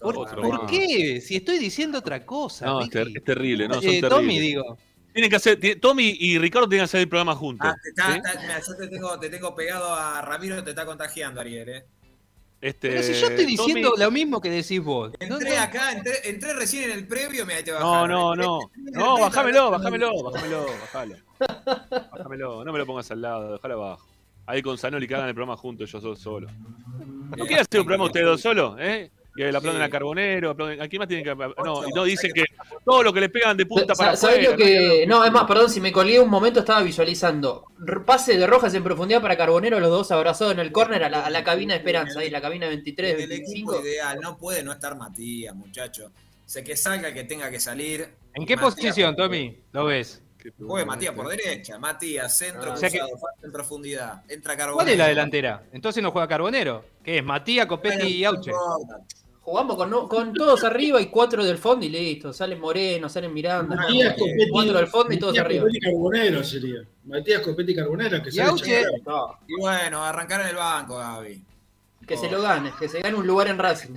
¿Por, 0.00 0.18
Otro 0.18 0.40
por 0.42 0.62
más. 0.62 0.70
qué? 0.70 1.20
Si 1.20 1.36
estoy 1.36 1.58
diciendo 1.58 1.98
otra 1.98 2.24
cosa. 2.26 2.66
No, 2.66 2.80
es, 2.80 2.90
ter- 2.90 3.06
Ricky. 3.06 3.18
es 3.18 3.24
terrible, 3.24 3.68
¿no? 3.68 3.74
Son 3.74 3.82
Eh, 3.84 3.86
terribles. 3.86 4.10
Tommy, 4.10 4.38
digo. 4.38 4.78
Tienen 5.12 5.30
que 5.30 5.36
hacer, 5.36 5.58
Tommy 5.80 6.16
y 6.20 6.38
Ricardo 6.38 6.68
tienen 6.68 6.82
que 6.82 6.84
hacer 6.84 7.00
el 7.00 7.08
programa 7.08 7.34
juntos. 7.34 7.68
Ah, 7.68 7.74
te 7.82 7.88
está- 7.88 8.12
¿sí? 8.12 8.18
está- 8.24 8.40
mira, 8.40 8.60
yo 8.60 8.76
te 8.76 8.86
tengo, 8.88 9.18
te 9.18 9.30
tengo 9.30 9.54
pegado 9.54 9.92
a 9.94 10.20
Ramiro, 10.22 10.62
te 10.62 10.70
está 10.70 10.84
contagiando, 10.86 11.40
Ariel, 11.40 11.68
¿eh? 11.68 11.84
Este, 12.60 12.88
Pero 12.90 13.02
si 13.04 13.12
yo 13.14 13.28
estoy 13.28 13.46
diciendo 13.46 13.90
Tommy- 13.90 14.02
lo 14.04 14.10
mismo 14.10 14.40
que 14.40 14.50
decís 14.50 14.82
vos. 14.82 15.12
Entré 15.20 15.54
no. 15.56 15.62
acá, 15.62 15.92
entré, 15.92 16.12
entré 16.24 16.54
recién 16.54 16.90
en 16.90 16.98
el 16.98 17.06
previo, 17.06 17.46
ahí 17.48 17.62
te 17.62 17.70
No, 17.72 18.06
no, 18.08 18.34
no. 18.34 18.58
No, 18.76 19.18
bájamelo, 19.20 19.66
de- 19.66 19.70
bájamelo, 19.70 20.22
bájalo. 20.24 21.14
Bájamelo, 22.12 22.64
no 22.64 22.72
me 22.72 22.78
lo 22.78 22.86
pongas 22.86 23.10
al 23.12 23.20
lado, 23.20 23.52
déjalo 23.52 23.74
abajo. 23.84 24.06
Ahí 24.46 24.62
con 24.62 24.76
Zanoli 24.78 25.06
que 25.06 25.14
hagan 25.14 25.28
el 25.28 25.34
programa 25.34 25.56
juntos, 25.56 25.92
yo 25.92 26.16
solo. 26.16 26.48
¿No 27.36 27.44
quieren 27.44 27.58
hacer 27.60 27.80
un 27.80 27.86
programa 27.86 28.06
ustedes 28.06 28.26
dos 28.26 28.40
solos? 28.40 28.76
¿Eh? 28.80 29.10
Que 29.38 29.52
le 29.52 29.56
aplauden 29.58 29.82
a 29.82 29.88
Carbonero, 29.88 30.50
aplauden- 30.56 30.80
¿a 30.82 30.88
quién 30.88 30.98
más 30.98 31.06
tienen 31.08 31.24
que 31.24 31.32
No, 31.64 31.86
y 31.86 31.92
no 31.94 32.02
dicen 32.04 32.32
que 32.34 32.44
todo 32.84 33.02
lo 33.04 33.12
que 33.12 33.20
le 33.20 33.28
pegan 33.28 33.56
de 33.56 33.66
punta 33.66 33.94
para 33.94 34.16
¿Sabés 34.16 34.38
afuera. 34.38 34.50
lo 34.50 34.56
que.? 34.56 35.04
No, 35.06 35.24
es 35.24 35.30
más, 35.30 35.44
perdón, 35.44 35.70
si 35.70 35.80
me 35.80 35.92
colgué 35.92 36.18
un 36.18 36.28
momento, 36.28 36.60
estaba 36.60 36.82
visualizando. 36.82 37.64
Pase 38.04 38.36
de 38.36 38.46
Rojas 38.48 38.74
en 38.74 38.82
profundidad 38.82 39.22
para 39.22 39.36
Carbonero, 39.36 39.78
los 39.78 39.90
dos 39.90 40.10
abrazados 40.10 40.54
en 40.54 40.58
el 40.58 40.72
córner 40.72 41.04
a 41.04 41.08
la, 41.08 41.24
a 41.26 41.30
la 41.30 41.44
cabina 41.44 41.74
de 41.74 41.78
Esperanza, 41.78 42.18
ahí, 42.20 42.30
la 42.30 42.40
cabina 42.40 42.66
23, 42.68 43.14
El 43.14 43.32
equipo 43.32 43.70
25. 43.72 43.80
ideal, 43.86 44.18
no 44.20 44.36
puede 44.36 44.62
no 44.64 44.72
estar 44.72 44.96
Matías, 44.96 45.54
muchacho. 45.54 46.10
Sé 46.44 46.64
que 46.64 46.76
salga, 46.76 47.14
que 47.14 47.22
tenga 47.24 47.48
que 47.50 47.60
salir. 47.60 48.08
¿En 48.34 48.44
qué 48.44 48.56
Matías- 48.56 48.74
posición, 48.74 49.14
Tommy? 49.14 49.56
¿Lo 49.72 49.84
ves? 49.84 50.20
Juegue 50.58 50.86
Matías 50.86 51.12
por 51.14 51.28
derecha, 51.28 51.78
Matías, 51.78 52.38
centro 52.38 52.70
Ah. 52.70 52.74
O 52.74 52.76
sea 52.76 52.88
cruzado, 52.88 53.10
falta 53.18 53.44
en 53.46 53.52
profundidad. 53.52 54.22
Entra 54.28 54.56
Carbonero. 54.56 54.76
¿Cuál 54.76 54.88
es 54.88 54.96
la 54.98 55.08
delantera? 55.08 55.62
Entonces 55.72 56.02
no 56.02 56.10
juega 56.12 56.26
Carbonero. 56.28 56.84
¿Qué 57.04 57.18
es? 57.18 57.24
Matías, 57.24 57.66
Copetti 57.66 58.06
y 58.06 58.24
Auche. 58.24 58.52
Jugamos 59.48 59.76
con, 59.76 59.88
no- 59.88 60.06
con 60.08 60.34
todos 60.34 60.62
arriba 60.62 61.00
y 61.00 61.06
cuatro 61.06 61.42
del 61.42 61.56
fondo 61.56 61.86
y 61.86 61.88
listo. 61.88 62.34
Salen 62.34 62.60
Moreno, 62.60 63.08
salen 63.08 63.32
Miranda. 63.32 63.76
Matías 63.76 64.12
Copetti, 64.18 64.50
cuatro 64.50 64.74
del 64.74 64.86
fondo 64.88 65.14
y 65.14 65.18
todos 65.18 65.32
Matías 65.32 65.44
arriba. 65.46 65.62
Copetti 65.62 65.80
Carbonero 65.80 66.44
sería. 66.44 66.80
Matías 67.04 67.40
Copetti 67.40 67.74
Carbonero, 67.74 68.22
que 68.22 68.28
Y 68.28 68.32
sale 68.32 68.50
Auche. 68.50 68.82
Y 69.46 69.54
bueno, 69.58 70.04
arrancar 70.04 70.42
en 70.42 70.48
el 70.48 70.56
banco, 70.56 70.98
Gaby. 70.98 71.42
que 72.06 72.16
se 72.18 72.30
lo 72.30 72.42
gane, 72.42 72.72
que 72.78 72.90
se 72.90 73.00
gane 73.00 73.16
un 73.16 73.26
lugar 73.26 73.48
en 73.48 73.56
Racing. 73.58 73.94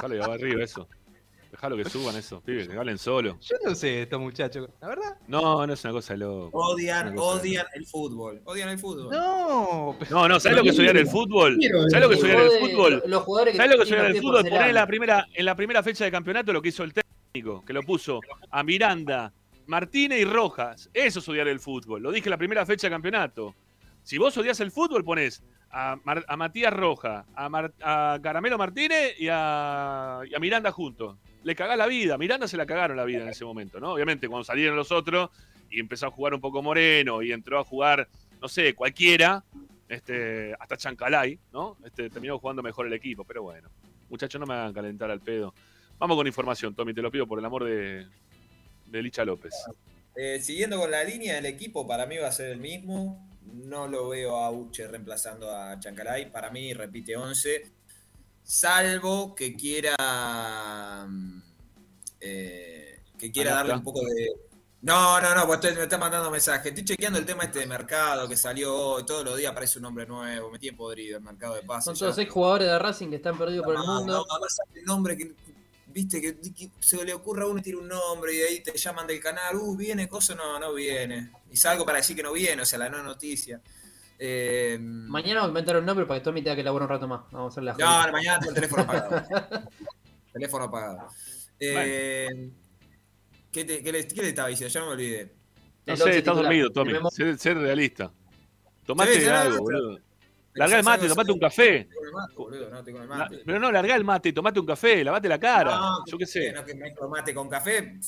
Dale, 0.00 0.18
va 0.18 0.34
arriba 0.34 0.62
eso. 0.62 0.86
Dejalo 1.58 1.76
que 1.76 1.90
suban 1.90 2.14
eso, 2.14 2.40
pibes, 2.40 2.68
que 2.68 2.76
hablen 2.78 2.98
solo. 2.98 3.36
Yo 3.40 3.56
no 3.64 3.74
sé 3.74 4.02
estos 4.02 4.20
muchachos, 4.20 4.68
la 4.80 4.86
verdad. 4.86 5.16
No, 5.26 5.66
no 5.66 5.72
es 5.72 5.82
una 5.82 5.92
cosa 5.92 6.12
de 6.12 6.18
loco. 6.20 6.56
Odian, 6.56 7.16
cosa 7.16 7.40
odian 7.40 7.66
el 7.74 7.84
fútbol. 7.84 8.40
Odian 8.44 8.68
el 8.68 8.78
fútbol. 8.78 9.10
No, 9.10 9.96
No, 10.08 10.28
no, 10.28 10.38
¿sabes 10.38 10.56
lo 10.58 10.62
que 10.62 10.68
es 10.68 10.78
odiar 10.78 10.96
el 10.96 11.08
fútbol? 11.08 11.58
¿Sabes 11.90 12.00
lo 12.00 12.08
que 12.10 12.14
es 12.14 12.22
odiar 12.22 12.40
el 12.42 12.50
fútbol? 12.60 13.02
Los 13.06 13.22
jugadores 13.24 13.52
que 13.52 13.56
¿Sabes 13.56 13.72
lo 13.72 13.76
que 13.78 13.82
es 13.82 13.90
odiar 13.90 14.06
el 14.06 14.16
fútbol? 14.22 14.44
Poner 14.44 14.68
en 14.68 14.74
la 14.74 14.86
primera, 14.86 15.26
en 15.34 15.44
la 15.44 15.56
primera 15.56 15.82
fecha 15.82 16.04
de 16.04 16.12
campeonato 16.12 16.52
lo 16.52 16.62
que 16.62 16.68
hizo 16.68 16.84
el 16.84 16.92
técnico, 16.94 17.64
que 17.64 17.72
lo 17.72 17.82
puso 17.82 18.20
a 18.52 18.62
Miranda, 18.62 19.32
Martínez 19.66 20.20
y 20.20 20.24
Rojas. 20.26 20.88
Eso 20.94 21.18
es 21.18 21.28
odiar 21.28 21.48
el 21.48 21.58
fútbol. 21.58 22.00
Lo 22.04 22.12
dije 22.12 22.28
en 22.28 22.30
la 22.30 22.38
primera 22.38 22.64
fecha 22.66 22.86
de 22.86 22.92
campeonato. 22.92 23.56
Si 24.04 24.16
vos 24.16 24.36
odias 24.38 24.60
el 24.60 24.70
fútbol, 24.70 25.02
ponés 25.04 25.42
a, 25.70 25.96
Mar- 26.04 26.24
a 26.28 26.36
Matías 26.36 26.72
Roja, 26.72 27.26
a, 27.34 27.48
Mar- 27.48 27.74
a 27.82 28.16
Caramelo 28.22 28.56
Martínez 28.58 29.16
y 29.18 29.26
a, 29.28 30.20
y 30.30 30.36
a 30.36 30.38
Miranda 30.38 30.70
juntos. 30.70 31.16
Le 31.44 31.54
cagás 31.54 31.78
la 31.78 31.86
vida. 31.86 32.18
Miranda 32.18 32.48
se 32.48 32.56
la 32.56 32.66
cagaron 32.66 32.96
la 32.96 33.04
vida 33.04 33.22
en 33.22 33.28
ese 33.28 33.44
momento, 33.44 33.80
¿no? 33.80 33.92
Obviamente, 33.92 34.28
cuando 34.28 34.44
salieron 34.44 34.76
los 34.76 34.92
otros 34.92 35.30
y 35.70 35.80
empezó 35.80 36.06
a 36.06 36.10
jugar 36.10 36.34
un 36.34 36.40
poco 36.40 36.62
Moreno 36.62 37.22
y 37.22 37.32
entró 37.32 37.58
a 37.58 37.64
jugar, 37.64 38.08
no 38.40 38.48
sé, 38.48 38.74
cualquiera, 38.74 39.44
este, 39.88 40.54
hasta 40.58 40.76
Chancalay, 40.76 41.38
¿no? 41.52 41.76
Este, 41.84 42.10
terminó 42.10 42.38
jugando 42.38 42.62
mejor 42.62 42.86
el 42.86 42.92
equipo, 42.92 43.24
pero 43.24 43.42
bueno. 43.42 43.68
Muchachos, 44.10 44.40
no 44.40 44.46
me 44.46 44.54
hagan 44.54 44.72
calentar 44.72 45.10
al 45.10 45.20
pedo. 45.20 45.54
Vamos 45.98 46.16
con 46.16 46.26
información, 46.26 46.74
Tommy, 46.74 46.94
te 46.94 47.02
lo 47.02 47.10
pido 47.10 47.26
por 47.26 47.38
el 47.38 47.44
amor 47.44 47.64
de, 47.64 48.06
de 48.86 49.02
Licha 49.02 49.24
López. 49.24 49.54
Eh, 50.14 50.40
siguiendo 50.40 50.78
con 50.78 50.90
la 50.90 51.04
línea 51.04 51.36
del 51.36 51.46
equipo, 51.46 51.86
para 51.86 52.06
mí 52.06 52.16
va 52.16 52.28
a 52.28 52.32
ser 52.32 52.50
el 52.50 52.58
mismo. 52.58 53.28
No 53.52 53.86
lo 53.86 54.08
veo 54.08 54.36
a 54.36 54.50
Uche 54.50 54.86
reemplazando 54.86 55.50
a 55.50 55.78
Chancalay. 55.78 56.30
Para 56.30 56.50
mí 56.50 56.72
repite 56.74 57.16
11. 57.16 57.77
Salvo 58.52 59.34
que 59.34 59.54
quiera. 59.54 61.04
mm, 61.06 61.42
eh, 62.18 63.02
que 63.18 63.30
quiera 63.30 63.52
darle 63.56 63.74
un 63.74 63.82
poco 63.82 64.00
de. 64.00 64.32
No, 64.80 65.20
no, 65.20 65.34
no, 65.34 65.46
pues 65.46 65.58
estoy- 65.58 65.74
me 65.76 65.82
está 65.82 65.98
mandando 65.98 66.30
mensaje. 66.30 66.70
Estoy 66.70 66.82
chequeando 66.84 67.18
el 67.18 67.26
tema 67.26 67.44
este 67.44 67.58
de 67.58 67.66
mercado 67.66 68.26
que 68.26 68.38
salió 68.38 68.74
hoy. 68.74 69.04
Todos 69.04 69.22
los 69.22 69.36
días 69.36 69.52
aparece 69.52 69.78
un 69.78 69.82
nombre 69.82 70.06
nuevo. 70.06 70.50
Me 70.50 70.58
tiene 70.58 70.78
podrido 70.78 71.18
el 71.18 71.22
mercado 71.24 71.56
de 71.56 71.62
pases. 71.62 71.84
Son 71.84 71.98
todos 71.98 72.14
seis 72.14 72.30
jugadores 72.30 72.68
de 72.68 72.78
Racing 72.78 73.10
que 73.10 73.16
están 73.16 73.36
perdidos 73.36 73.66
por 73.66 73.74
el 73.74 73.82
mundo. 73.82 74.14
no, 74.14 74.24
además 74.34 74.56
el 74.74 74.84
nombre 74.84 75.14
que, 75.18 75.34
viste, 75.88 76.18
que, 76.22 76.40
que 76.40 76.70
se 76.80 77.04
le 77.04 77.12
ocurra 77.12 77.42
a 77.42 77.48
uno 77.48 77.58
y 77.58 77.62
tira 77.62 77.76
un 77.76 77.88
nombre 77.88 78.32
y 78.32 78.38
de 78.38 78.48
ahí 78.48 78.60
te 78.62 78.74
llaman 78.78 79.06
del 79.06 79.20
canal, 79.20 79.56
uh, 79.56 79.76
viene, 79.76 80.08
cosa, 80.08 80.34
no, 80.34 80.58
no 80.58 80.72
viene. 80.72 81.32
Y 81.50 81.56
salgo 81.58 81.84
para 81.84 81.98
decir 81.98 82.16
que 82.16 82.22
no 82.22 82.32
viene, 82.32 82.62
o 82.62 82.64
sea, 82.64 82.78
la 82.78 82.88
no 82.88 83.02
noticia. 83.02 83.60
Eh, 84.18 84.78
Mañana 84.80 85.40
vamos 85.40 85.46
a 85.46 85.50
inventar 85.50 85.76
un 85.76 85.86
nombre 85.86 86.04
para 86.06 86.18
que 86.20 86.24
Tommy 86.24 86.42
tenga 86.42 86.56
que 86.56 86.62
laburar 86.62 86.86
un 86.88 86.90
rato 86.90 87.06
más. 87.08 87.20
Vamos 87.30 87.50
a 87.50 87.54
hacer 87.54 87.62
la 87.64 87.72
no, 87.74 88.12
mañana 88.12 88.38
tengo 88.40 88.50
el 88.50 88.54
teléfono 88.54 88.82
apagado. 88.82 89.22
teléfono 90.32 90.64
apagado. 90.64 91.08
Eh, 91.60 92.50
¿qué, 93.52 93.64
te, 93.64 93.82
qué 93.82 93.92
le, 93.92 94.08
qué 94.08 94.22
le 94.22 94.28
estaba 94.28 94.48
diciendo? 94.48 94.72
Ya 94.72 94.80
me 94.80 94.88
olvidé. 94.88 95.34
No 95.86 95.96
sé, 95.96 96.02
estás 96.02 96.14
titular. 96.16 96.42
dormido, 96.42 96.70
Tommy. 96.70 96.92
Ser, 97.10 97.38
ser 97.38 97.58
realista. 97.58 98.12
Tomate 98.84 99.30
algo, 99.30 99.58
boludo. 99.58 99.98
Largá 100.54 100.78
el 100.78 100.84
mate, 100.84 101.08
tomate 101.08 101.32
un 101.32 101.38
café. 101.38 101.84
Tengo 101.84 102.04
el 102.04 102.12
mate, 102.12 102.34
boludo, 102.34 102.70
no 102.70 102.82
tengo 102.82 103.02
el 103.02 103.08
La- 103.08 103.16
mate. 103.16 103.42
Pero 103.46 103.60
no, 103.60 103.70
largá 103.70 103.94
el 103.94 104.04
mate, 104.04 104.32
tomate 104.32 104.58
un 104.58 104.66
café, 104.66 105.04
lavate 105.04 105.28
la 105.28 105.38
cara. 105.38 105.76
No, 105.76 106.04
Yo 106.06 106.18
qué 106.18 106.26
sé. 106.26 106.52
No, 106.52 106.64
que 106.64 106.74
me 106.74 106.92
mate 107.08 107.32
con 107.32 107.48
café, 107.48 108.00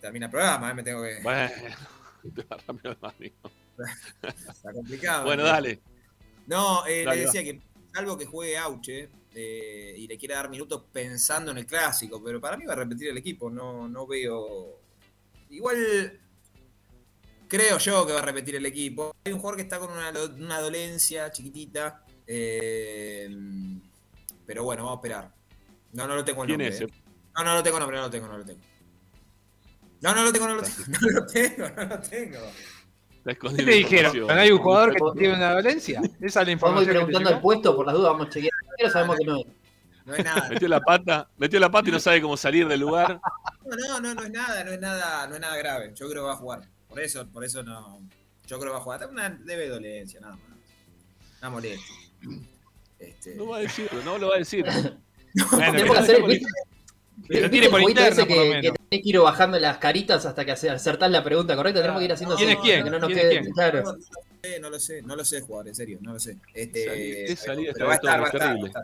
termina 0.00 0.26
el 0.26 0.30
programa, 0.30 0.70
eh, 0.70 0.74
me 0.74 0.82
tengo 0.84 1.02
que. 1.02 1.20
Bueno, 1.22 1.50
te 2.34 2.42
va 2.44 2.56
rápido 2.66 2.96
el. 3.18 3.32
Está 4.22 4.72
complicado. 4.72 5.24
Bueno, 5.24 5.42
¿no? 5.42 5.48
dale. 5.48 5.80
No, 6.46 6.86
eh, 6.86 7.04
Dale, 7.04 7.20
le 7.20 7.26
va. 7.26 7.32
decía 7.32 7.44
que 7.44 7.60
salvo 7.92 8.16
que 8.18 8.26
juegue 8.26 8.56
Auche 8.58 9.08
eh, 9.34 9.94
y 9.96 10.06
le 10.08 10.18
quiera 10.18 10.36
dar 10.36 10.50
minutos 10.50 10.84
pensando 10.92 11.50
en 11.52 11.58
el 11.58 11.66
clásico, 11.66 12.22
pero 12.22 12.40
para 12.40 12.56
mí 12.56 12.64
va 12.64 12.72
a 12.72 12.76
repetir 12.76 13.08
el 13.08 13.18
equipo, 13.18 13.48
no, 13.50 13.88
no 13.88 14.06
veo. 14.06 14.80
Igual 15.50 16.20
creo 17.48 17.78
yo 17.78 18.06
que 18.06 18.12
va 18.12 18.20
a 18.20 18.24
repetir 18.24 18.56
el 18.56 18.66
equipo. 18.66 19.14
Hay 19.24 19.32
un 19.32 19.38
jugador 19.38 19.56
que 19.56 19.62
está 19.62 19.78
con 19.78 19.90
una, 19.92 20.10
do- 20.12 20.34
una 20.34 20.60
dolencia 20.60 21.30
chiquitita, 21.30 22.04
eh, 22.26 23.28
pero 24.46 24.64
bueno, 24.64 24.84
vamos 24.84 24.98
a 24.98 25.00
esperar. 25.00 25.34
No, 25.92 26.06
no 26.06 26.14
lo 26.16 26.24
tengo 26.24 26.42
el 26.44 26.46
¿Quién 26.48 26.60
nombre. 26.60 26.84
es? 26.84 26.92
No, 27.36 27.44
no 27.44 27.54
lo 27.54 27.62
tengo 27.62 27.78
nombre, 27.78 27.96
no 27.96 28.02
lo 28.04 28.10
tengo, 28.10 28.26
no 28.28 28.38
lo 28.38 28.44
tengo. 28.44 28.60
No, 30.02 30.14
no 30.14 30.22
lo 30.24 30.32
tengo, 30.32 30.48
no 30.48 30.54
lo 30.54 30.62
tengo, 30.62 30.76
no 30.88 30.98
lo 31.10 31.26
tengo, 31.26 31.68
no 31.76 31.84
lo 31.84 32.00
tengo. 32.00 32.38
¿Qué 33.24 33.62
le 33.62 33.74
dijeron? 33.74 34.30
¿Hay 34.30 34.50
un 34.50 34.58
jugador 34.58 34.94
que 34.94 35.18
tiene 35.18 35.34
una 35.34 35.54
dolencia? 35.54 36.00
¿Esa 36.20 36.42
es 36.42 36.48
la 36.48 36.56
Vamos 36.56 36.80
a 36.80 36.82
ir 36.82 36.86
información 36.86 36.86
te 36.86 36.92
preguntando 36.92 37.30
el 37.30 37.40
puesto 37.40 37.76
por 37.76 37.86
las 37.86 37.94
dudas, 37.94 38.12
vamos 38.12 38.26
a 38.26 38.30
chequear. 38.30 38.52
Pero 38.76 38.90
sabemos 38.90 39.16
que 39.18 39.24
no 39.24 39.36
es. 39.36 39.46
No 40.06 40.14
es 40.14 40.24
nada. 40.24 40.48
Metió 40.48 40.68
la 40.68 40.80
pata, 40.80 41.28
metió 41.36 41.60
la 41.60 41.70
pata 41.70 41.88
y 41.88 41.92
no 41.92 42.00
sabe 42.00 42.22
cómo 42.22 42.36
salir 42.36 42.66
del 42.66 42.80
lugar. 42.80 43.20
No, 43.64 43.76
no, 43.76 44.00
no, 44.00 44.14
no 44.14 44.22
es 44.22 44.30
nada, 44.30 44.64
no 44.64 44.72
es 44.72 44.80
nada, 44.80 45.26
no 45.26 45.34
es 45.34 45.40
nada 45.40 45.56
grave. 45.56 45.92
Yo 45.94 46.08
creo 46.08 46.22
que 46.22 46.26
va 46.26 46.32
a 46.32 46.36
jugar. 46.36 46.62
Por 46.88 47.00
eso, 47.00 47.28
por 47.28 47.44
eso 47.44 47.62
no. 47.62 48.00
Yo 48.46 48.58
creo 48.58 48.72
que 48.72 48.74
va 48.74 48.78
a 48.78 48.82
jugar. 48.82 49.08
Una 49.10 49.28
leve 49.28 49.68
dolencia, 49.68 50.20
nada 50.20 50.36
más. 50.36 50.42
Una 51.40 51.50
molestia. 51.50 51.96
Este, 52.98 53.34
No 53.34 53.46
va 53.46 53.58
a 53.58 53.60
decirlo, 53.60 54.02
no 54.02 54.18
lo 54.18 54.28
va 54.28 54.36
a 54.36 54.38
decir. 54.38 54.64
Bueno, 55.52 55.72
Tenemos 55.72 55.96
que 55.96 56.02
hacer 56.02 56.18
lo 56.18 56.26
el 56.26 56.38
tiene 56.38 56.52
¿Viste 57.16 57.34
que 57.34 57.38
lo 57.38 57.44
el 57.44 57.50
tiene 57.52 57.68
por 57.68 57.80
interno, 57.82 58.26
por 58.26 58.36
lo 58.36 58.42
que, 58.42 58.48
que 58.48 58.56
menos. 58.62 58.79
Tenés 58.90 59.04
que 59.04 59.08
ir 59.10 59.20
bajando 59.20 59.58
las 59.60 59.78
caritas 59.78 60.26
hasta 60.26 60.44
que 60.44 60.50
acertás 60.50 61.10
la 61.10 61.22
pregunta 61.22 61.54
correcta? 61.54 61.80
Tenemos 61.80 62.00
que 62.00 62.04
ir 62.06 62.12
haciendo 62.12 62.34
¿Quién 62.36 62.50
es 62.50 62.56
quién? 62.58 62.84
que 62.84 62.90
no 62.90 62.98
nos 62.98 63.06
¿Quién 63.06 63.18
es 63.18 63.24
quede 63.24 63.40
quién? 63.40 63.52
claro. 63.52 63.82
no, 63.82 63.92
no 63.92 64.00
lo 64.00 64.00
sé, 64.42 64.58
no 64.60 64.70
lo 64.70 64.80
sé, 64.80 65.02
no 65.02 65.16
lo 65.16 65.24
sé 65.24 65.40
jugar, 65.42 65.68
en 65.68 65.74
serio, 65.76 65.98
no 66.00 66.12
lo 66.14 66.18
sé. 66.18 66.36
Este, 66.52 67.24
qué 67.28 67.36
salida 67.36 67.72
pero 67.72 67.86
va 67.86 67.92
a 67.92 67.94
esta 67.96 68.18
de 68.18 68.24
estar, 68.24 68.40
va 68.42 68.48
a 68.48 68.82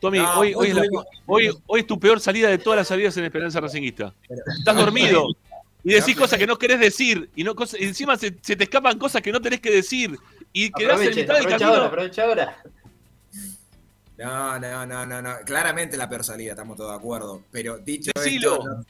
Tommy, 0.00 0.18
estar, 0.18 0.34
No, 0.34 0.40
hoy, 0.40 0.54
hoy, 0.54 0.68
es 0.68 0.74
la- 0.74 0.82
tuvimos- 0.82 1.06
hoy, 1.26 1.50
hoy 1.66 1.80
es 1.80 1.86
tu 1.86 2.00
peor 2.00 2.18
salida 2.20 2.48
de 2.48 2.56
todas 2.58 2.78
las 2.78 2.88
salidas 2.88 3.14
en 3.18 3.24
Esperanza 3.24 3.60
Racinguista. 3.60 4.14
Estás 4.58 4.74
dormido 4.76 5.26
y 5.84 5.92
decís 5.92 6.16
cosas 6.16 6.38
que 6.38 6.46
no 6.46 6.56
querés 6.56 6.80
decir 6.80 7.28
y, 7.36 7.44
no, 7.44 7.54
cosas- 7.54 7.78
y 7.78 7.84
encima 7.84 8.16
se, 8.16 8.34
se 8.40 8.56
te 8.56 8.64
escapan 8.64 8.98
cosas 8.98 9.20
que 9.20 9.32
no 9.32 9.40
tenés 9.42 9.60
que 9.60 9.70
decir 9.70 10.16
y 10.52 10.70
quedás 10.72 10.98
en 11.02 11.14
mitad 11.14 11.34
del 11.34 11.42
aprovecha 11.44 11.66
ahora, 11.66 11.68
camino. 11.78 11.84
aprovecha 11.84 12.22
ahora. 12.24 12.56
No, 14.18 14.58
no, 14.58 14.86
no, 14.86 15.04
no, 15.06 15.20
no. 15.22 15.34
Claramente 15.44 15.96
la 15.96 16.08
peor 16.08 16.22
salida, 16.24 16.52
estamos 16.52 16.76
todos 16.76 16.90
de 16.92 16.96
acuerdo. 16.96 17.42
Pero 17.50 17.78
dicho 17.78 18.12
Decilo. 18.14 18.52
esto, 18.52 18.64
no, 18.68 18.84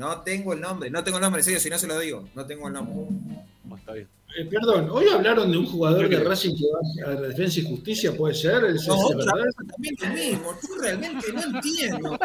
no 0.00 0.22
tengo 0.22 0.54
el 0.54 0.60
nombre, 0.62 0.88
no 0.90 1.04
tengo 1.04 1.18
el 1.18 1.22
nombre, 1.22 1.40
en 1.40 1.44
serio, 1.44 1.60
si 1.60 1.68
no 1.68 1.78
se 1.78 1.86
lo 1.86 1.98
digo, 1.98 2.26
no 2.34 2.46
tengo 2.46 2.66
el 2.68 2.72
nombre. 2.72 2.94
Está 3.78 3.92
bien. 3.92 4.08
Eh, 4.38 4.44
perdón, 4.46 4.88
hoy 4.90 5.06
hablaron 5.08 5.50
de 5.50 5.58
un 5.58 5.66
jugador 5.66 6.08
de 6.08 6.24
Racing 6.24 6.56
que 6.56 6.64
va 7.06 7.12
a 7.12 7.14
Defensa 7.20 7.60
y 7.60 7.64
Justicia, 7.68 8.16
¿puede 8.16 8.34
ser? 8.34 8.64
¿Es, 8.64 8.86
No, 8.86 8.96
otra 8.96 9.32
también 9.68 9.94
lo 10.00 10.08
mismo, 10.08 10.54
yo 10.62 10.82
realmente 10.82 11.32
no 11.32 11.42
entiendo. 11.42 12.18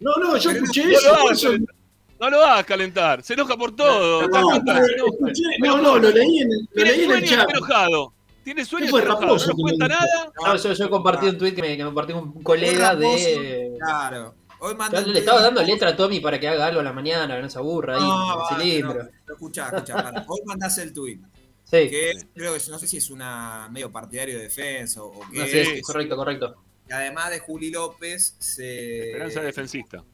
No, 0.00 0.14
no, 0.16 0.36
yo 0.36 0.50
Pero 0.50 0.62
escuché 0.64 0.84
No 0.84 0.90
eso. 0.92 1.08
lo, 1.08 1.14
por 1.14 1.20
hagas, 1.26 1.38
eso- 1.38 1.46
calentar. 1.48 1.74
no 2.20 2.30
lo 2.30 2.44
hagas 2.44 2.66
calentar, 2.66 3.22
se 3.22 3.34
enoja 3.34 3.56
por 3.56 3.74
todo. 3.74 4.28
No, 4.28 4.52
escuché- 4.54 5.58
no, 5.58 5.78
no, 5.82 5.98
lo 5.98 6.10
leí 6.10 6.38
en, 6.38 6.48
lo 6.72 6.84
leí 6.84 7.04
en 7.04 7.10
el 7.12 7.24
chat. 7.24 7.40
está 7.40 7.56
enojado. 7.58 8.12
Tiene 8.44 8.64
sueño 8.64 8.84
y 8.84 8.86
¿Qué 8.86 8.90
fue. 8.92 9.00
Raposo 9.00 9.48
No 9.48 9.56
cuenta 9.56 9.88
nada. 9.88 10.30
No, 10.44 10.56
yo, 10.56 10.72
yo 10.72 10.88
compartí 10.90 11.26
un 11.26 11.36
tweet 11.38 11.52
que 11.52 11.62
me, 11.62 11.68
que 11.76 11.78
me 11.78 11.84
compartió 11.86 12.16
un 12.18 12.42
colega 12.44 12.94
de. 12.94 13.74
Claro. 13.80 14.34
Hoy 14.58 14.74
le 15.06 15.18
estaba 15.18 15.42
dando 15.42 15.62
letra 15.62 15.90
a 15.90 15.96
Tommy 15.96 16.20
para 16.20 16.40
que 16.40 16.48
haga 16.48 16.66
algo 16.66 16.80
a 16.80 16.82
la 16.82 16.92
mañana, 16.92 17.36
que 17.36 17.42
no 17.42 17.50
se 17.50 17.58
aburra 17.58 17.96
ahí, 17.96 18.00
No, 18.02 18.32
en 18.32 18.38
va, 18.40 18.48
el 18.50 18.56
cilindro. 18.56 18.94
no, 19.04 19.10
pero 19.24 19.34
escuchá, 19.36 19.66
escuchá, 19.72 19.94
para. 19.94 20.24
Hoy 20.26 20.40
mandás 20.46 20.78
el 20.78 20.92
tweet. 20.92 21.18
Sí, 21.64 21.90
Que 21.90 22.12
creo 22.34 22.54
que 22.54 22.60
no 22.70 22.78
sé 22.78 22.86
si 22.86 22.96
es 22.96 23.10
una 23.10 23.68
medio 23.70 23.90
partidario 23.90 24.36
de 24.36 24.44
defensa 24.44 25.02
o 25.02 25.20
qué. 25.32 25.62
es, 25.62 25.68
Sí. 25.68 25.82
correcto, 25.82 26.16
correcto. 26.16 26.54
Y 26.88 26.92
además 26.92 27.30
de 27.30 27.40
Juli 27.40 27.70
López, 27.70 28.36
se. 28.38 29.08
Esperanza 29.10 29.40
defensista. 29.42 30.04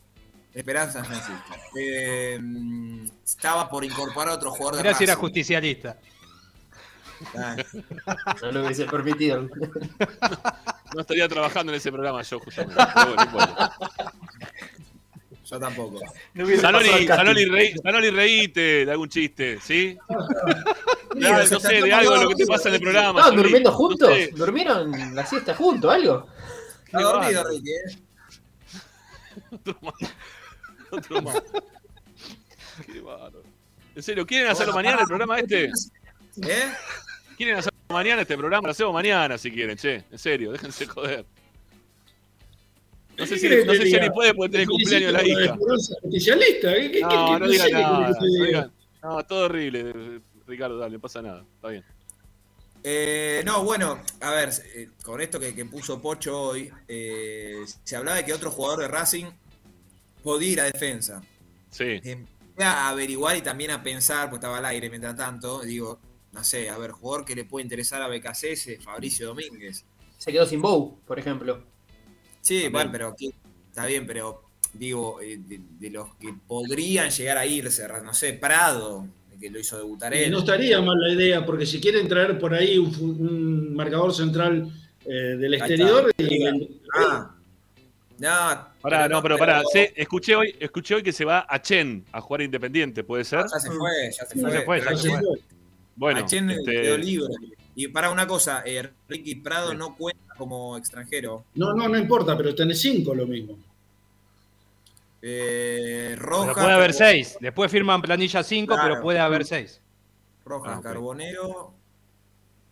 Esperanza 0.55 1.03
Francisco. 1.05 1.55
Eh, 1.79 2.39
estaba 3.25 3.69
por 3.71 3.85
incorporar 3.85 4.35
otro 4.35 4.51
jugador 4.51 4.77
de 4.77 4.83
Mirá 4.83 4.95
si 4.95 5.05
era 5.05 5.15
justicialista. 5.17 5.99
Ah, 7.37 7.57
No 8.43 8.53
lo 8.53 8.65
hubiese 8.65 8.85
permitido. 8.87 9.49
No 10.95 11.01
estaría 11.01 11.27
trabajando 11.27 11.73
en 11.73 11.79
ese 11.79 11.91
programa 11.91 12.21
yo, 12.21 12.39
justamente. 12.39 12.75
Pero 12.95 13.07
bueno, 13.07 13.17
no 13.17 13.23
importa. 13.23 13.77
Yo 15.53 15.59
tampoco. 15.61 16.01
No 16.35 16.47
Sanoli. 16.57 17.07
Sanoli, 17.07 17.45
reí- 17.47 17.75
Sanoli, 17.83 18.11
reíte 18.11 18.85
de 18.87 18.91
algún 18.91 19.09
chiste, 19.09 19.59
¿sí? 19.61 19.97
Mira, 21.15 21.45
no 21.45 21.61
sé, 21.61 21.83
de 21.83 21.93
algo 21.93 22.15
de 22.19 22.23
lo 22.25 22.29
que 22.31 22.35
te 22.37 22.47
pasa 22.47 22.69
en 22.71 22.77
el 22.77 22.81
programa. 22.81 23.21
¿Estaban 23.21 23.37
durmiendo 23.37 23.71
No 23.71 23.77
juntos? 23.77 24.09
sé. 24.09 24.31
¿Durmieron 24.35 25.15
la 25.15 25.27
siesta 25.27 25.55
juntos? 25.55 25.93
¿Algo? 25.93 26.27
Está 26.87 27.01
dormido. 27.03 27.45
Ricky, 27.51 27.71
¿eh? 27.71 27.99
Otro 29.51 29.77
más. 29.83 29.95
Otro 30.91 31.23
más. 31.23 31.43
Qué 32.91 33.01
bárbaro. 33.01 33.43
En 33.95 34.03
serio, 34.03 34.27
¿quieren 34.27 34.51
hacerlo 34.51 34.73
Bueno, 34.73 34.87
mañana 34.89 35.03
el 35.03 35.07
programa 35.09 35.39
este? 35.39 35.65
¿Eh? 35.67 36.73
¿Quieren 37.37 37.57
hacerlo 37.59 37.79
mañana 37.91 38.23
este 38.23 38.39
programa? 38.39 38.69
Lo 38.69 38.73
hacemos 38.73 38.95
mañana 38.95 39.37
si 39.37 39.51
quieren, 39.51 39.77
che. 39.77 40.05
En 40.11 40.19
serio, 40.19 40.53
déjense 40.53 40.87
joder. 40.87 41.27
No 43.23 43.27
sé 43.27 43.39
si, 43.39 43.49
¿Qué 43.49 43.65
no 43.65 43.73
sé 43.75 43.87
si 43.87 44.11
puede 44.11 44.35
porque 44.35 44.51
tiene 44.51 44.65
Te 44.67 44.71
cumpleaños 44.71 45.13
la 45.13 45.27
hija. 45.27 45.45
Esperanza 45.45 45.95
Justicialista. 46.03 46.75
¿Qué, 46.75 46.91
qué, 46.91 47.01
No, 47.01 47.09
qué- 47.09 47.41
no 47.41 47.49
digan 47.49 47.71
nada. 47.73 48.11
digan- 48.21 48.73
todo 49.29 49.45
horrible, 49.47 50.21
Ricardo, 50.47 50.79
dale, 50.79 50.95
no 50.95 51.01
pasa 51.01 51.23
nada. 51.23 51.45
Está 51.57 51.69
bien. 51.69 51.85
Eh, 52.85 53.43
no, 53.45 53.63
bueno, 53.63 54.01
a 54.21 54.31
ver, 54.33 54.51
eh, 54.75 54.89
con 55.05 55.21
esto 55.21 55.39
que, 55.39 55.55
que 55.55 55.65
puso 55.67 56.01
Pocho 56.03 56.41
hoy, 56.41 56.69
eh, 56.89 57.63
se 57.85 57.97
hablaba 57.97 58.17
de 58.19 58.25
que 58.25 58.33
otro 58.33 58.51
jugador 58.51 58.81
de 58.81 58.89
Racing 58.89 59.27
podía 60.23 60.53
ir 60.53 60.61
a 60.61 60.65
defensa. 60.65 61.23
Sí. 61.71 62.01
Empecé 62.03 62.65
a 62.65 62.89
averiguar 62.89 63.37
y 63.37 63.41
también 63.43 63.71
a 63.71 63.83
pensar, 63.83 64.29
pues 64.31 64.41
estaba 64.41 64.59
al 64.59 64.65
aire 64.67 64.91
mientras 64.91 65.15
tanto, 65.17 65.61
digo, 65.63 66.01
no 66.33 66.43
sé, 66.43 66.71
a 66.71 66.79
ver, 66.79 66.91
jugador 66.91 67.25
que 67.25 67.37
le 67.37 67.45
puede 67.45 67.63
interesar 67.63 68.03
a 68.03 68.09
BKCS, 68.09 68.79
Fabricio 68.83 69.29
Domínguez. 69.29 69.85
Se 70.19 70.33
quedó 70.33 70.45
sin 70.47 70.61
Bow, 70.61 70.99
por 71.07 71.19
ejemplo. 71.19 71.63
Sí, 72.43 72.55
También. 72.65 72.73
bueno, 72.73 72.91
pero 72.93 73.15
¿qué? 73.19 73.31
está 73.71 73.87
bien, 73.87 74.07
pero 74.07 74.43
digo, 74.75 75.21
eh, 75.23 75.39
de, 75.39 75.61
de 75.79 75.91
los 75.91 76.15
que 76.17 76.35
podrían 76.47 77.09
llegar 77.11 77.39
a 77.39 77.47
irse, 77.47 77.87
no 78.05 78.13
sé, 78.13 78.35
Prado, 78.35 79.07
que 79.41 79.49
lo 79.51 79.59
hizo 79.59 79.77
debutar 79.77 80.15
Y 80.15 80.19
él. 80.25 80.31
no 80.31 80.39
estaría 80.41 80.81
mal 80.81 80.97
la 81.01 81.13
idea, 81.15 81.45
porque 81.45 81.67
si 81.67 81.81
quieren 81.81 82.07
traer 82.07 82.39
por 82.39 82.53
ahí 82.55 82.79
un, 82.79 83.75
marcador 83.75 84.15
central 84.15 84.69
eh, 85.05 85.13
del 85.13 85.55
exterior, 85.55 86.13
y- 86.17 86.81
Ah, 86.95 87.35
no, 88.19 88.73
Pará, 88.81 89.09
no, 89.09 89.23
pero 89.23 89.37
pará. 89.39 89.63
sé- 89.73 89.93
escuché, 89.97 90.37
hoy, 90.37 90.55
escuché 90.61 90.95
hoy 90.97 91.03
que 91.03 91.13
se 91.13 91.25
va 91.25 91.45
a 91.49 91.61
Chen 91.63 92.05
a 92.13 92.21
jugar 92.21 92.43
Independiente, 92.43 93.03
¿puede 93.03 93.25
ser? 93.25 93.45
Ya 93.53 93.59
se 93.61 93.71
fue, 93.71 93.91
ya 94.17 94.25
se 94.27 94.37
Ya 94.37 94.43
fue. 94.43 94.51
se 94.53 94.63
fue, 94.63 94.79
Pero 94.79 94.91
ya 94.91 94.97
ya 94.97 95.03
se 95.03 95.09
fue. 95.09 95.21
Bueno, 95.97 96.21
a 96.21 96.27
Chen 96.27 96.51
este, 96.51 96.73
quedó 96.73 96.99
libre. 96.99 97.35
Y 97.75 97.89
para 97.89 98.11
una 98.11 98.27
cosa, 98.27 98.63
eh, 98.67 98.91
Ricky 99.09 99.37
Prado 99.37 99.71
Sí. 99.71 99.77
no 99.77 99.97
cuenta 99.97 100.35
como 100.37 100.77
extranjero. 100.77 101.45
No, 101.55 101.73
no, 101.73 101.89
no 101.89 101.97
importa, 101.99 102.37
pero 102.37 102.55
tenés 102.55 102.81
cinco 102.81 103.15
lo 103.15 103.27
mismo. 103.27 103.57
Eh, 105.25 106.15
Pero 106.17 106.23
Roja. 106.27 106.55
puede 106.55 106.73
haber 106.73 106.93
seis. 106.93 107.37
Después 107.41 107.71
firman 107.71 108.03
planilla 108.03 108.43
5, 108.43 108.75
Claro. 108.75 108.91
pero 108.95 109.03
puede 109.03 109.21
haber 109.21 109.45
seis. 109.45 109.81
Rojas, 110.45 110.73
Ah, 110.75 110.79
ok. 110.79 110.83
Carbonero. 110.85 111.75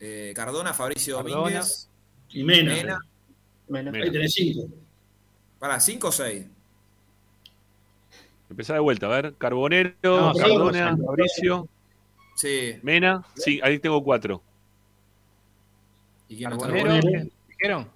eh, 0.00 0.32
Cardona, 0.34 0.72
Fabricio 0.74 1.16
Cardona. 1.18 1.36
Domínguez. 1.40 1.88
Y 2.30 2.42
Mena. 2.42 2.74
Mena. 3.68 3.90
Mena. 3.92 4.04
Ahí 4.04 4.10
tenés 4.10 4.32
cinco. 4.32 4.66
Para, 5.58 5.78
5 5.78 6.08
o 6.08 6.12
6. 6.12 6.46
Empezá 8.48 8.72
de 8.74 8.80
vuelta, 8.80 9.06
a 9.06 9.10
ver. 9.10 9.34
Carbonero, 9.36 9.92
No, 10.02 10.32
Cardona. 10.34 10.96
Fabricio, 10.96 11.68
Sí. 12.34 12.76
Mena. 12.82 13.22
Sí, 13.36 13.60
ahí 13.62 13.78
tengo 13.78 14.02
cuatro. 14.02 14.42
¿Y 16.30 16.36
quién? 16.36 16.50
Carbonero. 16.50 16.94
¿dijeron? 17.48 17.88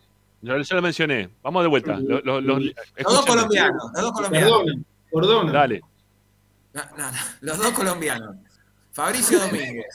Yo, 0.43 0.59
yo 0.61 0.77
lo 0.77 0.83
mencioné. 0.83 1.31
Vamos 1.43 1.63
de 1.63 1.69
vuelta. 1.69 1.97
Lo- 1.99 2.21
lo- 2.21 2.41
lo- 2.43 2.59
Los 2.59 2.75
dos 3.05 3.25
colombianos, 3.25 3.83
los 3.95 4.03
dos 4.03 4.13
colombianos. 4.13 4.51
Perdona, 4.51 4.85
perdona. 5.13 5.53
Dale. 5.53 5.81
No, 6.75 6.83
no, 6.99 7.11
no, 7.11 7.19
los 7.41 7.59
dos 7.59 7.71
colombianos. 7.71 8.37
Fabricio 8.93 9.39
Domínguez. 9.41 9.87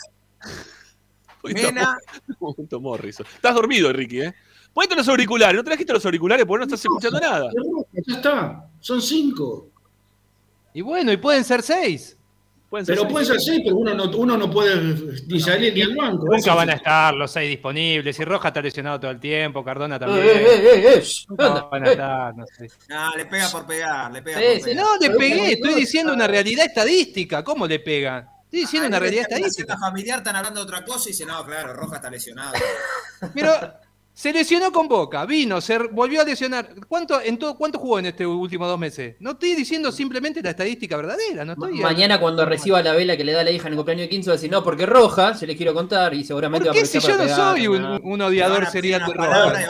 Mena. 1.44 1.98
Estás 3.36 3.54
dormido, 3.56 3.94
Ricky, 3.94 4.22
¿eh? 4.22 4.34
Ponete 4.74 4.96
los 4.96 5.08
auriculares. 5.08 5.56
¿No 5.56 5.64
trajiste 5.64 5.94
los 5.94 6.06
auriculares 6.06 6.46
porque 6.46 6.60
no 6.60 6.66
estás 6.66 6.80
escuchando 6.82 7.20
nada? 7.20 7.50
Ya 7.94 8.16
está, 8.16 8.68
son 8.80 9.02
cinco. 9.02 9.68
Y 10.74 10.82
bueno, 10.82 11.12
y 11.12 11.18
pueden 11.18 11.44
ser 11.44 11.62
seis. 11.64 12.16
Pueden 12.70 12.86
ser 12.86 12.94
Pero 12.96 13.02
seis. 13.04 13.12
puede 13.14 13.26
ser 13.26 13.42
seis, 13.42 13.62
pero 13.64 13.76
uno 13.78 13.94
no, 13.96 14.04
uno 14.16 14.38
no 14.38 14.50
puede 14.52 14.76
ni 15.28 15.40
salir 15.40 15.74
ni 15.74 15.82
al 15.82 15.96
banco. 15.96 16.28
Nunca 16.30 16.54
van 16.54 16.70
a 16.70 16.74
estar 16.74 17.14
los 17.16 17.32
seis 17.32 17.50
disponibles. 17.50 18.20
Y 18.20 18.24
Roja 18.26 18.50
está 18.50 18.62
lesionado 18.62 19.00
todo 19.00 19.10
el 19.12 19.20
tiempo, 19.20 19.64
Cardona 19.64 19.96
Eh, 19.96 20.00
también. 20.00 20.26
eh, 20.28 20.32
eh, 20.38 20.94
eh, 20.98 21.04
Nunca 21.30 21.46
anda, 21.48 21.62
van 21.72 21.84
a 21.84 21.88
eh. 21.88 21.92
estar, 21.92 22.36
no 22.38 22.46
sé. 22.46 22.68
No, 22.88 23.16
le 23.16 23.26
pega 23.26 23.50
por 23.50 23.66
pegar, 23.66 24.12
le 24.12 24.22
pega 24.22 24.38
Sí, 24.40 24.46
por 24.46 24.56
sí, 24.58 24.64
pegar. 24.66 24.86
No, 24.86 24.98
le 24.98 25.10
pegué, 25.18 25.52
estoy 25.54 25.74
diciendo 25.74 26.14
una 26.14 26.28
realidad 26.28 26.66
estadística. 26.66 27.44
¿Cómo 27.44 27.66
le 27.66 27.80
pegan? 27.80 28.28
Estoy 28.46 28.60
diciendo 28.62 28.86
Ah, 28.86 28.90
una 28.90 29.00
realidad 29.00 29.26
estadística. 29.30 29.78
familiar 29.78 30.18
están 30.20 30.36
hablando 30.36 30.60
de 30.60 30.64
otra 30.64 30.86
cosa 30.86 31.10
y 31.10 31.12
dice, 31.14 31.26
no, 31.26 31.44
claro, 31.46 31.74
Roja 31.74 31.96
está 31.96 32.10
lesionado. 32.12 32.54
Pero 33.34 33.52
se 34.20 34.34
lesionó 34.34 34.70
con 34.74 34.90
Boca, 34.90 35.26
vino, 35.26 35.62
se 35.62 35.78
volvió 35.78 36.20
a 36.20 36.26
lesionar. 36.26 36.76
¿Cuánto, 36.90 37.22
en 37.22 37.40
todo, 37.40 37.56
¿Cuánto 37.58 37.80
jugó 37.80 38.00
en 38.00 38.08
este 38.08 38.28
último 38.28 38.68
dos 38.68 38.78
meses? 38.78 39.16
No 39.22 39.32
estoy 39.32 39.56
diciendo 39.56 39.94
simplemente 39.94 40.42
la 40.42 40.50
estadística 40.50 40.98
verdadera. 40.98 41.46
No 41.46 41.56
Ma- 41.56 41.68
estoy 41.68 41.82
Mañana 41.82 42.20
cuando 42.20 42.44
reciba 42.46 42.82
la 42.82 42.92
vela 42.92 43.16
que 43.16 43.24
le 43.24 43.32
da 43.32 43.46
la 43.46 43.52
hija 43.52 43.68
en 43.68 43.74
el 43.74 43.78
cumpleaños 43.78 44.04
de 44.04 44.10
15 44.10 44.30
va 44.30 44.34
a 44.34 44.36
decir, 44.36 44.52
no, 44.52 44.62
porque 44.62 44.86
roja, 44.86 45.36
se 45.36 45.48
les 45.48 45.56
quiero 45.56 45.74
contar 45.74 46.14
y 46.14 46.26
seguramente 46.26 46.66
¿Por 46.68 46.76
va 46.76 46.80
a 46.80 46.82
qué 46.82 46.86
si 46.86 47.00
yo 47.00 47.16
no 47.18 47.30
soy 47.30 47.68
un, 47.70 47.82
¿no? 47.82 48.00
un 48.04 48.22
odiador 48.22 48.66
serial 48.66 49.04
de 49.08 49.14
Roja? 49.14 49.54
de. 49.54 49.66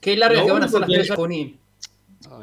Qué 0.00 0.16
largas 0.16 0.38
Lo 0.42 0.46
que 0.46 0.52
van 0.52 0.62
a 0.62 0.66
único 0.66 0.78
ser 0.78 0.88
las 0.88 1.08
que- 1.08 1.14
tres. 1.14 1.58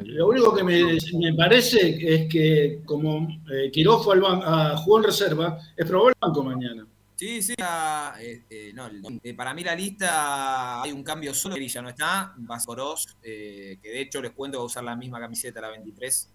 Lo 0.08 0.28
único 0.28 0.54
que 0.54 0.64
me, 0.66 0.84
me 1.20 1.34
parece 1.38 1.98
es 2.16 2.28
que 2.30 2.82
como 2.84 3.30
eh, 3.50 3.72
Quirós 3.72 4.04
fue 4.04 4.16
al 4.16 4.22
ban- 4.22 4.42
a- 4.44 4.76
jugó 4.78 4.98
en 4.98 5.04
reserva, 5.06 5.58
es 5.78 5.86
probable 5.88 6.16
el 6.22 6.28
banco 6.28 6.44
mañana. 6.44 6.86
Sí, 7.20 7.42
sí. 7.42 7.54
eh, 8.22 8.44
eh, 8.50 8.72
no, 8.74 8.90
eh, 9.22 9.34
para 9.34 9.54
mí 9.54 9.62
la 9.62 9.76
lista 9.76 10.82
hay 10.82 10.94
un 10.94 11.04
cambio 11.04 11.34
solo. 11.34 11.58
Eri 11.58 11.68
ya 11.68 11.82
no 11.82 11.90
está. 11.90 12.34
Va 12.50 12.58
Oroz, 12.66 13.18
eh, 13.22 13.78
que 13.84 13.90
de 13.90 14.00
hecho 14.00 14.22
les 14.22 14.32
cuento 14.32 14.58
va 14.60 14.64
a 14.64 14.68
usar 14.68 14.86
la 14.86 14.96
misma 14.96 15.20
camiseta, 15.20 15.60
la 15.60 15.68
23. 15.68 16.30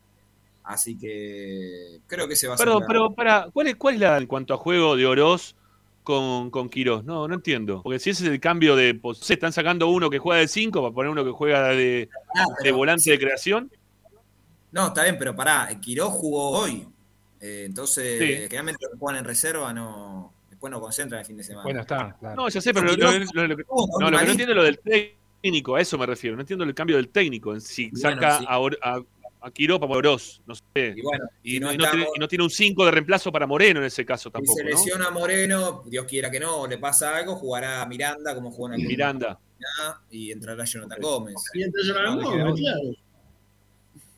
Así 0.65 0.99
que 0.99 2.01
creo 2.07 2.29
que 2.29 2.37
se 2.37 2.49
va 2.49 2.55
a 2.55 2.59
Perdón, 2.59 2.85
pero 2.87 3.15
para, 3.15 3.49
¿cuál 3.51 3.69
es, 3.69 3.77
¿cuál 3.77 3.95
es 3.95 4.01
la 4.01 4.19
en 4.19 4.27
cuanto 4.27 4.53
a 4.53 4.59
juego 4.59 4.95
de 4.95 5.07
Oroz 5.07 5.57
con, 6.03 6.51
con 6.51 6.69
Quirós? 6.69 7.03
No, 7.03 7.27
no 7.29 7.35
entiendo. 7.35 7.81
Porque 7.83 7.99
si 7.99 8.11
ese 8.11 8.25
es 8.25 8.31
el 8.31 8.41
cambio 8.41 8.77
de. 8.77 8.95
pues, 8.95 9.17
se 9.21 9.33
están 9.35 9.55
sacando 9.55 9.89
uno 9.89 10.11
que 10.11 10.19
juega 10.19 10.41
de 10.41 10.49
5 10.49 10.83
para 10.83 10.93
poner 10.95 11.11
uno 11.11 11.25
que 11.25 11.31
juega 11.31 11.69
de, 11.69 12.11
Ah, 12.37 12.45
de 12.63 12.73
volante 12.73 13.11
de 13.11 13.19
creación. 13.19 13.73
No, 14.71 14.89
está 14.89 15.05
bien, 15.05 15.17
pero 15.19 15.35
pará, 15.35 15.67
Quirós 15.81 16.11
jugó 16.11 16.51
hoy. 16.51 16.87
Eh, 17.41 17.63
entonces, 17.65 18.19
Sí. 18.19 18.27
generalmente 18.49 18.81
los 18.83 18.93
que 18.93 18.99
juegan 18.99 19.21
en 19.21 19.25
reserva 19.25 19.73
no, 19.73 20.34
después 20.65 20.71
no 20.71 20.81
concentran 20.81 21.21
el 21.21 21.27
fin 21.27 21.37
de 21.37 21.45
semana. 21.45 21.65
Bueno, 21.65 21.81
está, 21.81 22.17
claro. 22.19 22.37
No, 22.37 22.49
ya 22.49 22.61
sé, 22.61 22.73
pero 22.73 22.87
lo, 22.87 22.95
Quirós 22.95 23.35
lo- 23.35 23.43
lo- 23.43 23.49
lo 23.49 23.57
que- 23.57 23.65
no, 23.65 23.77
lo 23.77 24.07
que 24.07 24.11
no 24.13 24.19
Malí- 24.19 24.31
entiendo 24.31 24.53
es 24.53 24.57
lo 24.57 24.65
del 24.65 24.79
técnico, 25.43 25.77
a 25.77 25.81
eso 25.81 25.99
me 25.99 26.07
refiero. 26.07 26.37
No 26.37 26.43
entiendo 26.43 26.65
el 26.65 26.75
cambio 26.75 26.97
del 26.97 27.09
técnico. 27.09 27.53
En 27.55 27.61
si 27.61 27.91
Bueno, 27.91 28.01
saca 28.01 28.39
sí. 28.39 28.45
a, 28.49 28.57
a, 28.57 29.03
a 29.43 29.51
Quirós 29.51 29.79
para 29.79 29.93
Oroz, 29.93 30.41
no 30.47 30.55
sé. 30.55 30.95
Y 30.97 31.03
bueno, 31.03 31.25
Y, 31.43 31.51
si 31.53 31.61
no, 31.61 31.67
no 31.67 31.73
y 31.75 31.77
no 31.77 31.83
tiene, 31.85 31.99
estamos- 31.99 32.17
y 32.17 32.21
no 32.21 32.29
tiene 32.29 32.45
un 32.45 32.51
5 32.51 32.85
de 32.87 32.91
reemplazo 32.93 33.31
para 33.31 33.47
Moreno 33.47 33.81
en 33.81 33.87
ese 33.87 34.05
caso 34.07 34.31
si 34.31 34.33
tampoco, 34.33 34.57
se 34.57 34.65
¿no? 34.65 34.71
lesiona 34.71 35.11
Moreno, 35.11 35.83
Dios 35.87 36.07
quiera 36.07 36.31
que 36.31 36.41
no, 36.41 36.67
le 36.67 36.79
pasa 36.79 37.17
algo, 37.17 37.37
jugará 37.37 37.85
Miranda 37.87 38.35
como 38.35 38.51
jugó 38.51 38.69
en 38.73 38.81
el 38.81 38.87
Miranda. 38.87 39.39
y 40.11 40.31
entrará 40.33 40.65
Jonathan 40.65 40.99
Gómez. 41.01 41.35
Y 41.55 41.61
no, 41.61 42.17
me 42.17 42.23
queda 42.23 42.55
claro. 42.55 42.81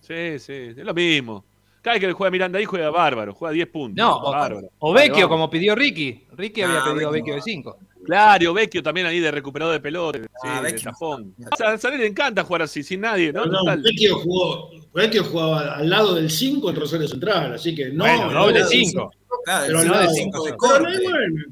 Sí, 0.01 0.39
sí, 0.39 0.53
es 0.53 0.77
lo 0.85 0.95
mismo. 0.95 1.45
Cada 1.87 1.99
vez 1.99 2.09
que 2.09 2.13
juega 2.15 2.31
Miranda 2.33 2.59
ahí 2.59 2.65
juega 2.65 2.91
bárbaro, 2.91 3.33
juega 3.33 3.53
10 3.53 3.69
puntos. 3.69 4.05
No, 4.05 4.17
o, 4.17 4.33
bárbaro. 4.33 4.69
o 4.81 4.93
Vecchio, 4.93 5.29
como 5.29 5.49
pidió 5.49 5.77
Ricky. 5.77 6.25
Ricky 6.33 6.63
había 6.63 6.81
No, 6.81 6.85
pedido 6.95 7.13
Vecchio 7.13 7.13
Vecchio 7.13 7.33
no. 7.35 7.37
de 7.37 7.43
5. 7.43 7.79
Claro, 8.07 8.55
Vecchio 8.55 8.83
también 8.83 9.07
ahí 9.07 9.21
de 9.21 9.31
recuperador 9.31 9.73
de 9.75 9.79
pelota, 9.81 10.19
sí, 10.19 10.27
Ah, 10.43 10.57
de 10.63 10.73
Vecchio. 10.73 10.91
tajón. 10.91 11.33
O 11.53 11.57
sea, 11.57 11.69
a 11.71 11.79
Saler 11.79 12.01
le 12.01 12.07
encanta 12.09 12.43
jugar 12.43 12.63
así, 12.63 12.83
sin 12.83 13.03
nadie, 13.03 13.33
¿no? 13.33 13.43
Perdón, 13.45 13.59
Total. 13.61 13.83
Vecchio 13.83 14.19
jugó, 14.19 14.71
Vecchio 14.93 15.23
jugaba 15.25 15.77
al 15.77 15.89
lado 15.89 16.15
del 16.17 16.29
5 16.29 16.71
en 16.71 16.77
Rosario 16.77 17.07
Central, 17.07 17.55
así 17.55 17.73
que 17.73 17.91
no. 17.91 18.03
bueno, 18.05 18.23
doble 18.25 18.35
lado 18.35 18.47
del 18.53 18.67
5. 18.67 19.13
Claro, 19.45 19.65
Pero 19.69 19.79
al 19.79 19.87
lado 19.87 20.01
de 20.01 20.07
del 20.07 20.15
cinco 20.17 20.43
de 20.45 20.51
Pero 20.61 20.79
no 20.81 20.85
corte. 20.89 20.99
bueno. 21.05 21.45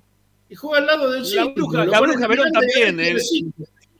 Y 0.49 0.55
juega 0.57 0.79
al 0.79 0.87
lado 0.87 1.11
del 1.13 1.23
La 1.23 1.29
5. 1.45 1.55
Bruja- 1.55 1.85
la 1.87 2.01
Bruja 2.01 2.27
Verón 2.27 2.53
también, 2.53 3.01
eh. 3.01 3.15
La 3.15 3.21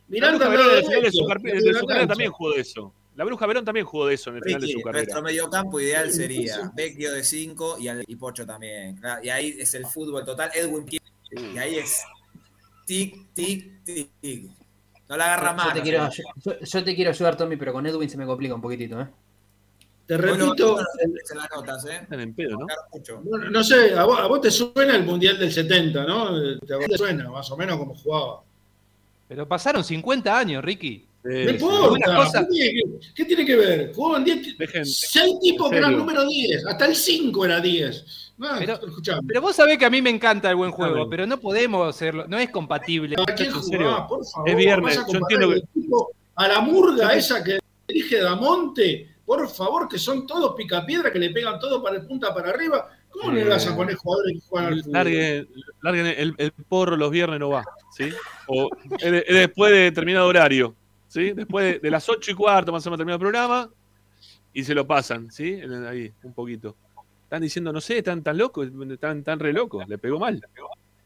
Miranda 0.09 0.37
Bruja 0.37 0.49
Verón 0.49 0.67
lado 0.67 0.77
en 0.79 0.85
el 0.85 1.01
de 1.01 1.01
de 1.01 1.11
su, 1.11 1.25
de 1.25 1.71
de 1.73 1.85
carrera 1.87 2.07
también 2.07 2.31
jugó 2.31 2.51
de 2.53 2.59
eso. 2.61 2.93
La 3.15 3.23
Bruja 3.23 3.47
Verón 3.47 3.63
también 3.63 3.85
jugó 3.85 4.07
de 4.07 4.15
eso 4.15 4.29
en 4.29 4.37
el 4.37 4.43
final 4.43 4.61
de 4.61 4.67
su 4.67 4.81
carrera. 4.81 5.03
nuestro 5.03 5.21
mediocampo 5.21 5.79
ideal 5.79 6.11
sería 6.11 6.71
Vecchio 6.75 7.13
de 7.13 7.23
5 7.23 7.77
y, 8.07 8.15
Pocho 8.17 8.45
también. 8.45 8.99
Y 9.23 9.29
ahí 9.29 9.55
es 9.59 9.73
el 9.73 9.85
fútbol 9.85 10.25
total. 10.25 10.51
Edwin 10.53 10.85
y 11.31 11.57
ahí 11.57 11.77
es 11.77 12.03
tic, 12.85 13.33
tic, 13.33 13.83
tic, 13.83 14.09
tic. 14.19 14.51
No 15.07 15.17
la 15.17 15.25
agarra 15.25 15.53
más. 15.53 15.81
quiero, 15.81 16.09
yo, 16.09 16.59
yo 16.59 16.83
te 16.83 16.95
quiero 16.95 17.11
ayudar, 17.11 17.37
Tommy, 17.37 17.55
pero 17.55 17.71
con 17.73 17.85
Edwin 17.85 18.09
se 18.09 18.17
me 18.17 18.25
complica 18.25 18.55
un 18.55 18.61
poquitito, 18.61 18.99
¿eh? 18.99 19.07
Te 20.05 20.17
repito, 20.17 20.77
En 20.99 21.37
las 21.37 21.49
notas, 21.55 21.85
¿eh? 21.85 21.99
Están 22.03 22.19
en 22.19 22.33
pedo, 22.35 22.57
¿no? 22.59 23.63
Sé, 23.63 23.97
a 23.97 24.03
vos, 24.03 24.19
a 24.19 24.27
vos 24.27 24.39
te 24.39 24.51
suena 24.51 24.95
el 24.95 25.03
Mundial 25.03 25.39
del 25.39 25.51
70, 25.51 26.05
¿no? 26.05 26.59
Te, 26.59 26.73
a 26.73 26.77
vos 26.77 26.85
te 26.87 26.97
suena 26.97 27.29
más 27.29 27.49
o 27.49 27.57
menos 27.57 27.77
como 27.77 27.95
jugaba. 27.95 28.41
Pero 29.27 29.47
pasaron 29.47 29.83
50 29.83 30.37
años, 30.37 30.63
Ricky. 30.63 31.07
No 31.25 31.49
importa. 31.49 32.15
Cosa- 32.15 32.47
¿qué, 32.47 32.53
tiene 32.55 32.71
que, 32.73 32.99
qué 33.15 33.25
tiene 33.25 33.45
que 33.45 33.55
ver? 33.55 33.93
Jugaban 33.93 34.23
10, 34.23 34.57
Dejen- 34.59 34.85
6 34.85 35.39
tipos 35.41 35.69
que 35.71 35.77
eran 35.77 35.97
número 35.97 36.27
10, 36.27 36.65
hasta 36.67 36.85
el 36.85 36.95
5 36.95 37.45
era 37.45 37.59
10. 37.59 38.33
No, 38.37 38.47
Pero- 39.27 39.41
vos 39.41 39.55
sabés 39.55 39.77
que 39.77 39.85
a 39.85 39.89
mí 39.89 40.01
me 40.01 40.09
encanta 40.09 40.49
el 40.49 40.55
buen 40.57 40.71
juego, 40.71 41.09
pero 41.09 41.25
no 41.25 41.39
podemos 41.39 41.87
hacerlo. 41.87 42.25
No 42.27 42.37
es 42.37 42.49
compatible. 42.49 43.15
¿A 43.27 43.33
quién 43.33 43.51
jugaba? 43.51 44.07
Por 44.07 44.25
favor, 44.25 44.49
Es 44.49 44.55
viernes, 44.57 44.99
yo 45.11 45.17
entiendo 45.19 45.53
equipo 45.53 46.11
a 46.35 46.47
la 46.47 46.59
murga 46.61 47.13
esa 47.15 47.43
que 47.43 47.59
dirige 47.87 48.19
Damonte, 48.19 49.15
por 49.25 49.47
favor, 49.49 49.87
que 49.87 49.97
son 49.97 50.27
todos 50.27 50.53
picapiedra, 50.55 51.11
que 51.11 51.17
le 51.19 51.29
pegan 51.31 51.59
todo 51.59 51.81
para 51.81 51.95
el 51.95 52.05
punta 52.05 52.33
para 52.33 52.49
arriba. 52.49 52.89
¿Cómo 53.09 53.31
le 53.31 53.43
Eh, 53.43 53.45
vas 53.45 53.65
a 53.65 53.73
poner 53.75 53.95
jugadores 53.95 54.33
que 54.33 54.47
juegan 54.49 54.73
al 54.73 54.79
fútbol? 54.81 54.93
Larguen, 54.93 55.47
larguen 55.81 56.05
el, 56.07 56.35
el 56.37 56.51
porro 56.51 56.97
los 56.97 57.09
viernes 57.09 57.39
no 57.39 57.49
va, 57.49 57.63
¿sí? 57.97 58.09
O 58.47 58.69
de- 58.99 59.23
es 59.25 59.33
después 59.35 59.71
de 59.71 59.77
determinado 59.79 60.27
horario, 60.27 60.75
¿sí? 61.15 61.31
Después 61.31 61.65
de, 61.65 61.79
de 61.79 61.89
las 61.91 62.07
8 62.09 62.31
y 62.31 62.33
cuarto 62.33 62.71
más 62.71 62.85
o 62.85 62.89
menos 62.89 62.97
termina 62.99 63.15
el 63.15 63.19
programa 63.19 63.69
y 64.53 64.63
se 64.63 64.75
lo 64.75 64.85
pasan, 64.85 65.31
¿sí? 65.31 65.59
Ahí, 65.89 66.11
un 66.23 66.33
poquito. 66.33 66.75
Están 67.23 67.41
diciendo, 67.41 67.73
no 67.73 67.81
sé, 67.81 67.97
están 67.99 68.21
tan 68.21 68.37
locos, 68.37 68.67
están 68.91 69.23
tan 69.23 69.39
re 69.39 69.51
locos, 69.53 69.87
le 69.87 69.97
pegó 69.97 70.19
mal. 70.19 70.41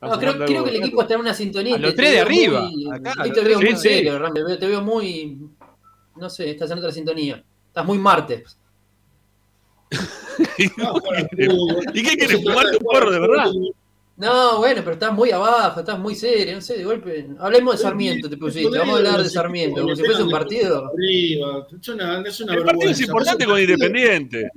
No, 0.01 0.17
creo, 0.17 0.33
creo 0.33 0.45
algo 0.59 0.63
que 0.65 0.69
el 0.77 0.83
equipo 0.83 1.01
está 1.01 1.13
en 1.15 1.19
una 1.21 1.33
sintonía. 1.33 1.75
A 1.75 1.79
los 1.79 1.93
tres 1.95 2.11
de 2.11 2.19
arriba, 2.21 2.61
muy- 2.61 2.89
acá, 2.91 3.13
te 3.33 3.41
veo 3.41 3.59
muy 3.59 3.69
Sí, 3.71 3.75
sí. 3.75 3.81
serio, 3.89 4.19
Ram, 4.19 4.33
te 4.33 4.43
veo- 4.43 4.57
te 4.59 4.67
veo 4.67 4.81
muy. 4.81 5.39
No 6.15 6.29
sé, 6.29 6.49
estás 6.51 6.71
en 6.71 6.77
otra 6.79 6.91
sintonía. 6.91 7.43
Estás 7.67 7.85
muy 7.85 7.97
martes. 7.97 8.57
No. 10.77 10.93
¿Y 11.93 12.03
qué 12.03 12.27
se 12.27 12.37
fumarte 12.37 12.77
un 12.77 12.83
porro 12.83 13.11
de 13.11 13.19
verdad? 13.19 13.51
No, 14.19 14.57
bueno, 14.57 14.81
pero 14.83 14.93
estás 14.93 15.13
muy 15.13 15.31
abajo, 15.31 15.79
estás 15.79 15.97
muy 15.97 16.13
serio, 16.13 16.53
no 16.55 16.61
sé, 16.61 16.77
de 16.77 16.83
golpe. 16.83 17.29
Hablemos 17.39 17.77
de 17.77 17.83
Sarmiento, 17.83 18.29
te 18.29 18.35
pusiste. 18.35 18.77
Vamos 18.77 18.95
a 18.95 18.97
hablar 18.97 19.23
de 19.23 19.29
Sarmiento, 19.29 19.81
como 19.81 19.95
si 19.95 20.03
fuese 20.03 20.23
un 20.23 20.29
partido. 20.29 20.91
Es 20.99 21.87
una, 21.87 22.21
es 22.27 22.39
una 22.41 22.53
El 22.53 22.63
partido 22.65 22.91
es 22.91 22.99
importante 23.01 23.45
con 23.45 23.59
Independiente. 23.59 24.51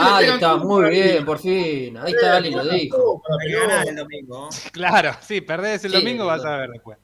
Ahí 0.00 0.26
está, 0.26 0.56
muy 0.56 0.88
bien, 0.90 1.24
por 1.24 1.38
fin. 1.40 1.96
Ahí 1.96 2.12
está, 2.12 2.36
Ali 2.36 2.52
lo 2.52 2.64
dijo. 2.64 3.20
Hay 3.42 3.50
que 3.50 3.58
ganar 3.58 3.88
el 3.88 3.96
domingo. 3.96 4.48
Claro, 4.70 5.10
sí, 5.20 5.40
perdés 5.40 5.84
el 5.84 5.90
Sí, 5.90 5.96
domingo, 5.98 6.24
vas 6.26 6.44
a 6.44 6.56
ver 6.58 6.70
después. 6.70 6.98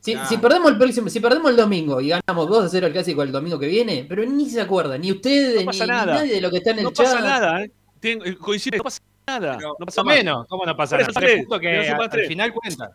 Si, 0.00 0.14
Ah. 0.14 0.24
si 0.26 0.38
perdemos 0.38 0.70
el 0.72 0.78
próximo, 0.78 1.08
si 1.10 1.20
perdemos 1.20 1.50
el 1.50 1.56
domingo 1.58 2.00
y 2.00 2.08
ganamos 2.08 2.48
2 2.48 2.64
a 2.64 2.68
0 2.70 2.86
el 2.88 2.92
clásico 2.92 3.22
el 3.22 3.30
domingo 3.30 3.58
que 3.58 3.66
viene, 3.68 4.04
pero 4.08 4.24
ni 4.24 4.48
se 4.50 4.60
acuerda, 4.60 4.96
ni 4.98 5.12
ustedes, 5.12 5.60
No 5.60 5.66
pasa 5.66 5.86
ni, 5.86 5.92
ni 5.92 6.06
nadie 6.06 6.34
de 6.34 6.40
lo 6.40 6.50
que 6.50 6.56
está 6.56 6.70
en 6.70 6.78
el 6.78 6.84
No 6.84 6.90
chat. 6.92 7.06
pasa 7.06 7.20
nada, 7.20 7.62
¿eh? 7.62 7.70
Eh, 8.02 8.34
coincide, 8.36 8.78
no 8.78 8.82
pasa 8.84 8.98
nada. 9.00 9.11
Pero- 9.24 9.76
No 9.78 9.86
pasa 9.86 10.02
nada. 10.02 10.16
menos, 10.16 10.46
¿cómo 10.48 10.64
no 10.66 10.76
pasa 10.76 10.96
nada? 10.98 11.12
Tres 11.12 11.38
puntos 11.40 11.60
que 11.60 11.88
al 11.88 12.26
final 12.26 12.52
cuentan. 12.52 12.90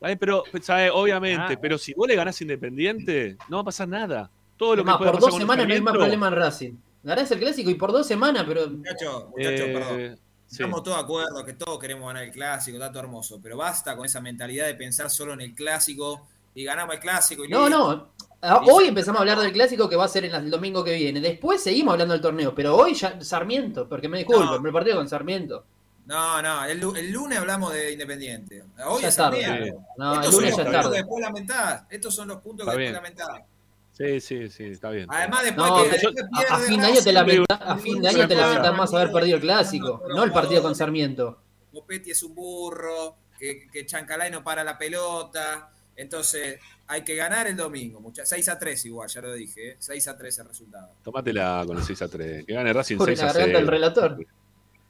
¿Sabes? 0.00 0.16
Pero, 0.20 0.44
¿sabes? 0.62 0.90
Obviamente, 0.94 1.54
Ah. 1.54 1.58
pero 1.60 1.76
si 1.78 1.92
vos 1.94 2.06
le 2.06 2.14
ganás 2.14 2.40
Independiente, 2.40 3.36
no 3.48 3.56
va 3.58 3.62
a 3.62 3.64
pasar 3.64 3.88
nada. 3.88 4.30
Todo 4.56 4.76
lo 4.76 4.82
que 4.82 4.86
más, 4.86 4.98
pueda 4.98 5.10
por 5.12 5.20
pasar 5.20 5.30
dos 5.32 5.40
semanas 5.40 5.66
no 5.68 5.74
hay 5.74 5.80
más 5.80 5.94
problema 5.94 6.28
en 6.28 6.34
Racing. 6.34 6.72
Ganás 7.02 7.30
el 7.30 7.38
clásico 7.38 7.70
y 7.70 7.74
por 7.74 7.92
dos 7.92 8.06
semanas, 8.06 8.44
pero 8.46 8.68
Muchachos, 8.68 9.26
muchachos, 9.30 9.60
eh, 9.60 9.72
perdón. 9.72 10.18
sí. 10.46 10.54
Estamos 10.54 10.82
todos 10.82 10.96
de 10.98 11.02
acuerdo 11.04 11.44
que 11.44 11.52
todos 11.54 11.78
queremos 11.78 12.06
ganar 12.08 12.24
el 12.24 12.30
clásico, 12.32 12.78
todo 12.78 12.98
hermoso, 13.00 13.40
pero 13.42 13.56
basta 13.56 13.96
con 13.96 14.04
esa 14.06 14.20
mentalidad 14.20 14.66
de 14.66 14.74
pensar 14.74 15.10
solo 15.10 15.32
en 15.34 15.40
el 15.42 15.54
clásico 15.54 16.26
y 16.54 16.64
ganamos 16.64 16.94
el 16.94 17.00
clásico 17.00 17.44
y 17.44 17.48
No, 17.48 17.68
listo. 17.68 17.78
no. 17.96 18.08
Ah, 18.40 18.60
Hoy 18.70 18.86
empezamos 18.86 19.18
a 19.18 19.22
hablar 19.22 19.38
del 19.40 19.52
clásico 19.52 19.88
que 19.88 19.96
va 19.96 20.04
a 20.04 20.08
ser 20.08 20.24
en 20.24 20.34
el 20.34 20.50
domingo 20.50 20.84
que 20.84 20.94
viene. 20.94 21.20
Después 21.20 21.60
seguimos 21.62 21.92
hablando 21.92 22.12
del 22.14 22.20
torneo, 22.22 22.54
pero 22.54 22.76
hoy 22.76 22.94
ya 22.94 23.20
Sarmiento, 23.20 23.88
porque 23.88 24.08
me 24.08 24.18
disculpo, 24.18 24.44
No. 24.44 24.60
me 24.60 24.70
partido 24.72 24.96
con 24.96 25.08
Sarmiento. 25.08 25.64
No, 26.06 26.40
no, 26.40 26.64
el, 26.64 26.78
lu- 26.80 26.94
el 26.96 27.10
lunes 27.10 27.38
hablamos 27.38 27.72
de 27.74 27.92
Independiente. 27.92 28.62
Hoy 28.86 29.02
Ya 29.02 29.08
es 29.08 29.16
tarde. 29.16 29.42
Sarmiento. 29.42 29.80
No, 29.98 30.14
Estos 30.14 30.26
el 30.26 30.32
son 30.32 30.40
lunes 30.40 30.50
los 30.50 30.56
ya 30.56 30.62
es 30.62 30.66
puntos 30.68 30.82
tarde. 30.82 30.90
que 30.90 31.02
después 31.02 31.22
lamentás. 31.22 31.82
Estos 31.90 32.14
son 32.14 32.28
los 32.28 32.36
puntos 32.40 32.64
Está 32.66 32.72
que 32.72 32.78
bien. 32.78 32.92
después 32.92 33.14
lamentás. 33.18 33.46
Sí, 33.92 34.20
sí, 34.20 34.48
sí, 34.48 34.64
está 34.66 34.90
bien. 34.90 35.06
Además, 35.10 35.42
después 35.42 35.68
No, 35.68 35.82
que 35.82 35.88
después 35.90 36.14
a, 36.48 36.58
fin 36.60 36.80
de 36.80 36.86
año 36.86 37.00
te 37.02 37.12
lamenta- 37.12 37.54
a 37.56 37.76
fin 37.76 38.00
de 38.00 38.08
año 38.08 38.28
te 38.28 38.34
Claro. 38.34 38.48
lamentas 38.50 38.76
más 38.76 38.94
haber 38.94 39.10
perdido 39.12 39.34
el 39.36 39.42
clásico, 39.42 40.04
no 40.14 40.22
el 40.22 40.30
partido 40.32 40.62
con 40.62 40.76
Sarmiento. 40.76 41.40
Mopetti 41.72 42.12
es 42.12 42.22
un 42.22 42.34
burro, 42.36 43.16
que, 43.38 43.66
que 43.70 43.84
Chancalay 43.84 44.30
no 44.30 44.42
para 44.44 44.62
la 44.62 44.78
pelota. 44.78 45.70
Entonces, 45.98 46.58
hay 46.86 47.02
que 47.02 47.14
ganar 47.16 47.46
el 47.48 47.56
domingo. 47.56 48.00
mucha- 48.00 48.24
6 48.24 48.48
a 48.48 48.58
3 48.58 48.84
igual, 48.86 49.08
ya 49.08 49.20
lo 49.20 49.34
dije. 49.34 49.70
¿eh? 49.72 49.76
6 49.78 50.08
a 50.08 50.16
3 50.16 50.38
el 50.38 50.46
resultado. 50.48 50.94
Tomátela 51.02 51.64
con 51.66 51.76
el 51.76 51.82
6 51.82 52.00
a 52.02 52.08
3. 52.08 52.46
Que 52.46 52.54
gane 52.54 52.72
Racing 52.72 52.96
Por 52.96 53.08
6 53.08 53.18
la 53.18 53.24
a 53.24 53.26
garganta 53.32 53.46
0. 53.48 53.58
del 53.58 53.68
relator. 53.68 54.26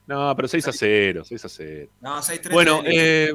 No, 0.07 0.35
pero 0.35 0.47
6 0.47 0.67
a 0.67 0.71
0, 0.71 1.23
6 1.25 1.45
a 1.45 1.49
0. 1.49 1.89
No, 2.01 2.21
6 2.21 2.41
3 2.41 2.53
Bueno, 2.53 2.81
eh, 2.85 3.33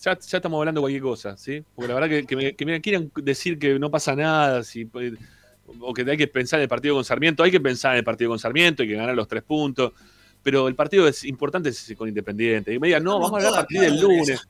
ya, 0.00 0.18
ya 0.18 0.36
estamos 0.38 0.58
hablando 0.58 0.80
de 0.80 0.82
cualquier 0.82 1.02
cosa, 1.02 1.36
¿sí? 1.36 1.64
Porque 1.74 1.88
la 1.88 1.94
verdad 1.94 2.08
que, 2.10 2.26
que 2.26 2.36
me, 2.36 2.54
que 2.54 2.66
me 2.66 2.80
quieran 2.80 3.10
decir 3.16 3.58
que 3.58 3.78
no 3.78 3.90
pasa 3.90 4.14
nada, 4.14 4.62
si, 4.62 4.88
o 5.80 5.94
que 5.94 6.02
hay 6.10 6.16
que 6.18 6.26
pensar 6.28 6.58
en 6.60 6.64
el 6.64 6.68
partido 6.68 6.94
con 6.94 7.04
Sarmiento, 7.04 7.42
hay 7.42 7.50
que 7.50 7.60
pensar 7.60 7.92
en 7.92 7.98
el 7.98 8.04
partido 8.04 8.30
con 8.30 8.38
Sarmiento, 8.38 8.82
hay 8.82 8.88
que 8.90 8.94
ganar 8.94 9.14
los 9.14 9.26
tres 9.26 9.42
puntos, 9.42 9.92
pero 10.46 10.68
el 10.68 10.76
partido 10.76 11.08
es 11.08 11.24
importante 11.24 11.72
con 11.96 12.06
Independiente. 12.08 12.72
Y 12.72 12.78
me 12.78 12.86
digan, 12.86 13.02
no, 13.02 13.18
vamos 13.18 13.32
a 13.32 13.36
hablar 13.48 13.52
a 13.52 13.56
partir 13.56 13.80
del 13.80 14.00
lunes. 14.00 14.48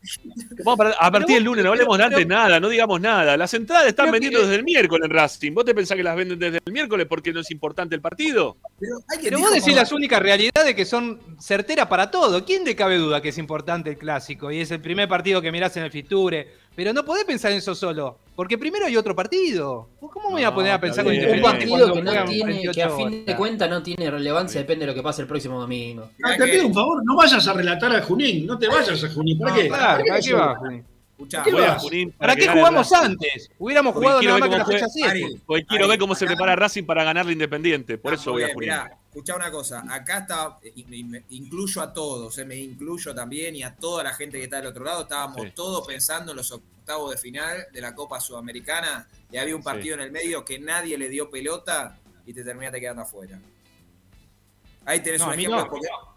Vamos 0.62 0.74
a, 0.74 0.76
par- 0.76 0.94
a 1.00 1.10
partir 1.10 1.36
del 1.36 1.44
lunes, 1.44 1.64
no 1.64 1.70
hablemos 1.70 1.96
de 1.96 2.04
antes 2.04 2.26
nada, 2.26 2.60
no 2.60 2.68
digamos 2.68 3.00
nada. 3.00 3.34
Las 3.38 3.54
entradas 3.54 3.86
están 3.86 4.10
vendiendo 4.10 4.40
que- 4.40 4.44
desde 4.44 4.56
el 4.56 4.64
miércoles 4.64 5.06
en 5.06 5.10
Racing. 5.10 5.52
¿Vos 5.54 5.64
te 5.64 5.74
pensás 5.74 5.96
que 5.96 6.02
las 6.02 6.14
venden 6.14 6.38
desde 6.38 6.58
el 6.66 6.70
miércoles 6.70 7.06
porque 7.08 7.32
no 7.32 7.40
es 7.40 7.50
importante 7.50 7.94
el 7.94 8.02
partido? 8.02 8.58
Pero, 8.78 8.96
hay 9.08 9.18
que 9.20 9.24
Pero 9.30 9.38
vos 9.38 9.54
decís 9.54 9.74
las 9.74 9.90
únicas 9.90 10.20
realidades 10.20 10.74
que 10.74 10.84
son 10.84 11.18
certeras 11.40 11.86
para 11.86 12.10
todo. 12.10 12.44
¿Quién 12.44 12.62
te 12.62 12.76
cabe 12.76 12.98
duda 12.98 13.22
que 13.22 13.30
es 13.30 13.38
importante 13.38 13.88
el 13.88 13.96
clásico 13.96 14.52
y 14.52 14.60
es 14.60 14.70
el 14.70 14.82
primer 14.82 15.08
partido 15.08 15.40
que 15.40 15.50
mirás 15.50 15.74
en 15.78 15.84
el 15.84 15.90
Fiture? 15.90 16.65
Pero 16.76 16.92
no 16.92 17.06
podés 17.06 17.24
pensar 17.24 17.52
en 17.52 17.58
eso 17.58 17.74
solo, 17.74 18.18
porque 18.36 18.58
primero 18.58 18.84
hay 18.84 18.98
otro 18.98 19.16
partido. 19.16 19.88
¿Cómo 19.98 20.28
me 20.28 20.34
voy 20.34 20.44
a 20.44 20.54
poner 20.54 20.72
a 20.72 20.80
pensar 20.80 21.04
con. 21.04 21.14
Un 21.16 21.40
partido 21.40 21.90
cuando 21.90 21.94
que 21.94 22.02
no 22.02 22.24
tiene, 22.26 22.60
que 22.70 22.82
a 22.82 22.88
48 22.88 22.96
fin 22.96 23.24
de 23.24 23.34
cuentas 23.36 23.70
no 23.70 23.82
tiene 23.82 24.10
relevancia, 24.10 24.60
depende 24.60 24.84
de 24.84 24.92
lo 24.92 24.94
que 24.94 25.02
pase 25.02 25.22
el 25.22 25.28
próximo 25.28 25.58
domingo. 25.58 26.10
Ah, 26.22 26.36
te 26.36 26.46
pido 26.46 26.66
un 26.66 26.74
favor, 26.74 27.02
no 27.02 27.16
vayas 27.16 27.48
a 27.48 27.54
relatar 27.54 27.96
a 27.96 28.02
Junín, 28.02 28.46
no 28.46 28.58
te 28.58 28.68
vayas 28.68 29.02
a 29.02 29.08
Junín. 29.08 29.38
¿Para 29.38 29.52
No, 29.52 29.56
qué? 29.56 29.68
Claro, 29.68 30.04
¿para 30.06 30.20
qué 30.20 30.32
vas 30.34 30.58
Junín? 30.58 30.84
Escuchá, 31.16 31.42
¿Qué 31.42 31.50
Voy 31.52 31.62
a 31.62 31.68
vas? 31.68 31.82
Junín 31.82 32.12
¿Para 32.12 32.36
qué 32.36 32.46
jugamos 32.46 32.92
antes? 32.92 33.50
Hubiéramos 33.58 33.94
Porque 33.94 34.04
jugado 34.04 34.20
quiero 34.20 34.38
nada 34.38 34.50
más 34.50 34.50
que 34.50 34.58
la 34.58 34.64
fecha 34.66 34.86
juega- 34.92 35.10
7. 35.14 35.24
Ari, 35.24 35.40
Porque 35.46 35.64
quiero 35.64 35.84
Ari, 35.84 35.90
ver 35.92 35.98
cómo 35.98 36.14
se 36.14 36.26
prepara 36.26 36.56
Racing 36.56 36.84
para 36.84 37.04
ganarle 37.04 37.32
Independiente. 37.32 37.96
Por 37.96 38.12
Ah, 38.12 38.16
eso 38.16 38.32
voy 38.32 38.42
a 38.42 38.48
Junín. 38.52 38.58
mirá, 38.68 38.98
escuchá 39.08 39.34
una 39.34 39.50
cosa, 39.50 39.82
acá 39.88 40.18
está, 40.18 40.58
y- 40.74 40.94
y 40.98 41.04
me 41.04 41.24
incluyo 41.30 41.80
a 41.80 41.90
todos, 41.90 42.36
eh, 42.36 42.44
me 42.44 42.56
incluyo 42.56 43.14
también 43.14 43.56
y 43.56 43.62
a 43.62 43.74
toda 43.74 44.04
la 44.04 44.12
gente 44.12 44.36
que 44.36 44.44
está 44.44 44.56
del 44.58 44.66
otro 44.66 44.84
lado, 44.84 45.02
estábamos 45.04 45.40
Sí. 45.40 45.52
todos 45.54 45.86
pensando 45.86 46.32
en 46.32 46.36
los 46.36 46.52
octavos 46.52 47.10
de 47.12 47.16
final 47.16 47.64
de 47.72 47.80
la 47.80 47.94
Copa 47.94 48.20
Sudamericana 48.20 49.08
y 49.32 49.38
había 49.38 49.56
un 49.56 49.62
partido 49.62 49.94
en 49.94 50.02
el 50.02 50.10
medio 50.12 50.44
que 50.44 50.58
nadie 50.58 50.98
le 50.98 51.08
dio 51.08 51.30
pelota 51.30 51.96
y 52.26 52.34
te 52.34 52.44
terminaste 52.44 52.78
quedando 52.78 53.00
afuera. 53.02 53.40
Ahí 54.84 55.00
tenés 55.00 55.20
No, 55.22 55.28
un 55.28 55.32
ejemplo. 55.32 55.64
no. 55.66 56.14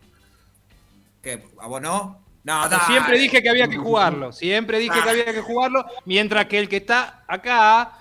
¿Qué? 1.24 1.42
¿A 1.60 1.68
vos 1.68 1.82
no? 1.82 2.22
No. 2.44 2.68
Siempre 2.88 3.18
dije 3.18 3.44
que 3.44 3.50
había 3.50 3.68
que 3.68 3.78
jugarlo, 3.78 4.32
siempre 4.32 4.80
dije 4.80 4.96
que 5.04 5.10
había 5.10 5.26
que 5.26 5.42
jugarlo, 5.42 5.86
mientras 6.06 6.46
que 6.46 6.60
el 6.60 6.70
que 6.70 6.78
está 6.78 7.24
acá 7.28 7.94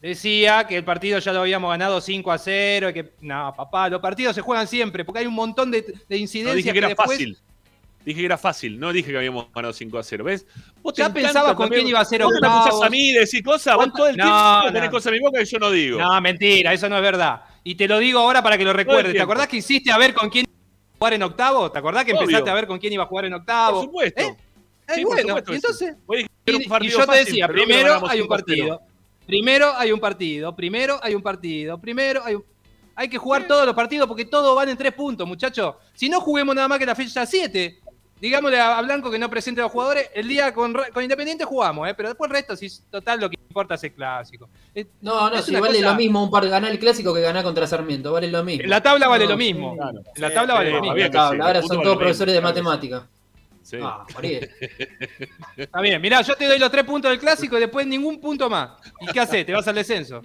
decía 0.00 0.66
que 0.66 0.76
el 0.76 0.84
partido 0.84 1.18
ya 1.18 1.32
lo 1.32 1.40
habíamos 1.40 1.70
ganado 1.70 2.00
5 2.00 2.32
a 2.32 2.38
0, 2.38 2.90
y 2.90 2.92
que 2.92 3.12
no, 3.20 3.52
papá, 3.56 3.88
los 3.88 4.00
partidos 4.00 4.34
se 4.34 4.40
juegan 4.40 4.66
siempre, 4.66 5.04
porque 5.04 5.20
hay 5.20 5.26
un 5.26 5.34
montón 5.34 5.70
de, 5.70 5.82
de 5.82 5.96
No 6.10 6.16
incidencias 6.16 6.56
dije 6.56 6.72
que 6.72 6.78
era 6.78 6.88
después 6.88 7.10
fácil. 7.10 7.38
Dije 8.04 8.18
que 8.18 8.26
era 8.26 8.36
fácil, 8.38 8.80
no 8.80 8.92
dije 8.92 9.12
que 9.12 9.16
habíamos 9.16 9.46
ganado 9.54 9.72
5 9.72 9.96
a 9.96 10.02
0. 10.02 10.24
¿Ves? 10.24 10.44
Vos 10.82 10.92
Ya 10.94 11.12
pensabas 11.12 11.54
con 11.54 11.68
quién 11.68 11.86
iba 11.86 12.00
a 12.00 12.04
ser 12.04 12.22
vos 12.24 12.32
me 12.32 12.38
octavos. 12.38 12.66
escuchás 12.66 12.86
a 12.88 12.90
mí 12.90 13.12
decir 13.12 13.44
cosas, 13.44 13.76
vos 13.76 13.84
¿Cuánto- 13.84 13.96
todo 13.98 14.08
el 14.08 14.16
No, 14.16 14.24
tiempo 14.24 14.72
tenés 14.72 14.88
no. 14.88 14.90
cosas 14.90 15.06
en 15.06 15.12
mi 15.12 15.18
boca 15.20 15.38
que 15.38 15.44
yo 15.44 15.58
no 15.60 15.70
digo. 15.70 16.00
No, 16.00 16.20
mentira, 16.20 16.72
eso 16.72 16.88
no 16.88 16.96
es 16.96 17.02
verdad. 17.02 17.42
Y 17.62 17.76
te 17.76 17.86
lo 17.86 17.98
digo 18.00 18.18
ahora 18.18 18.42
para 18.42 18.58
que 18.58 18.64
lo 18.64 18.72
recuerdes. 18.72 19.12
¿Te 19.12 19.22
acordás 19.22 19.46
que 19.46 19.58
hiciste 19.58 19.92
a 19.92 19.98
ver 19.98 20.14
con 20.14 20.30
quién 20.30 20.46
jugar 21.02 21.14
en 21.14 21.22
octavo? 21.24 21.72
¿Te 21.72 21.78
acordás 21.78 22.04
que 22.04 22.12
Obvio. 22.12 22.22
empezaste 22.22 22.50
a 22.50 22.54
ver 22.54 22.66
con 22.66 22.78
quién 22.78 22.92
iba 22.92 23.02
a 23.02 23.06
jugar 23.06 23.24
en 23.24 23.34
octavo? 23.34 23.78
Por 23.78 23.84
supuesto. 23.86 24.22
¿Eh? 24.22 24.36
Eh, 24.88 25.02
por 25.02 25.14
bueno, 25.14 25.28
supuesto 25.36 25.52
entonces. 25.52 25.96
Y, 26.46 26.88
yo 26.90 27.06
te 27.06 27.16
decía, 27.18 27.48
primero 27.48 28.06
hay 28.06 28.20
un 28.20 28.28
5 28.28 28.34
a 28.34 28.36
0. 28.36 28.46
partido. 28.46 28.80
Primero 29.26 29.72
hay 29.76 29.92
un 29.92 30.00
partido. 30.00 30.56
Primero 30.56 31.00
hay 31.02 31.14
un 31.14 31.22
partido. 31.22 31.80
Primero 31.80 32.22
hay 32.24 32.34
un. 32.36 32.44
Hay 32.94 33.08
que 33.08 33.18
jugar 33.18 33.46
todos 33.46 33.64
los 33.64 33.74
partidos 33.74 34.06
porque 34.06 34.26
todos 34.26 34.54
van 34.54 34.68
en 34.68 34.76
tres 34.76 34.92
puntos, 34.92 35.26
muchachos. 35.26 35.76
Si 35.94 36.08
no, 36.08 36.20
juguemos 36.20 36.54
nada 36.54 36.68
más 36.68 36.78
que 36.78 36.86
la 36.86 36.94
fecha 36.94 37.24
7. 37.24 37.80
Digámosle 38.22 38.60
a 38.60 38.80
Blanco 38.82 39.10
que 39.10 39.18
no 39.18 39.28
presente 39.28 39.60
a 39.60 39.64
los 39.64 39.72
jugadores. 39.72 40.08
El 40.14 40.28
día 40.28 40.54
con, 40.54 40.72
Independiente 41.02 41.44
jugamos, 41.44 41.88
¿eh? 41.88 41.94
pero 41.96 42.10
después 42.10 42.30
el 42.30 42.36
resto, 42.36 42.54
si 42.54 42.68
total, 42.88 43.18
lo 43.18 43.28
que 43.28 43.36
importa 43.48 43.74
es 43.74 43.82
el 43.82 43.92
clásico. 43.94 44.48
Eh, 44.72 44.86
No, 45.00 45.28
no, 45.28 45.42
si 45.42 45.52
vale 45.56 45.78
cosa- 45.78 45.90
lo 45.90 45.94
mismo 45.96 46.22
un 46.22 46.30
par 46.30 46.48
ganar 46.48 46.70
el 46.70 46.78
clásico 46.78 47.12
que 47.12 47.20
ganar 47.20 47.42
contra 47.42 47.66
Sarmiento, 47.66 48.12
vale 48.12 48.28
lo 48.28 48.44
mismo. 48.44 48.62
En 48.62 48.70
la 48.70 48.80
tabla 48.80 49.08
vale 49.08 49.24
No, 49.24 49.30
lo 49.32 49.36
mismo. 49.36 49.74
claro. 49.76 49.98
En 50.14 50.22
la 50.22 50.32
tabla 50.32 50.54
vale 50.54 50.70
Sí, 50.70 50.76
lo 50.76 50.82
mismo. 50.82 51.10
tabla, 51.10 51.30
sí, 51.44 51.48
ahora 51.48 51.62
son 51.62 51.82
todos 51.82 51.96
profesores 51.96 52.32
de 52.34 52.40
matemática. 52.40 53.08
Sí. 53.60 53.78
Ah. 53.82 54.06
Está 55.56 55.80
bien, 55.80 56.00
mirá, 56.00 56.22
yo 56.22 56.36
te 56.36 56.46
doy 56.46 56.60
los 56.60 56.70
tres 56.70 56.84
puntos 56.84 57.10
del 57.10 57.18
clásico 57.18 57.56
y 57.56 57.60
después 57.60 57.84
ningún 57.88 58.20
punto 58.20 58.48
más. 58.48 58.70
¿Y 59.00 59.06
qué 59.06 59.18
haces? 59.18 59.44
¿Te 59.44 59.52
vas 59.52 59.66
al 59.66 59.74
descenso? 59.74 60.22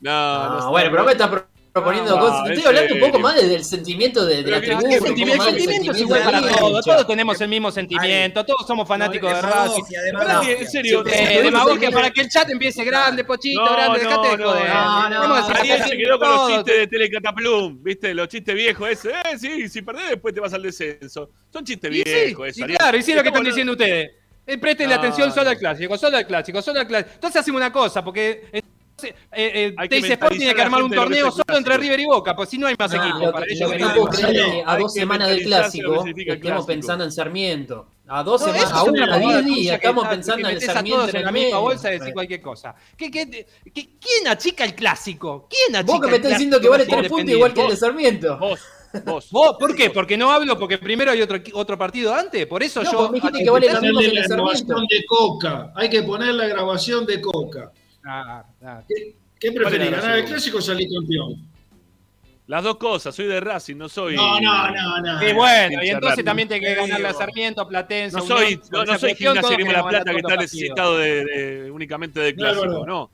No, 0.00 0.10
Ah, 0.10 0.58
no, 0.62 0.70
bueno, 0.70 0.86
no. 0.88 0.92
pero 0.96 1.04
me 1.04 1.12
estás 1.12 1.30
proponiendo 1.76 2.16
No, 2.16 2.20
cosas. 2.20 2.46
en 2.46 2.52
Estoy 2.52 2.66
hablando 2.68 2.94
un 2.94 3.00
poco 3.00 3.18
más 3.18 3.34
desde 3.34 3.54
el 3.54 3.64
sentimiento 3.64 4.24
de, 4.24 4.42
de 4.42 4.50
la 4.50 4.60
Pero 4.60 4.78
tribuna. 4.78 4.88
¿qué 4.88 4.94
un 4.94 5.00
poco 5.00 5.06
sentimiento, 5.06 5.44
del 5.44 5.90
es 5.90 6.00
igual 6.00 6.22
para 6.24 6.40
de 6.40 6.54
todos, 6.54 6.84
todos 6.84 7.06
tenemos 7.06 7.40
el 7.40 7.48
mismo 7.48 7.70
sentimiento, 7.70 8.44
todos 8.46 8.66
somos 8.66 8.88
fanáticos 8.88 9.30
de 9.32 9.42
Racing. 9.42 9.82
Demagogia. 10.06 10.52
en 10.58 10.68
serio, 10.70 11.04
Sí, 11.06 11.10
Eh, 11.12 11.26
sí, 11.36 11.42
demagogia 11.42 11.88
sí. 11.88 11.94
para 11.94 12.10
que 12.10 12.20
el 12.22 12.28
chat 12.30 12.48
empiece 12.50 12.84
grande, 12.84 13.24
pochito, 13.24 13.60
No, 13.64 13.72
grande, 13.72 14.02
no, 14.02 14.08
dejate 14.08 14.28
de 14.28 14.36
no, 14.38 14.48
joder. 14.50 14.68
no, 14.70 15.28
no, 15.28 15.48
el 15.48 15.56
Ariel 15.56 15.82
se 15.84 15.96
quedó 15.98 16.18
con 16.18 16.28
los 16.30 16.48
chistes 16.50 16.78
de 16.78 16.86
Telecataplum, 16.86 17.82
¿viste? 17.82 18.14
Los 18.14 18.28
chistes 18.28 18.54
viejos 18.54 18.88
ese. 18.88 19.10
Eh, 19.10 19.38
sí, 19.38 19.68
si 19.68 19.82
perdés 19.82 20.10
después 20.10 20.32
te 20.34 20.40
vas 20.40 20.52
al 20.54 20.62
descenso. 20.62 21.30
Son 21.52 21.64
chistes 21.64 21.92
sí, 21.92 22.02
viejos, 22.04 22.48
Ariel. 22.62 22.78
claro, 22.78 22.96
y 22.96 23.02
sí 23.02 23.12
lo 23.14 23.22
que 23.22 23.28
están 23.28 23.44
diciendo 23.44 23.72
ustedes. 23.72 24.10
Eh, 24.48 24.58
presten 24.58 24.88
la 24.88 24.94
No, 24.96 25.02
atención 25.02 25.30
solo 25.32 25.44
no. 25.44 25.50
al 25.50 25.58
clásico, 25.58 25.98
solo 25.98 26.16
al 26.18 26.26
clásico, 26.26 26.62
solo 26.62 26.78
al 26.78 26.86
clásico. 26.86 27.10
Entonces 27.14 27.40
hacemos 27.40 27.58
una 27.58 27.72
cosa, 27.72 28.04
porque 28.04 28.48
eh, 29.02 29.74
eh, 29.78 29.88
Teis 29.88 30.08
Sport 30.10 30.36
tiene 30.36 30.54
que 30.54 30.62
armar 30.62 30.82
un 30.82 30.90
torneo 30.90 31.30
solo 31.30 31.56
entre. 31.56 31.76
River 31.76 32.00
y 32.00 32.06
Boca, 32.06 32.34
pues 32.34 32.48
si 32.48 32.56
no 32.58 32.66
hay 32.66 32.74
más 32.78 32.90
No, 32.92 33.02
equipos 33.02 33.20
lo, 33.22 33.32
para 33.32 33.46
ellos. 33.48 33.70
que 33.72 34.62
a 34.64 34.78
dos 34.78 34.92
semanas 34.92 35.28
del 35.28 35.42
clásico 35.42 36.04
estemos 36.06 36.38
clásico. 36.40 36.66
pensando 36.66 37.04
en 37.04 37.12
Sarmiento. 37.12 37.88
A 38.08 38.22
dos 38.22 38.40
No, 38.40 38.46
semanas, 38.46 38.72
a 38.72 38.82
una, 38.84 39.14
a 39.14 39.42
diez 39.42 39.72
estamos 39.74 40.06
pensando 40.08 40.40
en 40.40 40.46
el 40.46 40.54
metés 40.54 40.68
a 40.68 40.72
Sarmiento 40.74 41.00
todos 41.02 41.14
en 41.14 41.24
la 41.24 41.32
misma 41.32 41.58
bolsa 41.58 41.88
decir 41.90 42.14
cualquier 42.14 42.40
cosa. 42.40 42.74
¿Qué, 42.96 43.10
qué, 43.10 43.28
qué- 43.28 43.90
quién 44.00 44.28
achica 44.28 44.64
el 44.64 44.74
clásico? 44.74 45.48
¿Quién 45.50 45.76
achica 45.76 45.92
Vos 45.92 46.00
que 46.00 46.10
me 46.10 46.16
estás 46.16 46.30
diciendo 46.32 46.60
que 46.60 46.68
vale 46.68 46.86
tres 46.86 47.08
puntos 47.08 47.30
igual 47.30 47.52
que 47.52 47.62
el 47.62 47.70
de? 47.70 47.76
Sarmiento. 47.76 48.38
Vos, 48.38 48.60
vos. 49.04 49.28
¿Vos? 49.32 49.56
¿Por 49.58 49.74
qué? 49.74 49.90
¿Porque 49.90 50.16
no 50.16 50.30
hablo? 50.30 50.56
¿Porque 50.58 50.78
primero 50.78 51.10
hay 51.10 51.20
otro, 51.20 51.38
otro 51.54 51.76
partido 51.76 52.14
antes? 52.14 52.46
Por 52.46 52.62
eso 52.62 52.82
No, 52.82 52.92
yo... 52.92 52.98
pues 52.98 53.10
me 53.10 53.16
dijiste 53.16 53.44
que 53.44 53.50
vale 53.50 53.66
la 53.72 53.80
grabación 53.80 54.86
de 54.88 55.04
Coca. 55.04 55.72
Hay 55.74 55.90
que 55.90 56.02
poner 56.02 56.32
la 56.34 56.46
grabación 56.46 57.04
de 57.04 57.20
Coca. 57.20 57.72
Ah, 58.06 58.44
ah. 58.62 58.82
¿Qué, 58.88 59.16
qué 59.38 59.52
¿Cuál 59.52 59.64
es 59.64 59.70
preferís, 59.70 59.90
la 59.90 60.00
ganar 60.00 60.18
el 60.18 60.24
clásico 60.24 60.58
o 60.58 60.62
salir 60.62 60.88
campeón? 60.94 61.48
Las 62.46 62.62
dos 62.62 62.76
cosas, 62.76 63.12
soy 63.12 63.26
de 63.26 63.40
Racing, 63.40 63.74
no 63.76 63.88
soy. 63.88 64.14
No, 64.14 64.40
no, 64.40 64.70
no, 64.70 65.00
no. 65.00 65.28
Y 65.28 65.32
bueno, 65.32 65.82
y 65.82 65.88
entonces 65.88 66.24
también 66.24 66.46
tiene 66.46 66.64
que 66.64 66.74
ganarle 66.76 67.08
a 67.08 67.12
Sarmiento, 67.12 67.66
Platense. 67.66 68.16
No 68.16 68.22
soy, 68.22 68.60
no, 68.70 68.84
no 68.84 68.98
soy 68.98 69.16
gimnasia 69.16 69.58
La 69.58 69.88
Plata 69.88 70.04
ganar 70.04 70.14
que 70.14 70.20
está 70.20 70.36
necesitado 70.36 70.96
de, 70.98 71.24
de- 71.24 71.70
únicamente 71.72 72.20
de 72.20 72.34
No, 72.34 72.44
no, 72.44 72.52
clásico, 72.52 72.74
no. 72.78 72.86
no. 72.86 73.10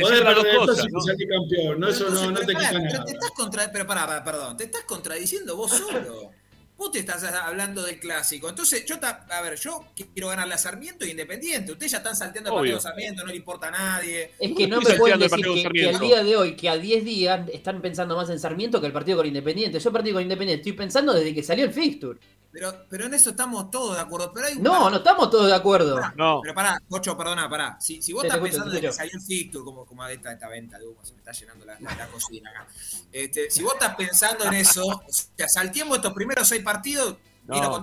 Podés 0.00 0.24
las 0.24 0.34
dos 0.34 0.46
cosas, 0.56 0.86
¿no? 0.90 1.00
salir 1.02 1.28
campeón. 1.28 1.78
No, 1.78 1.88
eso 1.88 2.08
no, 2.10 2.30
no 2.30 2.40
te 2.40 2.46
pero 2.46 2.58
quita 2.58 2.72
nada. 2.72 3.04
Te 3.04 3.12
estás 3.12 3.30
contra... 3.32 3.70
Pero 3.70 3.86
pará, 3.86 4.06
pará, 4.06 4.24
perdón. 4.24 4.56
Te 4.56 4.64
estás 4.64 4.82
contradiciendo 4.84 5.56
vos 5.56 5.70
solo. 5.70 6.30
Vos 6.76 6.90
te 6.90 6.98
estás 6.98 7.22
hablando 7.24 7.82
del 7.84 8.00
clásico. 8.00 8.48
Entonces, 8.48 8.84
yo, 8.84 8.98
ta- 8.98 9.24
a 9.30 9.40
ver, 9.42 9.56
yo 9.58 9.86
quiero 10.12 10.28
ganarle 10.28 10.54
a 10.54 10.58
Sarmiento 10.58 11.04
e 11.04 11.10
Independiente. 11.10 11.70
Ustedes 11.72 11.92
ya 11.92 11.98
están 11.98 12.16
salteando 12.16 12.50
el 12.50 12.54
Obvio. 12.54 12.60
partido 12.62 12.76
de 12.76 12.82
Sarmiento, 12.82 13.22
no 13.22 13.28
le 13.30 13.36
importa 13.36 13.68
a 13.68 13.70
nadie. 13.70 14.32
Es 14.38 14.52
que 14.56 14.66
no 14.66 14.80
me 14.80 14.94
pueden 14.94 15.22
el 15.22 15.28
decir 15.30 15.44
que, 15.44 15.68
que 15.72 15.88
al 15.88 16.00
día 16.00 16.24
de 16.24 16.36
hoy, 16.36 16.56
que 16.56 16.68
a 16.68 16.76
10 16.76 17.04
días, 17.04 17.48
están 17.52 17.80
pensando 17.80 18.16
más 18.16 18.28
en 18.30 18.40
Sarmiento 18.40 18.80
que 18.80 18.88
el 18.88 18.92
partido 18.92 19.18
con 19.18 19.26
Independiente. 19.26 19.78
Yo 19.78 19.92
partido 19.92 20.14
con 20.14 20.22
Independiente 20.22 20.62
estoy 20.62 20.72
pensando 20.76 21.12
desde 21.14 21.32
que 21.32 21.42
salió 21.44 21.64
el 21.64 21.72
fixture. 21.72 22.18
Pero, 22.54 22.86
pero 22.88 23.06
en 23.06 23.14
eso 23.14 23.30
estamos 23.30 23.68
todos 23.68 23.96
de 23.96 24.02
acuerdo. 24.02 24.30
Pero 24.32 24.46
hay 24.46 24.54
un 24.54 24.62
No, 24.62 24.88
no 24.88 24.98
estamos 24.98 25.28
todos 25.28 25.48
de 25.48 25.54
acuerdo. 25.54 25.96
Pará, 25.96 26.14
No. 26.16 26.38
Pero 26.40 26.54
pará, 26.54 26.78
Cocho, 26.88 27.16
perdona, 27.16 27.50
pará. 27.50 27.76
Si, 27.80 28.00
si 28.00 28.12
vos 28.12 28.22
te 28.22 28.28
estás 28.28 28.36
escucho, 28.38 28.52
pensando 28.62 28.74
de 28.76 28.80
que 28.80 28.92
salió 28.92 29.12
el 29.14 29.20
Fictur, 29.20 29.64
como, 29.64 29.84
como 29.84 30.06
esta, 30.06 30.32
esta 30.32 30.48
venta 30.48 30.78
de 30.78 30.86
humo, 30.86 31.00
se 31.02 31.12
me 31.14 31.18
está 31.18 31.32
llenando 31.32 31.64
la, 31.66 31.76
la- 31.80 31.96
la 31.96 32.06
cocina 32.06 32.50
acá. 32.50 32.68
Este, 33.10 33.50
si 33.50 33.62
vos 33.64 33.72
estás 33.74 33.96
pensando 33.96 34.44
en 34.44 34.54
eso, 34.54 34.84
o 34.86 35.02
sea, 35.36 35.48
salteemos 35.48 35.96
estos 35.96 36.12
primeros 36.12 36.46
seis 36.46 36.62
partidos, 36.62 37.16
Y 37.46 37.60
no. 37.60 37.82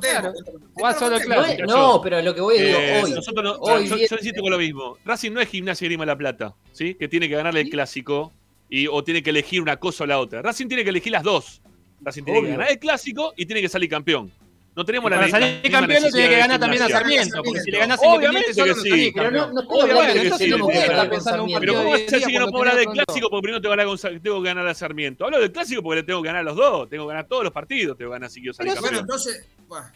Jugás 0.73 0.98
solo 0.98 1.18
el 1.18 1.68
No, 1.68 2.02
pero 2.02 2.22
lo 2.22 2.34
que 2.34 2.41
voy 2.41 2.57
a 2.57 2.61
decir 2.61 2.76
Eh, 2.80 3.02
hoy. 3.03 3.11
nosotros 3.11 3.43
no- 3.43 3.56
hoy 3.60 3.88
yo, 3.89 3.98
yo 3.98 4.15
insisto 4.15 4.41
con 4.41 4.52
lo 4.52 4.57
mismo. 4.57 4.98
Racing 5.06 5.31
no 5.34 5.41
es 5.41 5.49
gimnasia 5.49 5.85
y 5.85 5.89
Grima 5.89 6.06
la 6.06 6.18
Plata, 6.18 6.56
¿sí? 6.72 6.95
Que 6.95 7.07
tiene 7.07 7.27
que 7.30 7.35
ganarle 7.35 7.61
el 7.61 7.69
clásico 7.69 8.31
y, 8.69 8.88
o 8.88 9.03
tiene 9.03 9.22
que 9.22 9.31
elegir 9.31 9.61
una 9.61 9.76
cosa 9.77 10.06
o 10.06 10.07
la 10.07 10.18
otra. 10.18 10.41
Racing 10.41 10.68
tiene 10.68 10.84
que 10.85 10.89
elegir 10.91 11.11
las 11.11 11.23
dos. 11.23 11.61
Racing 12.03 12.23
tiene 12.23 12.41
que 12.41 12.48
ganar 12.52 12.72
el 12.72 12.80
clásico 12.80 13.34
y 13.38 13.45
tiene 13.45 13.61
que 13.61 13.69
salir 13.69 13.89
campeón. 13.89 14.31
No 14.73 14.85
tenemos 14.85 15.10
Y 15.10 15.11
la 15.11 15.18
para 15.18 15.27
la 15.27 15.31
salir 15.31 15.48
necesidad 16.02 16.11
tiene 16.11 16.30
que 16.30 16.34
de 16.35 16.39
ganar 16.41 16.60
también 16.60 16.81
a. 16.84 16.88
Sarmiento, 16.88 17.43
porque 17.43 17.60
si 17.60 17.72
le 17.72 17.77
Obviamente 18.15 18.52
Independiente 18.52 18.53
solo 18.53 18.65
que 18.65 18.89
no 18.89 18.95
sí. 18.95 19.11
Pero 19.14 19.31
no, 19.31 19.52
no 19.53 19.68
hablando 19.68 19.84
Obviamente 19.84 20.14
de 20.14 20.23
que 20.23 20.30
que 20.31 20.38
sí, 20.38 20.43
tenemos 20.52 20.68
que 20.69 20.80
pero- 21.60 21.73
¿cómo 21.76 21.89
vas 21.91 21.99
a 21.99 22.03
decir 22.03 22.27
que 22.27 22.39
no 22.39 22.48
puedo 22.48 22.57
hablar 22.60 22.76
del 22.77 22.85
clásico 22.88 23.30
porque 23.30 23.41
primero 23.43 23.61
tengo 23.61 23.72
que, 23.73 23.77
ganar 23.77 23.85
con 23.88 23.98
Sa- 23.98 24.10
tengo 24.23 24.41
que 24.41 24.48
ganar 24.48 24.68
a 24.68 24.73
Sarmiento? 24.73 25.26
Hablo 25.26 25.39
del 25.41 25.52
clásico 25.52 25.84
porque 25.84 25.95
le 25.98 26.03
tengo 26.03 26.22
que 26.22 26.27
ganar 26.27 26.39
a 26.39 26.43
los 26.43 26.56
dos. 26.56 26.89
Tengo 26.89 27.03
que 27.06 27.10
ganar 27.10 27.27
todos 27.27 27.43
los 27.43 27.52
partidos, 27.53 27.98
tengo 27.98 28.11
que 28.11 28.15
ganar 28.15 28.30
si 28.30 28.39
quiero 28.39 28.53
salir 28.53 28.72
Bueno, 28.72 28.81
campeón. 28.81 29.02
entonces. 29.03 29.45
bueno, 29.68 29.88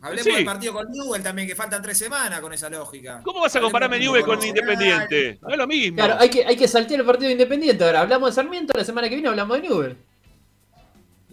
hablemos 0.00 0.24
Sí. 0.24 0.32
del 0.32 0.44
partido 0.44 0.72
con 0.72 0.86
Newell 0.92 1.22
también, 1.24 1.48
que 1.48 1.56
faltan 1.56 1.82
tres 1.82 1.98
semanas 1.98 2.40
con 2.40 2.52
esa 2.52 2.70
lógica. 2.70 3.20
¿Cómo 3.24 3.40
vas 3.40 3.56
a 3.56 3.60
compararme 3.60 3.96
Hablemos 3.96 4.12
Newell 4.14 4.24
con 4.26 4.36
con 4.38 4.46
Independiente? 4.46 5.38
No 5.42 5.48
es 5.50 5.56
lo 5.58 5.66
mismo. 5.66 5.96
Claro, 5.96 6.16
hay 6.20 6.30
que, 6.30 6.44
hay 6.46 6.56
que 6.56 6.68
saltear 6.68 7.00
el 7.00 7.06
partido 7.06 7.26
de 7.26 7.32
Independiente. 7.32 7.82
Ahora 7.84 8.02
hablamos 8.02 8.30
de 8.30 8.34
Sarmiento, 8.36 8.72
la 8.76 8.84
semana 8.84 9.08
que 9.08 9.16
viene 9.16 9.28
hablamos 9.28 9.60
de 9.60 9.68
Newell. 9.68 9.96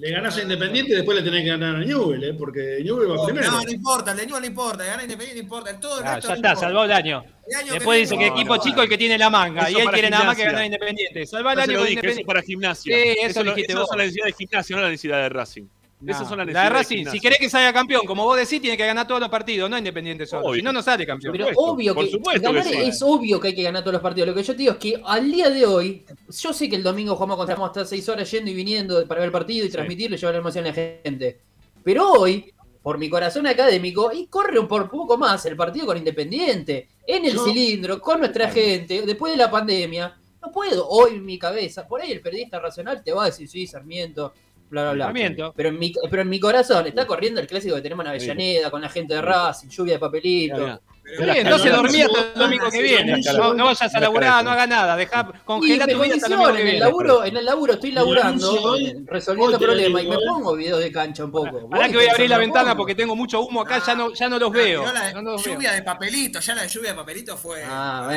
Le 0.03 0.11
ganás 0.11 0.37
a 0.37 0.41
Independiente 0.41 0.91
y 0.91 0.95
después 0.95 1.17
le 1.17 1.23
tenés 1.23 1.43
que 1.43 1.49
ganar 1.49 1.77
a 1.77 1.79
Newell, 1.79 2.21
¿eh? 2.25 2.33
porque 2.33 2.79
Newell 2.83 3.09
va 3.11 3.15
No, 3.15 3.23
primero. 3.25 3.51
no, 3.51 3.61
no 3.63 3.71
importa, 3.71 4.11
el 4.11 4.17
de 4.17 4.25
Newell 4.25 4.41
no 4.41 4.47
importa, 4.47 4.83
gana 4.83 5.03
Independiente 5.03 5.35
no 5.35 5.43
importa, 5.43 5.79
todo 5.79 5.99
el 6.01 6.05
Ah, 6.05 6.15
resto 6.15 6.27
ya 6.27 6.33
no 6.33 6.35
está, 6.35 6.55
salvó 6.57 6.83
el 6.83 6.91
año. 6.91 7.23
El 7.47 7.55
año 7.55 7.73
Después 7.73 7.99
dice 8.01 8.15
que 8.15 8.23
viene- 8.25 8.35
equipo 8.35 8.57
No, 8.57 8.61
chico 8.61 8.81
el 8.81 8.89
que 8.89 8.97
tiene 8.97 9.17
la 9.17 9.29
manga. 9.29 9.61
Eso 9.69 9.77
y 9.79 9.81
él 9.81 9.87
quiere 9.91 10.09
nada 10.09 10.25
más 10.25 10.35
que 10.35 10.43
ganar 10.43 10.65
Independiente. 10.65 11.25
Salva 11.25 11.53
el 11.53 11.59
año 11.59 11.71
lo 11.73 11.79
dije, 11.79 11.83
eso 11.83 11.89
Independiente. 11.93 12.25
para 12.25 12.41
gimnasia. 12.41 12.95
Sí, 12.97 13.01
eso 13.17 13.27
Eso 13.27 13.43
lo 13.45 13.51
dijiste 13.51 13.71
esas 13.71 13.79
vos. 13.81 13.89
son 13.89 13.97
las 13.97 14.07
necesidades 14.07 14.33
de 14.33 14.37
gimnasia, 14.45 14.75
no 14.75 14.81
las 14.81 14.91
necesidades 14.91 15.23
de 15.23 15.29
Racing. 15.29 15.63
Esas 16.07 16.27
son 16.27 16.37
las 16.39 16.47
la 16.47 16.63
de 16.63 16.69
Racing, 16.69 17.05
si 17.07 17.19
querés 17.19 17.37
que 17.39 17.49
salga 17.49 17.71
campeón, 17.73 18.05
como 18.05 18.23
vos 18.23 18.37
decís, 18.37 18.61
tiene 18.61 18.75
que 18.77 18.85
ganar 18.85 19.07
todos 19.07 19.21
los 19.21 19.29
partidos, 19.29 19.69
no 19.69 19.77
Independiente 19.77 20.25
solo. 20.25 20.47
Obvio. 20.47 20.55
Si 20.55 20.61
no, 20.61 20.73
no 20.73 20.81
sale 20.81 21.05
campeón. 21.05 21.31
Pero 21.31 21.47
supuesto, 21.47 21.71
obvio 21.71 21.95
por 21.95 22.05
que 22.05 22.63
sí. 22.63 22.77
es 22.81 23.01
obvio 23.01 23.39
que 23.39 23.47
hay 23.49 23.55
que 23.55 23.63
ganar 23.63 23.81
todos 23.83 23.93
los 23.93 24.01
partidos. 24.01 24.27
Lo 24.29 24.35
que 24.35 24.43
yo 24.43 24.53
te 24.53 24.59
digo 24.59 24.71
es 24.73 24.77
que 24.77 25.01
al 25.05 25.31
día 25.31 25.49
de 25.49 25.65
hoy, 25.65 26.05
yo 26.29 26.53
sé 26.53 26.69
que 26.69 26.75
el 26.75 26.83
domingo 26.83 27.15
jugamos 27.15 27.37
contra 27.37 27.55
vamos 27.55 27.69
a 27.69 27.71
estar 27.71 27.85
seis 27.85 28.07
horas 28.09 28.29
yendo 28.29 28.51
y 28.51 28.53
viniendo 28.53 29.07
para 29.07 29.19
ver 29.21 29.27
el 29.27 29.31
partido 29.31 29.65
y 29.65 29.69
transmitirlo 29.69 30.15
y 30.15 30.19
llevar 30.19 30.35
la 30.35 30.39
emoción 30.41 30.65
a 30.65 30.67
la 30.69 30.73
gente. 30.73 31.39
Pero 31.83 32.11
hoy, 32.11 32.51
por 32.81 32.97
mi 32.97 33.09
corazón 33.09 33.47
académico, 33.47 34.11
y 34.13 34.27
corre 34.27 34.59
un 34.59 34.67
por 34.67 34.89
poco 34.89 35.17
más 35.17 35.45
el 35.45 35.55
partido 35.55 35.85
con 35.85 35.97
Independiente, 35.97 36.89
en 37.07 37.25
el 37.25 37.33
Yo- 37.33 37.45
cilindro, 37.45 37.99
con 38.01 38.19
nuestra 38.19 38.49
gente, 38.49 39.03
después 39.05 39.31
de 39.33 39.37
la 39.37 39.49
pandemia. 39.51 40.17
No 40.41 40.51
puedo, 40.51 40.87
hoy 40.89 41.11
en 41.15 41.25
mi 41.25 41.39
cabeza, 41.39 41.87
por 41.87 42.01
ahí 42.01 42.11
el 42.11 42.19
periodista 42.19 42.59
racional 42.59 43.01
te 43.01 43.13
va 43.13 43.23
a 43.23 43.25
decir, 43.27 43.47
sí, 43.47 43.65
Sarmiento, 43.65 44.33
bla, 44.73 44.81
bla, 44.83 44.91
bla. 44.93 45.05
Sarmiento. 45.05 45.53
Pero 45.55 45.69
en, 45.69 45.79
mi, 45.79 45.93
pero 46.09 46.21
en 46.23 46.29
mi 46.29 46.39
corazón 46.39 46.85
está 46.87 47.05
corriendo 47.07 47.39
el 47.39 47.47
clásico 47.47 47.75
que 47.75 47.81
tenemos 47.81 48.03
en 48.05 48.09
Avellaneda, 48.09 48.69
con 48.71 48.81
la 48.81 48.89
gente 48.89 49.13
de 49.13 49.21
Racing, 49.21 49.69
lluvia 49.69 49.93
de 49.93 49.99
papelito. 49.99 50.57
Ya, 50.65 50.79
ya. 51.25 51.33
Entonces 51.35 51.69
dormí 51.71 51.99
no 51.99 52.05
hasta 52.05 52.19
el 52.33 52.39
domingo 52.39 52.71
que 52.71 52.81
viene. 52.81 53.21
No, 53.37 53.53
no 53.53 53.65
vayas 53.65 53.93
a 53.93 53.99
laburar, 53.99 54.43
no 54.43 54.51
hagas 54.51 54.69
nada. 54.69 54.95
Dejá, 54.95 55.29
Y 55.33 55.37
congela 55.45 55.85
me 55.85 55.93
tu 55.93 56.01
vida 56.01 56.15
hasta 56.15 56.27
el 56.27 56.33
condiciono, 56.33 56.47
domingo 56.47 56.55
que 56.55 56.61
en 56.61 56.67
el 56.75 56.79
laburo, 56.79 57.25
en 57.25 57.37
el 57.37 57.45
laburo 57.45 57.73
estoy 57.73 57.91
laburando, 57.91 58.75
eh, 58.77 58.95
resolviendo 59.05 59.59
problemas 59.59 60.03
y 60.03 60.07
me 60.07 60.15
¿eh? 60.15 60.19
pongo 60.27 60.55
videos 60.55 60.79
de 60.79 60.91
cancha 60.93 61.25
un 61.25 61.31
poco. 61.31 61.67
Ahora 61.71 61.89
que 61.89 61.97
voy 61.97 62.05
a 62.07 62.11
abrir 62.13 62.29
la 62.29 62.37
ventana 62.37 62.69
pongo. 62.69 62.77
porque 62.77 62.95
tengo 62.95 63.15
mucho 63.17 63.41
humo 63.41 63.61
acá, 63.61 63.83
ya 63.85 63.95
no, 63.95 64.13
ya 64.13 64.29
no 64.29 64.39
los 64.39 64.49
Ah, 64.49 64.53
veo. 64.53 64.85
la 64.93 65.11
No 65.11 65.21
los 65.33 65.43
veo. 65.43 65.53
lluvia 65.55 65.73
de 65.73 65.83
papelito, 65.83 66.39
ya 66.39 66.55
la 66.55 66.61
de 66.63 66.69
lluvia 66.69 66.89
de 66.91 66.95
papelito 66.95 67.35
fue. 67.37 67.63
Ah, 67.67 68.09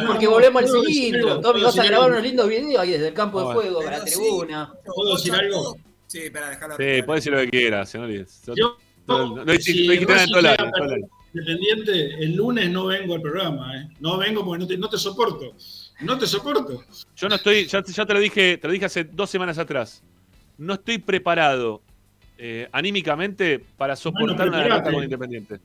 Y 0.00 0.06
porque 0.06 0.26
volvemos 0.28 0.62
al 0.62 0.68
cilindro. 0.68 1.40
Tommy, 1.40 1.62
vas 1.62 1.78
a 1.78 1.84
grabar 1.84 2.10
unos 2.10 2.22
lindos 2.22 2.48
videos 2.48 2.80
ahí 2.82 2.90
desde 2.90 3.08
el 3.08 3.14
campo 3.14 3.40
de 3.40 3.48
Ah, 3.50 3.54
juego, 3.54 3.80
para 3.82 3.98
la 3.98 4.04
tribuna. 4.04 4.72
¿Puedo 4.94 5.16
decir 5.16 5.34
algo? 5.34 5.74
Sí, 6.06 6.18
espera, 6.20 6.50
déjalo. 6.50 6.76
Sí, 6.76 7.02
puedes 7.02 7.24
decir 7.24 7.32
lo 7.32 7.38
que 7.40 7.50
quieras, 7.50 7.88
señores. 7.90 8.42
Yo- 8.54 8.76
No, 9.06 9.36
no, 9.36 9.44
no 9.44 9.54
si 9.54 9.86
no 9.86 9.92
año, 10.14 10.26
todo 10.28 10.38
el 10.40 10.46
año. 10.46 11.06
Independiente, 11.32 12.14
el 12.24 12.34
lunes 12.34 12.70
no 12.70 12.86
vengo 12.86 13.14
al 13.14 13.20
programa, 13.22 13.76
¿eh? 13.76 13.88
No 14.00 14.16
vengo 14.16 14.44
porque 14.44 14.58
no 14.60 14.66
te, 14.66 14.78
no 14.78 14.88
te 14.88 14.96
soporto. 14.98 15.54
No 16.00 16.18
te 16.18 16.26
soporto. 16.26 16.82
Yo 17.14 17.28
no 17.28 17.34
estoy, 17.36 17.66
ya, 17.66 17.82
ya 17.84 18.06
te 18.06 18.14
lo 18.14 18.20
dije, 18.20 18.56
te 18.58 18.66
lo 18.66 18.72
dije 18.72 18.86
hace 18.86 19.04
dos 19.04 19.30
semanas 19.30 19.58
atrás. 19.58 20.02
No 20.58 20.74
estoy 20.74 20.98
preparado 20.98 21.82
eh, 22.38 22.68
anímicamente 22.72 23.58
para 23.76 23.96
soportar 23.96 24.36
Bueno, 24.36 24.52
una 24.52 24.62
derrota 24.62 24.92
con 24.92 25.04
Independiente. 25.04 25.60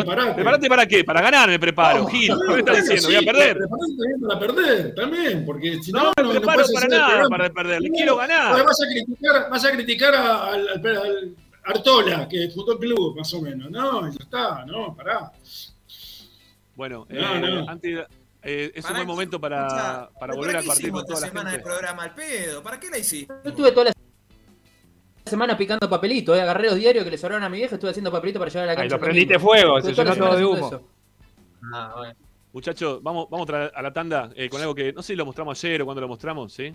Preparate. 0.00 0.34
¿Preparate 0.34 0.68
para 0.68 0.86
qué? 0.86 1.04
Para 1.04 1.20
ganar 1.20 1.48
me 1.48 1.58
preparo, 1.58 2.00
No, 2.02 2.06
Gil. 2.08 2.28
no, 2.30 2.38
¿Qué 2.40 2.52
me 2.52 2.58
estás 2.60 2.76
diciendo? 2.88 3.06
¿Voy 3.08 3.16
a 3.16 3.32
perder? 3.32 3.56
Preparate 3.58 3.92
también 3.96 4.20
para 4.20 4.40
perder, 4.40 4.94
también, 4.94 5.44
porque 5.46 5.82
si 5.82 5.92
no, 5.92 5.98
No 6.04 6.04
no, 6.04 6.12
me 6.16 6.22
no 6.22 6.30
preparo 6.40 6.62
puedes 6.62 6.72
para 6.72 6.88
nada 6.88 7.06
programa. 7.08 7.28
para 7.36 7.50
perder. 7.50 7.80
Le 7.82 7.88
No, 7.88 7.94
quiero 7.94 8.16
ganar. 8.16 8.64
Vas 8.64 8.80
a 8.82 8.86
criticar, 8.86 9.50
vas 9.50 9.64
a, 9.64 9.70
criticar 9.72 10.14
a- 10.14 10.46
al, 10.52 10.68
al- 10.68 10.86
al 10.86 11.36
Artola, 11.64 12.26
que 12.28 12.50
fundó 12.50 12.72
el 12.72 12.78
club, 12.78 13.16
más 13.16 13.32
o 13.34 13.40
menos. 13.42 13.70
No, 13.70 14.08
ya 14.10 14.18
está, 14.20 14.64
no, 14.66 14.94
pará. 14.96 15.30
Bueno, 16.74 17.06
No, 17.08 17.16
eh, 17.36 17.40
no. 17.40 17.68
antes, 17.68 17.98
eh, 18.42 18.72
es 18.74 18.84
un 18.84 18.88
¿Para 18.90 18.94
buen 19.04 19.06
momento 19.08 19.40
para, 19.40 19.66
Escuchá, 19.66 20.08
para 20.18 20.32
¿pero 20.32 20.36
volver 20.36 20.56
a 20.56 20.62
partir 20.62 20.90
con 20.90 21.04
toda 21.04 21.20
la 21.20 21.26
semana 21.28 21.50
gente. 21.50 21.64
de 21.64 21.70
programa 21.70 22.02
al 22.04 22.14
pedo? 22.14 22.62
¿Para 22.62 22.80
qué 22.80 22.90
la 22.90 22.98
hiciste? 22.98 23.32
Yo 23.44 23.50
estuve 23.50 23.70
toda 23.72 23.84
la 23.86 23.92
semana 25.24 25.56
picando 25.56 25.88
papelito, 25.88 26.34
eh. 26.34 26.40
agarré 26.42 26.66
los 26.66 26.76
diarios 26.76 27.04
que 27.04 27.10
le 27.10 27.18
sobraron 27.18 27.44
a 27.44 27.48
mi 27.48 27.58
vieja, 27.58 27.76
estuve 27.76 27.90
haciendo 27.90 28.10
papelito 28.10 28.38
para 28.38 28.50
llevar 28.50 28.64
a 28.64 28.66
la 28.66 28.72
Ahí 28.72 28.76
cancha. 28.88 28.96
lo 28.96 29.00
prendiste 29.00 29.38
fuego, 29.38 29.80
se 29.80 29.92
llenó 29.92 30.16
todo 30.16 30.36
de 30.36 30.44
humo. 30.44 30.80
Ah, 31.72 31.94
bueno. 31.96 32.14
Muchachos, 32.52 33.02
vamos, 33.02 33.28
vamos 33.30 33.48
a, 33.50 33.80
la 33.82 33.92
tanda 33.92 34.30
eh, 34.36 34.48
con 34.50 34.60
algo 34.60 34.74
que 34.74 34.92
no 34.92 35.00
sé 35.02 35.14
si 35.14 35.16
lo 35.16 35.24
mostramos 35.24 35.62
ayer 35.64 35.80
o 35.80 35.84
cuando 35.86 36.00
lo 36.02 36.08
mostramos, 36.08 36.52
¿sí? 36.52 36.72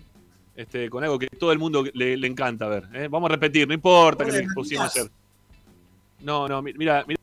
Este, 0.56 0.90
con 0.90 1.04
algo 1.04 1.18
que 1.18 1.28
todo 1.28 1.52
el 1.52 1.58
mundo 1.58 1.84
le, 1.94 2.16
le 2.16 2.26
encanta 2.26 2.66
ver. 2.66 2.84
¿eh? 2.92 3.06
Vamos 3.08 3.30
a 3.30 3.34
repetir, 3.34 3.68
no 3.68 3.74
importa 3.74 4.24
que 4.24 4.32
le 4.32 4.46
pusimos 4.54 4.96
ayer. 4.96 5.08
No, 6.20 6.48
no, 6.48 6.60
mi- 6.62 6.72
mira, 6.72 7.04
mira. 7.06 7.20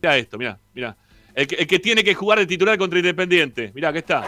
Mira 0.00 0.16
esto, 0.18 0.38
mira, 0.38 0.56
mira. 0.72 0.96
El 1.34 1.46
que, 1.48 1.56
el 1.56 1.66
que 1.66 1.78
tiene 1.80 2.04
que 2.04 2.14
jugar 2.14 2.38
de 2.38 2.46
titular 2.46 2.78
contra 2.78 2.98
Independiente. 3.00 3.72
Mira, 3.74 3.88
acá 3.88 3.98
está. 3.98 4.24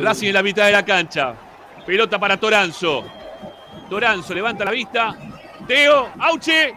Racing 0.00 0.28
en 0.28 0.34
la 0.34 0.42
mitad 0.42 0.66
de 0.66 0.72
la 0.72 0.84
cancha. 0.84 1.34
Pelota 1.86 2.18
para 2.18 2.36
Toranzo. 2.38 3.04
Toranzo 3.88 4.34
levanta 4.34 4.64
la 4.64 4.70
vista. 4.70 5.16
Teo, 5.66 6.10
Auche. 6.18 6.74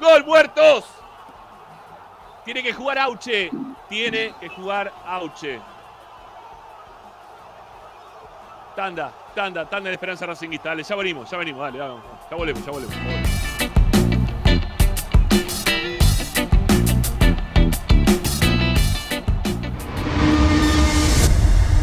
¡Gol, 0.00 0.24
muertos! 0.24 0.84
Tiene 2.44 2.62
que 2.62 2.72
jugar 2.72 2.98
Auche. 2.98 3.50
Tiene 3.88 4.34
que 4.40 4.48
jugar 4.48 4.92
Auche. 5.06 5.60
Tanda, 8.76 9.12
tanda, 9.34 9.68
tanda 9.68 9.88
de 9.88 9.94
esperanza 9.94 10.26
racinguista. 10.26 10.70
Dale, 10.70 10.82
ya 10.82 10.96
venimos, 10.96 11.30
ya 11.30 11.38
venimos, 11.38 11.60
dale, 11.62 11.78
volvemos, 11.78 12.30
ya 12.30 12.36
volvemos. 12.36 12.64
ya 12.64 12.70
volvemos. 12.72 13.33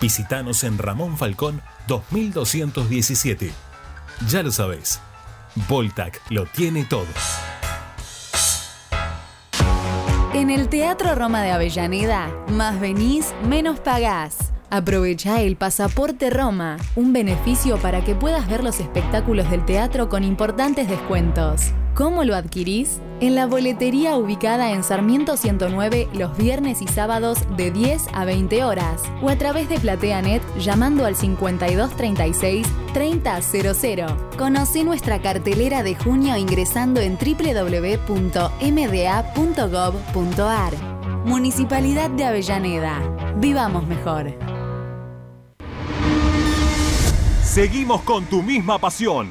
Visítanos 0.00 0.64
en 0.64 0.78
Ramón 0.78 1.18
Falcón 1.18 1.60
2217. 1.86 3.52
Ya 4.28 4.42
lo 4.42 4.50
sabés, 4.50 5.00
Voltac 5.68 6.20
lo 6.30 6.46
tiene 6.46 6.84
todo. 6.84 7.06
En 10.32 10.48
el 10.48 10.68
Teatro 10.68 11.14
Roma 11.14 11.42
de 11.42 11.50
Avellaneda, 11.50 12.30
más 12.48 12.80
venís, 12.80 13.34
menos 13.44 13.80
pagás. 13.80 14.52
Aprovecha 14.70 15.42
el 15.42 15.56
Pasaporte 15.56 16.30
Roma, 16.30 16.76
un 16.94 17.12
beneficio 17.12 17.76
para 17.78 18.04
que 18.04 18.14
puedas 18.14 18.48
ver 18.48 18.62
los 18.62 18.78
espectáculos 18.78 19.50
del 19.50 19.64
teatro 19.64 20.08
con 20.08 20.22
importantes 20.22 20.88
descuentos. 20.88 21.72
¿Cómo 21.94 22.24
lo 22.24 22.36
adquirís? 22.36 23.00
En 23.20 23.34
la 23.34 23.46
boletería 23.46 24.16
ubicada 24.16 24.70
en 24.70 24.82
Sarmiento 24.82 25.36
109 25.36 26.08
los 26.14 26.36
viernes 26.36 26.80
y 26.80 26.86
sábados 26.86 27.38
de 27.56 27.70
10 27.70 28.08
a 28.12 28.24
20 28.24 28.64
horas 28.64 29.02
o 29.20 29.28
a 29.28 29.36
través 29.36 29.68
de 29.68 29.78
PlateaNet 29.78 30.42
llamando 30.58 31.04
al 31.04 31.16
5236 31.16 32.66
3000. 32.94 34.06
Conocí 34.38 34.84
nuestra 34.84 35.20
cartelera 35.20 35.82
de 35.82 35.96
junio 35.96 36.36
ingresando 36.36 37.00
en 37.00 37.18
www.mda.gov.ar. 37.18 38.10
Municipalidad 41.24 42.08
de 42.10 42.24
Avellaneda. 42.24 42.98
Vivamos 43.36 43.86
mejor. 43.86 44.32
Seguimos 47.42 48.00
con 48.02 48.24
tu 48.24 48.42
misma 48.42 48.78
pasión. 48.78 49.28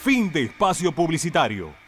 Fin 0.00 0.32
de 0.32 0.44
espacio 0.44 0.92
publicitario. 0.92 1.87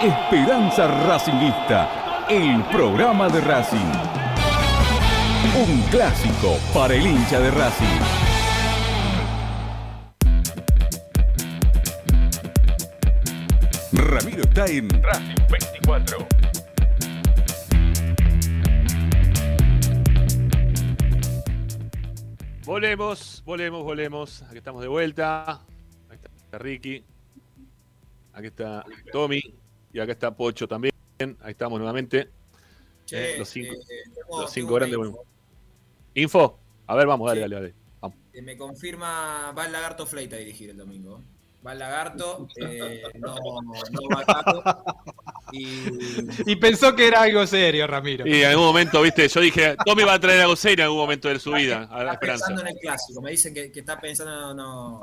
Esperanza 0.00 0.86
Racingista, 1.08 2.24
el 2.28 2.62
programa 2.66 3.28
de 3.28 3.40
Racing. 3.40 3.90
Un 5.56 5.82
clásico 5.90 6.56
para 6.72 6.94
el 6.94 7.04
hincha 7.04 7.40
de 7.40 7.50
Racing. 7.50 8.00
Ramiro 13.92 14.42
está 14.44 14.66
en 14.66 14.88
Racing 15.02 15.34
24. 15.50 16.28
Volemos, 22.64 23.42
volemos, 23.44 23.82
volemos. 23.82 24.42
Aquí 24.42 24.58
estamos 24.58 24.80
de 24.80 24.88
vuelta. 24.88 25.60
Ahí 26.08 26.18
está 26.36 26.58
Ricky. 26.58 27.04
Aquí 28.32 28.46
está 28.46 28.84
Tommy. 29.10 29.57
Y 29.98 30.00
acá 30.00 30.12
está 30.12 30.30
Pocho 30.30 30.68
también. 30.68 30.92
Ahí 31.42 31.50
estamos 31.50 31.76
nuevamente. 31.80 32.30
Che, 33.04 33.34
Eh, 33.34 33.38
los 33.38 33.48
cinco, 33.48 33.74
eh, 33.74 33.78
tengo- 34.14 34.42
los 34.42 34.52
cinco 34.52 34.74
grandes. 34.74 34.96
info. 34.96 35.24
Info. 36.14 36.58
A 36.86 36.94
ver, 36.94 37.06
vamos, 37.08 37.26
dale, 37.28 37.40
dale, 37.40 37.54
dale. 37.56 37.74
Vamos. 38.00 38.16
Eh, 38.32 38.40
Me 38.42 38.56
confirma, 38.56 39.50
va 39.50 39.66
el 39.66 39.72
lagarto 39.72 40.06
Fleita 40.06 40.36
a 40.36 40.38
dirigir 40.38 40.70
el 40.70 40.76
domingo. 40.76 41.20
Va 41.66 41.72
el 41.72 41.80
lagarto, 41.80 42.46
eh, 42.60 43.02
no, 43.18 43.34
no 43.34 44.08
va 44.16 44.24
Tato. 44.24 44.62
Y 45.50 46.52
Y 46.52 46.54
pensó 46.56 46.94
que 46.94 47.08
era 47.08 47.22
algo 47.22 47.44
serio, 47.48 47.84
Ramiro. 47.88 48.24
Y 48.24 48.42
en 48.42 48.50
algún 48.50 48.66
momento, 48.66 49.02
viste, 49.02 49.26
yo 49.26 49.40
dije, 49.40 49.74
Tommy 49.84 50.04
va 50.04 50.14
a 50.14 50.20
traer 50.20 50.42
algo 50.42 50.54
serio 50.54 50.84
en 50.84 50.86
algún 50.86 51.00
momento 51.00 51.28
de 51.28 51.40
su 51.40 51.50
vida, 51.50 51.88
a 51.90 51.96
la 52.04 52.12
está 52.12 52.12
esperanza. 52.12 52.46
pensando 52.46 52.60
en 52.62 52.76
el 52.76 52.80
clásico. 52.80 53.20
Me 53.20 53.32
dicen 53.32 53.52
que, 53.52 53.72
que 53.72 53.80
está 53.80 54.00
pensando, 54.00 54.54
no, 54.54 55.02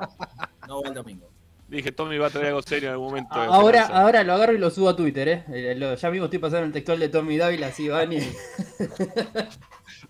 no 0.70 0.82
va 0.82 0.88
el 0.88 0.94
domingo. 0.94 1.30
Dije, 1.68 1.92
Tommy 1.92 2.18
va 2.20 2.28
a 2.28 2.30
traer 2.30 2.48
algo 2.48 2.62
serio 2.62 2.90
en 2.90 2.94
algún 2.94 3.08
momento. 3.08 3.36
la 3.36 3.46
Ahora, 3.46 3.86
ahora 3.88 4.24
lo 4.24 4.34
agarro 4.34 4.54
y 4.54 4.60
lo 4.60 4.70
subo 4.70 4.90
a 4.90 4.96
Twitter, 4.96 5.28
¿eh? 5.28 5.46
Eh, 5.50 5.76
lo- 5.76 5.96
ya 5.96 6.12
mismo 6.12 6.26
estoy 6.26 6.38
pasando 6.40 6.66
el 6.68 6.72
textual 6.72 7.00
de 7.00 7.10
Tommy 7.10 7.38
Dávila, 7.38 7.68
así 7.68 7.88
van 7.90 8.14
y... 8.14 8.20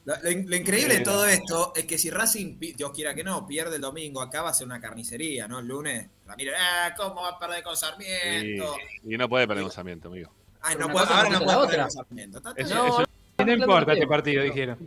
Lo, 0.06 0.14
lo 0.22 0.30
in- 0.32 0.48
lo 0.50 0.56
increíble 0.56 0.96
de 1.00 1.02
todo 1.04 1.26
esto 1.26 1.74
es 1.76 1.86
que 1.86 1.98
si 1.98 2.10
Racing, 2.12 2.58
Dios 2.60 2.92
quiera 2.92 3.16
que 3.16 3.24
no, 3.24 3.46
pierde 3.48 3.78
el 3.78 3.82
domingo, 3.82 4.22
acá 4.22 4.42
va 4.44 4.50
a 4.50 4.54
ser 4.54 4.68
una 4.68 4.80
carnicería, 4.80 5.48
¿no? 5.48 5.60
El 5.60 5.68
lunes. 5.68 6.08
Ramiro, 6.28 6.52
ah, 6.58 6.94
¿cómo 6.96 7.22
va 7.24 7.30
a 7.30 7.40
perder 7.40 7.64
con 7.64 7.76
Sarmiento? 7.76 8.76
Y, 9.04 9.16
y 9.16 9.18
no 9.18 9.28
puede 9.28 9.48
perder 9.48 9.64
un 9.64 9.72
Sarmiento, 9.72 10.10
amigo. 10.10 10.32
Pero 10.68 10.88
no 10.88 10.94
puede, 10.94 11.06
ahora 11.08 11.30
no 11.30 11.40
puede 11.42 11.60
perder 11.68 11.82
con 11.82 11.92
Sarmiento. 11.92 12.42
Eso- 12.56 13.04
No 13.44 13.52
importa 13.54 13.94
este 13.94 14.08
partido, 14.08 14.44
dijeron. 14.44 14.78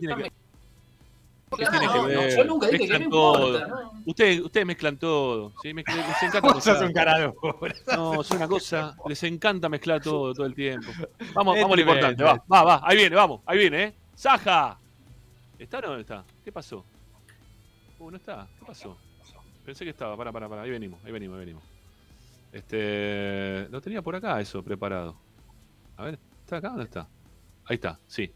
¿Qué 1.57 1.65
tiene 1.65 1.79
que, 1.79 1.85
No, 1.87 2.07
que 2.07 2.13
no, 2.13 2.19
ver? 2.21 2.37
yo 2.37 2.43
nunca 2.45 2.67
dije 2.67 2.77
que 2.77 2.83
Mezclan 2.89 3.03
no 3.03 3.09
todo. 3.09 3.47
importa, 3.57 3.67
¿no? 3.67 3.91
Ustedes, 4.05 4.39
ustedes 4.41 4.65
mezclan 4.67 4.97
todo. 4.97 5.53
¿sí? 5.61 5.73
Mezclan- 5.73 6.07
les 6.07 6.23
encanta 6.23 6.53
mezclar. 6.53 7.33
un. 7.33 7.73
No, 7.95 8.21
es 8.21 8.31
una 8.31 8.47
cosa, 8.47 8.95
les 9.07 9.23
encanta 9.23 9.69
mezclar 9.69 10.01
todo, 10.01 10.33
todo 10.33 10.45
el 10.45 10.53
tiempo. 10.55 10.91
Vamos, 11.33 11.55
Es 11.57 11.61
vamos 11.63 11.73
a 11.73 11.75
lo 11.75 11.81
importante, 11.81 12.23
va, 12.23 12.43
va, 12.51 12.63
va, 12.63 12.81
ahí 12.83 12.97
viene, 12.97 13.15
vamos, 13.15 13.41
ahí 13.45 13.57
viene, 13.57 13.83
¿eh? 13.83 13.93
¡Saja! 14.15 14.77
¿Está 15.57 15.79
o 15.79 15.81
no 15.81 15.97
está? 15.97 16.23
¿Qué 16.43 16.51
pasó? 16.51 16.85
Uh, 17.99 18.11
no 18.11 18.17
está, 18.17 18.47
¿qué 18.59 18.65
pasó? 18.65 18.95
Pensé 19.65 19.83
que 19.83 19.89
estaba, 19.91 20.15
para, 20.15 20.31
para, 20.31 20.47
para, 20.47 20.61
ahí 20.61 20.69
venimos, 20.69 20.99
ahí 21.03 21.11
venimos, 21.11 21.35
ahí 21.35 21.39
venimos. 21.41 21.63
Este, 22.51 23.67
lo 23.69 23.81
tenía 23.81 24.01
por 24.01 24.15
acá 24.15 24.39
eso 24.41 24.63
preparado. 24.63 25.15
A 25.97 26.05
ver, 26.05 26.17
¿está 26.43 26.57
acá 26.57 26.73
o 26.73 26.77
no 26.77 26.83
está? 26.83 27.07
Ahí 27.65 27.75
está, 27.75 27.99
sí. 28.07 28.31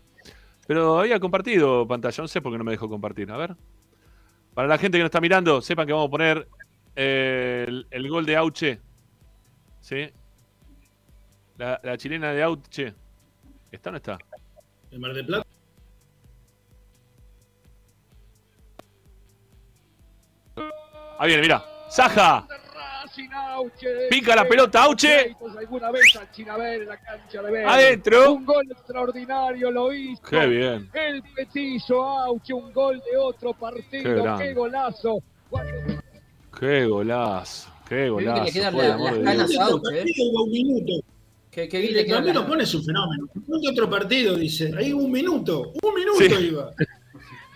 Pero 0.68 1.00
había 1.00 1.20
compartido 1.20 1.88
pantalla, 1.88 2.22
no 2.22 2.28
sé 2.28 2.42
por 2.42 2.52
qué 2.52 2.58
no 2.58 2.64
me 2.64 2.72
dejó 2.72 2.88
compartir, 2.90 3.30
a 3.32 3.38
ver. 3.38 3.56
Para 4.54 4.68
la 4.68 4.78
gente 4.78 4.98
que 4.98 5.02
nos 5.02 5.08
está 5.08 5.20
mirando, 5.22 5.62
sepan 5.62 5.88
que 5.88 5.94
vamos 5.94 6.08
a 6.08 6.12
poner 6.12 6.48
eh, 6.96 7.66
el, 7.68 7.88
el 7.90 8.10
gol 8.10 8.26
de 8.26 8.38
Auche. 8.38 8.80
¿Sí? 9.82 10.10
La, 11.58 11.80
la 11.84 11.98
chilena 11.98 12.32
de 12.32 12.44
Auche. 12.44 12.94
¿Está 13.72 13.90
o 13.90 13.92
no 13.92 13.98
está? 13.98 14.18
¿El 14.92 15.00
Mar 15.00 15.14
del 15.14 15.26
Plata? 15.26 15.48
Ahí 21.20 21.28
viene, 21.28 21.42
mira. 21.42 21.64
¡Saja! 21.90 22.48
Pica 24.10 24.36
la 24.36 24.46
pelota, 24.48 24.84
Auche. 24.84 25.36
Alguna 25.58 25.92
vez 25.92 26.16
al 26.20 26.32
Chinabel 26.32 26.82
en 26.84 26.88
la 26.88 26.98
cancha 26.98 27.42
de 27.42 27.52
Vélez. 27.52 27.68
Adentro. 27.68 28.34
Un 28.34 28.46
gol 28.46 28.66
extraordinario 28.72 29.72
lo 29.72 29.94
hizo. 29.94 30.22
Qué 30.24 30.46
bien. 30.48 30.90
El 30.94 31.22
petizo 31.24 32.02
Auche, 32.04 32.54
un 32.54 32.72
gol 32.74 33.02
de 33.10 33.18
otro 33.18 33.54
Qué 33.54 33.60
partido. 33.60 34.38
Qué, 34.38 34.54
golazo. 34.54 35.20
Qué 36.60 36.86
golazo. 36.86 37.70
Qué 37.88 37.96
que 37.96 38.02
le 38.04 38.10
golazo. 38.10 38.54
quedan 38.54 38.78
la- 38.78 39.34
las 39.36 39.58
Auche, 39.58 40.02
¿eh? 40.02 40.06
Hubo 40.20 40.44
un 40.46 40.52
minuto. 40.52 40.92
Bien 41.52 42.24
las- 42.40 42.48
pone 42.48 42.66
su 42.66 42.84
fenómeno. 42.84 43.28
¿Dónde 43.36 43.70
otro 43.70 43.90
partido? 43.90 44.36
Dice. 44.36 44.72
Ahí 44.78 44.92
un 44.92 45.12
minuto. 45.12 45.72
Un 45.84 45.94
minuto 45.94 46.18
Sí. 46.20 46.48
iba. 46.48 46.72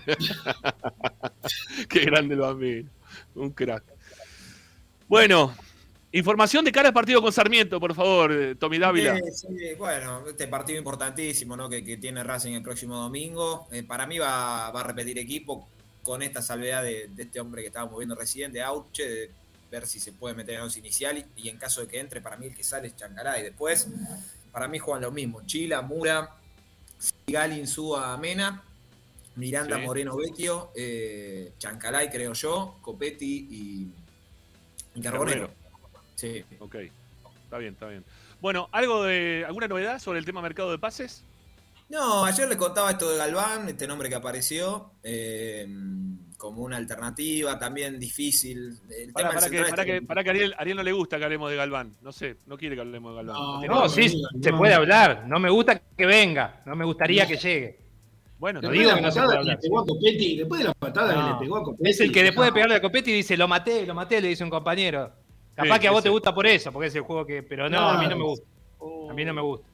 Qué 1.89 1.99
grande 2.01 2.35
el 2.35 2.41
bambino. 2.41 2.89
Un 3.35 3.49
crack. 3.51 3.83
Bueno, 5.07 5.55
información 6.11 6.65
de 6.65 6.71
cara 6.71 6.89
al 6.89 6.93
partido 6.93 7.21
con 7.21 7.31
Sarmiento, 7.31 7.79
por 7.79 7.93
favor, 7.95 8.31
eh, 8.31 8.55
Tommy 8.55 8.77
Dávila. 8.77 9.15
Sí, 9.17 9.47
sí, 9.47 9.73
bueno, 9.77 10.27
este 10.27 10.47
partido 10.47 10.77
importantísimo 10.77 11.55
¿no? 11.55 11.69
que, 11.69 11.83
que 11.83 11.97
tiene 11.97 12.23
Racing 12.23 12.53
el 12.53 12.63
próximo 12.63 12.97
domingo. 12.97 13.67
Eh, 13.71 13.83
para 13.83 14.05
mí 14.05 14.17
va, 14.17 14.69
va 14.71 14.81
a 14.81 14.83
repetir 14.83 15.17
equipo 15.17 15.67
con 16.03 16.21
esta 16.21 16.41
salvedad 16.41 16.83
de, 16.83 17.09
de 17.09 17.23
este 17.23 17.39
hombre 17.39 17.61
que 17.61 17.67
estábamos 17.67 17.97
viendo 17.97 18.15
recién, 18.15 18.51
de 18.51 18.61
Auche, 18.61 19.07
de 19.07 19.31
ver 19.69 19.85
si 19.85 19.99
se 19.99 20.13
puede 20.13 20.35
meter 20.35 20.55
en 20.55 20.61
once 20.61 20.79
inicial 20.79 21.17
y, 21.17 21.41
y 21.43 21.49
en 21.49 21.57
caso 21.57 21.81
de 21.81 21.87
que 21.87 21.99
entre, 21.99 22.21
para 22.21 22.37
mí 22.37 22.47
el 22.47 22.55
que 22.55 22.63
sale 22.63 22.87
es 22.87 22.95
Chancaray. 22.95 23.43
Después, 23.43 23.89
para 24.51 24.67
mí 24.67 24.79
juegan 24.79 25.03
lo 25.03 25.11
mismo, 25.11 25.41
Chila, 25.45 25.81
Mura, 25.81 26.35
Sigali, 26.97 27.59
Insúa, 27.59 28.15
Mena, 28.17 28.63
Miranda, 29.35 29.75
Sí. 29.77 29.81
Moreno, 29.83 30.15
Vecchio, 30.15 30.71
eh, 30.75 31.51
Chancalay, 31.59 32.09
creo 32.09 32.33
yo, 32.33 32.77
Copetti 32.81 33.47
y, 33.51 33.87
y 34.97 35.01
Carbonero. 35.01 35.49
Sí. 36.15 36.43
Ok, 36.59 36.75
está 37.43 37.57
bien, 37.59 37.73
está 37.73 37.87
bien. 37.87 38.03
Bueno, 38.41 38.67
¿algo 38.71 39.03
de 39.03 39.43
alguna 39.45 39.67
novedad 39.67 39.99
sobre 39.99 40.19
el 40.19 40.25
tema 40.25 40.41
mercado 40.41 40.71
de 40.71 40.79
pases? 40.79 41.23
No, 41.89 42.25
ayer 42.25 42.49
le 42.49 42.57
contaba 42.57 42.91
esto 42.91 43.09
de 43.09 43.17
Galván, 43.17 43.69
este 43.69 43.87
nombre 43.87 44.09
que 44.09 44.15
apareció, 44.15 44.91
eh, 45.03 45.65
como 46.37 46.63
una 46.63 46.75
alternativa, 46.75 47.57
también 47.57 47.97
difícil. 47.97 48.77
El 48.89 49.13
Para, 49.13 49.29
tema 49.29 49.39
para 49.39 49.49
que, 49.49 49.63
para, 49.69 49.83
es 49.83 49.85
que, 49.85 50.01
para 50.01 50.23
que 50.23 50.29
a 50.29 50.33
Ariel, 50.33 50.55
Ariel 50.57 50.77
no 50.77 50.83
le 50.83 50.91
gusta 50.91 51.17
que 51.17 51.23
hablemos 51.23 51.49
de 51.49 51.55
Galván. 51.55 51.95
No 52.01 52.11
sé, 52.11 52.37
no 52.45 52.57
quiere 52.57 52.75
que 52.75 52.81
hablemos 52.81 53.11
de 53.13 53.17
Galván. 53.17 53.41
No, 53.41 53.59
tiene 53.59 53.75
No, 53.75 53.87
sí, 53.87 54.21
se 54.41 54.53
puede 54.53 54.73
hablar. 54.73 55.25
No 55.27 55.39
me 55.39 55.49
gusta 55.49 55.79
que 55.79 56.05
venga. 56.05 56.61
No 56.65 56.75
me 56.75 56.83
gustaría 56.83 57.25
que 57.25 57.37
llegue. 57.37 57.86
Bueno, 58.39 58.61
No 58.61 58.69
Después 58.69 58.79
digo 58.79 58.95
de 58.95 59.01
la 59.01 59.07
patada 59.09 59.39
que 59.39 59.45
le 59.45 59.57
pegó 59.57 59.79
a 59.79 59.85
Copetti, 59.85 60.37
después 60.37 60.59
de 60.59 60.67
la 60.67 60.73
patada 60.73 61.13
que 61.13 61.33
le 61.33 61.39
pegó 61.39 61.57
a 61.57 61.63
Copetti. 61.63 61.89
Es 61.89 61.99
el 62.01 62.11
que 62.11 62.23
después 62.23 62.47
de 62.47 62.53
pegarle 62.53 62.75
a 62.75 62.81
Copetti 62.81 63.11
dice, 63.11 63.35
lo 63.37 63.47
maté, 63.47 63.85
lo 63.85 63.95
maté, 63.95 64.21
le 64.21 64.27
dice 64.29 64.43
un 64.43 64.49
compañero. 64.49 65.11
Capaz 65.55 65.75
Sí, 65.75 65.81
que 65.81 65.87
a 65.87 65.91
vos 65.91 65.99
ese. 65.99 66.03
te 66.03 66.09
gusta 66.11 66.35
por 66.35 66.45
eso, 66.45 66.71
porque 66.71 66.87
es 66.87 66.95
el 66.95 67.01
juego 67.01 67.25
que. 67.25 67.41
Pero 67.41 67.67
no, 67.69 67.79
a 67.89 67.97
mí 67.99 68.07
no 68.07 68.15
me 68.15 68.23
gusta. 68.23 68.45
A 69.09 69.13
mí 69.13 69.25
no 69.25 69.33
me 69.33 69.41
gusta. 69.41 69.67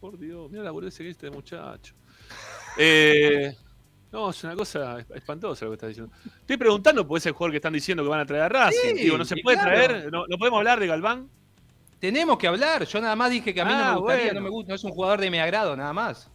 Por 0.00 0.18
Dios, 0.18 0.50
mira 0.50 0.64
la 0.64 0.70
boludez 0.72 0.96
que 0.98 1.08
este 1.08 1.30
muchacho. 1.30 1.94
Eh, 2.80 3.56
no, 4.12 4.30
es 4.30 4.44
una 4.44 4.54
cosa 4.54 5.00
espantosa 5.14 5.64
lo 5.64 5.72
que 5.72 5.74
estás 5.74 5.88
diciendo. 5.88 6.12
Estoy 6.40 6.56
preguntando 6.56 7.06
por 7.08 7.18
ese 7.18 7.32
jugador 7.32 7.50
que 7.50 7.56
están 7.56 7.72
diciendo 7.72 8.04
que 8.04 8.08
van 8.08 8.20
a 8.20 8.26
traer 8.26 8.42
a 8.44 8.48
Racing. 8.48 8.94
Sí, 8.96 9.02
Digo, 9.02 9.18
¿no 9.18 9.24
se 9.24 9.36
puede 9.42 9.56
claro. 9.58 9.74
traer? 9.74 10.12
¿No, 10.12 10.26
no 10.28 10.38
podemos 10.38 10.58
hablar 10.58 10.78
de 10.78 10.86
Galván? 10.86 11.28
Tenemos 11.98 12.38
que 12.38 12.46
hablar. 12.46 12.84
Yo 12.86 13.00
nada 13.00 13.16
más 13.16 13.30
dije 13.32 13.52
que 13.52 13.60
a 13.60 13.64
mí 13.64 13.72
no 13.72 13.78
Ah, 13.78 13.92
me 13.94 13.98
gustaría, 13.98 14.24
bueno. 14.26 14.40
no 14.40 14.44
me 14.44 14.50
gusta, 14.50 14.68
no 14.68 14.74
es 14.76 14.84
un 14.84 14.92
jugador 14.92 15.20
de 15.20 15.30
mi 15.30 15.38
agrado, 15.40 15.76
nada 15.76 15.92
más. 15.92 16.30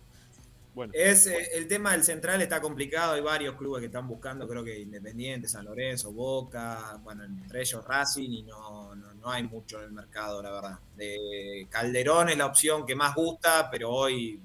Bueno, 0.73 0.91
Es, 0.95 1.27
eh, 1.27 1.49
el 1.53 1.67
tema 1.67 1.91
del 1.91 2.03
central 2.03 2.41
está 2.41 2.59
complicado, 2.59 3.13
hay 3.13 3.21
varios 3.21 3.55
clubes 3.55 3.79
que 3.79 3.85
están 3.87 4.07
buscando, 4.07 4.47
creo 4.47 4.63
que 4.63 4.79
Independiente, 4.79 5.47
San 5.47 5.65
Lorenzo, 5.65 6.11
Boca, 6.11 6.99
bueno, 7.03 7.23
entre 7.23 7.61
ellos 7.61 7.85
Racing 7.85 8.31
y 8.31 8.41
no, 8.43 8.95
no, 8.95 9.13
no 9.13 9.29
hay 9.29 9.43
mucho 9.43 9.79
en 9.79 9.85
el 9.85 9.91
mercado, 9.91 10.41
la 10.41 10.51
verdad. 10.51 10.79
De 10.95 11.67
Calderón 11.69 12.29
es 12.29 12.37
la 12.37 12.47
opción 12.47 12.85
que 12.85 12.95
más 12.95 13.13
gusta, 13.13 13.69
pero 13.71 13.91
hoy 13.91 14.39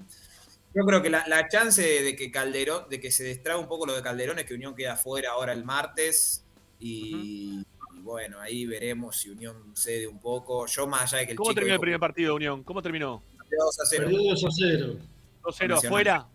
yo 0.75 0.85
creo 0.85 1.01
que 1.01 1.09
la, 1.09 1.27
la 1.27 1.47
chance 1.47 1.81
de 1.81 2.15
que 2.15 2.29
Calderón, 2.29 2.87
de 2.89 2.99
que 2.99 3.11
se 3.11 3.23
distraiga 3.23 3.59
un 3.59 3.67
poco 3.67 3.87
lo 3.87 3.95
de 3.95 4.03
Calderón 4.03 4.37
es 4.37 4.45
que 4.45 4.53
Unión 4.53 4.75
queda 4.75 4.95
fuera 4.95 5.31
ahora 5.31 5.51
el 5.51 5.65
martes 5.65 6.43
y, 6.79 7.65
y 7.95 8.01
bueno, 8.01 8.39
ahí 8.39 8.67
veremos 8.67 9.17
si 9.17 9.29
Unión 9.31 9.75
cede 9.75 10.05
un 10.05 10.19
poco. 10.19 10.67
Yo 10.67 10.85
más 10.85 11.01
allá 11.01 11.19
de 11.19 11.25
que 11.25 11.31
el 11.31 11.37
¿Cómo 11.37 11.49
chico 11.49 11.55
terminó 11.55 11.73
el 11.73 11.81
primer 11.81 11.99
partido 11.99 12.29
de 12.29 12.35
Unión? 12.35 12.63
¿Cómo 12.63 12.83
terminó? 12.83 13.23
que 13.49 13.55
2 13.57 13.79
a 13.79 13.85
0. 13.85 14.03
Perdió 14.03 14.29
2 14.29 14.45
a 14.45 14.47
0. 14.51 14.95
2-0 15.43 15.67
Nacional. 15.69 15.77
afuera. 15.77 16.27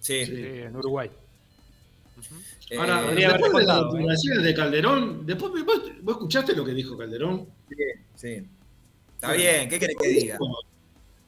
Sí. 0.00 0.26
Sí, 0.26 0.32
en 0.36 0.76
Uruguay. 0.76 1.10
Eh, 2.70 2.76
Ahora, 2.78 2.98
haber 2.98 3.16
después 3.16 3.52
de 3.52 3.58
las 3.64 3.76
contado, 3.76 3.88
¿eh? 3.88 3.98
declaraciones 3.98 4.42
de 4.44 4.54
Calderón, 4.54 5.26
después, 5.26 5.52
vos, 5.64 5.82
vos 6.02 6.14
escuchaste 6.16 6.54
lo 6.54 6.64
que 6.64 6.72
dijo 6.72 6.96
Calderón. 6.96 7.48
Sí, 7.68 7.76
sí. 8.14 8.48
Está 9.14 9.32
bien, 9.34 9.68
¿qué 9.68 9.78
querés 9.78 9.96
que 10.00 10.08
diga? 10.08 10.38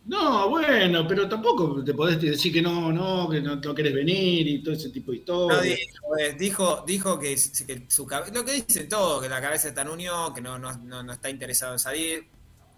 No, 0.07 0.51
bueno, 0.51 1.07
pero 1.09 1.27
tampoco 1.29 1.83
te 1.83 1.95
podés 1.95 2.21
decir 2.21 2.53
que 2.53 2.61
no, 2.61 2.93
no, 2.93 3.27
que 3.31 3.41
no, 3.41 3.57
no 3.57 3.75
querés 3.75 3.95
venir 3.95 4.47
y 4.47 4.63
todo 4.63 4.75
ese 4.75 4.91
tipo 4.91 5.13
de 5.13 5.19
No, 5.27 5.47
historias. 5.49 5.79
dijo, 5.79 6.19
eh, 6.19 6.33
dijo, 6.39 6.85
dijo 6.87 7.19
que, 7.19 7.39
su 7.39 8.07
cabe- 8.07 8.31
lo 8.33 8.45
que 8.45 8.53
dicen 8.53 8.87
todos, 8.89 9.23
que 9.23 9.31
la 9.31 9.41
cabeza 9.41 9.69
está 9.69 9.81
en 9.83 9.89
unión, 9.89 10.35
que 10.35 10.43
no, 10.43 10.59
no, 10.59 10.77
no- 10.77 11.03
no 11.03 11.13
está 11.13 11.31
interesado 11.31 11.73
en 11.73 11.79
salir. 11.79 12.27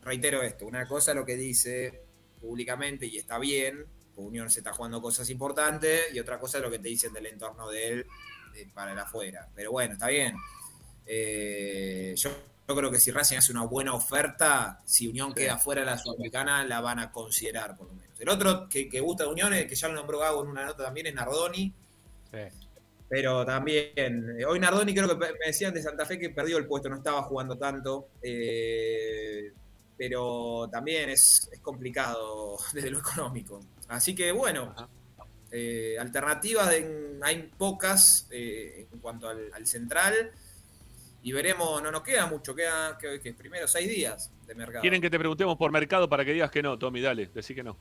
Reitero 0.05 0.40
esto, 0.43 0.66
una 0.66 0.86
cosa 0.86 1.10
es 1.10 1.16
lo 1.16 1.24
que 1.26 1.34
dice 1.36 2.01
públicamente 2.40 3.06
y 3.06 3.16
está 3.16 3.38
bien, 3.40 3.84
Unión 4.22 4.51
se 4.51 4.60
está 4.60 4.72
jugando 4.72 5.01
cosas 5.01 5.28
importantes, 5.30 6.12
y 6.12 6.18
otra 6.18 6.38
cosa 6.38 6.59
es 6.59 6.64
lo 6.64 6.70
que 6.70 6.78
te 6.78 6.88
dicen 6.88 7.12
del 7.12 7.26
entorno 7.26 7.68
de 7.68 7.88
él 7.88 8.06
eh, 8.55 8.68
para 8.72 8.93
el 8.93 8.98
afuera. 8.98 9.48
Pero 9.55 9.72
bueno, 9.72 9.94
está 9.94 10.09
bien. 10.09 10.36
Eh, 11.06 12.14
yo, 12.16 12.30
yo 12.68 12.76
creo 12.76 12.90
que 12.90 12.98
si 12.98 13.10
Racing 13.10 13.36
hace 13.36 13.52
una 13.52 13.64
buena 13.64 13.94
oferta, 13.94 14.80
si 14.84 15.06
Unión 15.06 15.32
queda 15.34 15.59
fuera 15.59 15.82
de 15.82 15.86
la 15.86 15.98
Sudamericana, 15.98 16.64
la 16.64 16.80
van 16.80 16.98
a 16.98 17.12
considerar 17.12 17.76
por 17.76 17.88
lo 17.88 17.94
menos. 17.94 18.20
El 18.20 18.28
otro 18.28 18.68
que, 18.68 18.88
que 18.88 19.01
gusta 19.01 19.24
de 19.24 19.30
Unión, 19.30 19.52
el 19.52 19.68
que 19.68 19.74
ya 19.74 19.88
lo 19.88 19.94
nombró 19.94 20.18
Gago 20.18 20.43
en 20.43 20.48
una 20.51 20.64
nota 20.64 20.84
también, 20.84 21.06
es 21.06 21.14
Nardoni. 21.14 21.72
Pero 23.09 23.47
también, 23.47 23.93
eh, 23.97 24.44
hoy 24.44 24.59
Nardoni 24.59 24.93
creo 24.93 25.09
que 25.09 25.14
me 25.14 25.47
decían 25.47 25.72
de 25.72 25.82
Santa 25.82 26.05
Fe 26.05 26.18
que 26.18 26.30
perdió 26.30 26.59
el 26.59 26.66
puesto, 26.66 26.88
no 26.88 26.97
estaba 26.97 27.22
jugando 27.22 27.56
tanto. 27.56 28.09
eh, 28.22 29.52
pero 29.97 30.68
también 30.70 31.10
es, 31.10 31.48
es 31.52 31.60
complicado 31.60 32.59
desde 32.72 32.90
lo 32.90 32.98
económico. 32.98 33.60
Así 33.88 34.14
que 34.14 34.32
bueno, 34.32 34.74
eh, 35.50 35.96
alternativas 35.98 36.70
de- 36.70 37.18
hay 37.22 37.50
pocas 37.56 38.26
eh, 38.30 38.86
en 38.92 38.98
cuanto 38.98 39.28
al, 39.28 39.50
al 39.52 39.66
central. 39.66 40.30
Y 41.22 41.32
veremos, 41.32 41.82
no 41.82 41.90
nos 41.90 42.02
queda 42.02 42.26
mucho, 42.26 42.54
queda 42.54 42.96
que, 42.98 43.18
que 43.20 43.32
primero 43.34 43.66
seis 43.66 43.88
días 43.88 44.30
de 44.46 44.54
mercado. 44.54 44.80
Quieren 44.82 45.00
que 45.00 45.10
te 45.10 45.18
preguntemos 45.18 45.56
por 45.56 45.72
mercado 45.72 46.08
para 46.08 46.24
que 46.24 46.32
digas 46.32 46.50
que 46.52 46.62
no, 46.62 46.78
Tommy, 46.78 47.00
dale, 47.00 47.26
decí 47.34 47.52
que 47.54 47.64
no. 47.64 47.76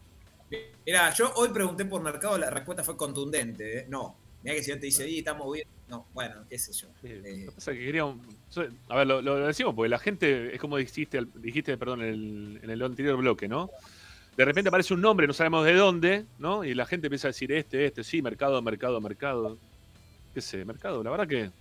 Mira, 0.86 1.14
yo 1.14 1.32
hoy 1.36 1.50
pregunté 1.50 1.86
por 1.86 2.02
mercado, 2.02 2.38
la 2.40 2.50
respuesta 2.50 2.84
fue 2.84 2.98
contundente. 2.98 3.80
¿eh? 3.80 3.86
No. 3.88 4.18
Mira 4.42 4.56
que 4.56 4.64
si 4.64 4.72
yo 4.72 4.80
te 4.80 4.86
dice, 4.88 5.08
y 5.08 5.20
estamos 5.20 5.52
bien. 5.54 5.68
No, 5.88 6.08
bueno, 6.14 6.44
qué 6.50 6.58
sé 6.58 6.74
yo. 6.74 6.88
Eh, 7.04 7.48
sea, 7.58 7.74
que 7.76 7.80
queríamos- 7.80 8.18
a 8.90 8.96
ver, 8.98 9.06
lo, 9.06 9.22
lo 9.22 9.46
decimos 9.46 9.76
porque 9.76 9.90
la 9.90 10.00
gente, 10.00 10.56
es 10.56 10.60
como 10.60 10.78
dijiste, 10.78 11.20
al- 11.20 11.30
dijiste 11.36 11.78
perdón, 11.78 12.02
en 12.02 12.08
el, 12.10 12.60
en 12.64 12.70
el 12.72 12.82
anterior 12.82 13.16
bloque, 13.18 13.48
¿no? 13.48 13.70
De 14.38 14.44
repente 14.46 14.68
aparece 14.68 14.94
un 14.94 15.02
nombre, 15.02 15.28
no 15.28 15.34
sabemos 15.34 15.66
de 15.66 15.74
dónde, 15.76 16.26
¿no? 16.40 16.64
Y 16.64 16.74
la 16.74 16.86
gente 16.86 17.08
empieza 17.08 17.28
a 17.28 17.32
decir 17.32 17.52
este, 17.54 17.86
este, 17.86 18.04
sí, 18.04 18.22
mercado, 18.22 18.62
mercado, 18.62 19.00
mercado. 19.00 19.58
¿Qué 20.34 20.42
sé? 20.42 20.66
Mercado, 20.66 21.02
la 21.04 21.10
verdad 21.12 21.28
que. 21.28 21.52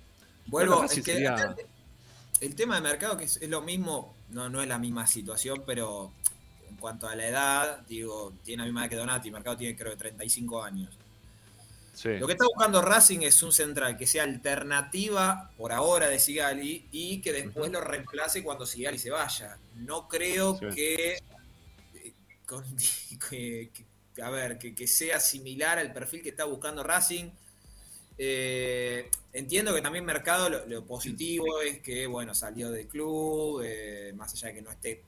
Vuelvo, 0.47 0.75
Bueno, 0.77 0.85
es 0.87 0.95
que 0.95 1.03
sería- 1.03 1.55
el 2.41 2.55
tema 2.57 2.75
de 2.77 2.81
mercado 2.83 3.17
que 3.17 3.25
es, 3.25 3.37
es 3.41 3.49
lo 3.49 3.63
mismo, 3.63 4.15
no, 4.31 4.51
no 4.51 4.61
es 4.61 4.69
la 4.69 4.79
misma 4.79 5.07
situación, 5.07 5.63
pero 5.65 6.13
en 6.69 6.77
cuanto 6.77 7.07
a 7.09 7.15
la 7.15 7.29
edad, 7.29 7.87
digo, 7.89 8.33
tiene 8.43 8.63
la 8.63 8.67
misma 8.67 8.81
edad 8.83 8.91
que 8.91 8.97
Donati, 8.97 9.31
Mercado 9.31 9.57
tiene 9.57 9.77
creo 9.77 9.93
que 9.93 9.97
35 9.99 10.63
años. 10.63 10.91
Sí. 11.95 12.09
Lo 12.19 12.27
que 12.27 12.33
está 12.33 12.45
buscando 12.45 12.83
Racing 12.83 13.21
es 13.21 13.41
un 13.45 13.53
central 13.53 13.97
que 13.97 14.05
sea 14.09 14.25
alternativa 14.25 15.51
por 15.57 15.71
ahora 15.73 16.09
de 16.09 16.19
Sigali 16.19 16.87
y 16.91 17.21
que 17.21 17.33
después 17.33 17.71
lo 17.71 17.81
reemplace 17.81 18.43
cuando 18.43 18.67
Sigali 18.67 18.99
se 18.99 19.11
vaya. 19.11 19.57
No 19.77 20.09
creo 20.09 20.59
Sí. 20.59 20.67
que, 20.75 21.19
con- 22.47 22.65
que- 23.31 23.71
que- 23.73 24.23
a 24.23 24.31
ver, 24.31 24.59
que, 24.59 24.75
que 24.75 24.87
sea 24.87 25.19
similar 25.19 25.79
al 25.79 25.93
perfil 25.93 26.23
que 26.23 26.29
está 26.29 26.45
buscando 26.45 26.83
Racing. 26.85 27.31
Eh, 28.17 29.11
entiendo 29.33 29.75
que 29.75 29.83
también 29.83 30.05
Mercado 30.05 30.49
lo, 30.49 30.67
lo 30.67 30.85
positivo 30.85 31.61
es 31.61 31.81
que, 31.81 32.07
bueno, 32.07 32.33
salió 32.33 32.71
del 32.71 32.87
club, 32.87 33.63
eh, 33.65 34.13
más 34.15 34.33
allá 34.35 34.49
de 34.49 34.55
que 34.55 34.63
no 34.63 34.71
esté 34.71 35.03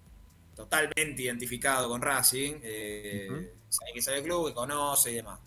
totalmente 0.57 1.23
identificado 1.23 1.89
con 1.89 2.03
Racing, 2.03 2.55
eh, 2.63 3.53
sabe 3.69 3.93
que 3.95 4.03
sale 4.03 4.17
del 4.17 4.25
club, 4.27 4.49
que 4.49 4.55
conoce 4.55 5.13
y 5.13 5.15
demás. 5.17 5.39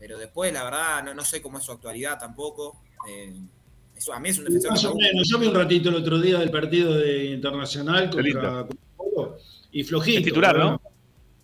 Pero 0.00 0.18
después, 0.18 0.52
la 0.52 0.64
verdad, 0.64 1.04
no, 1.04 1.14
no 1.14 1.24
sé 1.24 1.40
cómo 1.40 1.58
es 1.58 1.64
su 1.64 1.70
actualidad 1.70 2.18
tampoco. 2.18 2.82
Eh, 3.08 3.32
eso, 3.94 4.12
a 4.12 4.18
mí 4.18 4.30
es 4.30 4.38
un 4.38 4.46
defensor 4.46 4.70
Más 4.72 4.84
o 4.86 4.94
menos. 4.96 5.28
Yo 5.30 5.38
vi 5.38 5.46
un 5.46 5.54
ratito 5.54 5.90
el 5.90 5.94
otro 5.96 6.20
día 6.20 6.38
del 6.40 6.50
partido 6.50 6.94
de 6.96 7.26
Internacional 7.26 8.10
contra 8.10 8.66
Colo-Colo 8.96 9.36
y 9.70 9.84
flojito. 9.84 10.18
Es 10.18 10.24
titular. 10.24 10.56
¿no? 10.58 10.80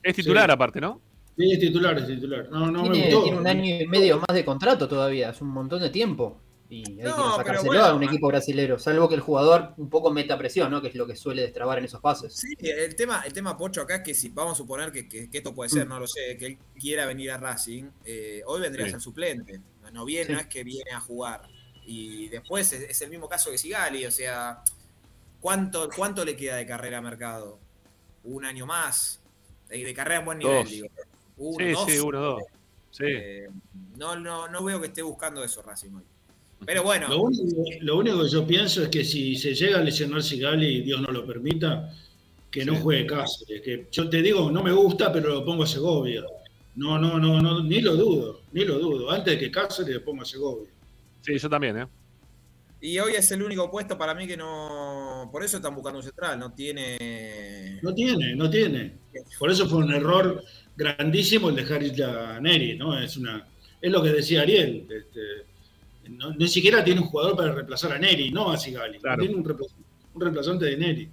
Es 0.02 0.14
titular 0.16 0.46
Sí. 0.46 0.52
aparte, 0.52 0.80
¿no? 0.80 1.00
Sí, 1.36 1.52
es 1.52 1.58
titular, 1.60 1.96
es 1.98 2.06
titular. 2.06 2.48
No, 2.50 2.70
no 2.70 2.82
me 2.84 2.90
Tiene, 2.90 3.06
gustó. 3.10 3.22
tiene 3.24 3.38
un 3.38 3.46
año 3.46 3.76
y 3.82 3.86
medio 3.86 4.18
más 4.18 4.34
de 4.34 4.44
contrato 4.44 4.88
todavía, 4.88 5.30
es 5.30 5.40
un 5.40 5.48
montón 5.48 5.80
de 5.80 5.90
tiempo. 5.90 6.40
Y 6.70 6.82
hay 7.00 7.06
No, 7.06 7.16
que 7.16 7.36
sacárselo 7.36 7.66
bueno, 7.68 7.84
a 7.84 7.94
un 7.94 8.02
equipo 8.02 8.26
brasilero, 8.28 8.78
salvo 8.78 9.08
que 9.08 9.14
el 9.14 9.22
jugador 9.22 9.72
un 9.78 9.88
poco 9.88 10.10
meta 10.10 10.36
presión, 10.36 10.70
¿no? 10.70 10.82
Que 10.82 10.88
es 10.88 10.94
lo 10.96 11.06
que 11.06 11.16
suele 11.16 11.40
destrabar 11.42 11.78
en 11.78 11.84
esos 11.86 12.00
pases. 12.00 12.34
Sí, 12.34 12.54
el 12.60 12.94
tema, 12.94 13.22
el 13.24 13.32
tema 13.32 13.56
Pocho 13.56 13.80
acá 13.80 13.96
es 13.96 14.02
que 14.02 14.12
si 14.14 14.28
vamos 14.28 14.52
a 14.52 14.56
suponer 14.56 14.92
que, 14.92 15.08
que- 15.08 15.30
que 15.30 15.38
esto 15.38 15.54
puede 15.54 15.70
ser, 15.70 15.86
no 15.86 15.98
lo 15.98 16.06
sé, 16.06 16.36
que 16.36 16.44
él 16.46 16.58
quiera 16.78 17.06
venir 17.06 17.30
a 17.30 17.38
Racing, 17.38 17.84
eh, 18.04 18.42
hoy 18.46 18.60
vendría 18.60 18.84
Sí. 18.84 18.90
a 18.90 18.92
ser 18.92 19.00
suplente. 19.00 19.60
No 19.94 20.04
viene, 20.04 20.26
Sí. 20.26 20.32
no 20.32 20.40
es 20.40 20.46
que 20.46 20.62
viene 20.64 20.90
a 20.90 21.00
jugar. 21.00 21.42
Y 21.86 22.28
después 22.28 22.70
es, 22.74 22.82
es 22.90 23.00
el 23.00 23.08
mismo 23.08 23.28
caso 23.30 23.50
que 23.50 23.56
Sigali, 23.56 24.04
o 24.04 24.10
sea, 24.10 24.62
¿cuánto, 25.40 25.88
¿cuánto 25.96 26.22
le 26.24 26.36
queda 26.36 26.56
de 26.56 26.66
carrera 26.66 26.98
a 26.98 27.02
mercado? 27.02 27.58
Un 28.24 28.44
año 28.44 28.66
más. 28.66 29.22
De, 29.68 29.84
de 29.84 29.94
carrera 29.94 30.20
en 30.20 30.24
buen 30.24 30.38
nivel, 30.38 30.62
Dos. 30.62 30.70
digo. 30.70 30.88
Uno, 31.38 31.58
Sí, 31.66 31.72
dos. 31.72 31.84
sí, 31.90 31.98
uno, 31.98 32.20
dos. 32.20 32.42
Sí. 32.90 33.04
Eh, 33.06 33.48
no, 33.96 34.16
no, 34.16 34.48
no 34.48 34.64
veo 34.64 34.80
que 34.80 34.88
esté 34.88 35.02
buscando 35.02 35.42
eso 35.44 35.62
Racing 35.62 35.90
hoy. 35.94 36.02
Pero 36.66 36.82
bueno, 36.82 37.06
Lo 37.08 37.22
único, 37.22 37.44
lo 37.82 37.98
único 37.98 38.22
que 38.24 38.28
yo 38.30 38.44
pienso 38.46 38.82
es 38.82 38.88
que 38.88 39.04
si 39.04 39.36
se 39.36 39.54
llega 39.54 39.78
a 39.78 39.82
lesionar 39.82 40.22
Sigali 40.22 40.66
y 40.66 40.80
Dios 40.82 41.00
no 41.00 41.08
lo 41.12 41.24
permita, 41.24 41.94
que 42.50 42.64
no 42.64 42.74
Sí. 42.74 42.80
juegue 42.82 43.06
Cáceres. 43.06 43.62
Que 43.62 43.86
yo 43.92 44.08
te 44.10 44.22
digo, 44.22 44.50
no 44.50 44.62
me 44.62 44.72
gusta, 44.72 45.12
pero 45.12 45.28
lo 45.28 45.44
pongo 45.44 45.62
a 45.62 45.66
Segovia. 45.66 46.24
No, 46.74 46.98
no, 46.98 47.18
no, 47.18 47.40
no, 47.40 47.62
ni 47.62 47.80
lo 47.80 47.94
dudo, 47.94 48.40
ni 48.52 48.64
lo 48.64 48.78
dudo. 48.78 49.10
Antes 49.10 49.34
de 49.34 49.38
que 49.38 49.50
Cáceres 49.50 49.94
le 49.94 50.00
pongo 50.00 50.22
a 50.22 50.24
Segovia. 50.24 50.68
Sí, 51.22 51.38
yo 51.38 51.48
también, 51.48 51.78
¿eh? 51.78 51.86
Y 52.80 52.98
hoy 52.98 53.14
es 53.14 53.30
el 53.32 53.42
único 53.42 53.70
puesto 53.70 53.98
para 53.98 54.14
mí 54.14 54.26
que 54.26 54.36
no. 54.36 55.28
Por 55.32 55.42
eso 55.42 55.56
están 55.56 55.74
buscando 55.74 55.98
un 55.98 56.04
central, 56.04 56.38
no 56.38 56.52
tiene. 56.52 57.80
No 57.82 57.92
tiene, 57.94 58.34
no 58.36 58.48
tiene. 58.48 58.98
Por 59.38 59.50
eso 59.50 59.68
fue 59.68 59.78
un 59.78 59.92
error 59.92 60.42
grandísimo 60.76 61.48
el 61.48 61.56
dejar 61.56 61.82
ir 61.82 62.02
a 62.04 62.40
Neri, 62.40 62.78
¿no? 62.78 62.98
Es 62.98 63.16
una, 63.16 63.46
es 63.80 63.90
lo 63.90 64.02
que 64.02 64.10
decía 64.10 64.42
Ariel. 64.42 64.86
este, 64.90 65.20
no- 66.10 66.32
ni 66.34 66.46
siquiera 66.46 66.84
tiene 66.84 67.00
un 67.00 67.08
jugador 67.08 67.36
para 67.36 67.52
reemplazar 67.52 67.92
a 67.92 67.98
Neri, 67.98 68.30
no 68.30 68.50
a 68.52 68.56
Sigali. 68.56 68.98
Claro. 68.98 69.22
Tiene 69.22 69.34
un, 69.34 70.20
reemplazante 70.20 70.64
de 70.66 70.76
Neri. 70.76 71.10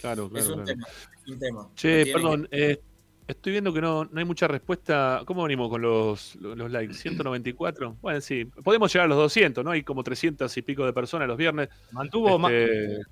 Claro, 0.00 0.30
es 0.34 0.44
claro, 0.44 0.48
un 0.48 0.64
claro. 0.64 0.64
tema. 0.64 0.86
Es 1.24 1.28
un 1.30 1.38
tema. 1.38 1.68
Che, 1.74 2.04
No 2.06 2.12
perdón, 2.12 2.48
eh, 2.50 2.80
estoy 3.30 3.52
viendo 3.52 3.72
que 3.72 3.80
no, 3.80 4.04
no 4.04 4.18
hay 4.18 4.24
mucha 4.24 4.46
respuesta. 4.48 5.22
¿Cómo 5.26 5.42
venimos 5.42 5.68
con 5.68 5.82
los, 5.82 6.36
los, 6.36 6.56
los 6.56 6.70
likes? 6.70 6.94
¿194? 6.94 7.96
Bueno, 8.00 8.20
sí, 8.20 8.44
podemos 8.44 8.92
llegar 8.92 9.06
a 9.06 9.08
los 9.08 9.18
200, 9.18 9.64
¿no? 9.64 9.70
Hay 9.70 9.82
como 9.82 10.02
300 10.02 10.54
y 10.56 10.62
pico 10.62 10.84
de 10.86 10.92
personas 10.92 11.28
los 11.28 11.36
viernes. 11.36 11.68
Mantuvo 11.92 12.38
ma- 12.38 12.50
Este, 12.52 12.96
se 12.98 13.02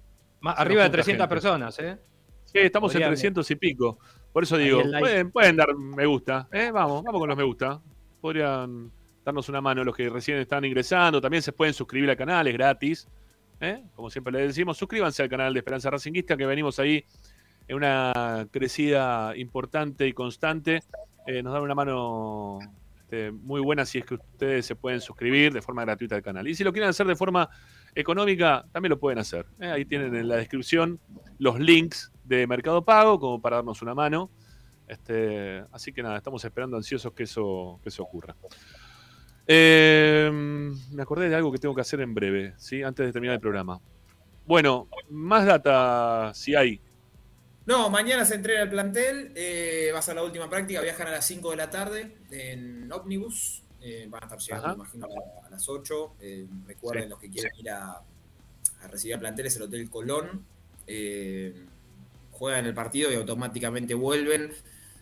arriba 0.42 0.82
de 0.82 0.88
junta 0.88 0.90
300 0.92 1.04
gente. 1.24 1.28
personas, 1.28 1.78
¿eh? 1.78 1.98
Sí, 2.44 2.58
estamos 2.58 2.92
Podría- 2.92 3.06
en 3.08 3.12
300 3.12 3.50
y 3.50 3.56
pico. 3.56 3.98
Por 4.32 4.42
eso 4.42 4.56
digo, 4.56 4.82
like. 4.82 5.00
pueden, 5.00 5.30
pueden 5.30 5.56
dar 5.56 5.74
me 5.74 6.06
gusta. 6.06 6.48
¿eh? 6.52 6.70
Vamos, 6.72 7.02
vamos 7.02 7.20
con 7.20 7.28
los 7.28 7.36
me 7.38 7.44
gusta. 7.44 7.80
Podrían 8.20 8.90
darnos 9.24 9.48
una 9.48 9.60
mano 9.60 9.84
los 9.84 9.94
que 9.94 10.08
recién 10.08 10.38
están 10.38 10.64
ingresando. 10.64 11.20
También 11.20 11.42
se 11.42 11.52
pueden 11.52 11.74
suscribir 11.74 12.08
al 12.10 12.16
canal, 12.16 12.46
es 12.46 12.54
gratis. 12.54 13.08
¿eh? 13.60 13.82
Como 13.94 14.08
siempre 14.10 14.32
les 14.32 14.48
decimos, 14.48 14.76
suscríbanse 14.78 15.22
al 15.22 15.28
canal 15.28 15.52
de 15.52 15.58
Esperanza 15.60 15.90
Racinguista, 15.90 16.36
que 16.36 16.46
venimos 16.46 16.78
ahí 16.78 17.04
una 17.74 18.46
crecida 18.50 19.36
importante 19.36 20.06
y 20.06 20.12
constante. 20.12 20.82
Eh, 21.26 21.42
nos 21.42 21.52
dan 21.52 21.62
una 21.62 21.74
mano 21.74 22.58
este, 23.08 23.30
muy 23.30 23.60
buena 23.60 23.86
si 23.86 23.98
es 23.98 24.04
que 24.04 24.14
ustedes 24.14 24.66
se 24.66 24.76
pueden 24.76 25.00
suscribir 25.00 25.52
de 25.52 25.62
forma 25.62 25.82
gratuita 25.82 26.14
al 26.14 26.22
canal. 26.22 26.46
Y 26.46 26.54
si 26.54 26.62
lo 26.62 26.72
quieren 26.72 26.90
hacer 26.90 27.06
de 27.06 27.16
forma 27.16 27.48
económica, 27.94 28.66
también 28.70 28.90
lo 28.90 28.98
pueden 28.98 29.18
hacer. 29.18 29.46
¿eh? 29.60 29.68
Ahí 29.68 29.84
tienen 29.86 30.14
en 30.14 30.28
la 30.28 30.36
descripción 30.36 31.00
los 31.38 31.58
links 31.58 32.12
de 32.24 32.46
Mercado 32.46 32.84
Pago 32.84 33.18
como 33.18 33.40
para 33.40 33.56
darnos 33.56 33.80
una 33.80 33.94
mano. 33.94 34.30
Este, 34.86 35.64
así 35.72 35.92
que 35.92 36.02
nada, 36.02 36.18
estamos 36.18 36.44
esperando 36.44 36.76
ansiosos 36.76 37.12
que 37.12 37.22
eso, 37.22 37.80
que 37.82 37.88
eso 37.88 38.02
ocurra. 38.02 38.36
Eh, 39.46 40.30
me 40.92 41.02
acordé 41.02 41.30
de 41.30 41.34
algo 41.34 41.50
que 41.50 41.58
tengo 41.58 41.74
que 41.74 41.80
hacer 41.80 42.02
en 42.02 42.14
breve, 42.14 42.52
¿sí? 42.58 42.82
antes 42.82 43.06
de 43.06 43.12
terminar 43.12 43.34
el 43.34 43.40
programa. 43.40 43.80
Bueno, 44.46 44.88
más 45.08 45.46
data 45.46 46.32
si 46.34 46.54
hay. 46.54 46.80
No, 47.68 47.90
mañana 47.90 48.24
se 48.24 48.34
entrega 48.34 48.62
el 48.62 48.70
plantel, 48.70 49.30
eh, 49.34 49.90
va 49.92 49.98
a 49.98 50.02
ser 50.02 50.14
la 50.16 50.22
última 50.24 50.48
práctica, 50.48 50.80
viajan 50.80 51.06
a 51.08 51.10
las 51.10 51.26
5 51.26 51.50
de 51.50 51.56
la 51.56 51.68
tarde 51.68 52.16
en 52.30 52.90
ómnibus, 52.90 53.62
eh, 53.82 54.06
van 54.08 54.22
a 54.22 54.26
estar 54.26 54.38
llegando, 54.38 54.66
Ajá. 54.68 54.76
me 54.76 54.82
imagino, 54.98 55.06
a, 55.42 55.46
a 55.46 55.50
las 55.50 55.68
8. 55.68 56.14
eh, 56.18 56.46
recuerden 56.66 57.04
Sí. 57.04 57.08
los 57.10 57.18
que 57.18 57.28
quieran 57.30 57.52
ir 57.58 57.70
a, 57.70 57.90
a 58.80 58.88
recibir 58.88 59.14
el 59.14 59.20
plantel, 59.20 59.46
es 59.46 59.56
el 59.56 59.62
Hotel 59.62 59.90
Colón. 59.90 60.46
eh, 60.90 61.66
juegan 62.32 62.64
el 62.64 62.72
partido 62.72 63.12
y 63.12 63.16
automáticamente 63.16 63.92
vuelven. 63.92 64.50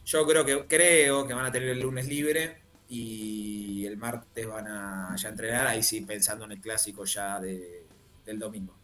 Yo 0.04 0.26
creo 0.26 0.44
que 0.44 0.66
creo 0.66 1.24
que 1.28 1.34
van 1.34 1.44
a 1.46 1.52
tener 1.52 1.68
el 1.68 1.78
lunes 1.80 2.08
libre 2.08 2.56
y 2.88 3.84
el 3.86 3.96
martes 3.96 4.44
van 4.46 4.66
a 4.66 5.14
ya 5.16 5.28
entrenar, 5.28 5.66
ahí 5.68 5.82
sí 5.84 6.00
pensando 6.00 6.44
en 6.46 6.52
el 6.52 6.60
clásico 6.60 7.04
ya 7.04 7.38
de- 7.38 7.84
del 8.24 8.38
domingo. 8.40 8.74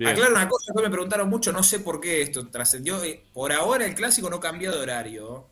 Bien. 0.00 0.12
Aclaro 0.12 0.32
una 0.34 0.48
cosa 0.48 0.72
que 0.74 0.82
me 0.82 0.88
preguntaron 0.90 1.28
mucho, 1.28 1.52
no 1.52 1.62
sé 1.62 1.80
por 1.80 2.00
qué 2.00 2.22
esto 2.22 2.48
trascendió. 2.48 3.04
eh, 3.04 3.22
Por 3.34 3.52
ahora 3.52 3.84
el 3.84 3.94
clásico 3.94 4.30
no 4.30 4.40
cambió 4.40 4.72
de 4.72 4.78
horario. 4.78 5.44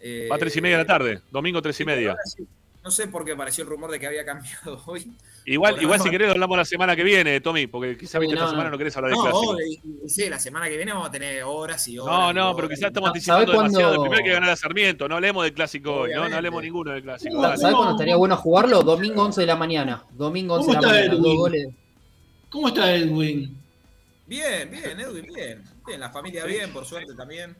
Eh, 0.00 0.28
Va 0.30 0.36
a 0.36 0.38
tres 0.38 0.56
y 0.56 0.60
media 0.60 0.76
de 0.78 0.84
la 0.84 0.86
tarde, 0.86 1.20
domingo 1.32 1.60
tres 1.60 1.80
y 1.80 1.84
media. 1.84 2.16
sí. 2.24 2.46
No 2.84 2.90
sé 2.90 3.08
por 3.08 3.24
qué 3.24 3.32
apareció 3.32 3.64
el 3.64 3.70
rumor 3.70 3.90
de 3.90 3.98
que 3.98 4.06
había 4.06 4.24
cambiado 4.26 4.80
hoy. 4.86 5.10
Igual, 5.46 5.74
Por 5.74 5.82
igual 5.82 5.98
ahora- 5.98 6.04
si 6.04 6.10
querés 6.10 6.26
lo 6.28 6.32
hablamos 6.34 6.56
la 6.58 6.64
semana 6.66 6.94
que 6.94 7.02
viene, 7.02 7.40
Tommy, 7.40 7.66
porque 7.66 7.96
quizá 7.96 8.18
viste 8.18 8.34
no, 8.34 8.42
esta 8.42 8.50
semana 8.50 8.68
no 8.70 8.76
querés 8.78 8.94
hablar 8.96 9.10
de 9.12 9.16
No, 9.16 9.22
clásico. 9.24 9.56
sí, 10.06 10.28
la 10.28 10.38
semana 10.38 10.68
que 10.68 10.76
viene 10.76 10.92
vamos 10.92 11.08
a 11.08 11.10
tener 11.10 11.42
horas 11.44 11.88
y 11.88 11.98
horas. 11.98 12.14
No, 12.18 12.32
no, 12.34 12.42
horas. 12.44 12.56
pero 12.56 12.68
quizás 12.68 12.88
estamos 12.88 13.08
Ah, 13.08 13.10
anticipando 13.10 13.52
¿sabés 13.52 13.70
demasiado. 13.72 14.02
Primero 14.02 14.18
hay 14.18 14.24
que 14.24 14.32
ganar 14.34 14.50
a 14.50 14.56
Sarmiento, 14.56 15.08
no 15.08 15.14
hablemos 15.16 15.42
del 15.44 15.52
clásico 15.54 15.94
hoy, 15.94 16.12
¿no? 16.14 16.28
No 16.28 16.36
hablemos 16.36 16.62
ninguno 16.62 16.92
del 16.92 17.02
clásico. 17.02 17.40
¿Sabes 17.42 17.60
dale. 17.62 17.74
cuándo 17.74 17.92
estaría 17.94 18.16
bueno 18.16 18.36
jugarlo? 18.36 18.82
Domingo 18.82 19.22
11 19.24 19.40
de 19.40 19.46
la 19.46 19.56
mañana. 19.56 20.04
Domingo 20.12 20.54
11 20.56 20.66
de 20.70 20.74
la 20.74 20.80
¿Cómo 20.80 20.92
está 20.92 21.00
mañana. 21.02 21.14
Dos 21.16 21.24
Edwin? 21.26 21.36
goles. 21.38 21.68
¿Cómo 22.50 22.68
está 22.68 22.94
Edwin? 22.94 23.63
Bien, 24.26 24.70
bien, 24.70 24.98
Edwin, 25.00 25.26
bien. 25.34 25.64
Bien, 25.86 26.00
la 26.00 26.10
familia 26.10 26.44
bien, 26.44 26.72
por 26.72 26.84
suerte 26.84 27.14
también. 27.14 27.56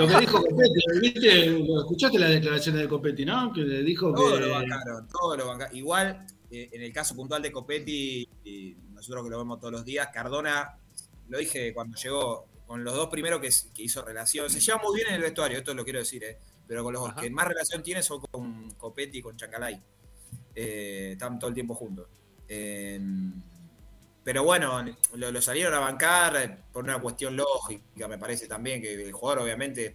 Lo 0.00 0.06
que 0.06 0.20
dijo 0.20 0.42
Copetti, 0.42 1.00
¿viste? 1.00 1.58
¿Escuchaste 1.58 2.18
las 2.18 2.30
declaraciones 2.30 2.80
de 2.82 2.88
Copetti, 2.88 3.24
no? 3.24 3.52
Que 3.52 3.60
le 3.60 3.82
dijo 3.82 4.12
Todo 4.14 4.38
lo 4.38 4.46
que. 4.46 4.52
bancaron, 4.52 5.08
todo 5.08 5.36
lo 5.36 5.46
bancaron. 5.48 5.76
Igual, 5.76 6.26
eh, 6.50 6.70
en 6.72 6.82
el 6.82 6.92
caso 6.92 7.14
puntual 7.14 7.42
de 7.42 7.52
Copetti, 7.52 8.28
y 8.44 8.76
nosotros 8.92 9.24
que 9.24 9.30
lo 9.30 9.38
vemos 9.38 9.58
todos 9.58 9.72
los 9.72 9.84
días, 9.84 10.08
Cardona, 10.12 10.78
lo 11.28 11.38
dije 11.38 11.74
cuando 11.74 11.98
llegó, 11.98 12.48
con 12.66 12.82
los 12.82 12.94
dos 12.94 13.08
primeros 13.08 13.40
que, 13.40 13.50
que 13.74 13.82
hizo 13.82 14.02
relación, 14.02 14.48
se 14.50 14.60
lleva 14.60 14.80
muy 14.82 14.96
bien 14.96 15.08
en 15.08 15.14
el 15.14 15.22
vestuario, 15.22 15.58
esto 15.58 15.74
lo 15.74 15.84
quiero 15.84 15.98
decir, 16.00 16.24
eh, 16.24 16.38
pero 16.66 16.82
con 16.82 16.94
los 16.94 17.08
Ajá. 17.08 17.20
que 17.20 17.30
más 17.30 17.46
relación 17.46 17.82
tiene 17.82 18.02
son 18.02 18.20
con 18.20 18.70
Copetti 18.72 19.18
y 19.18 19.22
con 19.22 19.36
Chacalay. 19.36 19.80
Eh, 20.54 21.10
están 21.12 21.38
todo 21.38 21.48
el 21.48 21.54
tiempo 21.54 21.74
juntos. 21.74 22.08
Eh, 22.48 22.98
pero 24.26 24.42
bueno, 24.42 24.84
lo, 25.14 25.40
salieron 25.40 25.72
a 25.74 25.78
bancar 25.78 26.34
eh, 26.34 26.56
por 26.72 26.82
una 26.82 26.98
cuestión 26.98 27.36
lógica, 27.36 28.08
me 28.08 28.18
parece 28.18 28.48
también, 28.48 28.82
que 28.82 28.92
el 28.92 29.12
jugador 29.12 29.44
obviamente, 29.44 29.94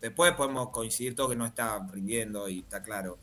después 0.00 0.32
podemos 0.32 0.70
coincidir 0.70 1.14
todos 1.14 1.32
que 1.32 1.36
no 1.36 1.44
está 1.44 1.86
rindiendo 1.92 2.48
y 2.48 2.60
está 2.60 2.82
claro, 2.82 3.18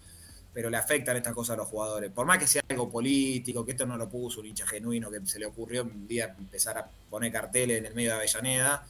pero 0.53 0.69
le 0.69 0.77
afectan 0.77 1.17
estas 1.17 1.33
cosas 1.33 1.55
a 1.55 1.57
los 1.57 1.67
jugadores. 1.67 2.11
Por 2.11 2.27
más 2.27 2.37
que 2.37 2.45
sea 2.45 2.61
algo 2.69 2.87
político, 2.91 3.65
que 3.65 3.71
esto 3.71 3.87
no 3.87 3.97
lo 3.97 4.07
puso 4.07 4.41
un 4.41 4.45
hincha 4.45 4.67
genuino, 4.67 5.09
que 5.09 5.25
se 5.25 5.39
le 5.39 5.47
ocurrió 5.47 5.81
un 5.81 6.07
día 6.07 6.35
empezar 6.37 6.77
a 6.77 6.87
poner 7.09 7.31
carteles 7.31 7.79
en 7.79 7.87
el 7.87 7.95
medio 7.95 8.11
de 8.11 8.17
Avellaneda. 8.17 8.85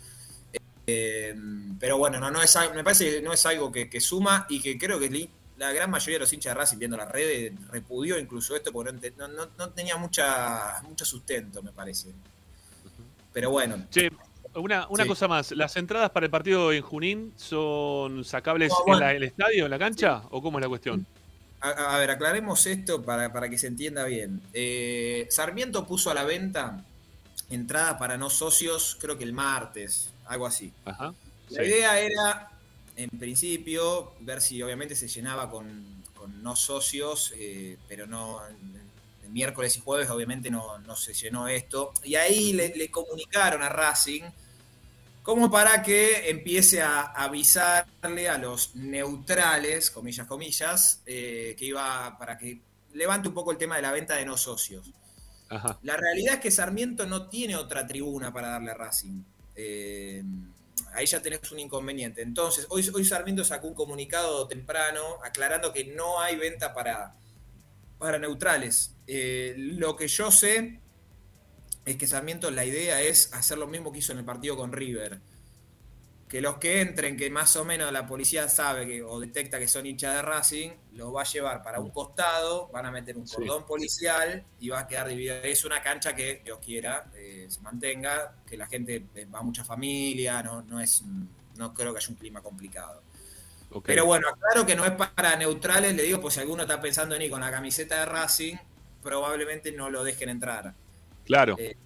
Eh, 0.86 1.34
pero 1.80 1.98
bueno, 1.98 2.20
no, 2.20 2.32
no 2.32 2.42
es, 2.42 2.54
me 2.76 2.84
parece 2.84 3.12
que 3.12 3.22
no 3.22 3.32
es 3.32 3.46
algo 3.46 3.72
que, 3.72 3.90
que 3.90 4.02
suma 4.02 4.46
y 4.50 4.62
que 4.62 4.78
creo 4.78 5.00
que 5.00 5.10
la 5.58 5.72
gran 5.72 5.90
mayoría 5.90 6.16
de 6.16 6.20
los 6.20 6.34
hinchas 6.34 6.54
de 6.54 6.60
Racing 6.60 6.78
viendo 6.78 6.98
las 6.98 7.10
redes 7.12 7.54
repudió 7.70 8.20
incluso 8.20 8.56
esto 8.56 8.72
porque 8.72 9.14
no, 9.18 9.28
no- 9.28 9.48
no- 9.58 9.70
tenía 9.70 9.96
mucha, 9.98 10.82
mucho 10.84 11.06
sustento, 11.06 11.62
me 11.64 11.72
parece. 11.72 12.10
Pero 13.34 13.52
bueno, 13.52 13.86
Che, 13.90 14.10
una, 14.56 14.88
una 14.88 15.04
Sí. 15.04 15.10
cosa 15.10 15.28
más. 15.28 15.52
¿Las 15.52 15.76
entradas 15.76 16.10
para 16.12 16.26
el 16.26 16.30
partido 16.32 16.72
en 16.72 16.82
Junín 16.82 17.34
son 17.36 18.24
sacables 18.24 18.72
No, 18.88 18.94
en 18.94 19.00
la- 19.00 19.12
el 19.14 19.24
estadio, 19.24 19.66
en 19.66 19.72
la 19.72 19.80
cancha? 19.80 20.24
¿O 20.32 20.42
cómo 20.42 20.58
es 20.60 20.64
la 20.64 20.70
cuestión? 20.70 21.06
A, 21.62 21.96
a 21.96 22.00
ver, 22.00 22.12
aclaremos 22.12 22.66
esto 22.66 23.02
para, 23.02 23.32
para 23.34 23.50
que 23.50 23.58
se 23.58 23.68
entienda 23.68 24.06
bien. 24.06 24.42
Eh, 24.54 25.28
Sarmiento 25.30 25.86
puso 25.86 26.12
a 26.12 26.14
la 26.14 26.24
venta 26.24 26.84
entradas 27.50 27.96
para 27.96 28.18
no 28.18 28.30
socios, 28.30 28.98
creo 29.00 29.18
que 29.18 29.24
el 29.24 29.34
martes, 29.34 30.12
algo 30.28 30.46
así. 30.48 30.72
Ajá. 30.86 31.14
La 31.50 31.64
Sí. 31.64 31.70
idea 31.70 32.00
era, 32.00 32.52
en 32.96 33.10
principio, 33.10 34.14
ver 34.22 34.42
si 34.42 34.62
obviamente 34.62 34.96
se 34.96 35.08
llenaba 35.08 35.50
con, 35.50 36.04
con 36.14 36.42
no 36.42 36.56
socios, 36.56 37.34
eh, 37.38 37.78
pero 37.88 38.08
no. 38.08 38.42
El 39.24 39.32
miércoles 39.32 39.76
y 39.76 39.82
jueves, 39.82 40.10
obviamente, 40.10 40.50
no, 40.52 40.78
no 40.80 40.96
se 40.96 41.14
llenó 41.14 41.48
esto. 41.48 41.92
Y 42.04 42.16
ahí 42.16 42.54
le, 42.54 42.70
le 42.76 42.92
comunicaron 42.92 43.64
a 43.64 43.70
Racing 43.70 44.22
como 45.26 45.50
para 45.50 45.82
que 45.82 46.30
empiece 46.30 46.84
a 46.84 47.02
avisarle 47.02 48.30
a 48.30 48.38
los 48.38 48.76
neutrales, 48.76 49.90
comillas, 49.90 50.28
comillas, 50.28 51.02
eh, 51.08 51.56
que 51.58 51.66
iba 51.66 52.16
para 52.20 52.38
que 52.38 52.62
levante 52.94 53.30
un 53.30 53.34
poco 53.34 53.52
el 53.52 53.58
tema 53.58 53.76
de 53.76 53.82
la 53.82 53.92
venta 53.92 54.14
de 54.14 54.24
no 54.24 54.38
socios. 54.38 54.92
Ajá. 55.50 55.80
La 55.82 55.98
realidad 55.98 56.36
es 56.36 56.40
que 56.42 56.52
Sarmiento 56.52 57.08
no 57.08 57.28
tiene 57.28 57.56
otra 57.56 57.88
tribuna 57.88 58.32
para 58.32 58.50
darle 58.50 58.70
a 58.70 58.76
Racing. 58.76 59.24
Eh, 59.56 60.24
ahí 60.94 61.06
ya 61.06 61.22
tenés 61.22 61.52
un 61.52 61.60
inconveniente. 61.60 62.22
Entonces, 62.22 62.68
hoy, 62.70 62.90
hoy 62.94 63.06
Sarmiento 63.06 63.44
sacó 63.44 63.68
un 63.68 63.76
comunicado 63.76 64.48
temprano 64.48 65.20
aclarando 65.24 65.74
que 65.74 65.86
no 65.86 66.20
hay 66.20 66.36
venta 66.36 66.74
para, 66.74 67.16
para 67.98 68.20
neutrales. 68.20 68.96
Eh, 69.08 69.54
lo 69.58 69.96
que 69.96 70.08
yo 70.08 70.32
sé 70.32 70.80
es 71.86 71.98
que 71.98 72.08
Sarmiento 72.08 72.50
la 72.52 72.66
idea 72.66 73.02
es 73.02 73.32
hacer 73.34 73.58
lo 73.58 73.68
mismo 73.68 73.92
que 73.92 74.00
hizo 74.00 74.12
en 74.12 74.20
el 74.20 74.26
partido 74.26 74.58
con 74.58 74.72
River. 74.72 75.20
Que 76.36 76.42
los 76.42 76.58
que 76.58 76.82
entren, 76.82 77.16
que 77.16 77.30
más 77.30 77.56
o 77.56 77.64
menos 77.64 77.90
la 77.94 78.06
policía 78.06 78.50
sabe 78.50 78.86
que, 78.86 79.02
o 79.02 79.22
detecta 79.22 79.58
que 79.58 79.70
son 79.70 79.86
hinchas 79.86 80.16
de 80.16 80.22
Racing, 80.22 80.70
los 80.96 81.16
va 81.16 81.22
a 81.22 81.24
llevar 81.24 81.64
para 81.64 81.80
un 81.80 81.92
costado, 81.92 82.68
van 82.74 82.86
a 82.86 82.92
meter 82.92 83.18
un 83.18 83.26
Sí. 83.26 83.38
cordón 83.38 83.66
policial 83.66 84.44
y 84.60 84.68
va 84.68 84.80
a 84.80 84.86
quedar 84.86 85.08
dividido. 85.08 85.36
Es 85.44 85.64
una 85.64 85.82
cancha 85.82 86.14
que 86.14 86.42
Dios 86.44 86.60
quiera 86.60 87.06
eh, 87.16 87.46
se 87.48 87.62
mantenga, 87.62 88.36
que 88.46 88.58
la 88.58 88.68
gente 88.68 89.06
eh, 89.16 89.26
va 89.34 89.44
mucha 89.44 89.64
familia, 89.64 90.44
no, 90.44 90.62
no 90.64 90.82
es 90.82 91.04
no 91.56 91.74
creo 91.74 91.94
que 91.94 92.00
haya 92.00 92.10
un 92.10 92.16
clima 92.16 92.42
complicado. 92.42 93.02
Pero 93.86 94.06
bueno, 94.06 94.28
claro 94.38 94.66
que 94.66 94.76
no 94.76 94.84
es 94.84 94.92
para 94.92 95.38
neutrales, 95.38 95.96
le 95.96 96.04
digo, 96.04 96.20
pues 96.20 96.34
si 96.34 96.42
alguno 96.42 96.64
está 96.64 96.82
pensando 96.82 97.16
en 97.16 97.22
ir 97.22 97.32
con 97.32 97.40
la 97.40 97.50
camiseta 97.50 98.00
de 98.02 98.08
Racing, 98.08 98.58
probablemente 99.02 99.72
no 99.72 99.90
lo 99.90 100.04
dejen 100.04 100.28
entrar. 100.28 100.74
Claro. 101.24 101.56
Eh, 101.58 101.78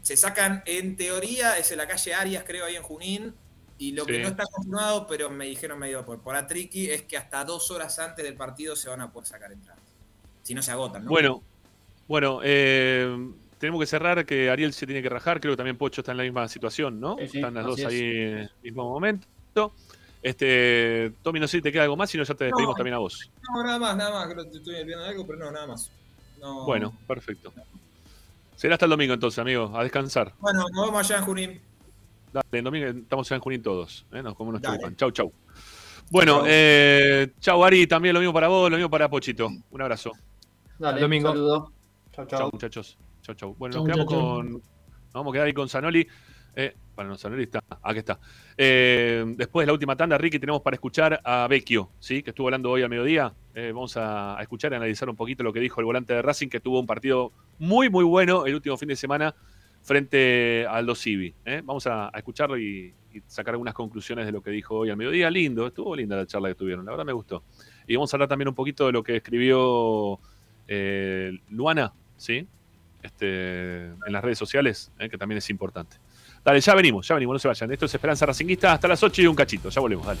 se 0.00 0.16
sacan, 0.16 0.62
en 0.64 0.96
teoría, 0.96 1.58
es 1.58 1.70
en 1.72 1.76
la 1.76 1.86
calle 1.86 2.14
Arias, 2.14 2.44
creo, 2.46 2.64
ahí 2.64 2.76
en 2.76 2.82
Junín, 2.82 3.34
y 3.78 3.92
lo 3.92 4.06
que 4.06 4.18
no 4.20 4.28
está 4.28 4.44
confirmado, 4.50 5.06
pero 5.06 5.28
me 5.30 5.46
dijeron 5.46 5.78
medio 5.78 6.04
por, 6.04 6.20
por 6.20 6.34
atriqui, 6.34 6.88
es 6.90 7.02
que 7.02 7.16
hasta 7.16 7.44
dos 7.44 7.70
horas 7.70 7.98
antes 7.98 8.24
del 8.24 8.34
partido 8.34 8.74
se 8.76 8.88
van 8.88 9.00
a 9.02 9.12
poder 9.12 9.26
sacar 9.28 9.52
entradas. 9.52 9.82
Si 10.42 10.54
no 10.54 10.62
se 10.62 10.70
agotan, 10.70 11.04
¿no? 11.04 11.10
Bueno, 11.10 11.42
bueno, 12.08 12.40
eh, 12.42 13.32
tenemos 13.58 13.80
que 13.80 13.86
cerrar 13.86 14.24
que 14.24 14.48
Ariel 14.48 14.72
se 14.72 14.86
tiene 14.86 15.02
que 15.02 15.08
rajar, 15.08 15.40
creo 15.40 15.52
que 15.52 15.56
también 15.56 15.76
Pocho 15.76 16.00
está 16.00 16.12
en 16.12 16.18
la 16.18 16.22
misma 16.24 16.48
situación, 16.48 17.00
¿no? 17.00 17.16
Sí, 17.18 17.28
sí, 17.28 17.38
Están 17.38 17.54
las 17.54 17.64
dos 17.66 17.78
es. 17.80 17.86
ahí 17.86 18.00
en 18.00 18.38
el 18.38 18.50
mismo 18.62 18.84
momento. 18.88 19.26
Este, 20.22 21.12
Tommy, 21.22 21.38
no 21.38 21.46
sé 21.46 21.58
si 21.58 21.62
te 21.62 21.70
queda 21.70 21.82
algo 21.84 21.96
más, 21.96 22.10
si 22.10 22.18
no 22.18 22.24
ya 22.24 22.34
te 22.34 22.44
despedimos 22.44 22.72
No. 22.74 22.76
también 22.76 22.94
a 22.94 22.98
vos. 22.98 23.30
No, 23.54 23.62
nada 23.62 23.78
más, 23.78 23.96
nada 23.96 24.10
más, 24.10 24.32
creo 24.32 24.50
que 24.50 24.56
estoy 24.58 24.74
viendo 24.84 25.04
algo, 25.04 25.26
pero 25.26 25.38
no, 25.38 25.50
nada 25.52 25.66
más. 25.68 25.90
No. 26.40 26.64
Bueno, 26.64 26.92
perfecto. 27.06 27.52
Será 28.56 28.74
hasta 28.74 28.86
el 28.86 28.90
domingo 28.90 29.14
entonces, 29.14 29.38
amigo, 29.38 29.70
a 29.76 29.82
descansar. 29.82 30.32
Bueno, 30.40 30.64
nos 30.72 30.86
vemos 30.86 31.00
allá 31.10 31.18
en 31.18 31.24
Junín. 31.24 31.60
Dale, 32.36 32.58
el 32.58 32.64
domingo 32.64 32.86
estamos 32.88 33.30
en 33.32 33.40
Junín 33.40 33.62
todos, 33.62 34.04
¿eh? 34.12 34.22
nos 34.22 34.34
comemos 34.34 34.52
nuestro 34.60 34.72
Dale. 34.72 34.82
pan. 34.82 34.96
Chau, 34.96 35.10
chau. 35.10 35.32
Bueno, 36.10 36.40
Chau. 36.40 36.44
eh, 36.48 37.32
chau 37.40 37.64
Ari, 37.64 37.86
también 37.86 38.12
lo 38.12 38.20
mismo 38.20 38.34
para 38.34 38.48
vos, 38.48 38.70
lo 38.70 38.76
mismo 38.76 38.90
para 38.90 39.08
Pochito. 39.08 39.48
Un 39.70 39.80
abrazo. 39.82 40.12
Dale, 40.78 41.00
Domingo. 41.00 41.30
saludo. 41.30 41.72
Chau, 42.12 42.26
Chau, 42.26 42.38
chau. 42.40 42.50
muchachos. 42.52 42.98
Chau, 43.22 43.34
chau. 43.34 43.54
Bueno, 43.58 43.74
Chau, 43.76 43.86
nos 43.86 43.94
quedamos 43.96 44.14
con. 44.14 44.52
Nos 44.52 45.12
vamos 45.14 45.30
a 45.30 45.32
quedar 45.32 45.46
ahí 45.46 45.54
con 45.54 45.68
Zanoli. 45.68 46.06
Eh, 46.58 46.74
para 46.94 47.08
no, 47.08 47.16
Zanoli 47.16 47.44
está. 47.44 47.60
Aquí 47.82 47.98
está. 48.00 48.20
Eh, 48.56 49.24
después 49.36 49.62
de 49.62 49.66
la 49.68 49.72
última 49.72 49.96
tanda, 49.96 50.18
Ricky, 50.18 50.38
tenemos 50.38 50.60
para 50.60 50.74
escuchar 50.74 51.20
a 51.24 51.46
Vecchio, 51.48 51.90
¿sí? 52.00 52.22
que 52.22 52.30
estuvo 52.30 52.46
hablando 52.48 52.70
hoy 52.70 52.82
a 52.82 52.88
mediodía. 52.88 53.32
Eh, 53.54 53.72
vamos 53.74 53.96
a, 53.96 54.38
a 54.38 54.42
escuchar 54.42 54.72
y 54.72 54.76
analizar 54.76 55.08
un 55.08 55.16
poquito 55.16 55.42
lo 55.42 55.52
que 55.54 55.60
dijo 55.60 55.80
el 55.80 55.86
volante 55.86 56.12
de 56.14 56.20
Racing, 56.22 56.48
que 56.48 56.60
tuvo 56.60 56.80
un 56.80 56.86
partido 56.86 57.32
muy, 57.58 57.88
muy 57.90 58.04
bueno 58.04 58.44
el 58.46 58.54
último 58.54 58.76
fin 58.76 58.88
de 58.88 58.96
semana 58.96 59.34
frente 59.86 60.66
al 60.68 60.78
Aldo 60.78 60.96
Civi. 60.96 61.32
¿eh? 61.44 61.62
Vamos 61.64 61.86
a, 61.86 62.08
a 62.08 62.18
escucharlo 62.18 62.58
y, 62.58 62.92
y 63.14 63.22
sacar 63.26 63.54
algunas 63.54 63.72
conclusiones 63.72 64.26
de 64.26 64.32
lo 64.32 64.42
que 64.42 64.50
dijo 64.50 64.74
hoy 64.74 64.90
al 64.90 64.96
mediodía. 64.96 65.30
Lindo, 65.30 65.66
estuvo 65.66 65.94
linda 65.94 66.16
la 66.16 66.26
charla 66.26 66.48
que 66.48 66.56
tuvieron, 66.56 66.84
la 66.84 66.90
verdad 66.90 67.06
me 67.06 67.12
gustó. 67.12 67.44
Y 67.86 67.94
vamos 67.94 68.12
a 68.12 68.16
hablar 68.16 68.28
también 68.28 68.48
un 68.48 68.54
poquito 68.54 68.86
de 68.86 68.92
lo 68.92 69.02
que 69.04 69.16
escribió 69.16 70.18
eh, 70.66 71.38
Luana, 71.50 71.92
¿sí? 72.16 72.46
Este, 73.00 73.84
en 73.84 74.12
las 74.12 74.24
redes 74.24 74.38
sociales, 74.38 74.90
¿eh? 74.98 75.08
que 75.08 75.16
también 75.16 75.38
es 75.38 75.48
importante. 75.50 75.98
Dale, 76.44 76.60
ya 76.60 76.74
venimos, 76.74 77.06
ya 77.06 77.14
venimos, 77.14 77.34
no 77.34 77.38
se 77.38 77.48
vayan. 77.48 77.70
Esto 77.70 77.86
es 77.86 77.94
Esperanza 77.94 78.26
Racinguista 78.26 78.72
hasta 78.72 78.88
las 78.88 79.00
8 79.00 79.22
y 79.22 79.26
un 79.28 79.36
cachito. 79.36 79.68
Ya 79.68 79.80
volvemos, 79.80 80.04
dale. 80.04 80.20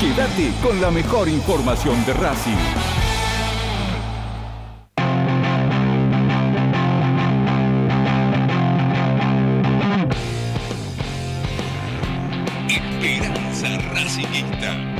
Quédate 0.00 0.52
con 0.62 0.80
la 0.80 0.90
mejor 0.90 1.28
información 1.28 2.04
de 2.04 2.12
Racing. 2.14 2.52
Esperanza 12.68 13.78
Racingista. 13.92 14.94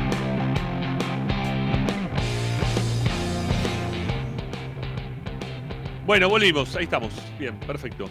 Bueno, 6.06 6.28
volvimos, 6.28 6.76
ahí 6.76 6.84
estamos. 6.84 7.12
Bien, 7.38 7.58
perfecto. 7.60 8.08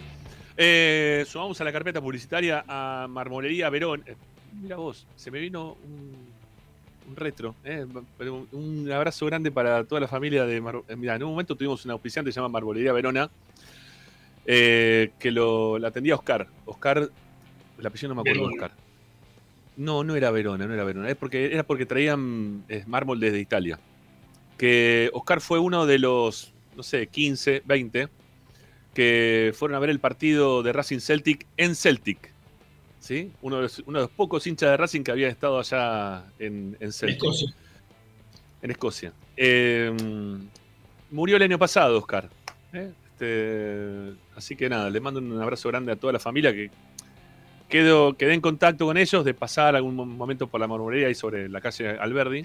Eh, 0.56 1.24
sumamos 1.26 1.60
a 1.60 1.64
la 1.64 1.72
carpeta 1.72 2.00
publicitaria 2.00 2.64
a 2.68 3.06
Marmolería 3.08 3.70
Verón. 3.70 4.04
Eh, 4.06 4.16
mira 4.60 4.76
vos, 4.76 5.06
se 5.16 5.30
me 5.30 5.40
vino 5.40 5.78
un, 5.82 6.33
un 7.08 7.16
retro. 7.16 7.54
eh, 7.64 7.86
un 8.52 8.90
abrazo 8.92 9.26
grande 9.26 9.50
para 9.50 9.84
toda 9.84 10.00
la 10.00 10.08
familia 10.08 10.44
de 10.46 10.60
Mar- 10.60 10.82
eh, 10.88 10.96
Mira, 10.96 11.14
en 11.16 11.22
un 11.22 11.30
momento 11.30 11.54
tuvimos 11.56 11.84
un 11.84 11.90
auspiciante 11.90 12.28
que 12.28 12.32
se 12.32 12.40
llama 12.40 12.48
Marmolería 12.48 12.92
Verona, 12.92 13.30
eh, 14.46 15.10
que 15.18 15.30
lo, 15.30 15.78
la 15.78 15.88
atendía 15.88 16.14
Oscar. 16.14 16.46
Oscar, 16.66 17.08
el 17.78 17.86
apellido 17.86 18.08
no 18.14 18.14
me 18.16 18.20
acuerdo 18.30 18.48
de. 18.48 18.54
Oscar. 18.54 18.72
No, 19.76 20.04
no 20.04 20.14
era 20.14 20.30
Verona, 20.30 20.66
no 20.66 20.74
era 20.74 20.84
Verona. 20.84 21.08
Es 21.08 21.16
porque, 21.16 21.46
era 21.46 21.62
porque 21.64 21.86
traían 21.86 22.64
mármol 22.86 23.18
desde 23.20 23.40
Italia. 23.40 23.78
Que 24.56 25.10
Oscar 25.12 25.40
fue 25.40 25.58
uno 25.58 25.84
de 25.86 25.98
los, 25.98 26.52
no 26.76 26.82
sé, 26.82 27.08
15, 27.08 27.62
20 27.64 28.08
que 28.94 29.52
fueron 29.56 29.74
a 29.74 29.80
ver 29.80 29.90
el 29.90 29.98
partido 29.98 30.62
de 30.62 30.72
Racing 30.72 31.00
Celtic 31.00 31.46
en 31.56 31.74
Celtic. 31.74 32.32
¿Sí? 33.04 33.30
Uno 33.42 33.56
de 33.56 33.62
los, 33.64 33.78
uno 33.80 33.98
de 33.98 34.04
los 34.06 34.10
pocos 34.12 34.46
hinchas 34.46 34.70
de 34.70 34.76
Racing 34.78 35.02
que 35.02 35.10
había 35.10 35.28
estado 35.28 35.58
allá 35.58 36.24
en, 36.38 36.74
en 36.80 36.90
Celtic. 36.90 37.16
Escocia. 37.18 37.54
En 38.62 38.70
Escocia. 38.70 39.12
Eh, 39.36 39.92
murió 41.10 41.36
el 41.36 41.42
año 41.42 41.58
pasado, 41.58 41.98
Oscar. 41.98 42.30
¿eh? 42.72 42.90
Este, 43.12 44.14
así 44.34 44.56
que 44.56 44.70
nada, 44.70 44.88
le 44.88 45.00
mando 45.00 45.20
un 45.20 45.38
abrazo 45.38 45.68
grande 45.68 45.92
a 45.92 45.96
toda 45.96 46.14
la 46.14 46.18
familia 46.18 46.50
que 46.54 46.70
quedo, 47.68 48.14
quedé 48.16 48.32
en 48.32 48.40
contacto 48.40 48.86
con 48.86 48.96
ellos 48.96 49.22
de 49.22 49.34
pasar 49.34 49.76
algún 49.76 49.96
mo- 49.96 50.06
momento 50.06 50.46
por 50.46 50.58
la 50.60 50.66
marmorería 50.66 51.10
y 51.10 51.14
sobre 51.14 51.50
la 51.50 51.60
calle 51.60 51.90
Alberdi. 51.90 52.42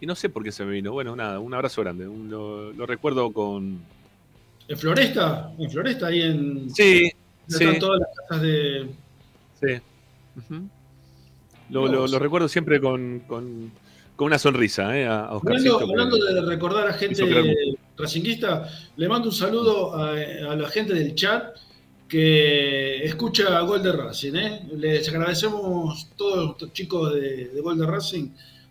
Y 0.00 0.06
no 0.06 0.16
sé 0.16 0.28
por 0.28 0.42
qué 0.42 0.50
se 0.50 0.64
me 0.64 0.72
vino. 0.72 0.90
Bueno, 0.90 1.14
nada, 1.14 1.38
un 1.38 1.54
abrazo 1.54 1.82
grande. 1.82 2.08
un- 2.08 2.28
lo, 2.28 2.72
lo 2.72 2.84
recuerdo 2.84 3.32
con, 3.32 3.78
¿En 4.66 4.76
Floresta? 4.76 5.52
¿En 5.56 5.70
Floresta? 5.70 6.08
Ahí 6.08 6.20
en. 6.22 6.68
Sí, 6.74 7.12
Están 7.48 7.74
sí. 7.74 7.78
todas 7.78 8.00
las 8.00 8.08
casas 8.28 8.42
de. 8.42 8.88
Sí. 9.60 9.80
Lo, 11.70 11.86
lo- 11.86 12.06
lo 12.06 12.18
recuerdo 12.18 12.48
siempre 12.48 12.80
con, 12.80 13.20
con- 13.26 13.70
con 14.16 14.26
una 14.26 14.38
sonrisa, 14.38 14.96
¿eh? 14.98 15.06
A, 15.06 15.26
Hablando, 15.26 15.78
que- 15.78 16.34
de 16.34 16.40
recordar 16.42 16.88
a 16.88 16.92
gente 16.94 17.22
racinguista, 17.96 18.68
le 18.96 19.08
mando 19.08 19.28
un 19.28 19.34
saludo 19.34 19.94
a, 19.94 20.12
a 20.12 20.56
la 20.56 20.68
gente 20.68 20.94
del 20.94 21.14
chat 21.14 21.56
que 22.08 23.04
escucha 23.04 23.60
Gol 23.60 23.82
de 23.82 23.92
Racing. 23.92 24.34
¿eh? 24.34 24.60
Les 24.76 25.08
agradecemos 25.08 26.08
todos 26.16 26.56
los 26.60 26.72
chicos 26.72 27.14
de, 27.14 27.48
de 27.48 27.60
Gol 27.60 27.78
de 27.78 27.86
Racing. 27.86 28.28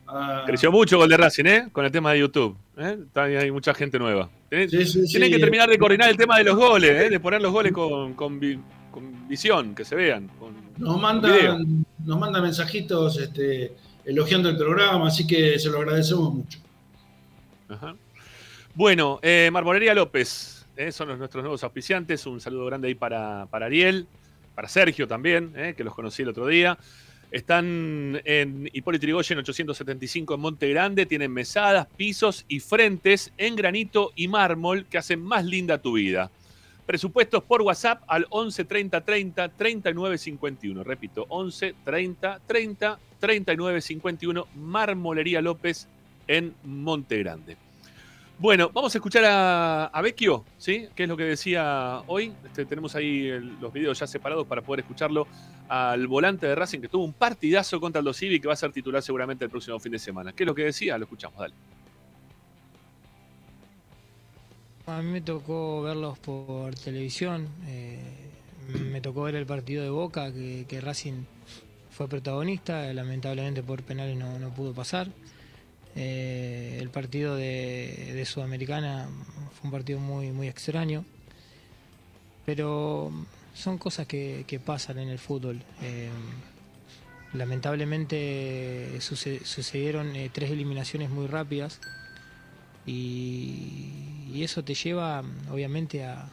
a- 0.08 0.44
Creció 0.48 0.72
mucho 0.72 0.98
Gol 0.98 1.10
de 1.10 1.18
Racing, 1.18 1.46
¿eh? 1.46 1.68
Con 1.72 1.86
el 1.86 1.92
tema 1.92 2.14
de 2.14 2.20
YouTube. 2.20 2.58
¿eh? 2.78 2.98
Hay 3.16 3.52
mucha 3.52 3.74
gente 3.74 4.00
nueva. 4.00 4.30
Tienen, 4.50 4.70
Sí, 4.70 4.86
sí, 4.86 5.06
tienen 5.08 5.30
sí. 5.30 5.36
que 5.36 5.40
terminar 5.40 5.70
de 5.70 5.78
coordinar 5.78 6.10
el 6.10 6.18
tema 6.18 6.38
de 6.40 6.46
los 6.46 6.56
goles, 6.56 6.90
¿eh? 6.90 7.10
De 7.10 7.20
poner 7.20 7.42
los 7.42 7.52
goles 7.52 7.72
con, 7.74 8.14
con 8.16 8.40
vi- 8.40 8.60
con 8.92 9.28
visión, 9.28 9.76
que 9.76 9.86
se 9.86 9.96
vean. 9.96 10.30
Con 10.40 10.56
Nos 10.78 11.00
mandan, 11.02 11.86
nos 12.06 12.20
mandan 12.20 12.44
mensajitos 12.44 13.18
este, 13.18 13.74
elogiando 14.06 14.50
el 14.50 14.58
programa, 14.58 15.08
así 15.08 15.26
que 15.26 15.58
se 15.60 15.70
lo 15.70 15.80
agradecemos 15.80 16.34
mucho. 16.34 16.60
Ajá. 17.70 17.96
Bueno, 18.76 19.20
eh, 19.22 19.50
Marmolería 19.52 19.94
López, 19.94 20.66
eh, 20.76 20.92
son 20.92 21.08
los- 21.10 21.18
nuestros 21.18 21.44
nuevos 21.44 21.64
auspiciantes. 21.64 22.26
Un 22.28 22.40
saludo 22.40 22.66
grande 22.66 22.88
ahí 22.90 22.96
para, 22.96 23.48
para 23.50 23.66
Ariel, 23.66 24.08
para 24.56 24.68
Sergio 24.68 25.08
también, 25.08 25.54
eh, 25.56 25.74
que 25.76 25.84
los 25.84 25.94
conocí 25.96 26.22
el 26.22 26.30
otro 26.30 26.46
día. 26.48 26.78
Están 27.32 28.22
en 28.24 28.70
Hipólito 28.72 29.02
Yrigoyen 29.06 29.40
875 29.40 30.36
en 30.36 30.40
Monte 30.40 30.70
Grande. 30.70 31.06
Tienen 31.06 31.32
mesadas, 31.34 31.88
pisos 31.98 32.46
y 32.48 32.60
frentes 32.62 33.34
en 33.38 33.56
granito 33.58 34.12
y 34.16 34.28
mármol 34.30 34.86
que 34.86 34.98
hacen 34.98 35.22
más 35.22 35.44
linda 35.44 35.78
tu 35.82 35.94
vida. 35.94 36.30
Presupuestos 36.88 37.44
por 37.44 37.62
WhatsApp 37.64 38.02
al 38.08 38.26
11 38.30 38.64
30 38.64 39.02
30 39.02 39.50
39 39.50 40.18
51. 40.18 40.84
Repito, 40.86 41.26
11 41.28 41.76
30 41.84 42.40
30 42.48 43.00
39 43.20 43.82
51. 43.82 44.48
Marmolería 44.56 45.42
López 45.42 45.90
en 46.30 46.56
Monte 46.64 47.18
Grande. 47.20 47.58
Bueno, 48.40 48.70
vamos 48.74 48.96
a 48.96 49.00
escuchar 49.00 49.26
a, 49.26 49.86
a 49.88 50.02
Vecchio, 50.02 50.46
¿sí? 50.58 50.88
¿Qué 50.96 51.04
es 51.04 51.10
lo 51.10 51.18
que 51.18 51.24
decía 51.24 52.04
hoy? 52.08 52.32
Este, 52.46 52.66
tenemos 52.66 52.96
ahí 52.96 53.32
los 53.60 53.74
videos 53.74 54.00
ya 54.00 54.08
separados 54.08 54.48
para 54.48 54.62
poder 54.62 54.82
escucharlo 54.82 55.28
al 55.68 56.08
volante 56.08 56.48
de 56.48 56.56
Racing 56.56 56.80
que 56.80 56.88
tuvo 56.88 57.04
un 57.04 57.14
partidazo 57.14 57.82
contra 57.82 58.00
el 58.00 58.06
Dosivi 58.06 58.40
que 58.40 58.48
va 58.48 58.54
a 58.54 58.58
ser 58.58 58.72
titular 58.72 59.04
seguramente 59.04 59.44
el 59.44 59.52
próximo 59.52 59.78
fin 59.80 59.92
de 59.92 60.00
semana. 60.00 60.32
¿Qué 60.32 60.44
es 60.44 60.48
lo 60.48 60.56
que 60.56 60.64
decía? 60.64 60.98
Lo 60.98 61.04
escuchamos, 61.04 61.38
dale. 61.38 61.54
A 64.88 65.02
mí 65.02 65.12
me 65.12 65.22
tocó 65.22 65.82
verlos 65.82 66.18
por 66.20 66.74
televisión. 66.76 67.48
eh, 67.68 68.00
me 68.92 69.00
tocó 69.02 69.24
ver 69.24 69.36
el 69.36 69.46
partido 69.46 69.84
de 69.84 69.90
Boca, 69.90 70.32
que, 70.34 70.82
Racing 70.82 71.24
fue 71.92 72.08
protagonista. 72.08 72.92
Lamentablemente 72.94 73.64
por 73.64 73.84
penales 73.84 74.18
no, 74.18 74.50
pudo 74.56 74.74
pasar. 74.74 75.10
Eh, 75.96 76.78
el 76.80 76.90
partido 76.90 77.36
de, 77.36 78.24
Sudamericana 78.26 79.10
fue 79.54 79.68
un 79.68 79.72
partido 79.72 80.00
muy, 80.00 80.32
muy 80.32 80.48
extraño. 80.48 81.04
Pero 82.46 83.12
son 83.54 83.78
cosas 83.78 84.08
que, 84.08 84.46
que 84.48 84.60
pasan 84.60 85.00
en 85.00 85.10
el 85.10 85.20
fútbol. 85.20 85.62
Eh, 85.82 86.10
lamentablemente 87.34 89.00
suce- 89.02 89.44
sucedieron 89.44 90.14
tres 90.32 90.50
eliminaciones 90.52 91.10
muy 91.10 91.28
rápidas 91.28 91.80
y, 92.86 93.90
y 94.34 94.44
eso 94.44 94.64
te 94.64 94.74
lleva 94.74 95.24
obviamente 95.52 96.06
a 96.06 96.30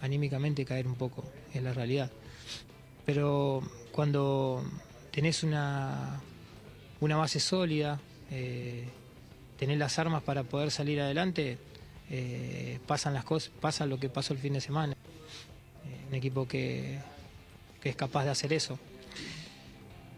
anímicamente 0.00 0.64
caer 0.64 0.86
un 0.86 0.94
poco, 0.94 1.24
es 1.52 1.62
la 1.62 1.72
realidad. 1.72 2.10
Pero 3.04 3.62
cuando 3.92 4.64
tenés 5.10 5.42
una, 5.42 6.20
una 7.00 7.16
base 7.16 7.40
sólida, 7.40 8.00
eh, 8.30 8.88
tenés 9.58 9.78
las 9.78 9.98
armas 9.98 10.22
para 10.22 10.42
poder 10.42 10.70
salir 10.70 11.00
adelante, 11.00 11.58
eh, 12.10 12.78
pasan 12.86 13.14
las 13.14 13.24
cosas, 13.24 13.50
pasa 13.60 13.86
lo 13.86 13.98
que 13.98 14.08
pasó 14.08 14.34
el 14.34 14.38
fin 14.38 14.52
de 14.52 14.60
semana. 14.60 14.92
Eh, 14.92 16.08
un 16.08 16.14
equipo 16.14 16.46
que, 16.46 16.98
que 17.80 17.90
es 17.90 17.96
capaz 17.96 18.24
de 18.24 18.30
hacer 18.30 18.52
eso. 18.52 18.78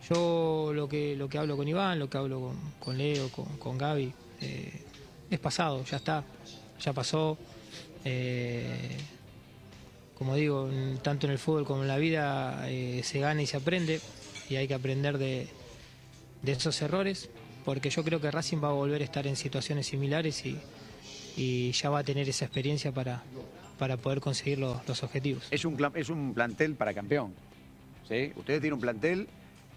Yo 0.09 0.73
lo 0.75 0.89
que, 0.89 1.15
lo 1.16 1.29
que 1.29 1.39
hablo 1.39 1.57
con 1.57 1.69
Iván, 1.69 1.99
lo 1.99 2.09
que 2.09 2.16
hablo 2.16 2.55
con, 2.81 2.97
Leo, 2.97 3.31
con, 3.31 3.45
con 3.59 3.77
Gaby, 3.77 4.12
eh, 4.41 4.83
es 5.31 5.39
pasado, 5.39 5.85
ya 5.85 5.99
está, 5.99 6.25
ya 6.81 6.93
pasó. 6.93 7.39
Eh, 8.05 8.97
como 10.17 10.35
digo, 10.35 10.69
tanto 11.03 11.27
en 11.27 11.33
el 11.33 11.39
fútbol 11.39 11.65
como 11.65 11.83
en 11.83 11.89
la 11.89 11.97
vida 11.99 12.69
eh, 12.69 13.03
se 13.05 13.21
gana 13.21 13.43
y 13.43 13.47
se 13.47 13.57
aprende 13.57 14.01
y 14.49 14.57
hay 14.57 14.67
que 14.67 14.75
aprender 14.75 15.19
de, 15.19 15.49
de 16.43 16.53
esos 16.53 16.81
errores 16.83 17.31
porque 17.65 17.91
yo 17.91 18.03
creo 18.03 18.19
que 18.19 18.31
Racing 18.31 18.65
va 18.65 18.71
a 18.71 18.73
volver 18.73 19.03
a 19.03 19.05
estar 19.05 19.27
en 19.27 19.37
situaciones 19.37 19.87
similares 19.87 20.47
y, 20.47 20.59
y 21.37 21.71
ya 21.73 21.91
va 21.91 21.99
a 21.99 22.03
tener 22.03 22.29
esa 22.29 22.47
experiencia 22.47 22.93
para, 22.93 23.23
para 23.79 23.99
poder 23.99 24.21
conseguir 24.21 24.59
los, 24.59 24.89
los 24.89 25.03
objetivos. 25.03 25.47
Es 25.51 25.67
un, 25.67 25.77
es 25.95 26.09
un 26.09 26.33
plantel 26.33 26.77
para 26.77 26.95
campeón. 26.95 27.35
¿sí? 28.09 28.33
Ustedes 28.37 28.61
tienen 28.61 28.73
un 28.73 28.81
plantel 28.81 29.29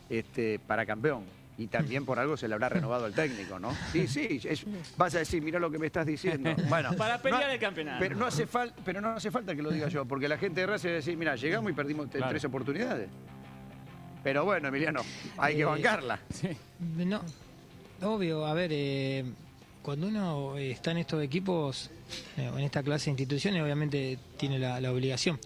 este, 0.09 0.57
para 0.59 0.85
campeón. 0.85 1.23
Y 1.61 1.67
también 1.67 2.05
por 2.05 2.17
algo 2.17 2.35
se 2.37 2.47
le 2.47 2.55
habrá 2.55 2.69
renovado 2.69 3.05
al 3.05 3.13
técnico, 3.13 3.59
¿no? 3.59 3.71
Sí, 3.91 4.07
sí, 4.07 4.41
es- 4.43 4.65
vas 4.97 5.13
a 5.13 5.19
decir, 5.19 5.43
mira 5.43 5.59
lo 5.59 5.69
que 5.69 5.77
me 5.77 5.85
estás 5.85 6.07
diciendo. 6.07 6.49
Bueno, 6.69 6.93
Para 6.97 7.21
pelear 7.21 7.43
no- 7.45 7.51
el 7.51 7.59
campeonato. 7.59 7.99
Pero 7.99 8.15
no, 8.15 8.25
hace 8.25 8.47
fal- 8.47 8.73
pero 8.83 8.99
no 8.99 9.09
hace 9.09 9.29
falta 9.29 9.55
que 9.55 9.61
lo 9.61 9.69
diga 9.69 9.87
yo, 9.89 10.05
porque 10.05 10.27
la 10.27 10.39
gente 10.39 10.61
de 10.61 10.67
Racing 10.67 10.87
va 10.89 10.93
a 10.93 10.95
decir, 10.95 11.17
mira, 11.17 11.35
llegamos 11.35 11.69
y 11.71 11.75
perdimos 11.75 12.07
Claro. 12.09 12.29
tres 12.29 12.43
oportunidades. 12.45 13.09
Pero 14.23 14.43
bueno, 14.43 14.69
Emiliano, 14.69 15.01
hay 15.37 15.55
que 15.55 15.61
Eh, 15.61 15.65
bancarla. 15.65 16.19
No, 16.89 17.21
obvio, 18.01 18.45
a 18.47 18.53
ver, 18.55 18.71
eh, 18.73 19.23
cuando 19.83 20.07
uno 20.07 20.57
está 20.57 20.91
en 20.91 20.97
estos 20.97 21.21
equipos, 21.23 21.91
eh, 22.37 22.49
en 22.55 22.59
esta 22.63 22.81
clase 22.81 23.05
de 23.05 23.11
instituciones, 23.11 23.61
obviamente 23.61 24.17
tiene 24.37 24.57
la, 24.57 24.81
la 24.81 24.91
obligación. 24.91 25.39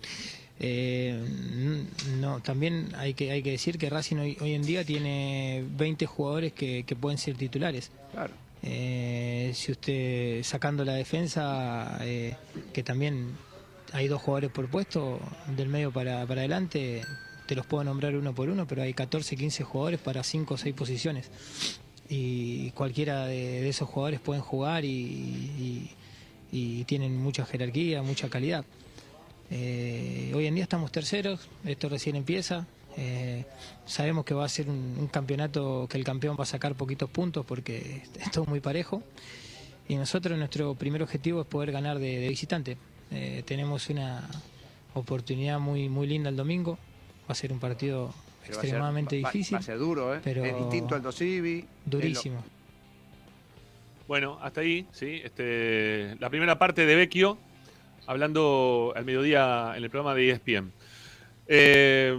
Eh, 0.60 1.20
no, 2.20 2.40
también 2.42 2.90
hay 2.98 3.14
que, 3.14 3.32
hay 3.32 3.44
que 3.44 3.52
decir 3.52 3.78
que 3.78 3.90
Racing 3.90 4.18
hoy, 4.18 4.38
hoy 4.40 4.54
en 4.54 4.64
día 4.64 4.84
tiene 4.86 5.64
20 5.78 6.06
jugadores 6.06 6.54
que, 6.54 6.84
que 6.86 6.96
pueden 6.96 7.18
ser 7.18 7.36
titulares. 7.36 7.92
Claro. 8.14 8.34
Eh, 8.64 9.52
si 9.54 9.72
usted 9.72 10.44
sacando 10.44 10.84
la 10.86 10.94
defensa, 10.94 12.00
eh, 12.02 12.36
que 12.74 12.84
también 12.84 13.28
hay 13.94 14.08
dos 14.08 14.22
jugadores 14.22 14.50
por 14.52 14.68
puesto, 14.70 15.20
del 15.56 15.68
medio 15.70 15.92
para, 15.92 16.26
para 16.26 16.42
adelante, 16.42 17.02
te 17.48 17.56
los 17.56 17.66
puedo 17.66 17.84
nombrar 17.84 18.16
uno 18.16 18.34
por 18.34 18.50
uno, 18.50 18.66
pero 18.66 18.82
hay 18.82 18.94
14, 18.94 19.36
15 19.36 19.64
jugadores 19.64 20.00
para 20.00 20.24
5 20.24 20.54
o 20.54 20.58
6 20.58 20.74
posiciones. 20.74 21.30
Y 22.10 22.72
cualquiera 22.72 23.26
de, 23.26 23.62
de 23.62 23.70
esos 23.70 23.90
jugadores 23.90 24.20
pueden 24.20 24.42
jugar 24.42 24.86
y, 24.86 24.90
y- 24.90 25.90
y 26.52 26.84
tienen 26.86 27.18
mucha 27.18 27.46
jerarquía, 27.46 28.02
mucha 28.04 28.30
calidad. 28.30 28.64
Eh, 29.52 30.32
hoy 30.36 30.48
en 30.48 30.56
día 30.56 30.64
estamos 30.64 30.92
terceros, 30.92 31.48
esto 31.66 31.90
recién 31.90 32.16
empieza. 32.16 32.66
eh, 32.98 33.46
sabemos 33.86 34.24
que 34.26 34.34
va 34.34 34.46
a 34.46 34.50
ser 34.50 34.70
un, 34.70 34.96
un 34.98 35.08
campeonato 35.08 35.88
que 35.90 35.98
el 35.98 36.04
campeón 36.04 36.36
va 36.40 36.44
a 36.44 36.48
sacar 36.48 36.76
poquitos 36.76 37.10
puntos 37.10 37.46
porque 37.46 38.02
es 38.20 38.32
todo 38.32 38.46
muy 38.46 38.60
parejo. 38.62 39.04
Y 39.88 39.96
nosotros 39.96 40.38
nuestro 40.38 40.74
primer 40.74 41.04
objetivo 41.04 41.42
es 41.42 41.48
poder 41.48 41.72
ganar 41.72 42.00
de, 42.00 42.20
de 42.20 42.30
visitante. 42.30 42.78
Eh, 43.12 43.44
tenemos 43.46 43.88
una 43.90 44.28
oportunidad 44.96 45.60
muy, 45.60 45.90
muy 45.90 46.08
linda 46.08 46.30
el 46.30 46.36
domingo. 46.36 46.80
Va 47.30 47.34
a 47.34 47.36
ser 47.36 47.52
un 47.54 47.60
partido 47.60 48.12
Pero 48.42 48.56
va 48.56 48.60
a 48.60 48.62
ser- 48.62 48.66
extremadamente 48.70 49.22
va- 49.22 49.30
difícil. 49.32 49.56
Va 49.56 49.60
a 49.60 49.64
ser 49.64 49.78
duro, 49.78 50.16
¿eh? 50.16 50.22
pero 50.24 50.44
es 50.44 50.58
distinto 50.58 50.96
al 50.96 51.04
Dosivi. 51.04 51.62
lo- 51.62 51.68
Durísimo. 51.86 52.44
Bueno, 54.08 54.40
hasta 54.42 54.62
ahí, 54.62 54.88
sí. 54.92 55.22
Este, 55.24 56.16
la 56.20 56.30
primera 56.30 56.58
parte 56.58 56.86
de 56.86 56.96
Vecchio, 56.96 57.38
hablando 58.08 58.94
al 58.96 59.06
mediodía 59.06 59.74
en 59.76 59.84
el 59.84 59.90
programa 59.90 60.16
de 60.16 60.32
ESPN. 60.32 60.72
Eh, 61.48 62.18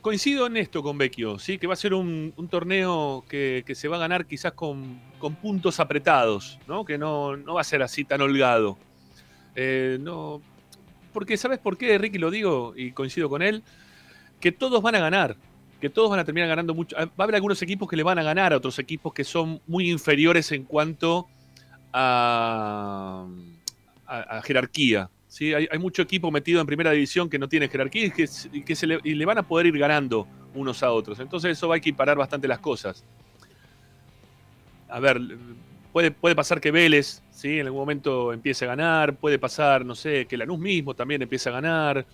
coincido 0.00 0.46
en 0.46 0.56
esto 0.56 0.82
con 0.82 0.98
Vecchio, 0.98 1.38
¿sí? 1.38 1.58
que 1.58 1.66
va 1.66 1.72
a 1.72 1.76
ser 1.76 1.92
un, 1.92 2.32
torneo 2.48 3.24
que, 3.28 3.64
se 3.74 3.88
va 3.88 3.96
a 3.96 3.98
ganar 3.98 4.26
quizás 4.26 4.52
con, 4.52 5.00
con 5.18 5.34
puntos 5.34 5.80
apretados, 5.80 6.58
¿no? 6.68 6.84
que 6.84 6.96
no, 6.96 7.36
no 7.36 7.54
va 7.54 7.62
a 7.62 7.64
ser 7.64 7.82
así 7.82 8.04
tan 8.04 8.20
holgado. 8.20 8.78
Eh, 9.56 9.98
no, 10.00 10.40
porque, 11.12 11.36
¿sabes 11.38 11.58
por 11.58 11.78
qué, 11.78 11.96
Ricky? 11.96 12.18
Lo 12.18 12.30
digo 12.30 12.74
y 12.76 12.92
coincido 12.92 13.30
con 13.30 13.40
él, 13.40 13.62
que 14.38 14.52
todos 14.52 14.82
van 14.82 14.94
a 14.94 15.00
ganar, 15.00 15.34
que 15.80 15.88
todos 15.88 16.10
van 16.10 16.20
a 16.20 16.24
terminar 16.24 16.50
ganando 16.50 16.74
mucho. 16.74 16.94
Ah, 16.98 17.06
Va 17.06 17.12
a 17.16 17.22
haber 17.24 17.36
algunos 17.36 17.60
equipos 17.62 17.88
que 17.88 17.96
le 17.96 18.02
van 18.02 18.18
a 18.18 18.22
ganar 18.22 18.52
a 18.52 18.58
otros 18.58 18.78
equipos 18.78 19.14
que 19.14 19.24
son 19.24 19.60
muy 19.66 19.90
inferiores 19.90 20.52
en 20.52 20.64
cuanto 20.64 21.26
a, 21.92 23.26
a- 24.06 24.42
jerarquía. 24.42 25.10
¿sí? 25.28 25.52
Hay, 25.54 25.68
hay 25.70 25.78
mucho 25.78 26.02
equipo 26.02 26.30
metido 26.30 26.60
en 26.60 26.66
primera 26.66 26.90
división 26.92 27.28
que 27.28 27.38
no 27.38 27.48
tiene 27.48 27.68
jerarquía 27.68 28.06
y 28.06 28.10
que, 28.10 28.28
y 28.52 28.62
que 28.62 28.74
se 28.76 28.86
le, 28.86 28.98
y 29.04 29.14
le 29.14 29.24
van 29.24 29.38
a 29.38 29.42
poder 29.42 29.66
ir 29.66 29.78
ganando 29.78 30.26
unos 30.54 30.82
a 30.82 30.90
otros. 30.92 31.18
Entonces 31.20 31.52
eso 31.52 31.68
va 31.68 31.74
a 31.74 31.78
equiparar 31.78 32.16
bastante 32.16 32.48
las 32.48 32.58
cosas. 32.60 33.04
A 34.88 35.00
ver, 35.00 35.20
puede, 35.92 36.10
puede 36.10 36.34
pasar 36.34 36.60
que 36.60 36.70
Vélez 36.70 37.22
¿sí? 37.32 37.58
en 37.58 37.66
algún 37.66 37.80
momento 37.80 38.32
empiece 38.32 38.64
a 38.64 38.68
ganar, 38.68 39.16
puede 39.16 39.38
pasar, 39.38 39.84
no 39.84 39.94
sé, 39.94 40.26
que 40.26 40.36
Lanús 40.36 40.58
mismo 40.58 40.94
también 40.94 41.22
empiece 41.22 41.48
a 41.48 41.52
ganar. 41.52 42.06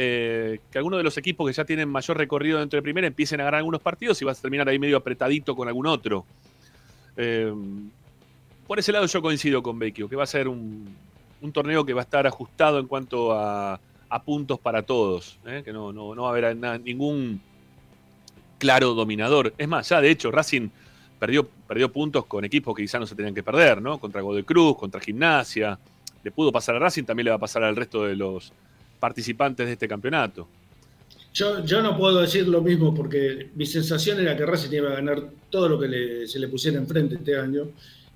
eh, 0.00 0.60
que 0.70 0.78
algunos 0.78 0.98
de 0.98 1.04
los 1.04 1.16
equipos 1.18 1.46
que 1.48 1.52
ya 1.52 1.64
tienen 1.64 1.88
mayor 1.88 2.16
recorrido 2.16 2.60
dentro 2.60 2.76
de 2.78 2.82
primera 2.82 3.06
empiecen 3.06 3.40
a 3.40 3.44
ganar 3.44 3.58
algunos 3.58 3.80
partidos 3.82 4.20
y 4.22 4.24
vas 4.24 4.38
a 4.38 4.42
terminar 4.42 4.68
ahí 4.68 4.78
medio 4.78 4.96
apretadito 4.96 5.54
con 5.54 5.68
algún 5.68 5.86
otro. 5.86 6.24
Eh, 7.16 7.52
por 8.66 8.78
ese 8.78 8.92
lado 8.92 9.06
yo 9.06 9.20
coincido 9.20 9.62
con 9.62 9.78
Vecchio, 9.78 10.08
que 10.08 10.16
va 10.16 10.22
a 10.24 10.26
ser 10.26 10.46
un, 10.46 10.94
un 11.40 11.52
torneo 11.52 11.84
que 11.84 11.92
va 11.94 12.00
a 12.00 12.04
estar 12.04 12.26
ajustado 12.26 12.78
en 12.78 12.86
cuanto 12.86 13.32
a, 13.32 13.80
puntos 14.24 14.58
para 14.58 14.82
todos, 14.82 15.38
¿eh? 15.46 15.62
que 15.64 15.72
no, 15.72 15.92
no- 15.92 16.14
no 16.14 16.22
va 16.22 16.28
a 16.28 16.32
haber 16.32 16.56
ningún 16.82 17.40
claro 18.58 18.94
dominador. 18.94 19.52
Es 19.56 19.68
más, 19.68 19.88
ya 19.88 20.00
de 20.00 20.10
hecho 20.10 20.30
Racing 20.30 20.68
perdió, 21.18 21.46
perdió 21.66 21.92
puntos 21.92 22.24
con 22.26 22.44
equipos 22.44 22.74
que 22.74 22.82
quizás 22.82 23.00
no 23.00 23.06
se 23.06 23.14
tenían 23.14 23.34
que 23.34 23.42
perder, 23.42 23.80
¿no? 23.82 23.98
Contra 23.98 24.20
Godoy 24.20 24.44
Cruz, 24.44 24.76
contra 24.76 25.00
Gimnasia. 25.00 25.78
Le 26.24 26.30
pudo 26.30 26.50
pasar 26.50 26.76
a 26.76 26.78
Racing, 26.80 27.04
también 27.04 27.26
le 27.26 27.30
va 27.30 27.36
a 27.36 27.40
pasar 27.40 27.62
al 27.62 27.76
resto 27.76 28.04
de 28.04 28.16
los 28.16 28.52
participantes 28.98 29.66
de 29.66 29.74
este 29.74 29.86
campeonato. 29.86 30.48
Yo, 31.32 31.64
yo 31.64 31.82
no 31.82 31.96
puedo 31.96 32.20
decir 32.20 32.48
lo 32.48 32.60
mismo 32.62 32.94
porque 32.94 33.50
mi 33.54 33.66
sensación 33.66 34.18
era 34.20 34.36
que 34.36 34.44
Racing 34.44 34.72
iba 34.72 34.90
a 34.90 34.94
ganar 34.94 35.22
todo 35.50 35.68
lo 35.68 35.78
que 35.78 36.26
se 36.26 36.38
le 36.38 36.48
pusiera 36.48 36.78
enfrente 36.78 37.14
este 37.16 37.38
año 37.38 37.64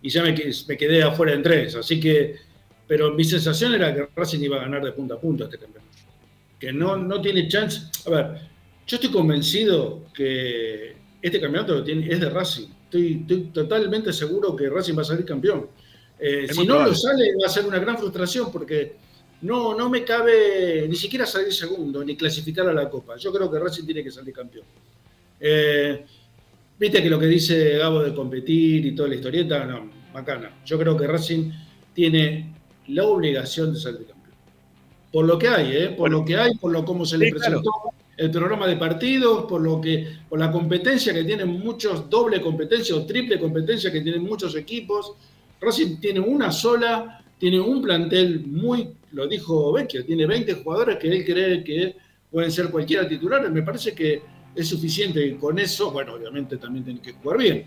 y 0.00 0.08
ya 0.08 0.22
me, 0.22 0.32
me 0.32 0.76
quedé 0.76 1.02
afuera 1.04 1.32
en 1.34 1.42
tres. 1.42 1.76
Así 1.76 2.00
que, 2.00 2.36
pero 2.92 3.10
mi 3.14 3.24
sensación 3.24 3.72
era 3.72 3.94
que 3.94 4.06
Racing 4.14 4.40
iba 4.40 4.58
a 4.58 4.60
ganar 4.60 4.84
de 4.84 4.92
punta 4.92 5.14
a 5.14 5.18
punta 5.18 5.44
este 5.44 5.56
campeonato. 5.56 5.96
Que 6.60 6.74
no, 6.74 6.94
no 6.94 7.22
tiene 7.22 7.48
chance. 7.48 7.86
A 8.04 8.10
ver, 8.10 8.26
yo 8.86 8.96
estoy 8.96 9.10
convencido 9.10 10.08
que 10.12 10.94
este 11.22 11.40
campeonato 11.40 11.82
es 11.82 12.20
de 12.20 12.28
Racing. 12.28 12.66
Estoy, 12.84 13.20
estoy 13.22 13.44
totalmente 13.44 14.12
seguro 14.12 14.54
que 14.54 14.68
Racing 14.68 14.94
va 14.94 15.00
a 15.00 15.06
salir 15.06 15.24
campeón. 15.24 15.68
Eh, 16.18 16.48
si 16.52 16.66
no 16.66 16.84
lo 16.84 16.94
sale, 16.94 17.32
va 17.42 17.46
a 17.46 17.48
ser 17.48 17.64
una 17.64 17.78
gran 17.78 17.96
frustración 17.96 18.52
porque 18.52 18.96
no, 19.40 19.74
no 19.74 19.88
me 19.88 20.04
cabe 20.04 20.86
ni 20.86 20.96
siquiera 20.96 21.24
salir 21.24 21.50
segundo, 21.50 22.04
ni 22.04 22.14
clasificar 22.14 22.68
a 22.68 22.74
la 22.74 22.90
Copa. 22.90 23.16
Yo 23.16 23.32
creo 23.32 23.50
que 23.50 23.58
Racing 23.58 23.86
tiene 23.86 24.04
que 24.04 24.10
salir 24.10 24.34
campeón. 24.34 24.66
Eh, 25.40 26.04
Viste 26.78 27.02
que 27.02 27.08
lo 27.08 27.18
que 27.18 27.26
dice 27.26 27.78
Gabo 27.78 28.02
de 28.02 28.12
competir 28.12 28.84
y 28.84 28.94
toda 28.94 29.08
la 29.08 29.14
historieta, 29.14 29.64
no, 29.64 29.88
bacana. 30.12 30.60
Yo 30.66 30.76
creo 30.78 30.96
que 30.96 31.06
Racing 31.06 31.52
tiene 31.94 32.52
la 32.88 33.04
obligación 33.04 33.74
de 33.74 33.80
salir 33.80 34.06
campeón. 34.06 34.36
Por 35.12 35.26
lo 35.26 35.38
que 35.38 35.48
hay, 35.48 35.76
¿eh? 35.76 35.88
por 35.90 36.10
lo 36.10 36.24
que 36.24 36.36
hay, 36.36 36.54
por 36.56 36.72
lo 36.72 36.84
cómo 36.84 37.04
se 37.04 37.18
le 37.18 37.30
claro. 37.30 37.60
presentó 37.60 37.92
el 38.16 38.30
programa 38.30 38.66
de 38.66 38.76
partidos, 38.76 39.46
por 39.46 39.60
lo 39.60 39.80
que, 39.80 40.06
por 40.28 40.38
la 40.38 40.50
competencia 40.50 41.12
que 41.12 41.24
tienen 41.24 41.48
muchos, 41.48 42.08
doble 42.08 42.40
competencia 42.40 42.94
o 42.94 43.04
triple 43.06 43.38
competencia 43.38 43.90
que 43.90 44.00
tienen 44.00 44.22
muchos 44.22 44.54
equipos. 44.54 45.14
Racing 45.60 45.98
tiene 45.98 46.20
una 46.20 46.52
sola, 46.52 47.24
tiene 47.38 47.60
un 47.60 47.82
plantel 47.82 48.44
muy, 48.46 48.90
lo 49.12 49.26
dijo 49.26 49.72
Vecchio, 49.72 50.04
tiene 50.04 50.26
20 50.26 50.54
jugadores 50.54 50.98
que 50.98 51.08
él 51.08 51.24
cree 51.24 51.64
que 51.64 51.96
pueden 52.30 52.50
ser 52.50 52.70
cualquiera 52.70 53.08
titulares. 53.08 53.50
Me 53.50 53.62
parece 53.62 53.94
que 53.94 54.22
es 54.54 54.68
suficiente 54.68 55.24
y 55.26 55.34
con 55.34 55.58
eso, 55.58 55.90
bueno, 55.90 56.14
obviamente 56.14 56.58
también 56.58 56.84
tiene 56.84 57.00
que 57.00 57.12
jugar 57.12 57.38
bien, 57.38 57.66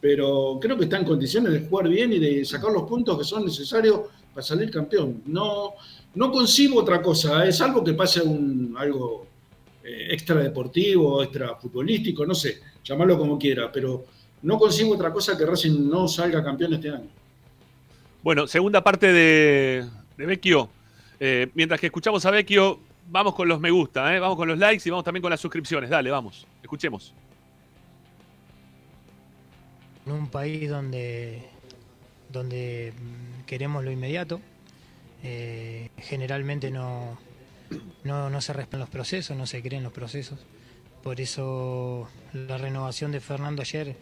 pero 0.00 0.58
creo 0.60 0.76
que 0.76 0.84
está 0.84 0.98
en 0.98 1.04
condiciones 1.04 1.52
de 1.52 1.60
jugar 1.66 1.88
bien 1.88 2.12
y 2.12 2.18
de 2.18 2.44
sacar 2.44 2.70
los 2.70 2.82
puntos 2.82 3.18
que 3.18 3.24
son 3.24 3.44
necesarios 3.44 4.00
para 4.36 4.46
salir 4.46 4.70
campeón. 4.70 5.22
No, 5.24 5.72
no 6.14 6.30
concibo 6.30 6.78
otra 6.78 7.00
cosa, 7.00 7.46
es 7.46 7.58
algo 7.62 7.82
que 7.82 7.94
pase 7.94 8.20
un, 8.20 8.74
algo 8.76 9.26
eh, 9.82 10.08
extra 10.10 10.42
deportivo, 10.42 11.22
extra 11.22 11.56
futbolístico, 11.56 12.26
no 12.26 12.34
sé, 12.34 12.60
llamarlo 12.84 13.16
como 13.16 13.38
quiera, 13.38 13.72
pero 13.72 14.04
no 14.42 14.58
concibo 14.58 14.92
otra 14.92 15.10
cosa 15.10 15.38
que 15.38 15.46
Racing 15.46 15.88
no 15.88 16.06
salga 16.06 16.44
campeón 16.44 16.74
este 16.74 16.90
año. 16.90 17.08
Bueno, 18.22 18.46
segunda 18.46 18.84
parte 18.84 19.10
de, 19.10 19.86
de 20.18 20.26
Vecchio. 20.26 20.68
Eh, 21.18 21.48
mientras 21.54 21.80
que 21.80 21.86
escuchamos 21.86 22.26
a 22.26 22.30
Vecchio, 22.30 22.78
vamos 23.08 23.34
con 23.34 23.48
los 23.48 23.58
me 23.58 23.70
gusta, 23.70 24.14
¿eh? 24.14 24.20
vamos 24.20 24.36
con 24.36 24.48
los 24.48 24.58
likes 24.58 24.86
y 24.86 24.90
vamos 24.90 25.02
también 25.02 25.22
con 25.22 25.30
las 25.30 25.40
suscripciones. 25.40 25.88
Dale, 25.88 26.10
vamos, 26.10 26.46
escuchemos. 26.62 27.14
en 30.04 30.12
un 30.12 30.28
país 30.28 30.68
donde, 30.68 31.42
donde 32.28 32.92
queremos 33.46 33.84
lo 33.84 33.90
inmediato, 33.90 34.40
eh, 35.22 35.90
generalmente 35.98 36.70
no, 36.70 37.18
no, 38.04 38.28
no 38.28 38.40
se 38.40 38.52
respetan 38.52 38.80
los 38.80 38.90
procesos, 38.90 39.36
no 39.36 39.46
se 39.46 39.62
creen 39.62 39.82
los 39.82 39.92
procesos. 39.92 40.40
Por 41.02 41.20
eso 41.20 42.08
la 42.32 42.58
renovación 42.58 43.12
de 43.12 43.20
Fernando 43.20 43.62
ayer 43.62 43.96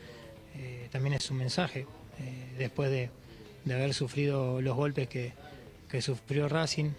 eh, 0.56 0.88
también 0.90 1.14
es 1.14 1.30
un 1.30 1.36
mensaje, 1.36 1.86
eh, 2.18 2.54
después 2.58 2.90
de, 2.90 3.10
de 3.64 3.74
haber 3.74 3.94
sufrido 3.94 4.60
los 4.60 4.74
golpes 4.74 5.08
que, 5.08 5.32
que 5.90 6.02
sufrió 6.02 6.48
Racing, 6.48 6.90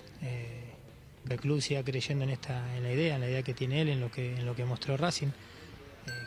el 1.30 1.40
club 1.40 1.60
siga 1.60 1.84
creyendo 1.84 2.24
en 2.24 2.30
esta 2.30 2.78
en 2.78 2.84
la 2.84 2.94
idea, 2.94 3.16
en 3.16 3.22
la 3.22 3.28
idea 3.28 3.42
que 3.42 3.56
tiene 3.56 3.82
él, 3.82 3.90
en 3.90 4.00
lo 4.00 4.12
que, 4.12 4.36
en 4.36 4.46
lo 4.46 4.56
que 4.56 4.64
mostró 4.64 4.96
Racing, 4.96 5.30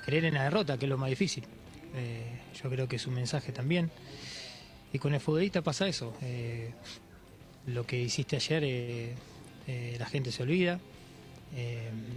creer 0.04 0.24
en 0.24 0.34
la 0.34 0.42
derrota, 0.42 0.76
que 0.76 0.86
es 0.86 0.88
lo 0.88 0.98
más 0.98 1.08
difícil. 1.08 1.44
Yo 2.60 2.68
creo 2.68 2.88
que 2.88 2.96
es 2.96 3.06
un 3.06 3.14
mensaje 3.14 3.52
también. 3.52 3.90
Y 4.92 4.98
con 4.98 5.14
el 5.14 5.20
futbolista 5.20 5.62
pasa 5.62 5.86
eso. 5.88 6.14
eh, 6.22 6.72
lo 7.66 7.84
que 7.86 8.00
hiciste 8.00 8.36
ayer, 8.36 8.64
eh, 8.64 9.14
eh, 9.66 9.96
la 9.98 10.06
gente 10.06 10.32
se 10.32 10.42
olvida. 10.42 10.80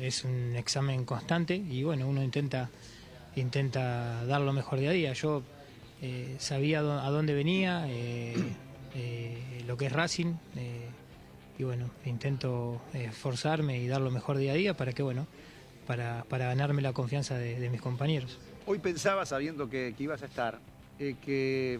es 0.01 0.23
un 0.25 0.55
examen 0.57 1.05
constante 1.05 1.55
y 1.55 1.83
bueno, 1.83 2.07
uno 2.07 2.21
intenta, 2.23 2.69
intenta 3.35 4.25
dar 4.25 4.41
lo 4.41 4.51
mejor 4.53 4.79
día 4.79 4.89
a 4.89 4.93
día. 4.93 5.13
Yo 5.13 5.43
sabía 6.39 6.79
a 6.79 7.09
dónde 7.11 7.33
venía, 7.33 7.85
lo 9.67 9.77
que 9.77 9.85
es 9.85 9.91
Racing. 9.91 10.33
y 11.59 11.63
bueno, 11.63 11.89
intento 12.05 12.81
esforzarme 12.93 13.77
y 13.79 13.87
dar 13.87 14.01
lo 14.01 14.09
mejor 14.11 14.37
día 14.37 14.51
a 14.53 14.55
día 14.55 14.73
para 14.75 14.93
que, 14.93 15.03
bueno, 15.03 15.27
para, 15.87 16.23
para 16.29 16.45
ganarme 16.47 16.81
la 16.81 16.91
confianza 16.93 17.37
de- 17.37 17.69
mis 17.69 17.81
compañeros. 17.81 18.37
Hoy 18.65 18.79
pensaba, 18.79 19.25
sabiendo 19.25 19.69
que, 19.69 19.93
que 19.97 20.03
ibas 20.03 20.23
a 20.23 20.25
estar, 20.25 20.59
que, 20.97 21.79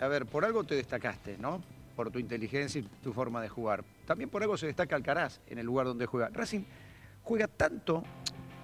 a 0.00 0.08
ver, 0.08 0.26
por 0.26 0.44
algo 0.44 0.64
te 0.64 0.74
destacaste, 0.74 1.36
¿no? 1.38 1.62
Por 1.94 2.10
tu 2.10 2.18
inteligencia 2.18 2.80
y 2.80 2.84
tu 3.02 3.12
forma 3.12 3.42
de 3.42 3.48
jugar. 3.48 3.84
También 4.06 4.30
por 4.30 4.42
algo 4.42 4.56
se 4.56 4.66
destaca 4.66 4.96
Alcaraz 4.96 5.40
en 5.46 5.58
el 5.58 5.66
lugar 5.66 5.86
donde 5.86 6.06
juega. 6.06 6.30
Racing 6.30 6.62
juega 7.22 7.46
tanto, 7.46 8.02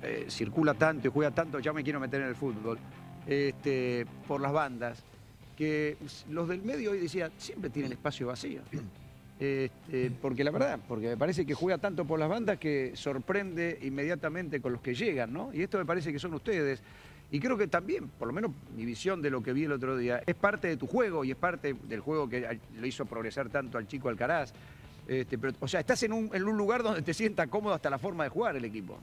eh, 0.03 0.27
circula 0.29 0.75
tanto 0.75 1.09
y 1.09 1.11
juega 1.11 1.31
tanto, 1.31 1.59
ya 1.59 1.73
me 1.73 1.85
quiero 1.85 2.01
meter 2.01 2.23
en 2.23 2.29
el 2.29 2.35
fútbol, 2.35 2.79
este, 3.27 4.07
por 4.27 4.41
las 4.41 4.53
bandas. 4.53 5.05
que 5.57 5.97
los 6.29 6.49
del 6.49 6.61
medio 6.61 6.91
hoy 6.91 6.99
decía, 6.99 7.31
siempre 7.39 7.71
tienen 7.71 7.93
espacio 7.93 8.27
vacío. 8.27 8.63
Este, 9.39 10.11
porque 10.23 10.43
la 10.43 10.51
verdad, 10.51 10.81
porque 10.89 11.09
me 11.09 11.17
parece 11.19 11.45
que 11.45 11.53
juega 11.53 11.77
tanto 11.77 12.07
por 12.07 12.19
las 12.19 12.27
bandas 12.27 12.57
que 12.57 12.93
sorprende 12.95 13.79
inmediatamente 13.83 14.63
con 14.63 14.73
los 14.73 14.81
que 14.81 14.95
llegan, 14.95 15.31
¿no? 15.31 15.53
Y 15.53 15.63
esto 15.63 15.77
me 15.77 15.85
parece 15.85 16.11
que 16.11 16.19
son 16.19 16.33
ustedes. 16.33 16.83
Y 17.31 17.40
creo 17.40 17.57
que 17.57 17.66
también, 17.66 18.09
por 18.09 18.28
lo 18.28 18.35
menos 18.35 18.53
mi 18.77 18.85
visión 18.85 19.20
de 19.20 19.31
lo 19.31 19.43
que 19.43 19.53
vi 19.53 19.65
el 19.65 19.73
otro 19.73 19.97
día, 19.97 20.23
es 20.24 20.35
parte 20.35 20.69
de 20.69 20.77
tu 20.77 20.86
juego 20.86 21.24
y 21.24 21.32
es 21.32 21.36
parte 21.36 21.74
del 21.74 22.01
juego 22.01 22.28
que 22.28 22.61
lo 22.77 22.86
hizo 22.86 23.05
progresar 23.05 23.48
tanto 23.48 23.78
al 23.78 23.89
chico 23.89 24.09
Alcaraz. 24.09 24.53
Este, 25.09 25.36
pero, 25.39 25.55
o 25.61 25.69
sea, 25.69 25.81
estás 25.81 26.03
en 26.05 26.12
un, 26.12 26.31
en 26.32 26.44
un 26.44 26.57
lugar 26.57 26.82
donde 26.82 27.03
te 27.03 27.15
sienta 27.15 27.47
cómodo 27.48 27.74
hasta 27.74 27.90
la 27.90 27.98
forma 27.98 28.24
de 28.24 28.31
jugar 28.31 28.57
el 28.57 28.65
equipo. 28.65 28.98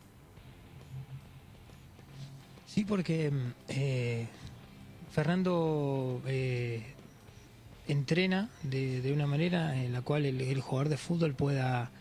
Sí, 2.66 2.86
porque 2.86 3.30
mm, 3.30 3.54
eh, 3.70 4.28
Fernando 5.12 6.22
eh, 6.26 6.82
entrena 7.88 8.50
de, 8.64 9.12
una 9.14 9.28
manera 9.28 9.76
en 9.82 9.94
la 9.94 10.02
cual 10.02 10.26
el 10.26 10.62
jugador 10.62 10.90
de 10.90 10.98
fútbol 10.98 11.34
pueda 11.36 11.92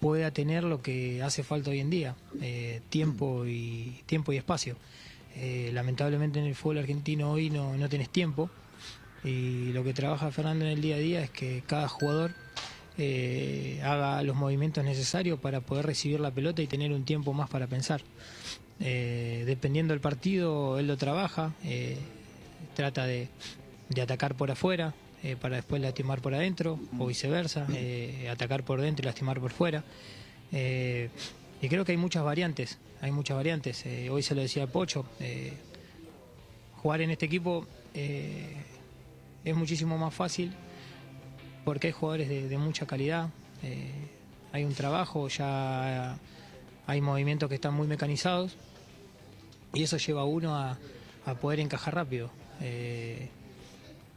pueda 0.00 0.30
tener 0.30 0.64
lo 0.64 0.82
que 0.82 1.22
hace 1.22 1.42
falta 1.42 1.70
hoy 1.70 1.80
en 1.80 1.90
día, 1.90 2.14
eh, 2.40 2.80
tiempo 2.88 3.44
y 3.46 4.02
tiempo 4.06 4.32
y 4.32 4.36
espacio. 4.36 4.76
Eh, 5.36 5.70
lamentablemente 5.72 6.38
en 6.38 6.46
el 6.46 6.54
fútbol 6.54 6.78
argentino 6.78 7.30
hoy 7.30 7.50
no, 7.50 7.76
no 7.76 7.88
tenés 7.88 8.08
tiempo 8.08 8.50
y 9.22 9.72
lo 9.72 9.84
que 9.84 9.94
trabaja 9.94 10.30
Fernando 10.32 10.64
en 10.64 10.72
el 10.72 10.80
día 10.80 10.96
a 10.96 10.98
día 10.98 11.22
es 11.22 11.30
que 11.30 11.62
cada 11.66 11.86
jugador 11.88 12.32
eh, 12.96 13.80
haga 13.84 14.22
los 14.22 14.34
movimientos 14.34 14.84
necesarios 14.84 15.38
para 15.38 15.60
poder 15.60 15.86
recibir 15.86 16.18
la 16.18 16.32
pelota 16.32 16.62
y 16.62 16.66
tener 16.66 16.92
un 16.92 17.04
tiempo 17.04 17.32
más 17.32 17.48
para 17.48 17.66
pensar. 17.66 18.02
Dependiendo 18.78 19.92
del 19.92 20.00
partido, 20.00 20.78
él 20.78 20.86
lo 20.86 20.96
trabaja, 20.96 21.52
trata 22.76 23.06
de 23.06 23.28
atacar 24.00 24.36
por 24.36 24.52
afuera 24.52 24.94
eh, 25.22 25.36
para 25.40 25.56
después 25.56 25.82
lastimar 25.82 26.20
por 26.20 26.34
adentro 26.34 26.78
o 26.98 27.06
viceversa, 27.06 27.66
eh, 27.72 28.28
atacar 28.30 28.62
por 28.64 28.80
dentro 28.80 29.04
y 29.04 29.06
lastimar 29.06 29.40
por 29.40 29.50
fuera. 29.50 29.84
Eh, 30.52 31.10
y 31.60 31.68
creo 31.68 31.84
que 31.84 31.92
hay 31.92 31.98
muchas 31.98 32.24
variantes, 32.24 32.78
hay 33.00 33.10
muchas 33.10 33.36
variantes. 33.36 33.84
Hoy 34.10 34.22
se 34.22 34.34
lo 34.34 34.42
decía 34.42 34.66
Pocho, 34.66 35.06
eh, 35.20 35.54
jugar 36.82 37.00
en 37.00 37.10
este 37.10 37.26
equipo 37.26 37.66
es 37.94 39.56
muchísimo 39.56 39.98
más 39.98 40.14
fácil 40.14 40.52
porque 41.64 41.88
hay 41.88 41.92
jugadores 41.92 42.28
de, 42.28 42.48
de 42.48 42.58
mucha 42.58 42.86
calidad, 42.86 43.30
hay 44.52 44.64
un 44.64 44.74
trabajo, 44.74 45.28
ya 45.28 46.16
hay 46.86 47.00
movimientos 47.00 47.48
que 47.48 47.56
están 47.56 47.74
muy 47.74 47.86
mecanizados 47.86 48.56
y 49.74 49.82
eso 49.82 49.96
lleva 49.96 50.22
a 50.22 50.24
uno 50.24 50.56
a, 50.56 50.78
a 51.26 51.34
poder 51.34 51.60
encajar 51.60 51.94
rápido. 51.94 52.30
Eh, 52.60 53.28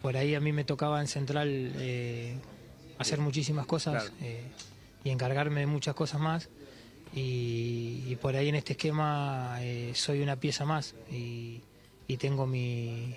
por 0.01 0.17
ahí 0.17 0.35
a 0.35 0.39
mí 0.39 0.51
me 0.53 0.63
tocaba 0.63 1.01
en 1.01 1.07
Central 1.07 1.73
eh, 1.77 2.35
hacer 2.97 3.19
muchísimas 3.19 3.65
cosas 3.65 4.11
Claro. 4.11 4.15
eh, 4.21 4.43
y 5.03 5.09
encargarme 5.09 5.61
de 5.61 5.67
muchas 5.67 5.95
cosas 5.95 6.19
más. 6.21 6.49
Y, 7.13 8.03
y 8.07 8.15
por 8.17 8.35
ahí 8.35 8.49
en 8.49 8.55
este 8.55 8.73
esquema 8.73 9.57
eh, 9.61 9.91
soy 9.95 10.21
una 10.21 10.37
pieza 10.37 10.65
más 10.65 10.95
y, 11.11 11.61
y 12.07 12.17
tengo 12.17 12.47
mi, 12.47 13.15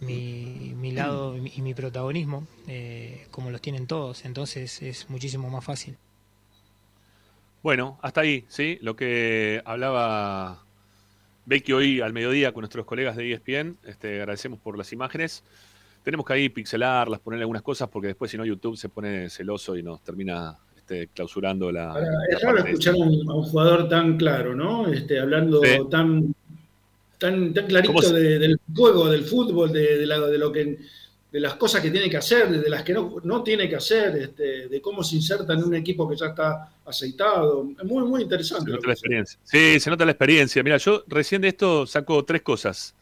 mi, 0.00 0.74
mi 0.76 0.92
lado 0.92 1.36
y 1.36 1.62
mi- 1.62 1.74
protagonismo, 1.74 2.46
eh, 2.68 3.26
como 3.30 3.50
los 3.50 3.60
tienen 3.62 3.86
todos. 3.86 4.24
Entonces 4.24 4.82
es 4.82 5.08
muchísimo 5.10 5.50
más 5.50 5.64
fácil. 5.64 5.96
Bueno, 7.62 7.98
hasta 8.02 8.20
ahí, 8.20 8.44
¿sí? 8.48 8.78
Lo 8.80 8.94
que 8.96 9.60
hablaba 9.64 10.64
Becky 11.46 11.72
hoy 11.72 12.00
al 12.00 12.12
mediodía 12.12 12.52
con 12.52 12.62
nuestros 12.62 12.86
colegas 12.86 13.16
de 13.16 13.30
ESPN. 13.32 13.78
Este, 13.84 14.20
agradecemos 14.20 14.60
por 14.60 14.78
las 14.78 14.92
imágenes. 14.92 15.44
Tenemos 16.06 16.24
que 16.24 16.34
ahí 16.34 16.48
pixelarlas, 16.50 17.18
ponerle 17.18 17.42
algunas 17.42 17.62
cosas, 17.62 17.88
porque 17.88 18.06
después 18.06 18.30
si 18.30 18.36
no 18.36 18.44
YouTube 18.44 18.76
se 18.76 18.88
pone 18.88 19.28
celoso 19.28 19.76
y 19.76 19.82
nos 19.82 20.04
termina 20.04 20.56
este, 20.76 21.08
clausurando 21.08 21.72
la... 21.72 21.90
Ahora, 21.90 22.06
la 22.06 22.24
es 22.36 22.40
raro 22.42 22.56
parte 22.58 22.70
escuchar 22.70 22.94
a 22.94 22.98
un, 22.98 23.28
a 23.28 23.34
un 23.34 23.42
jugador 23.42 23.88
tan 23.88 24.16
claro, 24.16 24.54
¿no? 24.54 24.86
Este, 24.86 25.18
hablando 25.18 25.60
Sí. 25.64 25.70
tan, 25.90 26.32
tan, 27.18 27.52
tan 27.52 27.66
clarito 27.66 27.92
¿Cómo 27.92 28.02
se- 28.02 28.14
de- 28.14 28.38
del 28.38 28.60
juego, 28.72 29.08
del 29.10 29.24
fútbol, 29.24 29.72
de, 29.72 29.98
de 29.98 30.06
la- 30.06 30.20
de 30.20 30.38
lo 30.38 30.52
que, 30.52 30.78
de 31.32 31.40
las 31.40 31.54
cosas 31.56 31.82
que 31.82 31.90
tiene 31.90 32.08
que 32.08 32.18
hacer, 32.18 32.50
de 32.50 32.70
las 32.70 32.84
que 32.84 32.92
no, 32.92 33.16
no 33.24 33.42
tiene 33.42 33.68
que 33.68 33.74
hacer, 33.74 34.16
este, 34.16 34.68
de 34.68 34.80
cómo 34.80 35.02
se 35.02 35.16
inserta 35.16 35.54
en 35.54 35.64
un 35.64 35.74
equipo 35.74 36.08
que 36.08 36.14
ya 36.14 36.26
está 36.26 36.70
aceitado. 36.84 37.66
Es 37.76 37.84
muy, 37.84 38.04
muy 38.04 38.22
interesante. 38.22 38.66
Se 38.70 38.76
nota 38.76 38.86
la 38.86 38.92
experiencia. 38.92 39.40
Sí, 39.42 39.80
se 39.80 39.90
nota 39.90 40.04
la 40.04 40.12
experiencia. 40.12 40.62
Mira, 40.62 40.76
yo 40.76 41.02
recién 41.08 41.42
de 41.42 41.48
esto 41.48 41.84
saco 41.84 42.24
tres 42.24 42.42
cosas. 42.42 42.94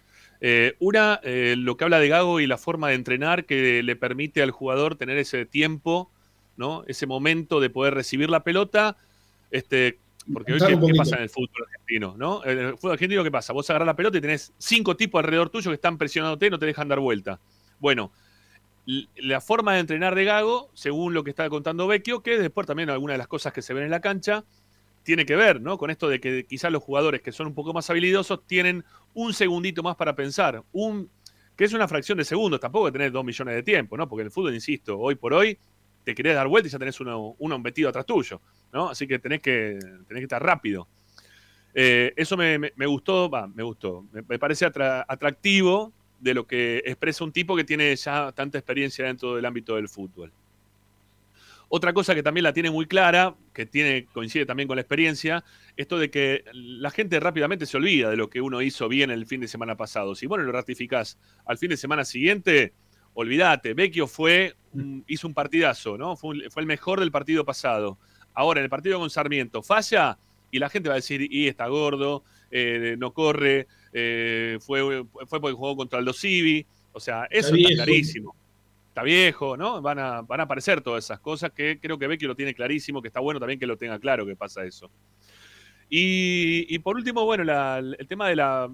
Eh, 0.47 0.77
una, 0.79 1.21
eh, 1.23 1.55
lo 1.57 1.79
que 1.79 1.85
habla 1.85 1.99
de 1.99 2.09
Gago 2.09 2.39
y 2.39 2.47
la 2.47 2.59
forma 2.59 2.91
de 2.91 2.97
entrenar 2.97 3.47
que 3.47 3.83
le 3.83 3.97
permite 3.97 4.43
al 4.43 4.51
jugador 4.51 4.95
tener 4.95 5.17
ese 5.17 5.47
tiempo, 5.47 6.11
¿no? 6.59 6.85
Ese 6.87 7.07
momento 7.07 7.61
de 7.61 7.71
poder 7.71 7.95
recibir 7.95 8.29
la 8.29 8.45
pelota. 8.45 8.99
Este, 9.51 9.97
porque 10.31 10.53
hoy, 10.53 10.61
¿qué, 10.61 10.79
qué 10.79 10.95
pasa 10.99 11.17
en 11.17 11.23
el 11.23 11.31
fútbol 11.31 11.65
argentino? 11.67 12.15
¿no? 12.19 12.45
En 12.45 12.59
el 12.59 12.77
fútbol 12.77 12.93
argentino, 12.93 13.25
¿qué 13.25 13.31
pasa? 13.31 13.55
Vos 13.55 13.71
agarrás 13.71 13.87
la 13.87 13.97
pelota 13.97 14.19
y 14.19 14.21
tenés 14.21 14.53
cinco 14.59 14.99
tipos 14.99 15.19
alrededor 15.19 15.49
tuyo 15.49 15.71
que 15.71 15.77
están 15.77 15.97
presionándote 15.97 16.49
y 16.49 16.51
no 16.51 16.59
te 16.59 16.67
dejan 16.67 16.89
dar 16.89 17.01
vuelta. 17.01 17.41
Bueno, 17.81 18.13
la 19.17 19.41
forma 19.41 19.73
de 19.73 19.81
entrenar 19.81 20.15
de 20.15 20.25
Gago, 20.25 20.69
según 20.75 21.15
lo 21.15 21.25
que 21.25 21.31
está 21.31 21.49
contando 21.49 21.87
Vecchio, 21.87 22.23
que 22.23 22.37
después 22.37 22.67
también 22.67 22.91
algunas 22.91 23.15
de 23.15 23.19
las 23.19 23.29
cosas 23.29 23.55
que 23.55 23.63
se 23.63 23.73
ven 23.73 23.85
en 23.85 23.91
la 23.91 24.03
cancha, 24.03 24.45
tiene 25.05 25.25
que 25.25 25.37
ver, 25.37 25.61
¿no? 25.61 25.79
Con 25.79 25.91
esto 25.91 26.09
de 26.09 26.21
que 26.21 26.45
quizás 26.45 26.71
los 26.71 26.83
jugadores 26.83 27.23
que 27.23 27.33
son 27.33 27.47
un 27.47 27.55
poco 27.55 27.73
más 27.73 27.89
habilidosos 27.89 28.47
tienen 28.47 28.85
un 29.15 29.33
segundito 29.33 29.83
más 29.83 29.97
para 29.97 30.15
pensar, 30.15 30.63
que 31.57 31.65
es 31.65 31.73
una 31.73 31.87
fracción 31.89 32.19
de 32.19 32.25
segundos, 32.25 32.61
tampoco 32.61 32.91
tenés 32.93 33.13
dos 33.13 33.25
millones 33.25 33.55
de 33.55 33.63
tiempo, 33.63 33.97
¿no? 33.97 34.09
Porque 34.09 34.25
el 34.25 34.31
fútbol, 34.31 34.55
insisto, 34.55 34.99
hoy 34.99 35.15
por 35.15 35.33
hoy 35.35 35.57
te 36.03 36.15
querés 36.15 36.35
dar 36.35 36.49
vuelta 36.49 36.69
y 36.69 36.71
ya 36.71 36.79
tenés 36.79 36.99
uno, 37.01 37.59
metido 37.63 37.89
atrás 37.89 38.05
tuyo, 38.05 38.41
¿no? 38.73 38.91
Así 38.91 39.07
que 39.07 39.19
tenés 39.19 39.41
que, 39.41 39.79
tenés 40.07 40.21
que 40.21 40.25
estar 40.25 40.43
rápido. 40.43 40.87
Eh, 41.75 42.13
eso 42.17 42.37
me, 42.37 42.59
me- 42.59 42.87
gustó, 42.87 43.31
me 43.55 43.63
gustó, 43.63 44.05
me, 44.13 44.23
parece 44.39 44.67
atra- 44.67 45.05
atractivo 45.09 45.93
de 46.21 46.35
lo 46.35 46.47
que 46.47 46.83
expresa 46.85 47.25
un 47.25 47.33
tipo 47.33 47.57
que 47.57 47.65
tiene 47.65 47.95
ya 47.97 48.33
tanta 48.33 48.59
experiencia 48.59 49.05
dentro 49.07 49.35
del 49.35 49.45
ámbito 49.45 49.75
del 49.77 49.89
fútbol. 49.89 50.33
Otra 51.77 51.93
cosa 51.93 52.15
que 52.15 52.23
también 52.23 52.45
la 52.45 52.53
tiene 52.53 52.71
muy 52.71 52.87
clara, 52.87 53.35
que 53.53 53.67
tiene, 53.67 54.07
coincide 54.13 54.47
también 54.47 54.69
con 54.69 54.77
la 54.77 54.83
experiencia, 54.83 55.43
esto 55.77 55.99
de 55.99 56.09
que 56.09 56.45
la 56.53 56.93
gente 56.93 57.19
rápidamente 57.19 57.67
se 57.67 57.77
olvida 57.77 58.11
de 58.11 58.17
lo 58.17 58.31
que 58.31 58.41
uno 58.41 58.63
hizo 58.63 58.89
bien 58.89 59.11
el 59.11 59.27
fin 59.27 59.41
de 59.41 59.49
semana 59.49 59.77
pasado. 59.77 60.15
Si 60.15 60.27
bueno 60.27 60.45
lo 60.45 60.53
ratificás 60.53 61.19
al 61.45 61.59
fin 61.59 61.71
de 61.71 61.77
semana 61.77 62.05
siguiente, 62.05 62.75
olvídate, 63.15 63.75
Vecchio 63.75 64.07
fue, 64.07 64.55
un- 64.73 65.03
hizo 65.09 65.27
un 65.27 65.35
partidazo, 65.35 65.99
¿no? 65.99 66.17
Fue, 66.17 66.31
un- 66.37 66.43
fue 66.49 66.63
el 66.63 66.69
mejor 66.69 67.01
del 67.01 67.11
partido 67.11 67.45
pasado. 67.45 67.99
Ahora, 68.35 68.61
en 68.61 68.65
el 68.65 68.71
partido 68.71 69.01
con 69.01 69.11
Sarmiento, 69.11 69.61
falla 69.61 70.17
y 70.53 70.61
la 70.61 70.69
gente 70.69 70.89
va 70.89 70.95
a 70.95 71.03
decir, 71.03 71.27
y 71.29 71.49
está 71.49 71.67
gordo, 71.67 72.23
eh, 72.53 72.95
no 73.01 73.13
corre, 73.13 73.67
eh, 73.93 74.59
fue, 74.61 75.05
fue 75.27 75.41
porque 75.41 75.55
jugó 75.57 75.75
contra 75.77 75.99
el 75.99 76.15
Civi. 76.15 76.65
O 76.93 77.01
sea, 77.01 77.27
eso 77.31 77.49
está, 77.49 77.57
viejo. 77.57 77.75
clarísimo. 77.83 78.37
Está 78.95 79.03
viejo, 79.03 79.57
¿no? 79.57 79.83
Van 79.83 79.99
a, 79.99 80.23
van 80.23 80.39
a 80.39 80.45
aparecer 80.45 80.81
todas 80.81 81.05
esas 81.05 81.19
cosas 81.19 81.51
que 81.51 81.81
creo 81.81 81.99
que 81.99 82.07
Vecchio 82.07 82.29
lo 82.29 82.37
tiene 82.37 82.55
clarísimo, 82.55 83.03
que 83.03 83.09
está 83.09 83.19
bueno 83.19 83.41
también 83.41 83.59
que 83.59 83.67
lo 83.67 83.77
tenga 83.77 83.99
claro 83.99 84.25
que 84.25 84.37
pasa 84.37 84.65
eso. 84.65 84.89
Y, 85.91 86.65
y 86.73 86.79
por 86.79 86.95
último, 86.95 87.25
bueno, 87.25 87.43
el 87.43 88.07
tema 88.07 88.29
de 88.29 88.37
la, 88.37 88.71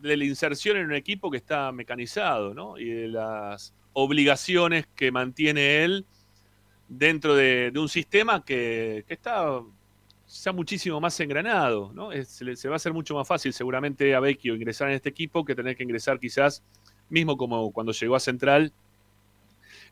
de 0.00 0.16
la 0.16 0.24
inserción 0.24 0.76
en 0.76 0.86
un 0.86 0.94
equipo 0.94 1.28
que 1.28 1.38
está 1.38 1.72
mecanizado, 1.72 2.54
¿no? 2.54 2.78
Y 2.78 2.88
de 2.88 3.08
las 3.08 3.74
obligaciones 3.94 4.86
que 4.94 5.10
mantiene 5.10 5.82
él 5.82 6.06
dentro 6.86 7.34
de, 7.34 7.72
un 7.74 7.88
sistema 7.88 8.44
que, 8.44 9.04
que 9.08 9.14
está 9.14 9.60
ya 10.44 10.52
muchísimo 10.52 11.00
más 11.00 11.18
engranado, 11.18 11.90
¿no? 11.92 12.10
Se 12.24 12.68
va 12.68 12.74
a 12.74 12.76
hacer 12.76 12.92
mucho 12.92 13.16
más 13.16 13.26
fácil 13.26 13.52
seguramente 13.52 14.14
a 14.14 14.20
Vecchio 14.20 14.54
ingresar 14.54 14.88
en 14.90 14.94
este 14.94 15.08
equipo 15.08 15.44
que 15.44 15.56
tener 15.56 15.76
que 15.76 15.82
ingresar 15.82 16.20
quizás, 16.20 16.62
mismo 17.08 17.36
como 17.36 17.72
cuando 17.72 17.90
llegó 17.90 18.14
a 18.14 18.20
Central, 18.20 18.72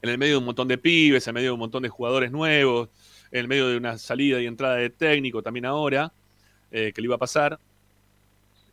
en 0.02 0.10
el 0.10 0.18
medio 0.18 0.34
de 0.34 0.38
un 0.38 0.44
montón 0.44 0.68
de 0.68 0.78
pibes, 0.78 1.26
en 1.26 1.34
medio 1.34 1.48
de 1.48 1.52
un 1.52 1.58
montón 1.58 1.82
de 1.82 1.88
jugadores 1.88 2.30
nuevos, 2.30 2.88
en 3.30 3.40
el 3.40 3.48
medio 3.48 3.68
de 3.68 3.76
una 3.76 3.98
salida 3.98 4.40
y 4.40 4.46
entrada 4.46 4.76
de 4.76 4.90
técnico 4.90 5.42
también 5.42 5.66
ahora, 5.66 6.12
eh, 6.70 6.92
que 6.94 7.00
le 7.00 7.06
iba 7.06 7.16
a 7.16 7.18
pasar. 7.18 7.58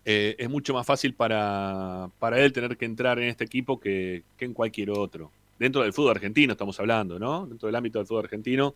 Eh, 0.06 0.36
es 0.40 0.50
mucho 0.50 0.74
más 0.74 0.86
fácil 0.86 1.14
para, 1.14 2.10
para 2.20 2.40
él 2.40 2.54
tener 2.54 2.78
que 2.78 2.86
entrar 2.86 3.20
en 3.20 3.28
este 3.28 3.44
equipo 3.44 3.80
que, 3.80 4.24
que 4.38 4.46
en 4.46 4.54
cualquier 4.54 4.92
otro. 4.92 5.32
Dentro 5.60 5.82
del 5.82 5.92
fútbol 5.92 6.12
argentino 6.12 6.54
estamos 6.54 6.80
hablando, 6.80 7.20
¿no? 7.20 7.46
Dentro 7.46 7.68
del 7.68 7.76
ámbito 7.76 8.00
del 8.00 8.08
fútbol 8.08 8.24
argentino, 8.24 8.76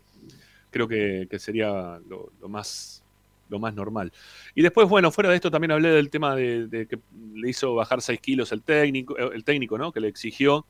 creo 0.72 0.88
que, 0.88 1.28
que 1.30 1.40
sería 1.40 2.00
lo, 2.10 2.32
más, 2.50 3.02
lo 3.50 3.60
más 3.60 3.74
normal. 3.74 4.12
Y 4.56 4.62
después, 4.62 4.90
bueno, 4.90 5.10
fuera 5.12 5.30
de 5.30 5.36
esto 5.36 5.50
también 5.50 5.72
hablé 5.72 5.90
del 5.90 6.10
tema 6.10 6.36
de, 6.36 6.68
de 6.68 6.88
que 6.88 7.00
le 7.34 7.50
hizo 7.50 7.76
bajar 7.76 8.02
6 8.02 8.20
kilos 8.20 8.52
el 8.52 8.62
técnico, 8.64 9.18
eh, 9.18 9.30
el 9.34 9.46
técnico, 9.46 9.78
¿no? 9.78 9.94
Que 9.94 10.02
le 10.02 10.10
exigió 10.10 10.66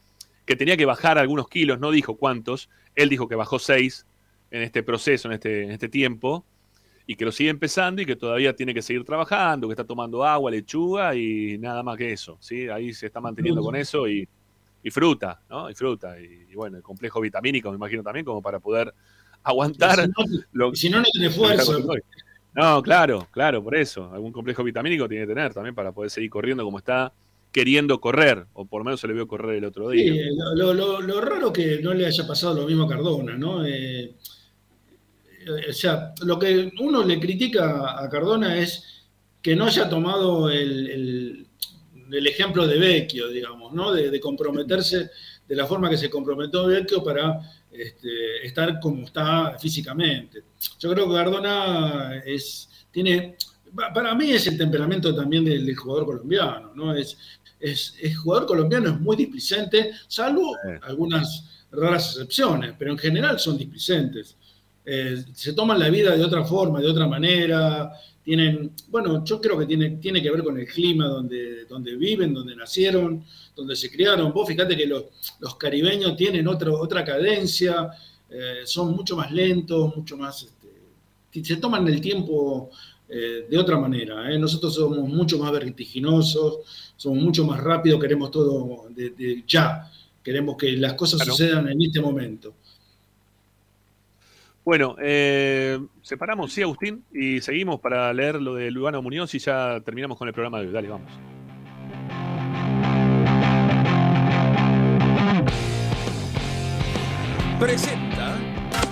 que 0.52 0.58
tenía 0.58 0.76
que 0.76 0.86
bajar 0.86 1.18
algunos 1.18 1.48
kilos, 1.48 1.80
no 1.80 1.92
dijo 1.92 2.16
cuántos, 2.18 2.70
él 2.96 3.08
dijo 3.08 3.28
que 3.30 3.36
bajó 3.36 3.58
6 3.58 4.06
en 4.52 4.64
este 4.64 4.84
proceso, 4.84 5.30
en 5.30 5.34
este, 5.36 5.64
en 5.64 5.72
este 5.72 5.88
tiempo, 5.88 6.44
y 7.08 7.16
que 7.16 7.24
lo 7.24 7.32
sigue 7.32 7.50
empezando 7.50 8.02
y 8.02 8.06
que 8.06 8.18
todavía 8.18 8.54
tiene 8.54 8.74
que 8.74 8.82
seguir 8.82 9.06
trabajando, 9.06 9.68
que 9.68 9.72
está 9.74 9.86
tomando 9.86 10.26
agua, 10.26 10.52
lechuga 10.52 11.16
y 11.16 11.58
nada 11.58 11.84
más 11.84 11.98
que 11.98 12.12
eso, 12.12 12.38
¿sí? 12.42 12.68
Ahí 12.68 12.94
se 12.94 13.06
está 13.08 13.22
manteniendo 13.22 13.62
con 13.62 13.76
eso 13.78 14.10
y, 14.10 14.28
y 14.84 14.90
fruta, 14.92 15.40
¿no? 15.50 15.70
Y 15.70 15.74
fruta. 15.74 16.20
Y, 16.20 16.48
y 16.52 16.56
bueno, 16.56 16.76
el 16.78 16.84
complejo 16.84 17.22
vitamínico, 17.22 17.70
me 17.70 17.78
imagino 17.78 18.04
también, 18.04 18.26
como 18.26 18.42
para 18.42 18.60
poder 18.60 18.94
aguantar. 19.44 20.02
Si 20.02 20.08
no, 20.08 20.44
lo- 20.52 20.76
si 20.76 20.90
no, 20.90 21.00
no 21.00 21.06
tiene 21.14 21.30
fuerza. 21.30 21.72
No, 22.54 22.82
claro, 22.84 23.26
claro, 23.32 23.64
por 23.64 23.76
eso. 23.76 24.12
Algún 24.14 24.34
complejo 24.34 24.64
vitamínico 24.66 25.08
tiene 25.08 25.24
que 25.26 25.34
tener 25.34 25.54
también 25.54 25.74
para 25.74 25.94
poder 25.94 26.12
seguir 26.12 26.30
corriendo 26.30 26.64
como 26.66 26.78
está 26.78 27.14
queriendo 27.52 28.00
correr, 28.00 28.46
o 28.54 28.66
por 28.66 28.82
lo 28.82 28.86
menos 28.86 29.00
se 29.02 29.08
le 29.08 29.14
vio 29.14 29.28
correr 29.28 29.58
el 29.58 29.66
otro 29.66 29.90
día. 29.90 30.14
Lo, 30.56 30.74
lo- 30.74 31.02
lo 31.02 31.22
raro 31.22 31.52
que 31.52 31.80
no 31.82 31.94
le 31.94 32.06
haya 32.06 32.26
pasado 32.26 32.54
lo 32.62 32.66
mismo 32.68 32.84
a 32.84 32.88
Cardona, 32.90 33.38
¿no? 33.38 33.66
Eh, 33.66 34.16
eh, 35.46 35.70
o 35.70 35.74
sea, 35.74 36.14
lo 36.24 36.38
que 36.40 36.72
uno 36.80 37.04
le 37.04 37.20
critica 37.20 38.02
a 38.02 38.10
Cardona 38.10 38.58
es 38.58 38.84
que 39.42 39.56
no 39.56 39.66
haya 39.66 39.90
tomado 39.90 40.50
el, 40.50 40.90
el- 40.90 41.48
ejemplo 42.28 42.68
de 42.68 42.78
Vecchio, 42.78 43.30
digamos, 43.30 43.74
¿no? 43.74 43.92
De, 43.92 44.20
comprometerse 44.20 45.10
de 45.48 45.56
la 45.56 45.66
forma 45.66 45.90
que 45.90 45.98
se 45.98 46.10
comprometió 46.10 46.66
Vecchio 46.68 47.04
para 47.04 47.40
este, 47.72 48.46
estar 48.46 48.80
como 48.80 49.06
está 49.06 49.58
físicamente. 49.58 50.44
Yo 50.80 50.92
creo 50.92 51.08
que 51.08 51.16
Cardona 51.16 52.22
es, 52.26 52.70
tiene, 52.92 53.36
pa- 53.74 53.94
para 53.94 54.14
mí 54.14 54.30
es 54.32 54.46
el 54.48 54.58
temperamento 54.58 55.16
también 55.16 55.46
del, 55.46 55.66
del 55.66 55.76
jugador 55.76 56.06
colombiano, 56.06 56.74
¿no? 56.76 56.94
Es, 56.94 57.18
es, 57.62 57.96
el 58.02 58.16
jugador 58.16 58.48
colombiano 58.48 58.90
es 58.90 59.00
muy 59.00 59.16
displicente, 59.16 59.92
salvo 60.08 60.56
algunas 60.82 61.66
raras 61.72 62.12
excepciones, 62.12 62.74
pero 62.78 62.92
en 62.92 62.98
general 62.98 63.40
son 63.40 63.58
displicentes. 63.58 64.36
Eh, 64.84 65.24
se 65.34 65.54
toman 65.54 65.80
la 65.80 65.90
vida 65.90 66.16
de 66.16 66.24
otra 66.24 66.44
forma, 66.44 66.82
de 66.82 66.88
otra 66.88 67.08
manera, 67.08 67.92
tienen, 68.24 68.72
bueno, 68.90 69.24
yo 69.24 69.40
creo 69.40 69.58
que 69.58 69.66
tiene, 69.66 69.92
tiene 69.92 70.22
que 70.22 70.32
ver 70.32 70.44
con 70.44 70.58
el 70.60 70.68
clima 70.68 71.08
donde, 71.08 71.66
donde 71.66 71.96
viven, 71.96 72.34
donde 72.34 72.56
nacieron, 72.56 73.24
donde 73.56 73.76
se 73.76 73.90
criaron. 73.90 74.32
Vos 74.32 74.48
fíjate 74.48 74.76
que 74.76 74.86
los, 74.86 75.06
los 75.40 75.56
caribeños 75.56 76.16
tienen 76.16 76.48
otro, 76.48 76.80
otra 76.80 77.04
cadencia, 77.04 77.90
eh, 78.30 78.62
son 78.66 78.96
mucho 78.96 79.16
más 79.16 79.32
lentos, 79.32 79.96
mucho 79.96 80.18
más, 80.18 80.44
este, 80.44 81.44
se 81.44 81.58
toman 81.58 81.88
el 81.88 82.00
tiempo 82.00 82.70
eh, 83.10 83.46
de 83.50 83.58
otra 83.58 83.78
manera. 83.78 84.38
Nosotros 84.38 84.76
somos 84.76 85.08
mucho 85.10 85.38
más 85.38 85.52
vertiginosos, 85.52 86.91
somos 87.02 87.24
mucho 87.24 87.44
más 87.44 87.60
rápidos, 87.60 88.00
queremos 88.00 88.30
todo 88.30 88.86
de, 88.90 89.10
de 89.10 89.44
ya, 89.48 89.90
queremos 90.24 90.56
que 90.56 90.74
las 90.74 90.94
cosas 90.94 91.20
Claro. 91.22 91.32
sucedan 91.32 91.68
en 91.68 91.82
este 91.82 92.00
momento. 92.00 92.54
Bueno, 94.64 94.96
eh, 95.02 95.80
separamos, 96.04 96.54
sí, 96.54 96.62
Agustín, 96.62 97.04
y 97.12 97.42
seguimos 97.42 97.80
para 97.80 98.14
leer 98.14 98.40
lo 98.40 98.54
de 98.54 98.70
Lugano 98.70 99.02
Muñoz 99.02 99.34
y 99.34 99.40
ya 99.40 99.82
terminamos 99.84 100.16
con 100.20 100.28
el 100.28 100.34
programa 100.36 100.60
de 100.60 100.68
hoy. 100.68 100.74
Dale, 100.74 100.90
vamos. 100.90 101.12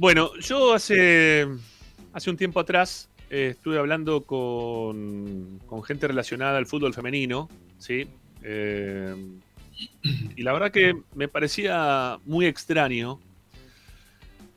Bueno, 0.00 0.30
yo 0.40 0.72
hace, 0.72 1.46
hace 2.14 2.30
un 2.30 2.36
tiempo 2.38 2.58
atrás 2.58 3.10
eh, 3.28 3.48
estuve 3.50 3.78
hablando 3.78 4.22
con, 4.22 5.60
con 5.66 5.82
gente 5.82 6.08
relacionada 6.08 6.56
al 6.56 6.64
fútbol 6.64 6.94
femenino, 6.94 7.50
¿sí? 7.76 8.08
Eh, 8.42 9.14
y 10.36 10.42
la 10.42 10.54
verdad 10.54 10.70
que 10.70 10.94
me 11.14 11.28
parecía 11.28 12.18
muy 12.24 12.46
extraño 12.46 13.20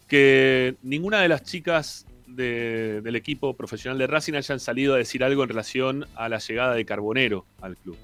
que 0.08 0.76
ninguna 0.82 1.20
de 1.20 1.28
las 1.28 1.44
chicas 1.44 2.06
de- 2.26 3.02
del 3.02 3.18
equipo 3.18 3.54
profesional 3.54 3.98
de 3.98 4.08
Racing 4.08 4.36
hayan 4.36 4.62
salido 4.62 4.94
a 4.94 4.98
decir 4.98 5.26
algo 5.26 5.44
en 5.44 5.50
relación 5.50 6.06
a 6.16 6.30
la 6.30 6.38
llegada 6.40 6.74
de 6.74 6.86
Carbonero 6.86 7.46
al 7.60 7.76
club. 7.76 7.98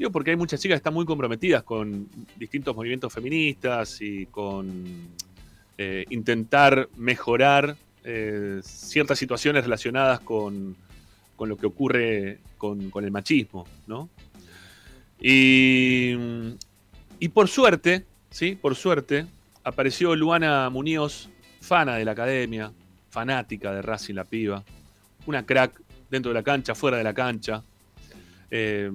Digo, 0.00 0.10
porque 0.10 0.30
hay 0.30 0.36
muchas 0.36 0.60
chicas 0.60 0.74
que 0.74 0.78
están 0.80 0.94
muy 0.94 1.06
comprometidas 1.06 1.62
con 1.62 2.08
distintos 2.36 2.74
movimientos 2.74 3.12
feministas 3.12 4.00
y 4.00 4.26
con 4.26 5.10
eh, 5.78 6.04
intentar 6.10 6.88
mejorar 6.96 7.76
eh, 8.04 8.60
ciertas 8.62 9.18
situaciones 9.18 9.64
relacionadas 9.64 10.20
con, 10.20 10.76
con 11.36 11.48
lo 11.48 11.56
que 11.56 11.66
ocurre 11.66 12.38
con, 12.58 12.90
con 12.90 13.04
el 13.04 13.10
machismo, 13.10 13.66
¿no? 13.86 14.08
Y, 15.20 16.14
y 17.18 17.28
por 17.28 17.48
suerte, 17.48 18.06
¿sí? 18.30 18.56
Por 18.60 18.74
suerte, 18.74 19.26
apareció 19.64 20.16
Luana 20.16 20.70
Muñoz, 20.70 21.28
fana 21.60 21.96
de 21.96 22.04
la 22.04 22.12
academia, 22.12 22.72
fanática 23.10 23.72
de 23.72 23.82
Racing 23.82 24.14
la 24.14 24.24
piba, 24.24 24.64
una 25.26 25.44
crack 25.44 25.80
dentro 26.10 26.30
de 26.30 26.34
la 26.34 26.42
cancha, 26.42 26.74
fuera 26.74 26.96
de 26.96 27.04
la 27.04 27.14
cancha. 27.14 27.62
Eh, 28.50 28.90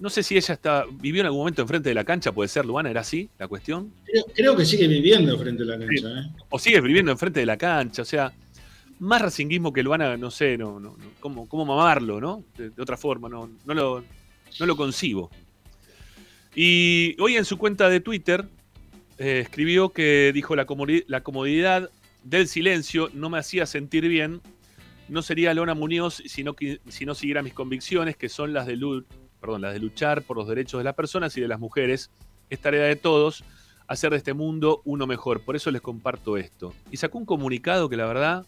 no 0.00 0.10
sé 0.10 0.22
si 0.22 0.36
ella 0.36 0.54
está, 0.54 0.84
vivió 0.90 1.20
en 1.20 1.26
algún 1.26 1.40
momento 1.40 1.62
enfrente 1.62 1.88
de 1.90 1.94
la 1.94 2.04
cancha, 2.04 2.32
puede 2.32 2.48
ser, 2.48 2.64
Luana, 2.66 2.90
¿era 2.90 3.02
así 3.02 3.28
la 3.38 3.46
cuestión? 3.46 3.92
Creo, 4.04 4.24
creo 4.34 4.56
que 4.56 4.64
sigue 4.64 4.88
viviendo 4.88 5.38
frente 5.38 5.62
a 5.62 5.66
la 5.66 5.78
cancha. 5.78 6.08
¿eh? 6.20 6.42
o 6.48 6.58
sigues 6.58 6.82
viviendo 6.82 7.12
enfrente 7.12 7.40
de 7.40 7.46
la 7.46 7.56
cancha, 7.56 8.02
o 8.02 8.04
sea, 8.04 8.32
más 8.98 9.22
racinguismo 9.22 9.72
que 9.72 9.82
Luana, 9.82 10.16
no 10.16 10.30
sé, 10.30 10.58
no, 10.58 10.80
no, 10.80 10.96
no, 10.96 11.04
cómo, 11.20 11.48
cómo 11.48 11.64
mamarlo, 11.64 12.20
¿no? 12.20 12.42
De, 12.56 12.70
de 12.70 12.82
otra 12.82 12.96
forma, 12.96 13.28
no, 13.28 13.50
no, 13.64 13.74
lo, 13.74 14.04
no 14.58 14.66
lo 14.66 14.76
concibo. 14.76 15.30
Y 16.54 17.14
hoy 17.20 17.36
en 17.36 17.44
su 17.44 17.56
cuenta 17.58 17.88
de 17.88 18.00
Twitter 18.00 18.44
eh, 19.18 19.40
escribió 19.42 19.90
que 19.90 20.32
dijo 20.34 20.56
la, 20.56 20.66
comodi- 20.66 21.04
la 21.06 21.22
comodidad 21.22 21.90
del 22.24 22.48
silencio 22.48 23.08
no 23.14 23.30
me 23.30 23.38
hacía 23.38 23.66
sentir 23.66 24.08
bien, 24.08 24.40
no 25.08 25.22
sería 25.22 25.54
Lona 25.54 25.74
Muñoz 25.74 26.22
si 26.26 26.44
no, 26.44 26.54
si 26.88 27.06
no 27.06 27.14
siguiera 27.14 27.42
mis 27.42 27.54
convicciones, 27.54 28.16
que 28.16 28.28
son 28.28 28.52
las 28.52 28.66
de, 28.66 28.76
perdón, 29.40 29.62
las 29.62 29.72
de 29.72 29.80
luchar 29.80 30.22
por 30.22 30.36
los 30.36 30.48
derechos 30.48 30.78
de 30.78 30.84
las 30.84 30.94
personas 30.94 31.36
y 31.36 31.40
de 31.40 31.48
las 31.48 31.58
mujeres. 31.58 32.10
Es 32.48 32.58
tarea 32.58 32.84
de 32.84 32.96
todos 32.96 33.44
hacer 33.86 34.10
de 34.10 34.18
este 34.18 34.34
mundo 34.34 34.82
uno 34.84 35.06
mejor. 35.06 35.40
Por 35.40 35.56
eso 35.56 35.70
les 35.70 35.80
comparto 35.80 36.36
esto. 36.36 36.72
Y 36.92 36.96
sacó 36.96 37.18
un 37.18 37.26
comunicado 37.26 37.88
que 37.88 37.96
la 37.96 38.06
verdad 38.06 38.46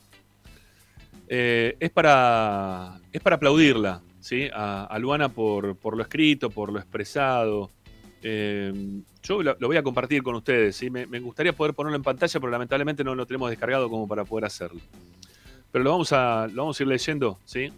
eh, 1.28 1.76
es, 1.80 1.90
para, 1.90 3.00
es 3.12 3.20
para 3.20 3.36
aplaudirla, 3.36 4.02
¿sí? 4.20 4.48
A, 4.54 4.84
a 4.84 4.98
Luana 4.98 5.30
por, 5.30 5.76
por 5.76 5.96
lo 5.96 6.02
escrito, 6.02 6.50
por 6.50 6.72
lo 6.72 6.78
expresado. 6.78 7.70
Eh, 8.22 8.72
yo 9.22 9.42
lo, 9.42 9.56
voy 9.60 9.76
a 9.76 9.82
compartir 9.82 10.22
con 10.22 10.36
ustedes, 10.36 10.76
¿sí? 10.76 10.90
Me, 10.90 11.06
me 11.06 11.18
gustaría 11.18 11.52
poder 11.52 11.74
ponerlo 11.74 11.96
en 11.96 12.04
pantalla, 12.04 12.38
pero 12.38 12.50
lamentablemente 12.50 13.02
no 13.02 13.14
lo 13.14 13.26
tenemos 13.26 13.50
descargado 13.50 13.90
como 13.90 14.06
para 14.06 14.24
poder 14.24 14.44
hacerlo. 14.44 14.80
Pero 15.72 15.82
lo 15.82 15.90
vamos 15.90 16.12
a, 16.12 16.46
lo 16.52 16.62
vamos 16.62 16.78
a 16.78 16.82
ir 16.82 16.88
leyendo, 16.88 17.38
¿sí? 17.44 17.72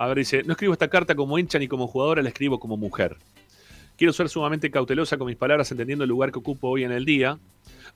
A 0.00 0.06
ver, 0.06 0.16
dice, 0.16 0.42
no 0.44 0.52
escribo 0.52 0.72
esta 0.72 0.88
carta 0.88 1.14
como 1.14 1.38
hincha 1.38 1.58
ni 1.58 1.68
como 1.68 1.86
jugadora, 1.86 2.22
la 2.22 2.30
escribo 2.30 2.58
como 2.58 2.78
mujer. 2.78 3.18
Quiero 3.98 4.14
ser 4.14 4.30
sumamente 4.30 4.70
cautelosa 4.70 5.18
con 5.18 5.26
mis 5.26 5.36
palabras, 5.36 5.70
entendiendo 5.72 6.04
el 6.04 6.08
lugar 6.08 6.32
que 6.32 6.38
ocupo 6.38 6.68
hoy 6.70 6.84
en 6.84 6.92
el 6.92 7.04
día. 7.04 7.38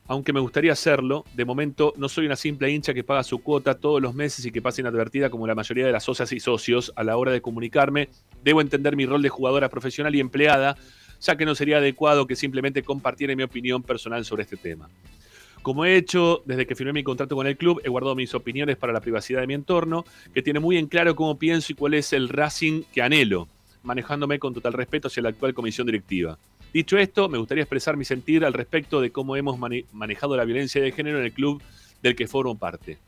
Aunque 0.07 0.35
me 0.35 0.41
gustaría 0.41 0.73
hacerlo, 0.73 1.25
de 1.33 1.47
momento 1.47 1.95
no 1.97 2.11
soy 2.11 2.27
una 2.27 2.37
simple 2.37 2.71
hincha 2.71 2.93
que 2.93 3.05
paga 3.05 3.25
su 3.25 3.43
cuota 3.43 3.79
todos 3.79 4.03
los 4.03 4.15
meses 4.15 4.45
y 4.45 4.53
que 4.53 4.61
pasa 4.61 4.83
inadvertida 4.83 5.31
como 5.31 5.47
la 5.47 5.55
mayoría 5.55 5.87
de 5.87 5.93
las 5.93 6.05
socias 6.05 6.31
y 6.33 6.41
socios 6.41 6.93
a 6.95 7.05
la 7.05 7.17
hora 7.17 7.33
de 7.33 7.41
comunicarme. 7.41 8.11
Debo 8.43 8.61
entender 8.61 8.97
mi 8.97 9.07
rol 9.07 9.23
de 9.23 9.31
jugadora 9.31 9.71
profesional 9.71 10.15
y 10.15 10.21
empleada, 10.21 10.77
ya 11.23 11.37
que 11.37 11.47
no 11.47 11.55
sería 11.55 11.79
adecuado 11.79 12.27
que 12.27 12.37
simplemente 12.37 12.83
compartiera 12.83 13.35
mi 13.35 13.45
opinión 13.45 13.83
personal 13.83 14.27
sobre 14.27 14.43
este 14.43 14.59
tema. 14.59 14.91
Como 15.65 15.87
he 15.87 15.97
hecho 15.97 16.43
desde 16.45 16.67
que 16.67 16.75
firmé 16.75 16.93
mi 16.93 17.03
contrato 17.03 17.35
con 17.35 17.47
el 17.47 17.57
club, 17.57 17.81
he 17.83 17.89
guardado 17.89 18.15
mis 18.15 18.35
opiniones 18.35 18.77
para 18.77 18.93
la 18.93 19.01
privacidad 19.01 19.41
de 19.41 19.47
mi 19.47 19.55
entorno, 19.55 20.05
que 20.35 20.43
tiene 20.43 20.61
muy 20.61 20.77
en 20.77 20.89
claro 20.89 21.17
cómo 21.17 21.39
pienso 21.39 21.73
y 21.73 21.75
cuál 21.75 21.95
es 21.95 22.13
el 22.13 22.29
Racing 22.29 22.83
que 22.93 23.01
anhelo, 23.01 23.49
manejándome 23.83 24.39
con 24.39 24.53
total 24.53 24.75
respeto 24.75 25.09
hacia 25.09 25.23
la 25.23 25.31
actual 25.31 25.55
comisión 25.55 25.87
directiva. 25.87 26.39
Dicho 26.75 26.99
esto, 26.99 27.31
me 27.31 27.39
gustaría 27.39 27.63
expresar 27.63 27.97
mi 27.97 28.05
sentir 28.05 28.45
al 28.45 28.53
respecto 28.53 29.01
de 29.01 29.11
cómo 29.11 29.37
hemos 29.37 29.59
mane- 29.59 29.87
manejado 29.95 30.37
la 30.37 30.45
violencia 30.45 30.83
de 30.83 30.93
género 30.93 31.19
en 31.19 31.25
el 31.25 31.33
club 31.33 31.63
del 32.03 32.15
que 32.15 32.29
formo 32.29 32.59
parte. 32.59 32.99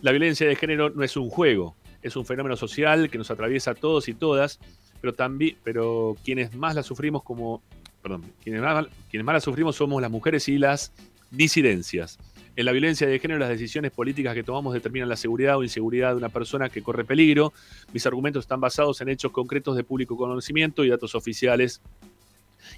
La 0.00 0.12
violencia 0.12 0.48
de 0.48 0.56
género 0.56 0.88
no 0.88 1.04
es 1.04 1.14
un 1.18 1.28
juego, 1.28 1.76
es 2.00 2.16
un 2.16 2.24
fenómeno 2.24 2.56
social 2.56 3.10
que 3.10 3.18
nos 3.18 3.30
atraviesa 3.30 3.72
a 3.72 3.74
todos 3.74 4.08
y 4.08 4.14
todas, 4.14 4.60
pero 5.02 5.12
también, 5.12 5.58
pero 5.62 6.16
quienes 6.24 6.54
más 6.54 6.74
la 6.74 6.82
sufrimos 6.82 7.22
como, 7.22 7.60
perdón, 8.02 8.24
quienes 8.42 8.62
más 8.62 9.34
la 9.34 9.40
sufrimos 9.42 9.76
somos 9.76 10.00
las 10.00 10.10
mujeres 10.10 10.48
y 10.48 10.56
las 10.56 10.90
disidencias. 11.32 12.18
En 12.54 12.66
la 12.66 12.72
violencia 12.72 13.06
de 13.06 13.18
género, 13.18 13.40
las 13.40 13.48
decisiones 13.48 13.92
políticas 13.92 14.34
que 14.34 14.42
tomamos 14.42 14.74
determinan 14.74 15.08
la 15.08 15.16
seguridad 15.16 15.56
o 15.56 15.62
inseguridad 15.62 16.10
de 16.10 16.16
una 16.16 16.28
persona 16.28 16.68
que 16.68 16.82
corre 16.82 17.04
peligro. 17.04 17.52
Mis 17.94 18.06
argumentos 18.06 18.44
están 18.44 18.60
basados 18.60 19.00
en 19.00 19.08
hechos 19.08 19.32
concretos 19.32 19.74
de 19.74 19.84
público 19.84 20.16
conocimiento 20.16 20.84
y 20.84 20.90
datos 20.90 21.14
oficiales. 21.14 21.80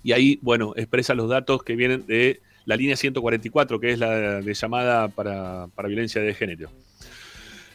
Y 0.05 0.13
ahí, 0.13 0.39
bueno, 0.43 0.75
expresa 0.77 1.15
los 1.15 1.29
datos 1.29 1.65
que 1.65 1.75
vienen 1.75 2.07
de 2.07 2.41
la 2.67 2.77
línea 2.77 2.97
144, 2.97 3.81
que 3.81 3.91
es 3.91 3.99
la 3.99 4.41
de 4.41 4.55
llamada 4.55 5.09
para, 5.09 5.67
para 5.75 5.89
violencia 5.89 6.23
de 6.23 6.35
género. 6.35 6.71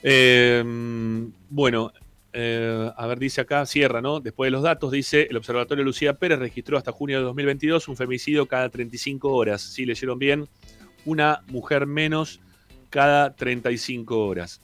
Eh, 0.02 0.64
bueno, 1.50 1.92
eh, 2.34 2.92
a 2.96 3.08
ver, 3.08 3.20
dice 3.20 3.42
acá, 3.42 3.66
cierra, 3.66 4.02
¿no? 4.02 4.20
Después 4.20 4.48
de 4.48 4.52
los 4.52 4.64
datos, 4.64 4.92
dice, 4.92 5.28
el 5.30 5.38
Observatorio 5.38 5.84
Lucía 5.84 6.14
Pérez 6.14 6.40
registró 6.40 6.78
hasta 6.78 6.92
junio 6.92 7.18
de 7.18 7.24
2022 7.24 7.88
un 7.88 7.98
femicidio 7.98 8.46
cada 8.46 8.70
35 8.70 9.32
horas. 9.32 9.62
Si 9.62 9.86
leyeron 9.86 10.20
bien, 10.20 10.48
una 11.06 11.42
mujer 11.48 11.86
menos 11.86 12.40
cada 12.90 13.36
35 13.36 14.26
horas. 14.26 14.62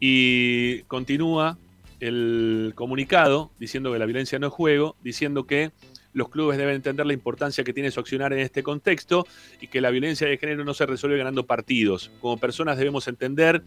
Y 0.00 0.82
continúa 0.84 1.58
el 2.00 2.72
comunicado 2.74 3.52
diciendo 3.60 3.92
que 3.92 3.98
la 3.98 4.06
violencia 4.06 4.38
no 4.38 4.48
es 4.48 4.52
juego, 4.52 4.96
diciendo 5.02 5.46
que 5.46 5.70
los 6.14 6.28
clubes 6.28 6.58
deben 6.58 6.74
entender 6.74 7.06
la 7.06 7.12
importancia 7.12 7.64
que 7.64 7.72
tiene 7.72 7.90
su 7.90 8.00
accionar 8.00 8.32
en 8.32 8.40
este 8.40 8.62
contexto 8.62 9.26
y 9.60 9.68
que 9.68 9.80
la 9.80 9.90
violencia 9.90 10.26
de 10.26 10.36
género 10.36 10.64
no 10.64 10.74
se 10.74 10.86
resuelve 10.86 11.18
ganando 11.18 11.46
partidos. 11.46 12.10
Como 12.20 12.38
personas 12.38 12.76
debemos 12.76 13.06
entender 13.08 13.62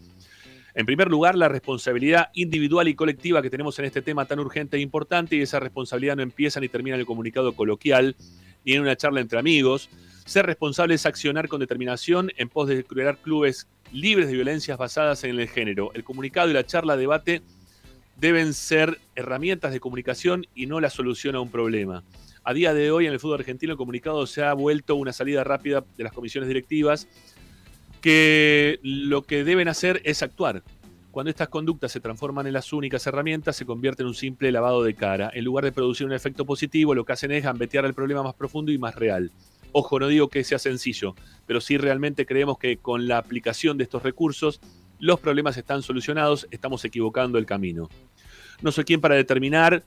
en 0.76 0.84
primer 0.84 1.08
lugar, 1.08 1.36
la 1.36 1.48
responsabilidad 1.48 2.28
individual 2.34 2.86
y 2.86 2.94
colectiva 2.94 3.40
que 3.40 3.48
tenemos 3.48 3.78
en 3.78 3.86
este 3.86 4.02
tema 4.02 4.26
tan 4.26 4.40
urgente 4.40 4.76
e 4.76 4.80
importante, 4.80 5.34
y 5.34 5.40
esa 5.40 5.58
responsabilidad 5.58 6.16
no 6.16 6.22
empieza 6.22 6.60
ni 6.60 6.68
termina 6.68 6.96
en 6.96 7.00
el 7.00 7.06
comunicado 7.06 7.54
coloquial, 7.54 8.14
ni 8.62 8.74
en 8.74 8.82
una 8.82 8.94
charla 8.94 9.22
entre 9.22 9.38
amigos. 9.38 9.88
Ser 10.26 10.44
responsable 10.44 10.94
es 10.94 11.06
accionar 11.06 11.48
con 11.48 11.60
determinación 11.60 12.30
en 12.36 12.50
pos 12.50 12.68
de 12.68 12.84
crear 12.84 13.16
clubes 13.16 13.66
libres 13.90 14.26
de 14.26 14.34
violencias 14.34 14.76
basadas 14.76 15.24
en 15.24 15.40
el 15.40 15.48
género. 15.48 15.92
El 15.94 16.04
comunicado 16.04 16.50
y 16.50 16.52
la 16.52 16.66
charla 16.66 16.98
debate 16.98 17.40
deben 18.20 18.52
ser 18.52 18.98
herramientas 19.14 19.72
de 19.72 19.80
comunicación 19.80 20.46
y 20.54 20.66
no 20.66 20.80
la 20.80 20.90
solución 20.90 21.36
a 21.36 21.40
un 21.40 21.50
problema. 21.50 22.04
A 22.44 22.52
día 22.52 22.74
de 22.74 22.90
hoy 22.90 23.06
en 23.06 23.14
el 23.14 23.20
fútbol 23.20 23.40
argentino 23.40 23.72
el 23.72 23.78
comunicado 23.78 24.26
se 24.26 24.42
ha 24.42 24.52
vuelto 24.52 24.94
una 24.96 25.14
salida 25.14 25.42
rápida 25.42 25.84
de 25.96 26.04
las 26.04 26.12
comisiones 26.12 26.48
directivas 26.48 27.08
que 28.00 28.78
lo 28.82 29.22
que 29.22 29.44
deben 29.44 29.68
hacer 29.68 30.00
es 30.04 30.22
actuar. 30.22 30.62
Cuando 31.10 31.30
estas 31.30 31.48
conductas 31.48 31.92
se 31.92 32.00
transforman 32.00 32.46
en 32.46 32.52
las 32.52 32.72
únicas 32.74 33.06
herramientas, 33.06 33.56
se 33.56 33.64
convierte 33.64 34.02
en 34.02 34.08
un 34.08 34.14
simple 34.14 34.52
lavado 34.52 34.82
de 34.84 34.94
cara. 34.94 35.30
En 35.32 35.44
lugar 35.44 35.64
de 35.64 35.72
producir 35.72 36.06
un 36.06 36.12
efecto 36.12 36.44
positivo, 36.44 36.94
lo 36.94 37.06
que 37.06 37.14
hacen 37.14 37.32
es 37.32 37.42
gambetear 37.42 37.86
el 37.86 37.94
problema 37.94 38.22
más 38.22 38.34
profundo 38.34 38.70
y 38.70 38.76
más 38.76 38.94
real. 38.94 39.32
Ojo, 39.72 39.98
no 39.98 40.08
digo 40.08 40.28
que 40.28 40.44
sea 40.44 40.58
sencillo, 40.58 41.14
pero 41.46 41.60
sí 41.60 41.78
realmente 41.78 42.26
creemos 42.26 42.58
que 42.58 42.76
con 42.76 43.08
la 43.08 43.18
aplicación 43.18 43.78
de 43.78 43.84
estos 43.84 44.02
recursos, 44.02 44.60
los 44.98 45.18
problemas 45.20 45.56
están 45.56 45.82
solucionados, 45.82 46.46
estamos 46.50 46.84
equivocando 46.84 47.38
el 47.38 47.46
camino. 47.46 47.88
No 48.60 48.72
soy 48.72 48.84
quien 48.84 49.00
para 49.00 49.14
determinar 49.14 49.84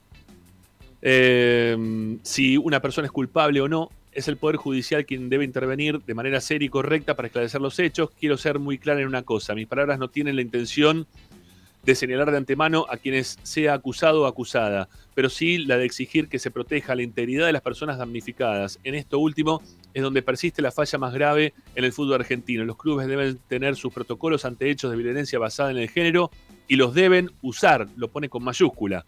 eh, 1.02 1.76
si 2.22 2.56
una 2.56 2.80
persona 2.80 3.06
es 3.06 3.12
culpable 3.12 3.60
o 3.60 3.68
no, 3.68 3.90
es 4.12 4.28
el 4.28 4.36
Poder 4.36 4.56
Judicial 4.56 5.06
quien 5.06 5.28
debe 5.28 5.44
intervenir 5.44 6.00
de 6.00 6.14
manera 6.14 6.40
seria 6.40 6.66
y 6.66 6.70
correcta 6.70 7.14
para 7.14 7.26
esclarecer 7.26 7.60
los 7.60 7.78
hechos. 7.78 8.10
Quiero 8.18 8.36
ser 8.36 8.58
muy 8.58 8.78
clara 8.78 9.00
en 9.00 9.06
una 9.06 9.22
cosa, 9.22 9.54
mis 9.54 9.66
palabras 9.66 9.98
no 9.98 10.08
tienen 10.08 10.36
la 10.36 10.42
intención 10.42 11.06
de 11.84 11.94
señalar 11.94 12.30
de 12.30 12.36
antemano 12.36 12.84
a 12.90 12.98
quienes 12.98 13.38
sea 13.42 13.74
acusado 13.74 14.22
o 14.22 14.26
acusada, 14.26 14.88
pero 15.14 15.30
sí 15.30 15.58
la 15.58 15.78
de 15.78 15.86
exigir 15.86 16.28
que 16.28 16.38
se 16.38 16.50
proteja 16.50 16.94
la 16.94 17.02
integridad 17.02 17.46
de 17.46 17.52
las 17.52 17.62
personas 17.62 17.98
damnificadas. 17.98 18.78
En 18.84 18.94
esto 18.94 19.18
último 19.18 19.62
es 19.94 20.02
donde 20.02 20.22
persiste 20.22 20.60
la 20.60 20.72
falla 20.72 20.98
más 20.98 21.14
grave 21.14 21.54
en 21.74 21.84
el 21.84 21.92
fútbol 21.92 22.20
argentino. 22.20 22.64
Los 22.64 22.76
clubes 22.76 23.06
deben 23.06 23.38
tener 23.48 23.76
sus 23.76 23.92
protocolos 23.92 24.44
ante 24.44 24.70
hechos 24.70 24.90
de 24.90 24.98
violencia 24.98 25.38
basada 25.38 25.70
en 25.70 25.78
el 25.78 25.88
género 25.88 26.30
y 26.68 26.76
los 26.76 26.94
deben 26.94 27.30
usar, 27.40 27.88
lo 27.96 28.08
pone 28.08 28.28
con 28.28 28.44
mayúscula. 28.44 29.04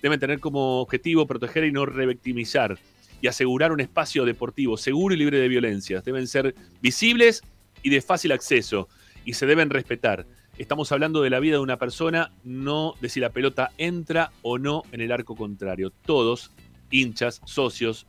Deben 0.00 0.20
tener 0.20 0.40
como 0.40 0.80
objetivo 0.80 1.26
proteger 1.26 1.64
y 1.64 1.72
no 1.72 1.86
revictimizar 1.86 2.78
y 3.22 3.28
asegurar 3.28 3.72
un 3.72 3.80
espacio 3.80 4.26
deportivo 4.26 4.76
seguro 4.76 5.14
y 5.14 5.18
libre 5.18 5.38
de 5.38 5.48
violencias. 5.48 6.04
Deben 6.04 6.26
ser 6.26 6.54
visibles 6.82 7.42
y 7.82 7.88
de 7.88 8.02
fácil 8.02 8.32
acceso 8.32 8.88
y 9.24 9.34
se 9.34 9.46
deben 9.46 9.70
respetar. 9.70 10.26
Estamos 10.58 10.90
hablando 10.92 11.22
de 11.22 11.30
la 11.30 11.40
vida 11.40 11.54
de 11.54 11.62
una 11.62 11.78
persona, 11.78 12.32
no 12.44 12.94
de 13.00 13.08
si 13.08 13.20
la 13.20 13.30
pelota 13.30 13.70
entra 13.78 14.32
o 14.42 14.58
no 14.58 14.82
en 14.90 15.00
el 15.00 15.12
arco 15.12 15.36
contrario. 15.36 15.92
Todos, 16.04 16.50
hinchas, 16.90 17.40
socios, 17.44 18.06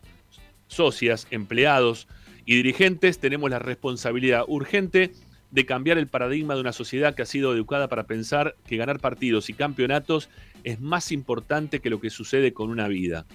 socias, 0.67 1.27
empleados 1.29 2.07
y 2.45 2.55
dirigentes, 2.55 3.19
tenemos 3.19 3.51
la 3.51 3.59
responsabilidad 3.59 4.43
urgente 4.47 5.11
de 5.51 5.65
cambiar 5.67 5.99
el 5.99 6.07
paradigma 6.07 6.55
de 6.55 6.61
una 6.61 6.73
sociedad 6.73 7.13
que 7.13 7.21
ha 7.21 7.27
sido 7.27 7.53
educada 7.53 7.87
para 7.87 8.07
pensar 8.07 8.55
que 8.65 8.77
ganar 8.77 8.99
partidos 8.99 9.51
y 9.51 9.53
campeonatos 9.53 10.27
es 10.63 10.81
más 10.81 11.11
importante 11.11 11.79
que 11.79 11.91
lo 11.91 12.01
que 12.01 12.09
sucede 12.09 12.53
con 12.53 12.71
una 12.71 12.87
vida. 12.87 13.27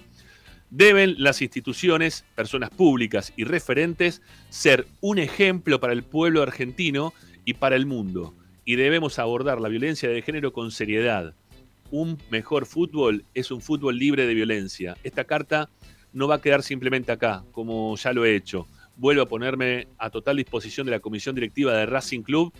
Deben 0.70 1.14
las 1.18 1.40
instituciones, 1.40 2.24
personas 2.34 2.68
públicas 2.68 3.32
y 3.36 3.44
referentes 3.44 4.20
ser 4.50 4.86
un 5.00 5.18
ejemplo 5.18 5.80
para 5.80 5.94
el 5.94 6.02
pueblo 6.02 6.42
argentino 6.42 7.14
y 7.46 7.54
para 7.54 7.74
el 7.76 7.86
mundo. 7.86 8.34
Y 8.66 8.76
debemos 8.76 9.18
abordar 9.18 9.62
la 9.62 9.70
violencia 9.70 10.10
de 10.10 10.20
género 10.20 10.52
con 10.52 10.70
seriedad. 10.70 11.34
Un 11.90 12.18
mejor 12.30 12.66
fútbol 12.66 13.24
es 13.32 13.50
un 13.50 13.62
fútbol 13.62 13.98
libre 13.98 14.26
de 14.26 14.34
violencia. 14.34 14.94
Esta 15.04 15.24
carta 15.24 15.70
no 16.12 16.28
va 16.28 16.34
a 16.34 16.40
quedar 16.42 16.62
simplemente 16.62 17.12
acá, 17.12 17.44
como 17.52 17.96
ya 17.96 18.12
lo 18.12 18.26
he 18.26 18.36
hecho. 18.36 18.66
Vuelvo 18.96 19.22
a 19.22 19.28
ponerme 19.28 19.88
a 19.96 20.10
total 20.10 20.36
disposición 20.36 20.84
de 20.84 20.92
la 20.92 21.00
Comisión 21.00 21.34
Directiva 21.34 21.72
de 21.72 21.86
Racing 21.86 22.20
Club 22.20 22.52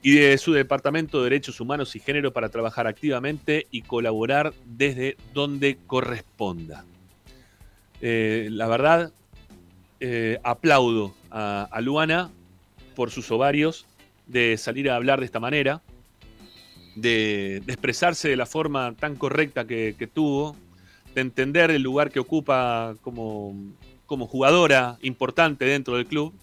y 0.00 0.14
de 0.14 0.38
su 0.38 0.54
Departamento 0.54 1.18
de 1.18 1.24
Derechos 1.24 1.60
Humanos 1.60 1.94
y 1.94 2.00
Género 2.00 2.32
para 2.32 2.48
trabajar 2.48 2.86
activamente 2.86 3.66
y 3.70 3.82
colaborar 3.82 4.54
desde 4.64 5.18
donde 5.34 5.76
corresponda. 5.86 6.86
Eh, 8.02 8.48
la 8.50 8.66
verdad, 8.66 9.12
eh, 10.00 10.40
aplaudo 10.42 11.14
a, 11.30 11.78
Luana 11.80 12.30
por 12.96 13.12
sus 13.12 13.30
ovarios 13.30 13.86
de 14.26 14.56
salir 14.56 14.90
a 14.90 14.96
hablar 14.96 15.20
de 15.20 15.26
esta 15.26 15.38
manera, 15.38 15.80
de, 16.96 17.58
expresarse 17.68 18.28
de 18.28 18.36
la 18.36 18.46
forma 18.46 18.94
tan 18.96 19.14
correcta 19.14 19.66
que, 19.66 20.10
tuvo, 20.12 20.56
de 21.14 21.20
entender 21.20 21.70
el 21.70 21.80
lugar 21.80 22.10
que 22.10 22.18
ocupa 22.18 22.96
como, 23.02 23.54
como 24.06 24.26
jugadora 24.26 24.98
importante 25.02 25.64
dentro 25.64 25.96
del 25.96 26.06
club 26.06 26.34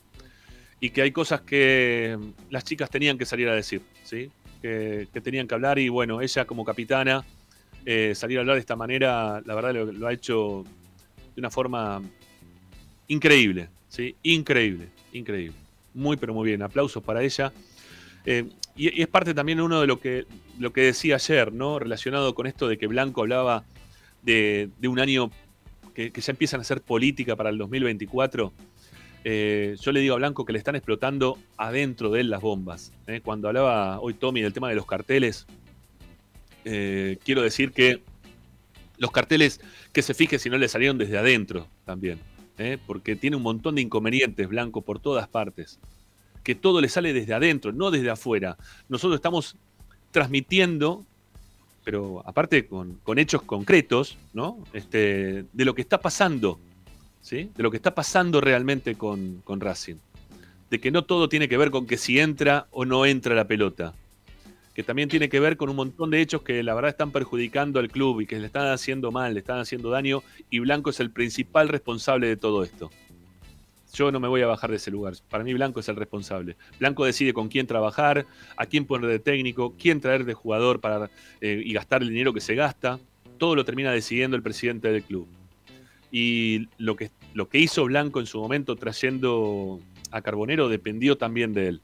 y 0.80 0.91
que 0.91 1.02
hay 1.02 1.11
cosas 1.11 1.41
que 1.41 2.18
las 2.49 2.64
chicas 2.64 2.90
tenían 2.90 3.18
que 3.18 3.26
salir 3.26 3.49
a 3.49 3.53
decir, 3.53 3.81
¿sí? 4.03 4.31
que, 4.61 5.07
tenían 5.22 5.45
que 5.45 5.56
hablar 5.56 5.77
y 5.77 5.90
bueno, 5.90 6.22
ella 6.22 6.45
como 6.45 6.64
capitana, 6.64 7.26
eh, 7.86 8.14
salir 8.15 8.38
a 8.38 8.41
hablar 8.41 8.56
de 8.56 8.61
esta 8.61 8.77
manera, 8.77 9.41
la 9.45 9.56
verdad 9.56 9.73
lo 9.73 10.07
ha 10.07 10.14
hecho 10.14 10.64
de 11.40 11.48
una 11.48 11.49
forma 11.49 12.02
increíble, 13.07 13.70
¿sí? 13.88 14.16
Increíble, 14.24 14.90
increíble. 15.14 15.56
Muy, 15.94 16.18
pero 16.18 16.34
muy 16.34 16.49
bien. 16.49 16.61
Aplausos 16.61 17.02
para 17.02 17.24
ella. 17.24 17.53
Eh, 18.26 18.49
y, 18.76 19.02
es 19.02 19.07
parte 19.07 19.34
también 19.34 19.61
uno 19.61 19.80
de 19.80 19.88
lo 19.88 20.02
que, 20.02 20.26
lo 20.60 20.74
que 20.74 20.82
decía 20.82 21.16
ayer, 21.16 21.53
¿no? 21.53 21.80
Relacionado 21.80 22.36
con 22.36 22.45
esto 22.45 22.68
de 22.68 22.78
que 22.78 22.88
Blanco 22.88 23.22
hablaba 23.22 23.64
de, 24.22 24.70
de 24.80 24.88
un 24.90 24.99
año 24.99 25.32
que, 25.95 26.11
que, 26.11 26.20
ya 26.20 26.32
empiezan 26.32 26.60
a 26.60 26.61
hacer 26.61 26.82
política 26.82 27.38
para 27.38 27.49
el 27.49 27.57
2024. 27.57 28.52
Eh, 29.24 29.78
yo 29.80 29.91
le 29.94 30.02
digo 30.02 30.16
a 30.16 30.18
Blanco 30.18 30.44
que 30.44 30.52
le 30.52 30.60
están 30.60 30.76
explotando 30.76 31.38
adentro 31.56 32.11
de 32.11 32.20
él 32.20 32.30
las 32.30 32.41
bombas. 32.41 32.91
¿eh? 33.07 33.22
Cuando 33.24 33.48
hablaba 33.48 34.02
hoy 34.02 34.14
Tommy 34.14 34.41
del 34.41 34.52
tema 34.52 34.68
de 34.68 34.76
los 34.76 34.86
carteles, 34.86 35.48
quiero 36.64 37.41
decir 37.41 37.72
que 37.72 38.03
los 39.00 39.12
carteles 39.12 39.60
que 39.92 40.02
se 40.02 40.14
fije 40.14 40.38
si 40.38 40.50
no 40.50 40.58
le 40.58 40.68
salieron 40.68 40.98
desde 40.98 41.18
adentro 41.18 41.68
también, 41.86 42.20
¿eh? 42.58 42.78
porque 42.86 43.16
tiene 43.16 43.38
un 43.38 43.44
montón 43.44 43.76
de 43.76 43.82
inconvenientes 43.82 44.48
Blanco 44.48 44.82
por 44.82 45.00
todas 45.00 45.28
partes, 45.28 45.80
que 46.44 46.54
todo 46.54 46.82
le 46.82 46.90
sale 46.90 47.14
desde 47.14 47.34
adentro, 47.34 47.72
no 47.72 47.92
desde 47.92 48.10
afuera. 48.10 48.58
Nosotros 48.90 49.18
estamos 49.18 49.56
transmitiendo, 50.12 51.06
pero 51.84 52.22
aparte 52.26 52.68
con, 52.68 52.96
con 53.04 53.20
hechos 53.20 53.42
concretos, 53.42 54.18
¿no? 54.34 54.64
Este, 54.74 55.46
de 55.52 55.66
lo 55.66 55.74
que 55.74 55.82
está 55.82 56.00
pasando, 56.00 56.60
¿sí? 57.22 57.50
de 57.56 57.64
lo 57.64 57.72
que 57.72 57.78
está 57.78 57.96
pasando 57.96 58.42
realmente 58.42 58.96
con, 58.96 59.42
con 59.44 59.62
Racing. 59.62 59.96
De 60.70 60.80
que 60.80 60.92
no 60.92 61.04
todo 61.04 61.30
tiene 61.30 61.48
que 61.48 61.58
ver 61.58 61.72
con 61.72 61.88
que 61.88 61.98
si 61.98 62.20
entra 62.20 62.68
o 62.72 62.86
no 62.86 63.06
entra 63.06 63.34
la 63.34 63.48
pelota 63.48 63.94
que 64.80 64.84
también 64.84 65.10
tiene 65.10 65.28
que 65.28 65.42
ver 65.42 65.58
con 65.58 65.70
un 65.70 65.76
montón 65.76 66.10
de 66.10 66.22
hechos 66.22 66.42
que 66.42 66.64
la 66.64 66.74
verdad 66.74 66.92
están 66.92 67.12
perjudicando 67.12 67.82
al 67.82 67.90
club 67.90 68.22
y 68.22 68.26
que 68.26 68.40
le 68.40 68.46
están 68.46 68.68
haciendo 68.68 69.12
mal, 69.12 69.34
le 69.34 69.42
están 69.42 69.60
haciendo 69.60 69.90
daño, 69.90 70.24
y 70.50 70.60
Blanco 70.60 70.90
es 70.90 71.02
el 71.02 71.12
principal 71.12 71.68
responsable 71.68 72.28
de 72.28 72.38
todo 72.38 72.64
esto. 72.64 72.90
Yo 73.94 74.10
no 74.10 74.22
me 74.22 74.30
voy 74.30 74.42
a 74.42 74.48
bajar 74.48 74.70
de 74.70 74.78
ese 74.78 74.90
lugar. 74.90 75.16
Para 75.30 75.44
mí 75.44 75.54
Blanco 75.54 75.82
es 75.82 75.90
el 75.90 75.98
responsable. 75.98 76.56
Blanco 76.80 77.04
decide 77.04 77.34
con 77.34 77.50
quién 77.50 77.68
trabajar, 77.68 78.26
a 78.56 78.66
quién 78.68 78.86
poner 78.86 79.10
de 79.10 79.20
técnico, 79.20 79.76
quién 79.78 80.00
traer 80.00 80.24
de 80.24 80.34
jugador 80.34 80.80
para, 80.80 81.10
eh, 81.42 81.62
y 81.62 81.74
gastar 81.74 82.02
el 82.02 82.08
dinero 82.08 82.34
que 82.34 82.40
se 82.40 82.56
gasta. 82.56 83.02
Todo 83.38 83.58
lo 83.58 83.66
termina 83.66 83.92
decidiendo 83.92 84.38
el 84.38 84.44
presidente 84.44 84.94
del 84.94 85.04
club. 85.04 85.28
Y 86.10 86.70
lo 86.78 86.96
que, 86.96 87.12
lo 87.34 87.50
que 87.50 87.60
hizo 87.60 87.84
Blanco 87.84 88.22
en 88.22 88.28
su 88.28 88.40
momento 88.40 88.78
trayendo 88.78 89.82
a 90.10 90.22
Carbonero 90.22 90.70
dependió 90.70 91.18
también 91.18 91.54
de 91.54 91.68
él. 91.68 91.82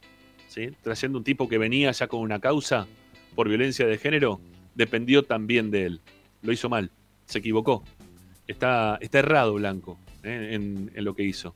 ¿Sí? 0.56 0.72
trayendo 0.82 1.18
un 1.18 1.24
tipo 1.24 1.50
que 1.50 1.58
venía 1.58 1.92
ya 1.92 2.08
con 2.08 2.22
una 2.22 2.40
causa 2.40 2.88
por 3.36 3.50
violencia 3.50 3.86
de 3.86 3.98
género, 3.98 4.40
dependió 4.74 5.24
también 5.24 5.70
de 5.70 5.86
él. 5.86 6.02
Lo 6.42 6.54
hizo 6.54 6.70
mal, 6.70 6.90
se 7.26 7.40
equivocó. 7.40 7.84
Está, 8.48 8.98
está 9.02 9.20
errado 9.20 9.56
Blanco 9.56 9.98
¿eh? 10.24 10.52
en, 10.54 10.92
lo 10.96 11.14
que 11.14 11.24
hizo. 11.24 11.56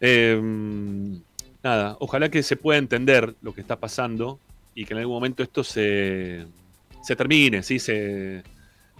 Eh, 0.00 0.40
nada, 1.62 1.96
ojalá 1.98 2.30
que 2.30 2.44
se 2.44 2.56
pueda 2.56 2.78
entender 2.78 3.34
lo 3.42 3.52
que 3.52 3.60
está 3.60 3.80
pasando 3.80 4.38
y 4.74 4.84
que 4.84 4.94
en 4.94 5.00
algún 5.00 5.16
momento 5.16 5.42
esto 5.42 5.64
se, 5.64 6.46
se 7.02 7.16
termine, 7.16 7.64
¿sí? 7.64 7.80
se, 7.80 8.44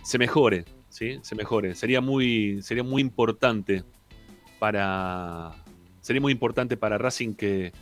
se 0.03 0.19
mejore. 0.19 0.65
¿sí? 0.89 1.21
Se 1.23 1.37
mejore. 1.37 1.77
Sería 1.77 2.01
muy, 2.01 2.61
sería 2.63 2.83
muy 2.83 3.01
importante 3.01 3.85
para. 4.59 5.53
Sería 6.01 6.21
muy 6.21 6.33
importante 6.33 6.77
para 6.77 6.99
Racing 6.99 7.35
que, 7.35 7.73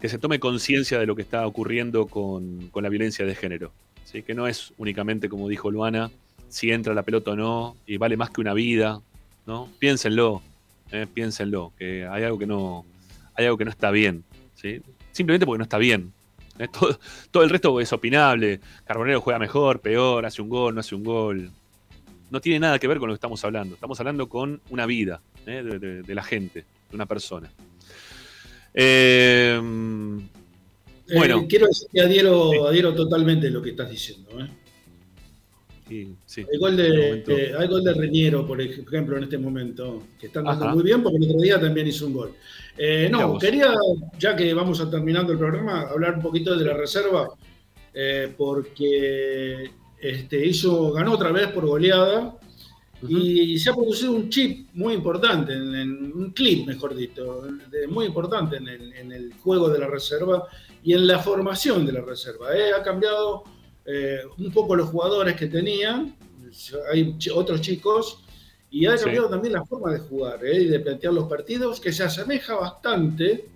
que 0.00 0.08
se 0.08 0.18
tome 0.18 0.38
conciencia 0.38 0.98
de 0.98 1.06
lo 1.06 1.16
que 1.16 1.22
está 1.22 1.46
ocurriendo 1.46 2.06
con, 2.06 2.68
con 2.68 2.82
la 2.82 2.88
violencia 2.88 3.24
de 3.26 3.34
género. 3.34 3.72
¿sí? 4.04 4.22
Que 4.22 4.34
no 4.34 4.46
es 4.46 4.72
únicamente, 4.78 5.28
como 5.28 5.48
dijo 5.48 5.70
Luana, 5.70 6.10
si 6.48 6.70
entra 6.70 6.94
la 6.94 7.02
pelota 7.02 7.32
o 7.32 7.36
no, 7.36 7.76
y 7.86 7.96
vale 7.96 8.16
más 8.16 8.30
que 8.30 8.40
una 8.40 8.54
vida. 8.54 9.00
¿no? 9.46 9.68
Piénsenlo, 9.78 10.42
eh, 10.92 11.06
piénsenlo, 11.12 11.72
que 11.78 12.06
hay 12.06 12.22
algo 12.24 12.38
que 12.38 12.46
no, 12.46 12.84
hay 13.34 13.46
algo 13.46 13.58
que 13.58 13.64
no 13.64 13.70
está 13.70 13.90
bien. 13.90 14.24
¿sí? 14.54 14.80
Simplemente 15.12 15.46
porque 15.46 15.58
no 15.58 15.64
está 15.64 15.78
bien. 15.78 16.12
¿eh? 16.58 16.68
Todo, 16.72 16.98
todo 17.30 17.42
el 17.42 17.50
resto 17.50 17.80
es 17.80 17.92
opinable. 17.92 18.60
Carbonero 18.84 19.20
juega 19.20 19.38
mejor, 19.38 19.80
peor, 19.80 20.24
hace 20.26 20.42
un 20.42 20.48
gol, 20.48 20.74
no 20.74 20.80
hace 20.80 20.94
un 20.94 21.02
gol. 21.04 21.50
No 22.30 22.40
tiene 22.40 22.60
nada 22.60 22.78
que 22.78 22.86
ver 22.86 22.98
con 22.98 23.08
lo 23.08 23.14
que 23.14 23.16
estamos 23.18 23.42
hablando. 23.44 23.74
Estamos 23.74 23.98
hablando 24.00 24.28
con 24.28 24.60
una 24.70 24.84
vida 24.86 25.20
¿eh? 25.46 25.62
de, 25.62 25.78
de- 25.78 26.02
de 26.02 26.14
la 26.14 26.22
gente, 26.22 26.64
de 26.90 26.94
una 26.94 27.06
persona. 27.06 27.50
Eh, 28.80 29.58
bueno, 31.12 31.40
Eh, 31.40 31.46
quiero 31.48 31.66
decir 31.66 31.88
que 31.92 32.00
adhiero, 32.00 32.68
adhiero 32.68 32.94
totalmente 32.94 33.48
a 33.48 33.50
lo 33.50 33.60
que 33.60 33.70
estás 33.70 33.90
diciendo. 33.90 34.28
¿eh? 34.40 34.48
sí, 35.88 36.14
sí. 36.24 36.44
Hay 36.52 36.58
gol 36.60 36.76
de, 36.76 36.88
momento- 36.90 37.32
eh, 37.32 37.52
hay 37.58 37.66
gol 37.66 37.82
de 37.82 37.94
Reñero, 37.94 38.46
por 38.46 38.60
ejemplo, 38.60 39.16
en 39.16 39.24
este 39.24 39.36
momento, 39.38 40.04
que 40.20 40.28
están 40.28 40.44
dando 40.44 40.66
Ajá. 40.66 40.74
muy 40.74 40.84
bien 40.84 41.02
porque 41.02 41.16
el 41.16 41.24
otro 41.24 41.40
día 41.40 41.60
también 41.60 41.88
hizo 41.88 42.06
un 42.06 42.12
gol. 42.12 42.34
Eh, 42.76 43.08
no, 43.10 43.36
quería, 43.38 43.74
ya 44.16 44.36
que 44.36 44.54
vamos 44.54 44.80
a 44.80 44.88
terminando 44.88 45.32
el 45.32 45.38
programa, 45.38 45.80
hablar 45.90 46.14
un 46.14 46.22
poquito 46.22 46.54
de 46.56 46.64
la 46.64 46.74
reserva, 46.74 47.30
eh, 47.92 48.32
porque 48.36 49.70
este, 50.00 50.46
hizo, 50.46 50.92
ganó 50.92 51.14
otra 51.14 51.32
vez 51.32 51.48
por 51.48 51.66
goleada 51.66 52.37
y 53.06 53.58
se 53.58 53.70
ha 53.70 53.74
producido 53.74 54.12
un 54.12 54.28
chip 54.28 54.68
muy 54.74 54.94
importante, 54.94 55.52
en, 55.52 55.74
en- 55.74 56.12
un 56.12 56.30
clip, 56.32 56.66
mejor 56.66 56.94
dicho, 56.96 57.42
de- 57.70 57.86
muy 57.86 58.06
importante 58.06 58.56
en 58.56 58.66
el, 58.68 58.92
en 58.94 59.12
el 59.12 59.34
juego 59.34 59.68
de 59.68 59.78
la 59.78 59.86
reserva 59.86 60.46
y 60.82 60.94
en 60.94 61.06
la 61.06 61.18
formación 61.20 61.84
de 61.86 61.92
la 61.92 62.00
reserva. 62.00 62.56
eh. 62.56 62.72
Ha 62.72 62.82
cambiado 62.82 63.44
eh, 63.84 64.18
un 64.38 64.50
poco 64.52 64.74
los 64.76 64.88
jugadores 64.90 65.34
que 65.36 65.46
tenían, 65.46 66.14
hay 66.92 67.12
ch- 67.14 67.32
otros 67.34 67.60
chicos, 67.60 68.24
y 68.70 68.84
ha 68.86 68.96
Sí. 68.98 69.04
cambiado 69.04 69.28
también 69.30 69.54
la 69.54 69.64
forma 69.64 69.92
de 69.92 69.98
jugar 70.00 70.44
eh, 70.44 70.62
y 70.62 70.66
de 70.66 70.80
plantear 70.80 71.14
los 71.14 71.28
partidos, 71.28 71.80
que 71.80 71.92
se 71.92 72.02
asemeja 72.04 72.54
bastante 72.54 73.46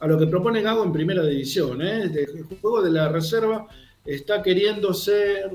a 0.00 0.06
lo 0.06 0.18
que 0.18 0.26
propone 0.26 0.62
Gago 0.62 0.84
en 0.84 0.92
primera 0.92 1.24
división. 1.24 1.80
El 1.82 2.44
juego 2.60 2.82
de 2.82 2.90
la 2.90 3.08
reserva 3.08 3.66
está 4.04 4.42
queriendo 4.42 4.92
ser, 4.94 5.50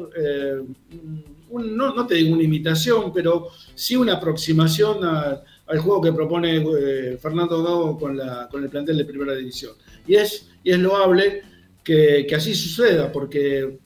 no, 1.52 1.94
no 1.94 2.08
te 2.08 2.16
digo 2.16 2.34
una 2.34 2.44
imitación, 2.44 3.12
pero 3.14 3.50
sí 3.76 3.96
una 3.96 4.14
aproximación 4.14 5.04
al 5.04 5.80
juego 5.80 6.02
que 6.02 6.14
propone 6.14 6.58
eh, 6.58 7.18
Fernando 7.22 7.64
Gago 7.64 7.98
con, 7.98 8.64
el 8.64 8.70
plantel 8.70 8.98
de 8.98 9.06
primera 9.06 9.36
división. 9.36 9.74
Y 10.06 10.16
es, 10.16 10.50
loable 10.64 11.44
que, 11.84 12.26
que 12.28 12.36
así 12.36 12.54
suceda, 12.54 13.12
porque, 13.12 13.80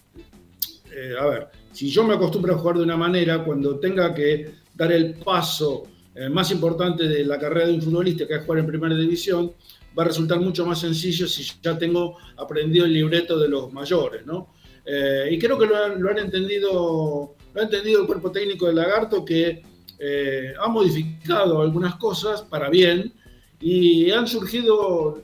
eh, 0.92 1.14
a 1.20 1.26
ver, 1.28 1.48
si 1.72 1.90
yo 1.90 2.04
me 2.04 2.16
acostumbro 2.16 2.56
a 2.56 2.58
jugar 2.58 2.78
de 2.78 2.84
una 2.84 2.98
manera, 2.98 3.44
cuando 3.44 3.80
tenga 3.80 4.14
que 4.14 4.52
dar 4.74 4.92
el 4.92 5.16
paso 5.16 5.84
eh, 6.14 6.30
más 6.30 6.52
importante 6.52 7.08
de 7.08 7.24
la 7.24 7.40
carrera 7.40 7.68
de 7.68 7.74
un 7.74 7.82
futbolista, 7.82 8.28
que 8.28 8.36
es 8.36 8.44
jugar 8.44 8.60
en 8.60 8.68
primera 8.68 8.96
división, 8.96 9.54
va 9.98 10.04
a 10.04 10.08
resultar 10.08 10.40
mucho 10.40 10.66
más 10.66 10.80
sencillo 10.80 11.28
si 11.28 11.44
ya 11.62 11.78
tengo 11.78 12.18
aprendido 12.38 12.86
el 12.86 12.94
libreto 12.94 13.40
de 13.40 13.48
los 13.48 13.72
mayores, 13.72 14.26
¿no? 14.26 14.50
Eh, 14.94 15.30
y 15.32 15.40
creo 15.40 15.58
que 15.58 15.68
lo 15.68 15.78
han, 15.78 16.20
entendido, 16.20 17.34
lo 17.54 17.62
ha 17.62 17.64
entendido 17.64 18.02
el 18.02 18.08
cuerpo 18.08 18.30
técnico 18.30 18.68
de 18.68 18.74
Lagarto, 18.74 19.24
que 19.24 19.64
eh, 19.98 20.54
ha 20.60 20.68
modificado 20.68 21.62
algunas 21.62 21.96
cosas 21.96 22.42
para 22.42 22.70
bien 22.70 23.14
y 23.62 24.12
han 24.12 24.28
surgido, 24.28 25.24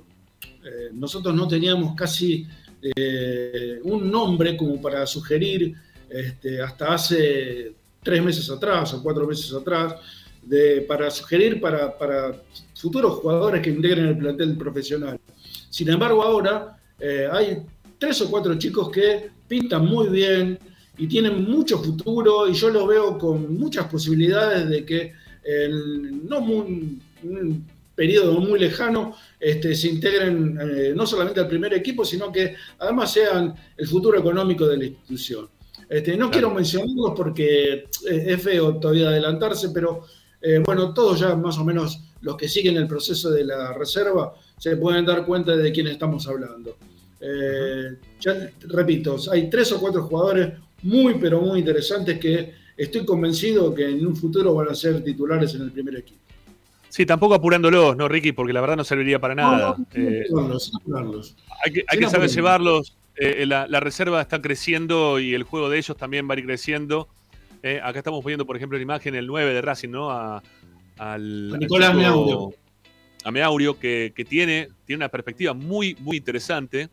eh, 0.63 0.89
nosotros 0.93 1.35
no 1.35 1.49
teníamos 1.49 1.95
casi 1.95 2.47
un 3.83 4.09
nombre 4.09 4.55
como 4.55 4.81
para 4.81 5.05
sugerir 5.05 5.75
este, 6.09 6.61
hasta 6.61 6.93
hace 6.93 7.73
tres 8.01 8.23
meses 8.23 8.49
atrás 8.49 8.93
o 8.93 9.03
cuatro 9.03 9.27
meses 9.27 9.51
atrás, 9.51 9.95
de, 10.43 10.85
para 10.87 11.11
sugerir 11.11 11.59
para, 11.59 11.97
para 11.97 12.41
futuros 12.73 13.15
jugadores 13.15 13.61
que 13.61 13.71
integren 13.71 14.05
el 14.05 14.17
plantel 14.17 14.55
profesional. 14.55 15.19
Sin 15.69 15.89
embargo, 15.89 16.23
ahora 16.23 16.79
hay 17.33 17.57
tres 17.97 18.21
o 18.21 18.31
cuatro 18.31 18.57
chicos 18.57 18.89
que 18.89 19.36
pintan 19.47 19.85
muy 19.85 20.09
bien 20.09 20.59
y 20.97 21.07
tienen 21.07 21.49
mucho 21.49 21.79
futuro 21.79 22.47
y 22.47 22.53
yo 22.53 22.69
lo 22.69 22.87
veo 22.87 23.17
con 23.17 23.57
muchas 23.57 23.85
posibilidades 23.87 24.67
de 24.67 24.85
que 24.85 25.13
en 25.43 26.27
no 26.27 26.41
muy, 26.41 26.99
un 27.23 27.65
periodo 27.95 28.39
muy 28.39 28.59
lejano 28.59 29.15
este, 29.39 29.73
se 29.75 29.87
integren 29.87 30.57
eh, 30.61 30.93
no 30.95 31.07
solamente 31.07 31.39
al 31.39 31.47
primer 31.47 31.73
equipo, 31.73 32.05
sino 32.05 32.31
que 32.31 32.55
además 32.79 33.11
sean 33.11 33.55
el 33.75 33.87
futuro 33.87 34.19
económico 34.19 34.67
de 34.67 34.77
la 34.77 34.85
institución. 34.85 35.49
Este, 35.89 36.17
no 36.17 36.29
quiero 36.29 36.51
mencionarlos 36.51 37.13
porque 37.15 37.73
eh, 37.73 37.85
es 38.27 38.41
feo 38.41 38.75
todavía 38.77 39.09
adelantarse, 39.09 39.69
pero 39.69 40.03
eh, 40.41 40.61
bueno, 40.63 40.93
todos 40.93 41.19
ya 41.19 41.35
más 41.35 41.57
o 41.57 41.65
menos 41.65 42.01
los 42.21 42.35
que 42.35 42.47
siguen 42.47 42.77
el 42.77 42.87
proceso 42.87 43.31
de 43.31 43.45
la 43.45 43.73
reserva 43.73 44.33
se 44.57 44.75
pueden 44.77 45.05
dar 45.05 45.25
cuenta 45.25 45.55
de 45.55 45.71
quién 45.71 45.87
estamos 45.87 46.27
hablando. 46.27 46.75
Eh, 47.21 47.95
ya 48.19 48.33
repito, 48.67 49.17
hay 49.31 49.49
tres 49.49 49.71
o 49.71 49.79
cuatro 49.79 50.03
jugadores 50.03 50.53
muy 50.83 51.15
pero 51.15 51.41
muy 51.41 51.59
interesantes 51.59 52.19
que 52.19 52.53
estoy 52.75 53.05
convencido 53.05 53.73
que 53.73 53.89
en 53.89 54.05
un 54.05 54.15
futuro 54.15 54.53
van 54.53 54.69
a 54.69 54.75
ser 54.75 55.03
titulares 55.03 55.55
en 55.55 55.63
el 55.63 55.71
primer 55.71 55.95
equipo. 55.97 56.19
Sí, 56.89 57.05
tampoco 57.05 57.33
apurándolos, 57.35 57.97
¿no, 57.97 58.07
Ricky? 58.07 58.31
Porque 58.31 58.53
la 58.53 58.61
verdad 58.61 58.77
no 58.77 58.83
serviría 58.83 59.19
para 59.19 59.35
nada. 59.35 59.75
No, 59.77 59.77
no, 59.77 59.87
Eh, 59.93 60.23
apurarlos, 60.27 60.71
apurarlos. 60.75 61.35
hay 61.63 61.73
que, 61.73 61.79
hay 61.87 61.97
Sin 61.97 61.99
que 62.05 62.09
saber 62.11 62.29
llevarlos. 62.29 62.95
Eh, 63.19 63.45
la, 63.47 63.67
la 63.67 63.79
reserva 63.79 64.21
está 64.21 64.41
creciendo 64.41 65.19
y 65.19 65.33
el 65.33 65.43
juego 65.43 65.69
de 65.69 65.79
ellos 65.79 65.97
también 65.97 66.29
va 66.29 66.35
a 66.35 66.37
ir 66.39 66.45
creciendo. 66.45 67.07
Eh, 67.63 67.79
acá 67.83 67.97
estamos 67.99 68.21
poniendo, 68.23 68.45
por 68.45 68.55
ejemplo, 68.55 68.77
la 68.77 68.83
imagen 68.83 69.15
el 69.15 69.25
9 69.27 69.53
de 69.53 69.61
Racing, 69.61 69.89
¿no? 69.89 70.11
A, 70.11 70.41
al, 70.97 71.53
A 71.55 71.57
Nicolás 71.57 71.89
al 71.89 71.97
chico- 71.97 72.09
Meaurio. 72.15 72.53
A 73.23 73.31
Meaurio, 73.31 73.79
que, 73.79 74.13
que 74.15 74.23
tiene, 74.23 74.69
tiene 74.85 74.97
una 74.99 75.09
perspectiva 75.09 75.53
muy, 75.53 75.95
muy 75.99 76.17
interesante. 76.17 76.89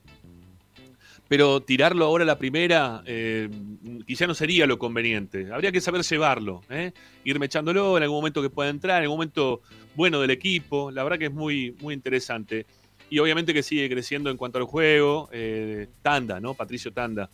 Pero 1.35 1.61
tirarlo 1.61 2.05
ahora 2.05 2.23
a 2.23 2.27
la 2.29 2.39
primera 2.39 3.03
eh, 3.07 3.49
quizá 4.07 4.25
no 4.29 4.35
sería 4.35 4.69
lo 4.69 4.79
conveniente. 4.79 5.53
Habría 5.53 5.73
que 5.73 5.81
saber 5.81 6.03
llevarlo, 6.03 6.61
¿eh? 6.71 6.93
irme 7.25 7.47
echándolo 7.47 7.97
en 7.97 8.05
algún 8.05 8.19
momento 8.19 8.41
que 8.41 8.51
pueda 8.51 8.71
entrar, 8.71 8.99
en 8.99 9.07
algún 9.07 9.17
momento 9.17 9.61
bueno 9.97 10.21
del 10.21 10.31
equipo. 10.31 10.93
La 10.93 11.03
verdad 11.03 11.19
que 11.19 11.25
es 11.25 11.33
muy, 11.33 11.75
muy 11.81 11.93
interesante. 11.93 12.67
Y 13.11 13.19
obviamente 13.19 13.53
que 13.53 13.65
sigue 13.65 13.91
creciendo 13.91 14.31
en 14.31 14.37
cuanto 14.37 14.59
al 14.59 14.65
juego. 14.65 15.29
eh, 15.33 15.89
Tanda, 16.03 16.39
¿no? 16.39 16.55
Patricio 16.55 16.93
Tanda, 16.93 17.29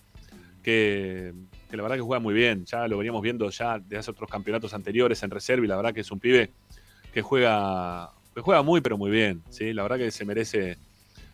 que, 0.63 1.35
que 1.71 1.77
la 1.77 1.83
verdad 1.83 1.97
que 1.97 2.03
juega 2.03 2.21
muy 2.21 2.33
bien. 2.33 2.65
Ya 2.65 2.89
lo 2.89 2.97
veníamos 2.97 3.21
viendo 3.21 3.51
ya 3.51 3.79
de 3.79 3.99
hace 3.99 4.13
otros 4.13 4.31
campeonatos 4.31 4.73
anteriores 4.73 5.23
en 5.23 5.31
reserva 5.31 5.63
y 5.63 5.69
la 5.69 5.77
verdad 5.77 5.93
que 5.93 6.01
es 6.01 6.11
un 6.11 6.21
pibe 6.21 6.49
que 7.13 7.21
juega, 7.21 8.13
que 8.35 8.41
juega 8.41 8.63
muy 8.63 8.81
pero 8.81 8.97
muy 8.97 9.11
bien. 9.11 9.43
¿sí? 9.51 9.75
La 9.75 9.83
verdad 9.83 9.99
que 9.99 10.11
se 10.11 10.25
merece, 10.25 10.79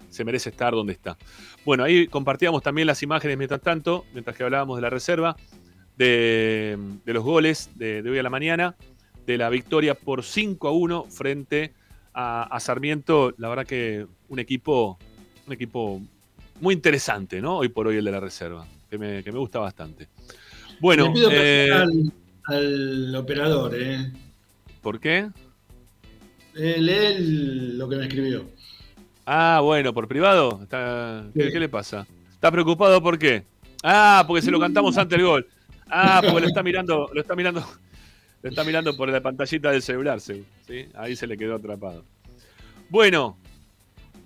se 0.08 0.24
merece 0.24 0.50
estar 0.50 0.72
donde 0.72 0.92
está. 0.92 1.16
Bueno, 1.64 1.84
ahí 1.84 2.06
compartíamos 2.06 2.62
también 2.62 2.86
las 2.86 3.02
imágenes 3.02 3.36
mientras 3.36 3.60
tanto, 3.60 4.04
mientras 4.12 4.36
que 4.36 4.42
hablábamos 4.44 4.76
de 4.76 4.82
la 4.82 4.90
reserva, 4.90 5.36
de, 5.96 6.78
de 7.04 7.12
los 7.12 7.24
goles 7.24 7.70
de, 7.76 8.02
de 8.02 8.10
hoy 8.10 8.18
a 8.18 8.22
la 8.22 8.30
mañana, 8.30 8.74
de 9.26 9.38
la 9.38 9.48
victoria 9.50 9.94
por 9.94 10.22
5 10.22 10.68
a 10.68 10.72
1 10.72 11.04
frente 11.10 11.72
a, 12.14 12.42
a 12.44 12.60
Sarmiento. 12.60 13.34
La 13.38 13.48
verdad 13.48 13.66
que 13.66 14.06
un 14.28 14.38
equipo, 14.38 14.98
un 15.46 15.52
equipo 15.52 16.00
muy 16.60 16.74
interesante, 16.74 17.40
¿no? 17.40 17.58
Hoy 17.58 17.68
por 17.68 17.86
hoy 17.86 17.96
el 17.96 18.04
de 18.04 18.12
la 18.12 18.20
reserva, 18.20 18.66
que 18.90 18.98
me, 18.98 19.22
que 19.24 19.32
me 19.32 19.38
gusta 19.38 19.58
bastante. 19.58 20.08
Bueno, 20.80 21.12
pido 21.12 21.30
eh, 21.32 21.70
al, 21.72 22.12
al 22.44 23.14
operador, 23.16 23.74
¿eh? 23.74 24.12
¿por 24.82 25.00
qué? 25.00 25.28
Eh, 26.54 26.76
lee 26.78 26.92
el- 27.16 27.78
lo 27.78 27.88
que 27.88 27.96
me 27.96 28.04
escribió. 28.06 28.46
Ah, 29.26 29.60
bueno, 29.62 29.92
por 29.92 30.06
privado. 30.08 30.60
Está- 30.62 31.24
¿Qué, 31.34 31.50
qué 31.52 31.60
le 31.60 31.68
pasa? 31.68 32.06
¿Está 32.32 32.50
preocupado 32.50 33.02
por 33.02 33.18
qué? 33.18 33.42
Ah, 33.82 34.24
porque 34.26 34.42
se 34.42 34.50
lo 34.50 34.60
cantamos 34.60 34.96
antes 34.96 35.18
del 35.18 35.26
gol. 35.26 35.46
Ah, 35.90 36.20
porque 36.24 36.40
lo 36.42 36.46
está 36.48 36.62
mirando, 36.62 37.10
lo 37.12 37.20
está 37.20 37.34
mirando, 37.36 37.60
lo 38.42 38.48
está 38.50 38.64
mirando 38.64 38.96
por 38.96 39.08
la 39.08 39.20
pantallita 39.20 39.70
del 39.70 39.82
celular, 39.82 40.20
¿sí? 40.20 40.44
Ahí 40.94 41.16
se 41.16 41.26
le 41.26 41.36
quedó 41.36 41.56
atrapado. 41.56 42.04
Bueno, 42.88 43.36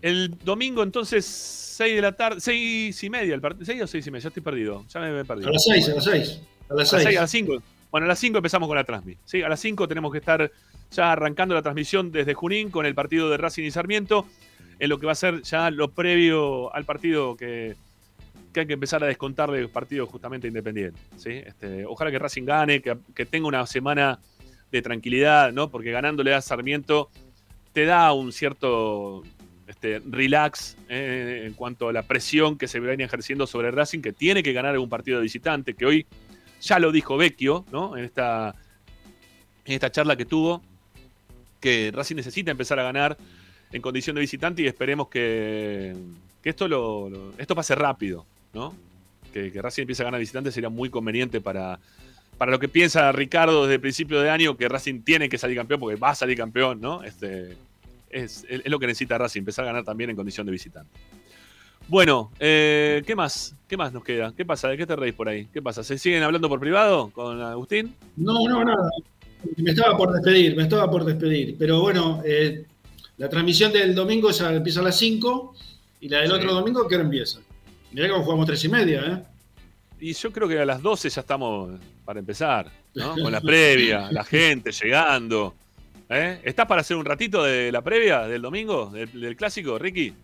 El 0.02 0.31
domingo, 0.44 0.82
entonces, 0.82 1.27
6 1.27 1.94
de 1.97 2.01
la 2.02 2.12
tarde, 2.12 2.40
6 2.40 3.05
y 3.05 3.10
media 3.10 3.35
el 3.35 3.40
partido. 3.43 3.66
¿6 3.66 3.82
o 3.82 3.86
6 3.86 4.06
y 4.06 4.10
media? 4.10 4.22
Ya 4.22 4.28
estoy 4.28 4.43
perdido. 4.43 4.85
Ya 4.89 5.01
me 5.01 5.20
he 5.20 5.24
perdido. 5.27 5.48
A 5.48 5.52
las 5.52 5.64
6, 5.64 5.89
a 5.90 5.94
las 5.94 6.05
6. 6.05 6.40
A 6.70 6.74
las 6.74 6.89
6. 6.90 7.06
a 7.06 7.20
las 7.20 7.31
5. 7.31 7.62
Bueno, 7.90 8.05
a 8.06 8.09
las 8.09 8.18
5 8.18 8.39
empezamos 8.39 8.66
con 8.66 8.77
la 8.77 8.85
transmi. 8.85 9.16
¿sí? 9.27 9.43
A 9.43 9.48
las 9.51 9.60
5 9.60 9.86
tenemos 9.89 10.10
que 10.12 10.18
estar 10.18 10.51
ya 10.90 11.12
arrancando 11.12 11.55
la 11.55 11.60
transmisión 11.62 12.10
desde 12.12 12.32
Junín 12.32 12.70
con 12.70 12.86
el 12.86 12.94
partido 12.94 13.28
de 13.28 13.36
Racing 13.36 13.64
y 13.64 13.70
Sarmiento, 13.70 14.27
en 14.81 14.89
lo 14.89 14.98
que 14.98 15.07
va 15.07 15.12
a 15.12 15.15
ser 15.15 15.43
ya 15.43 15.70
lo 15.70 15.90
previo 15.93 16.74
al 16.74 16.85
partido 16.85 17.36
que, 17.36 17.77
que 18.52 18.61
hay 18.61 18.66
que 18.66 18.73
empezar 18.73 19.05
a 19.05 19.07
descontar 19.07 19.51
del 19.51 19.69
partido 19.69 20.07
justamente 20.07 20.48
independiente. 20.48 20.98
¿sí? 21.16 21.31
Este, 21.31 21.85
ojalá 21.86 22.11
que 22.11 22.19
Racing 22.19 22.44
gane, 22.44 22.81
que, 22.81 22.97
que 23.15 23.27
tenga 23.27 23.47
una 23.47 23.66
semana 23.66 24.19
de 24.73 24.82
tranquilidad, 24.82 25.52
¿no? 25.52 25.69
Porque 25.69 25.90
ganándole 25.90 26.32
a 26.32 26.40
Sarmiento 26.40 27.11
te 27.73 27.85
da 27.85 28.12
un 28.12 28.32
cierto 28.32 29.23
este, 29.66 30.01
relax 30.09 30.77
eh, 30.89 31.44
en 31.47 31.55
cuanto 31.55 31.89
a 31.89 31.93
la 31.93 32.02
presión 32.02 32.57
que 32.57 32.66
se 32.66 32.81
viene 32.81 33.05
ejerciendo 33.05 33.47
sobre 33.47 33.70
Racing, 33.70 34.01
que 34.01 34.12
tiene 34.12 34.43
que 34.43 34.52
ganar 34.52 34.73
algún 34.73 34.89
partido 34.89 35.19
de 35.19 35.24
visitante, 35.24 35.74
que 35.74 35.86
hoy 35.86 36.07
ya 36.61 36.78
lo 36.78 36.90
dijo 36.90 37.16
Vecchio, 37.16 37.65
¿no? 37.70 37.97
En 37.97 38.05
esta, 38.05 38.55
en 39.65 39.74
esta 39.74 39.90
charla 39.90 40.16
que 40.16 40.24
tuvo, 40.24 40.62
que 41.61 41.90
Racing 41.93 42.16
necesita 42.16 42.51
empezar 42.51 42.78
a 42.81 42.82
ganar 42.82 43.16
en 43.72 43.82
condición 43.82 44.14
de 44.14 44.20
visitante 44.20 44.62
y 44.62 44.66
esperemos 44.66 45.09
que, 45.09 45.94
que 46.42 46.51
esto, 46.51 46.68
lo, 46.68 47.32
esto 47.38 47.55
pase 47.55 47.74
rápido, 47.74 48.26
¿no? 48.52 48.74
Que, 49.32 49.52
que 49.52 49.62
Racing 49.62 49.82
empiece 49.82 50.02
a 50.02 50.06
ganar 50.06 50.20
visitante 50.20 50.51
sería 50.51 50.70
muy 50.70 50.90
conveniente 50.90 51.40
para, 51.40 51.78
para 52.36 52.51
lo 52.51 52.59
que 52.59 52.68
piensa 52.68 53.12
Ricardo 53.12 53.62
desde 53.62 53.74
el 53.74 53.80
principio 53.80 54.20
de 54.20 54.30
año, 54.30 54.56
que 54.56 54.68
Racing 54.68 55.02
tiene 55.02 55.28
que 55.28 55.38
salir 55.38 55.56
campeón 55.56 55.80
porque 55.80 55.97
va 55.97 56.10
a 56.10 56.14
salir 56.14 56.36
campeón, 56.36 56.80
¿no? 56.80 57.02
Este, 57.02 57.56
es, 58.10 58.44
es 58.48 58.68
lo 58.68 58.78
que 58.78 58.86
necesita 58.86 59.18
Racing, 59.18 59.40
empezar 59.40 59.64
a 59.64 59.68
ganar 59.68 59.84
también 59.84 60.10
en 60.10 60.16
condición 60.16 60.47
de 60.47 60.52
visitante. 60.52 60.90
Bueno, 61.90 62.30
eh, 62.38 63.02
¿qué 63.05 63.16
más? 63.16 63.56
¿Qué 63.66 63.76
más 63.76 63.92
nos 63.92 64.05
queda? 64.05 64.32
¿Qué 64.36 64.44
pasa? 64.44 64.68
¿De 64.68 64.76
qué 64.76 64.86
te 64.86 64.94
reís 64.94 65.12
por 65.12 65.28
ahí? 65.28 65.48
¿Qué 65.52 65.60
pasa? 65.60 65.82
¿Se 65.82 65.98
siguen 65.98 66.22
hablando 66.22 66.48
por 66.48 66.60
privado 66.60 67.10
con 67.10 67.40
Agustín? 67.42 67.94
No, 68.16 68.48
no, 68.48 68.64
nada. 68.64 68.90
Me 69.56 69.70
estaba 69.70 69.97
por 69.97 70.12
despedir, 70.12 70.56
me 70.56 70.62
estaba 70.62 70.88
por 70.88 71.05
despedir. 71.05 71.56
Pero 71.59 71.80
bueno, 71.80 72.22
eh, 72.24 72.64
la 73.20 73.28
transmisión 73.28 73.70
del 73.70 73.94
domingo 73.94 74.30
esa 74.30 74.52
empieza 74.55 74.80
a 74.80 74.82
las 74.82 74.97
5 74.98 75.55
y 76.01 76.09
la 76.09 76.20
del 76.20 76.28
Sí. 76.28 76.34
otro 76.36 76.55
domingo, 76.55 76.88
¿qué 76.88 76.94
hora 76.94 77.05
empieza? 77.05 77.38
Mirá 77.92 78.09
que 78.09 78.14
jugamos 78.14 78.47
3 78.47 78.64
y 78.64 78.68
media, 78.70 79.01
¿eh? 79.06 79.22
Y 80.01 80.14
yo 80.14 80.32
creo 80.32 80.48
que 80.48 80.59
a 80.59 80.64
las 80.64 80.80
12 80.80 81.10
ya 81.10 81.20
estamos 81.20 81.78
para 82.06 82.18
empezar, 82.18 82.70
¿no? 82.94 83.14
Con 83.22 83.30
la 83.30 83.42
previa, 83.42 84.10
la 84.10 84.24
gente 84.24 84.72
llegando. 84.72 85.55
¿eh? 86.09 86.40
¿Estás 86.42 86.66
para 86.66 86.80
hacer 86.80 86.97
un 86.97 87.05
ratito 87.05 87.42
de 87.44 87.70
la 87.70 87.82
previa 87.82 88.20
del 88.26 88.40
domingo, 88.40 88.86
del, 88.90 89.20
del 89.20 89.36
clásico, 89.36 89.78
Ricky? 89.78 90.14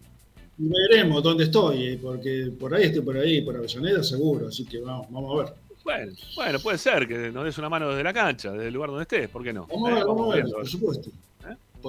Y 0.58 0.68
veremos 0.90 1.22
dónde 1.22 1.44
estoy, 1.44 1.84
eh, 1.88 1.98
porque 2.02 2.50
por 2.58 2.74
ahí 2.74 2.84
estoy 2.84 3.02
por 3.02 3.18
ahí, 3.18 3.42
por 3.42 3.56
Avellaneda 3.56 4.02
seguro, 4.02 4.48
así 4.48 4.64
que 4.64 4.78
vamos, 4.80 5.06
vamos 5.10 5.34
a 5.38 5.44
ver. 5.44 5.54
Bueno, 5.84 6.12
bueno, 6.34 6.58
puede 6.60 6.78
ser 6.78 7.06
que 7.06 7.30
nos 7.30 7.44
des 7.44 7.58
una 7.58 7.68
mano 7.68 7.90
desde 7.90 8.02
la 8.02 8.12
cancha, 8.14 8.50
desde 8.52 8.68
el 8.68 8.74
lugar 8.74 8.88
donde 8.88 9.02
estés, 9.02 9.28
¿por 9.28 9.44
qué 9.44 9.52
no? 9.52 9.66
Vamos 9.66 9.88
a 9.88 9.90
¿Eh? 9.90 9.94
ver, 9.96 10.04
vamos 10.06 10.24
a 10.24 10.34
ver, 10.34 10.44
viendo. 10.44 10.56
por 10.56 10.66
supuesto. 10.66 11.10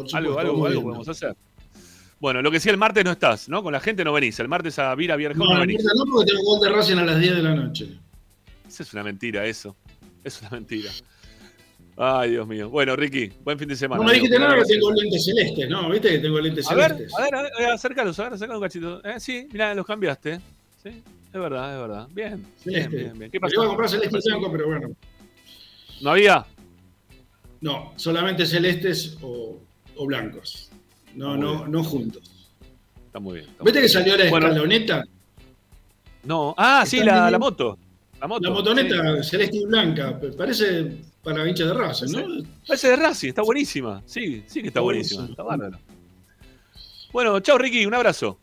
Por 0.02 0.10
supuesto, 0.10 0.18
Algo, 0.18 0.40
algo, 0.40 0.66
algo 0.68 0.84
podemos 0.84 1.08
hacer. 1.10 1.36
Bueno, 2.20 2.42
lo 2.42 2.50
que 2.52 2.60
sí, 2.60 2.70
el 2.70 2.78
martes 2.78 3.04
no 3.06 3.12
estás, 3.12 3.48
¿no? 3.50 3.62
Con 3.62 3.74
la 3.74 3.80
gente 3.80 4.04
no 4.04 4.12
venís. 4.14 4.40
El 4.40 4.48
martes 4.48 4.78
a 4.80 4.94
Vira 4.96 5.16
Vierjón 5.16 5.48
No, 5.48 5.54
no, 5.54 5.60
venís. 5.62 5.84
no, 5.84 6.06
porque 6.12 6.32
tengo 6.32 6.44
gol 6.44 6.60
de 6.62 6.70
Racing 6.76 6.98
a 6.98 7.06
las 7.06 7.20
10 7.20 7.36
de 7.36 7.44
la 7.44 7.54
noche. 7.56 7.90
Esa 8.68 8.84
es 8.84 8.94
una 8.94 9.04
mentira, 9.04 9.46
eso. 9.46 9.76
Es 10.24 10.42
una 10.42 10.50
mentira. 10.52 10.92
Ay, 11.96 12.32
Dios 12.32 12.48
mío. 12.48 12.70
Bueno, 12.70 12.96
Ricky, 12.96 13.32
buen 13.44 13.58
fin 13.58 13.68
de 13.68 13.76
semana. 13.76 14.02
No 14.02 14.08
me 14.08 14.14
dijiste 14.16 14.38
nada 14.38 14.56
que 14.56 14.66
tengo 14.66 14.92
lentes 14.92 15.26
celestes, 15.26 15.70
¿no? 15.70 15.90
¿Viste 15.90 16.10
que 16.10 16.20
tengo 16.20 16.40
lentes 16.40 16.66
A 16.68 16.70
celestes? 16.70 17.12
a 17.18 17.22
ver, 17.24 17.36
a 17.36 17.42
ver, 17.44 17.52
a 17.56 17.60
ver, 17.60 17.70
acércalos, 17.72 18.20
a 18.20 18.24
ver, 18.24 18.34
acércalos 18.34 18.62
un 18.62 18.68
cachito. 18.68 19.04
Eh, 19.04 19.20
sí, 19.20 19.48
mirá, 19.52 19.74
los 19.74 19.86
cambiaste. 19.86 20.40
Sí, 20.84 20.90
es 20.90 21.32
verdad, 21.34 21.74
es 21.76 21.82
verdad. 21.82 22.08
Bien, 22.12 22.34
bien, 22.36 22.48
Celeste. 22.84 22.96
bien, 22.98 23.20
bien. 23.20 23.32
¿Qué 23.32 23.38
Me 23.38 23.42
pasó? 23.42 23.56
iba 23.56 23.64
a 23.64 23.68
comprar 23.68 23.90
celeste 23.90 24.18
blanco, 24.26 24.52
pero 24.52 24.68
bueno. 24.68 24.90
¿No 26.02 26.12
había? 26.12 26.46
No, 27.62 27.94
solamente 27.96 28.46
celestes 28.46 29.18
o, 29.22 29.58
o 29.98 30.06
blancos. 30.06 30.70
No, 31.16 31.36
no, 31.36 31.60
bien. 31.60 31.72
no 31.72 31.84
juntos. 31.84 32.50
Está 33.06 33.20
muy 33.20 33.36
bien. 33.40 33.50
está 33.50 33.64
¿Viste 33.64 33.80
muy 33.80 33.88
que 33.88 33.94
salió 33.94 34.18
la. 34.18 34.30
Bueno, 34.30 34.48
escaloneta? 34.48 35.04
No, 36.24 36.54
ah, 36.58 36.84
sí, 36.86 37.04
la, 37.04 37.32
la 37.32 37.40
moto. 37.40 37.78
La 38.20 38.28
moto. 38.28 38.42
La 38.44 38.50
motoneta 38.50 39.24
sí. 39.24 39.30
celeste 39.30 39.58
y 39.58 39.66
blanca. 39.66 40.20
Parece 40.38 40.98
para 41.24 41.48
hincha 41.48 41.66
de 41.66 41.74
Racing, 41.74 42.12
¿no? 42.12 42.44
Parece 42.68 42.90
de 42.90 42.96
Racing, 42.96 43.30
está 43.30 43.42
buenísima. 43.42 44.02
Sí, 44.06 44.44
sí 44.48 44.62
que 44.62 44.68
está 44.68 44.80
Está 44.80 44.82
buenísima. 44.82 45.22
buenísima. 45.24 45.32
Está 45.32 45.44
bárbaro. 45.44 45.80
Bueno, 47.12 47.40
chao 47.40 47.58
Ricky, 47.58 47.86
un 47.86 47.94
abrazo. 47.94 48.40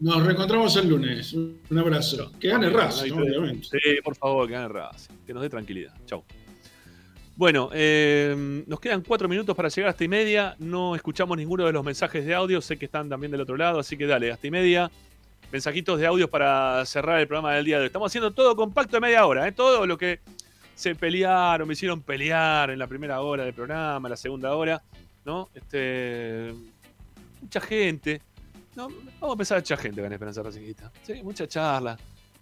Nos 0.00 0.24
reencontramos 0.24 0.74
el 0.76 0.88
lunes. 0.88 1.34
Un 1.34 1.78
abrazo. 1.78 2.32
Que 2.40 2.48
gane 2.48 2.70
Racing, 2.70 3.12
obviamente. 3.12 3.68
Sí, 3.70 4.00
por 4.02 4.16
favor, 4.16 4.46
que 4.46 4.54
gane 4.54 4.68
Racing. 4.68 5.14
Que 5.26 5.34
nos 5.34 5.42
dé 5.42 5.50
tranquilidad. 5.50 5.94
Chau. 6.06 6.24
Bueno, 7.40 7.70
eh, 7.72 8.62
nos 8.66 8.80
quedan 8.80 9.00
cuatro 9.00 9.26
minutos 9.26 9.56
para 9.56 9.70
llegar 9.70 9.88
hasta 9.88 10.04
y 10.04 10.08
media. 10.08 10.56
No 10.58 10.94
escuchamos 10.94 11.38
ninguno 11.38 11.64
de 11.64 11.72
los 11.72 11.82
mensajes 11.82 12.26
de 12.26 12.34
audio. 12.34 12.60
Sé 12.60 12.76
que 12.76 12.84
están 12.84 13.08
también 13.08 13.32
del 13.32 13.40
otro 13.40 13.56
lado, 13.56 13.80
así 13.80 13.96
que 13.96 14.06
dale, 14.06 14.30
hasta 14.30 14.46
y 14.46 14.50
media. 14.50 14.90
Mensajitos 15.50 15.98
de 15.98 16.06
audio 16.06 16.28
para 16.28 16.84
cerrar 16.84 17.18
el 17.18 17.26
programa 17.26 17.54
del 17.54 17.64
día 17.64 17.76
de 17.76 17.84
hoy. 17.84 17.86
Estamos 17.86 18.12
haciendo 18.12 18.30
todo 18.32 18.54
compacto 18.54 18.98
de 18.98 19.00
media 19.00 19.24
hora. 19.24 19.48
¿eh? 19.48 19.52
Todo 19.52 19.86
lo 19.86 19.96
que 19.96 20.20
se 20.74 20.94
pelearon, 20.94 21.66
me 21.66 21.72
hicieron 21.72 22.02
pelear 22.02 22.72
en 22.72 22.78
la 22.78 22.86
primera 22.86 23.22
hora 23.22 23.42
del 23.44 23.54
programa, 23.54 24.06
en 24.06 24.10
la 24.10 24.18
segunda 24.18 24.54
hora. 24.54 24.82
¿no? 25.24 25.48
Este, 25.54 26.52
mucha 27.40 27.60
gente. 27.62 28.20
Vamos 28.76 28.92
a 29.22 29.32
empezar 29.32 29.56
a 29.56 29.60
echar 29.60 29.78
gente 29.78 30.04
en 30.04 30.12
Esperanza 30.12 30.42
Racingista. 30.42 30.92
Sí, 31.04 31.22
mucha 31.22 31.48
charla. 31.48 31.96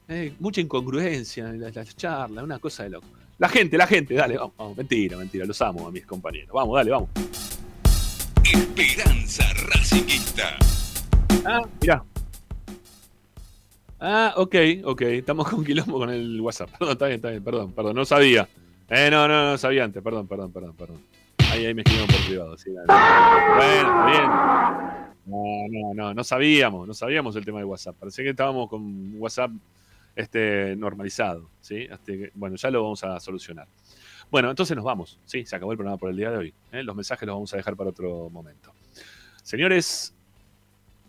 eh, 0.08 0.34
mucha 0.40 0.60
incongruencia 0.60 1.48
en 1.50 1.60
las, 1.60 1.72
las 1.76 1.94
charlas, 1.94 2.42
una 2.42 2.58
cosa 2.58 2.82
de 2.82 2.90
loco. 2.90 3.06
La 3.38 3.48
gente, 3.48 3.78
la 3.78 3.86
gente, 3.86 4.14
dale, 4.14 4.36
vamos, 4.36 4.56
vamos. 4.56 4.76
Mentira, 4.76 5.16
mentira, 5.16 5.46
los 5.46 5.62
amo 5.62 5.86
a 5.86 5.92
mis 5.92 6.04
compañeros. 6.04 6.50
Vamos, 6.52 6.74
dale, 6.74 6.90
vamos. 6.90 7.08
Esperanza 8.42 9.44
Racingista. 9.68 10.58
Ah, 11.44 11.60
mirá. 11.80 12.02
Ah, 14.00 14.34
ok, 14.36 14.54
ok. 14.82 15.02
Estamos 15.02 15.48
con 15.48 15.64
quilombo 15.64 15.98
con 15.98 16.10
el 16.10 16.40
WhatsApp. 16.40 16.70
Perdón, 16.78 16.92
está 16.94 17.06
bien, 17.06 17.16
está 17.16 17.30
bien, 17.30 17.44
perdón, 17.44 17.72
perdón. 17.72 17.94
No 17.94 18.04
sabía. 18.04 18.48
Eh, 18.88 19.08
no, 19.08 19.28
no, 19.28 19.52
no 19.52 19.58
sabía 19.58 19.84
antes. 19.84 20.02
Perdón, 20.02 20.26
perdón, 20.26 20.52
perdón, 20.52 20.74
perdón. 20.76 21.00
Ahí, 21.52 21.64
ahí 21.64 21.74
me 21.74 21.82
escribieron 21.82 22.12
por 22.12 22.26
privado. 22.26 22.58
Sí, 22.58 22.72
dale. 22.72 22.86
Bueno, 22.88 23.88
está 23.88 24.06
bien. 24.06 25.08
No, 25.26 25.44
no, 25.70 25.94
no, 25.94 26.14
no 26.14 26.24
sabíamos, 26.24 26.88
no 26.88 26.94
sabíamos 26.94 27.36
el 27.36 27.44
tema 27.44 27.58
de 27.58 27.66
WhatsApp. 27.66 27.94
Parecía 28.00 28.24
que 28.24 28.30
estábamos 28.30 28.68
con 28.68 29.14
WhatsApp 29.20 29.52
este, 30.18 30.74
normalizado, 30.74 31.48
¿sí? 31.60 31.86
Que- 32.04 32.32
bueno, 32.34 32.56
ya 32.56 32.72
lo 32.72 32.82
vamos 32.82 33.04
a 33.04 33.20
solucionar. 33.20 33.68
Bueno, 34.32 34.50
entonces 34.50 34.76
nos 34.76 34.84
vamos, 34.84 35.16
¿sí? 35.24 35.46
Se 35.46 35.54
acabó 35.54 35.70
el 35.70 35.78
programa 35.78 35.96
por 35.96 36.10
el 36.10 36.16
día 36.16 36.32
de 36.32 36.36
hoy. 36.36 36.54
¿eh? 36.72 36.82
Los 36.82 36.96
mensajes 36.96 37.24
los 37.24 37.36
vamos 37.36 37.54
a 37.54 37.56
dejar 37.56 37.76
para 37.76 37.90
otro 37.90 38.28
momento. 38.28 38.72
Señores, 39.44 40.12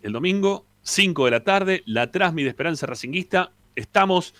el 0.02 0.12
domingo, 0.12 0.64
5 0.82 1.24
de 1.24 1.30
la 1.32 1.42
tarde, 1.42 1.82
la 1.86 2.12
Trasmi 2.12 2.44
de 2.44 2.50
Esperanza 2.50 2.86
Racinguista. 2.86 3.50
Estamos 3.74 4.32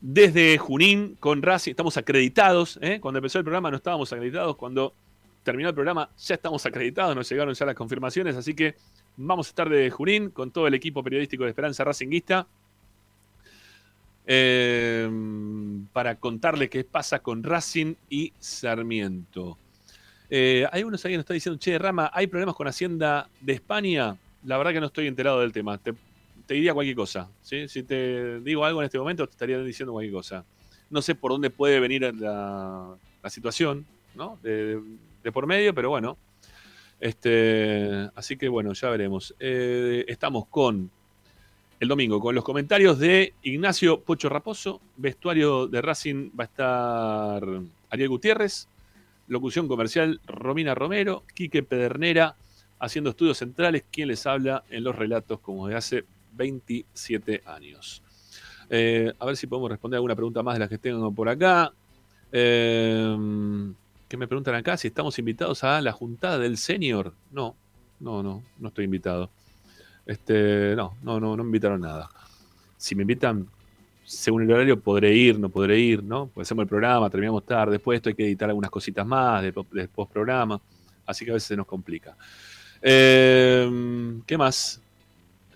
desde 0.00 0.56
Junín 0.56 1.16
con 1.20 1.42
Racing, 1.42 1.72
estamos 1.72 1.98
acreditados. 1.98 2.78
¿eh? 2.80 3.00
Cuando 3.00 3.18
empezó 3.18 3.38
el 3.38 3.44
programa 3.44 3.70
no 3.70 3.76
estábamos 3.76 4.10
acreditados, 4.10 4.56
cuando 4.56 4.94
terminó 5.42 5.68
el 5.68 5.74
programa 5.74 6.08
ya 6.16 6.34
estamos 6.36 6.64
acreditados, 6.64 7.14
nos 7.14 7.28
llegaron 7.28 7.52
ya 7.52 7.66
las 7.66 7.74
confirmaciones, 7.74 8.36
así 8.36 8.54
que 8.54 8.74
vamos 9.18 9.48
a 9.48 9.50
estar 9.50 9.68
de 9.68 9.90
Junín 9.90 10.30
con 10.30 10.50
todo 10.50 10.66
el 10.66 10.72
equipo 10.72 11.02
periodístico 11.02 11.44
de 11.44 11.50
Esperanza 11.50 11.84
Racinguista. 11.84 12.46
Eh, 14.26 15.08
para 15.92 16.16
contarle 16.16 16.68
qué 16.68 16.84
pasa 16.84 17.20
con 17.20 17.42
Racing 17.42 17.94
y 18.08 18.32
Sarmiento. 18.38 19.58
Eh, 20.30 20.66
hay 20.72 20.82
unos 20.82 21.02
que 21.02 21.10
nos 21.10 21.20
está 21.20 21.34
diciendo, 21.34 21.58
che, 21.58 21.78
Rama, 21.78 22.10
¿hay 22.12 22.26
problemas 22.26 22.54
con 22.54 22.66
Hacienda 22.66 23.28
de 23.40 23.52
España? 23.52 24.16
La 24.44 24.56
verdad 24.56 24.72
que 24.72 24.80
no 24.80 24.86
estoy 24.86 25.06
enterado 25.06 25.40
del 25.40 25.52
tema. 25.52 25.78
Te, 25.78 25.94
diría 26.48 26.74
cualquier 26.74 26.96
cosa. 26.96 27.30
Si 27.42 27.82
te 27.82 28.40
digo 28.40 28.64
algo 28.64 28.80
en 28.80 28.86
este 28.86 28.98
momento, 28.98 29.26
te 29.26 29.32
estaría 29.32 29.58
diciendo 29.58 29.92
cualquier 29.92 30.14
cosa. 30.14 30.44
No 30.90 31.02
sé 31.02 31.14
por 31.14 31.32
dónde 31.32 31.50
puede 31.50 31.80
venir 31.80 32.14
la, 32.14 32.96
situación, 33.28 33.86
de 34.42 35.32
por 35.32 35.46
medio, 35.46 35.74
pero 35.74 35.90
bueno. 35.90 36.18
Este, 37.00 38.08
así 38.14 38.36
que 38.36 38.48
bueno, 38.48 38.72
ya 38.72 38.88
veremos. 38.88 39.34
Eh, 39.38 40.04
estamos 40.08 40.46
con 40.46 40.90
el 41.84 41.88
domingo 41.88 42.18
con 42.18 42.34
los 42.34 42.44
comentarios 42.44 42.98
de 42.98 43.34
Ignacio 43.42 44.00
Pocho 44.00 44.30
Raposo, 44.30 44.80
vestuario 44.96 45.66
de 45.66 45.82
Racing 45.82 46.30
va 46.30 46.44
a 46.44 46.46
estar 46.46 47.42
Ariel 47.90 48.08
Gutiérrez, 48.08 48.68
locución 49.28 49.68
comercial 49.68 50.18
Romina 50.26 50.74
Romero, 50.74 51.24
Quique 51.34 51.62
Pedernera, 51.62 52.36
haciendo 52.78 53.10
estudios 53.10 53.36
centrales, 53.36 53.84
quien 53.92 54.08
les 54.08 54.26
habla 54.26 54.64
en 54.70 54.82
los 54.82 54.96
relatos 54.96 55.40
como 55.40 55.68
de 55.68 55.76
hace 55.76 56.04
27 56.32 57.42
años. 57.44 58.02
Eh, 58.70 59.12
a 59.18 59.26
ver 59.26 59.36
si 59.36 59.46
podemos 59.46 59.70
responder 59.70 59.98
alguna 59.98 60.16
pregunta 60.16 60.42
más 60.42 60.54
de 60.54 60.60
las 60.60 60.70
que 60.70 60.78
tengo 60.78 61.12
por 61.12 61.28
acá. 61.28 61.70
Eh, 62.32 63.14
¿Qué 64.08 64.16
me 64.16 64.26
preguntan 64.26 64.54
acá? 64.54 64.78
Si 64.78 64.88
estamos 64.88 65.18
invitados 65.18 65.62
a 65.64 65.82
la 65.82 65.92
juntada 65.92 66.38
del 66.38 66.56
senior. 66.56 67.12
No, 67.30 67.54
no, 68.00 68.22
no, 68.22 68.42
no 68.58 68.68
estoy 68.68 68.86
invitado. 68.86 69.28
Este, 70.06 70.74
no, 70.76 70.96
no, 71.02 71.18
no, 71.20 71.36
no 71.36 71.42
me 71.44 71.48
invitaron 71.48 71.80
nada. 71.80 72.08
Si 72.76 72.94
me 72.94 73.02
invitan, 73.02 73.46
según 74.04 74.42
el 74.42 74.52
horario, 74.52 74.78
podré 74.78 75.14
ir, 75.14 75.38
no 75.38 75.48
podré 75.48 75.78
ir, 75.78 76.02
¿no? 76.02 76.26
Pues 76.26 76.46
hacemos 76.46 76.62
el 76.64 76.68
programa, 76.68 77.08
terminamos 77.08 77.44
tarde, 77.44 77.72
después 77.72 77.96
esto 77.96 78.10
hay 78.10 78.14
que 78.14 78.26
editar 78.26 78.48
algunas 78.48 78.70
cositas 78.70 79.06
más 79.06 79.42
de, 79.42 79.52
de 79.72 79.88
post-programa, 79.88 80.60
así 81.06 81.24
que 81.24 81.30
a 81.30 81.34
veces 81.34 81.48
se 81.48 81.56
nos 81.56 81.66
complica. 81.66 82.16
Eh, 82.82 84.20
¿Qué 84.26 84.36
más? 84.36 84.80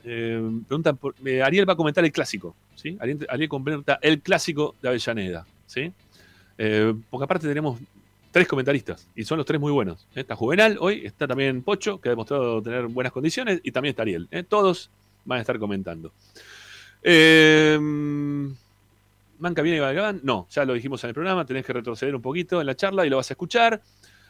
Eh, 0.05 0.41
preguntan 0.67 0.97
por- 0.97 1.15
eh, 1.25 1.43
Ariel 1.43 1.69
va 1.69 1.75
a 1.75 1.77
comentar 1.77 2.03
el 2.03 2.13
clásico, 2.13 2.55
¿sí? 2.75 2.97
Ariel, 3.01 3.27
Ariel 3.29 3.49
comenta 3.51 3.99
el 4.01 4.21
clásico 4.23 4.75
de 4.81 4.89
Avellaneda, 4.89 5.47
¿sí? 5.67 5.93
Eh, 6.57 6.95
porque 7.11 7.25
aparte 7.25 7.47
tenemos 7.47 7.79
tres 8.31 8.49
comentaristas 8.49 9.09
y 9.15 9.25
son 9.25 9.39
los 9.39 9.47
tres 9.47 9.61
muy 9.61 9.73
buenos. 9.73 10.07
¿eh? 10.15 10.21
Está 10.21 10.37
Juvenal 10.37 10.77
hoy, 10.81 11.07
está 11.07 11.27
también 11.27 11.63
Pocho, 11.63 12.01
que 12.01 12.09
ha 12.09 12.13
demostrado 12.13 12.63
tener 12.63 12.87
buenas 12.87 13.13
condiciones, 13.13 13.61
y 13.63 13.73
también 13.73 13.91
está 13.91 14.03
Ariel. 14.03 14.29
¿eh? 14.31 14.43
Todos 14.43 14.91
van 15.25 15.39
a 15.39 15.41
estar 15.41 15.59
comentando. 15.59 16.13
Eh, 17.03 17.79
Manca 19.39 19.63
viene 19.63 19.79
y 19.79 19.81
Galván. 19.81 20.21
No, 20.23 20.47
ya 20.51 20.65
lo 20.65 20.75
dijimos 20.75 21.03
en 21.05 21.09
el 21.09 21.15
programa, 21.15 21.45
tenés 21.45 21.65
que 21.65 21.73
retroceder 21.73 22.15
un 22.15 22.23
poquito 22.23 22.61
en 22.61 22.67
la 22.67 22.75
charla 22.75 23.07
y 23.07 23.11
lo 23.11 23.17
vas 23.17 23.31
a 23.31 23.35
escuchar. 23.35 23.81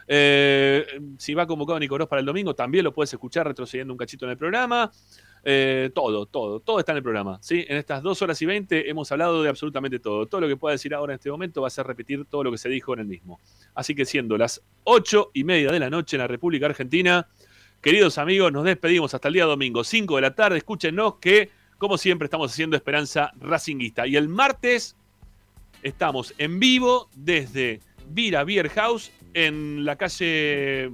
Eh, 0.06 0.86
si 1.18 1.34
va 1.34 1.46
convocado 1.46 1.78
Nicolás 1.78 2.08
para 2.08 2.20
el 2.20 2.26
domingo, 2.26 2.54
también 2.54 2.84
lo 2.84 2.92
puedes 2.92 3.12
escuchar 3.12 3.46
retrocediendo 3.46 3.92
un 3.92 3.98
cachito 3.98 4.24
en 4.24 4.32
el 4.32 4.38
programa. 4.38 4.90
Eh, 5.44 5.90
todo, 5.94 6.26
todo, 6.26 6.60
todo 6.60 6.78
está 6.78 6.92
en 6.92 6.98
el 6.98 7.02
programa. 7.02 7.38
¿sí? 7.40 7.64
En 7.68 7.76
estas 7.76 8.02
dos 8.02 8.20
horas 8.22 8.40
y 8.42 8.46
veinte 8.46 8.90
hemos 8.90 9.10
hablado 9.12 9.42
de 9.42 9.48
absolutamente 9.48 9.98
todo. 9.98 10.26
Todo 10.26 10.40
lo 10.42 10.48
que 10.48 10.56
pueda 10.56 10.72
decir 10.72 10.94
ahora 10.94 11.12
en 11.12 11.16
este 11.16 11.30
momento 11.30 11.62
va 11.62 11.68
a 11.68 11.70
ser 11.70 11.86
repetir 11.86 12.24
todo 12.24 12.44
lo 12.44 12.50
que 12.50 12.58
se 12.58 12.68
dijo 12.68 12.94
en 12.94 13.00
el 13.00 13.06
mismo. 13.06 13.40
Así 13.74 13.94
que 13.94 14.04
siendo 14.04 14.36
las 14.36 14.62
ocho 14.84 15.30
y 15.34 15.44
media 15.44 15.70
de 15.70 15.78
la 15.78 15.90
noche 15.90 16.16
en 16.16 16.20
la 16.20 16.26
República 16.26 16.66
Argentina, 16.66 17.26
queridos 17.80 18.18
amigos, 18.18 18.52
nos 18.52 18.64
despedimos 18.64 19.14
hasta 19.14 19.28
el 19.28 19.34
día 19.34 19.44
domingo, 19.44 19.84
5 19.84 20.16
de 20.16 20.22
la 20.22 20.34
tarde. 20.34 20.58
Escúchenos 20.58 21.16
que, 21.16 21.50
como 21.78 21.98
siempre, 21.98 22.26
estamos 22.26 22.52
haciendo 22.52 22.76
Esperanza 22.76 23.32
Racinguista. 23.40 24.06
Y 24.06 24.16
el 24.16 24.28
martes 24.28 24.96
estamos 25.82 26.34
en 26.38 26.58
vivo 26.58 27.08
desde 27.14 27.80
Vira 28.08 28.44
Beer 28.44 28.68
House 28.70 29.12
en 29.34 29.84
la 29.84 29.96
calle. 29.96 30.90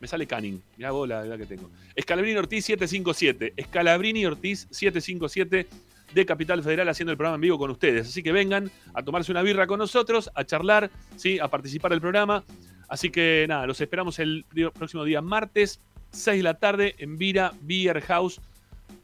Me 0.00 0.06
sale 0.06 0.26
Canning, 0.26 0.62
mirá 0.76 0.90
vos 0.92 1.08
la 1.08 1.24
edad 1.24 1.36
que 1.36 1.46
tengo. 1.46 1.70
Escalabrini 1.94 2.36
Ortiz 2.38 2.64
757. 2.64 3.54
Escalabrini 3.56 4.26
Ortiz 4.26 4.68
757 4.70 5.66
de 6.14 6.26
Capital 6.26 6.62
Federal 6.62 6.88
haciendo 6.88 7.12
el 7.12 7.18
programa 7.18 7.34
en 7.36 7.40
vivo 7.40 7.58
con 7.58 7.70
ustedes. 7.70 8.08
Así 8.08 8.22
que 8.22 8.32
vengan 8.32 8.70
a 8.94 9.02
tomarse 9.02 9.32
una 9.32 9.42
birra 9.42 9.66
con 9.66 9.78
nosotros, 9.78 10.30
a 10.34 10.44
charlar, 10.44 10.90
¿sí? 11.16 11.38
a 11.38 11.48
participar 11.48 11.90
del 11.90 12.00
programa. 12.00 12.44
Así 12.88 13.10
que 13.10 13.44
nada, 13.48 13.66
los 13.66 13.80
esperamos 13.80 14.18
el 14.18 14.46
próximo 14.74 15.04
día 15.04 15.20
martes, 15.20 15.80
6 16.12 16.38
de 16.38 16.42
la 16.42 16.54
tarde, 16.54 16.94
en 16.98 17.18
Vira 17.18 17.52
Beer 17.60 18.00
House 18.02 18.40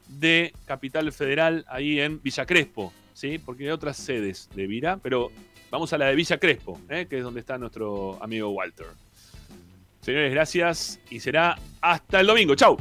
de 0.08 0.52
Capital 0.66 1.12
Federal, 1.12 1.64
ahí 1.68 2.00
en 2.00 2.22
Villa 2.22 2.46
Crespo, 2.46 2.92
¿sí? 3.12 3.38
Porque 3.38 3.64
hay 3.64 3.70
otras 3.70 3.96
sedes 3.96 4.48
de 4.54 4.66
Vira, 4.66 4.98
pero 5.02 5.30
vamos 5.70 5.92
a 5.92 5.98
la 5.98 6.06
de 6.06 6.14
Villa 6.14 6.38
Crespo, 6.38 6.80
¿eh? 6.88 7.06
que 7.08 7.18
es 7.18 7.24
donde 7.24 7.40
está 7.40 7.58
nuestro 7.58 8.22
amigo 8.22 8.50
Walter. 8.50 8.86
Señores, 10.04 10.34
gracias 10.34 11.00
y 11.08 11.18
será 11.18 11.56
hasta 11.80 12.20
el 12.20 12.26
domingo. 12.26 12.54
¡Chau! 12.54 12.76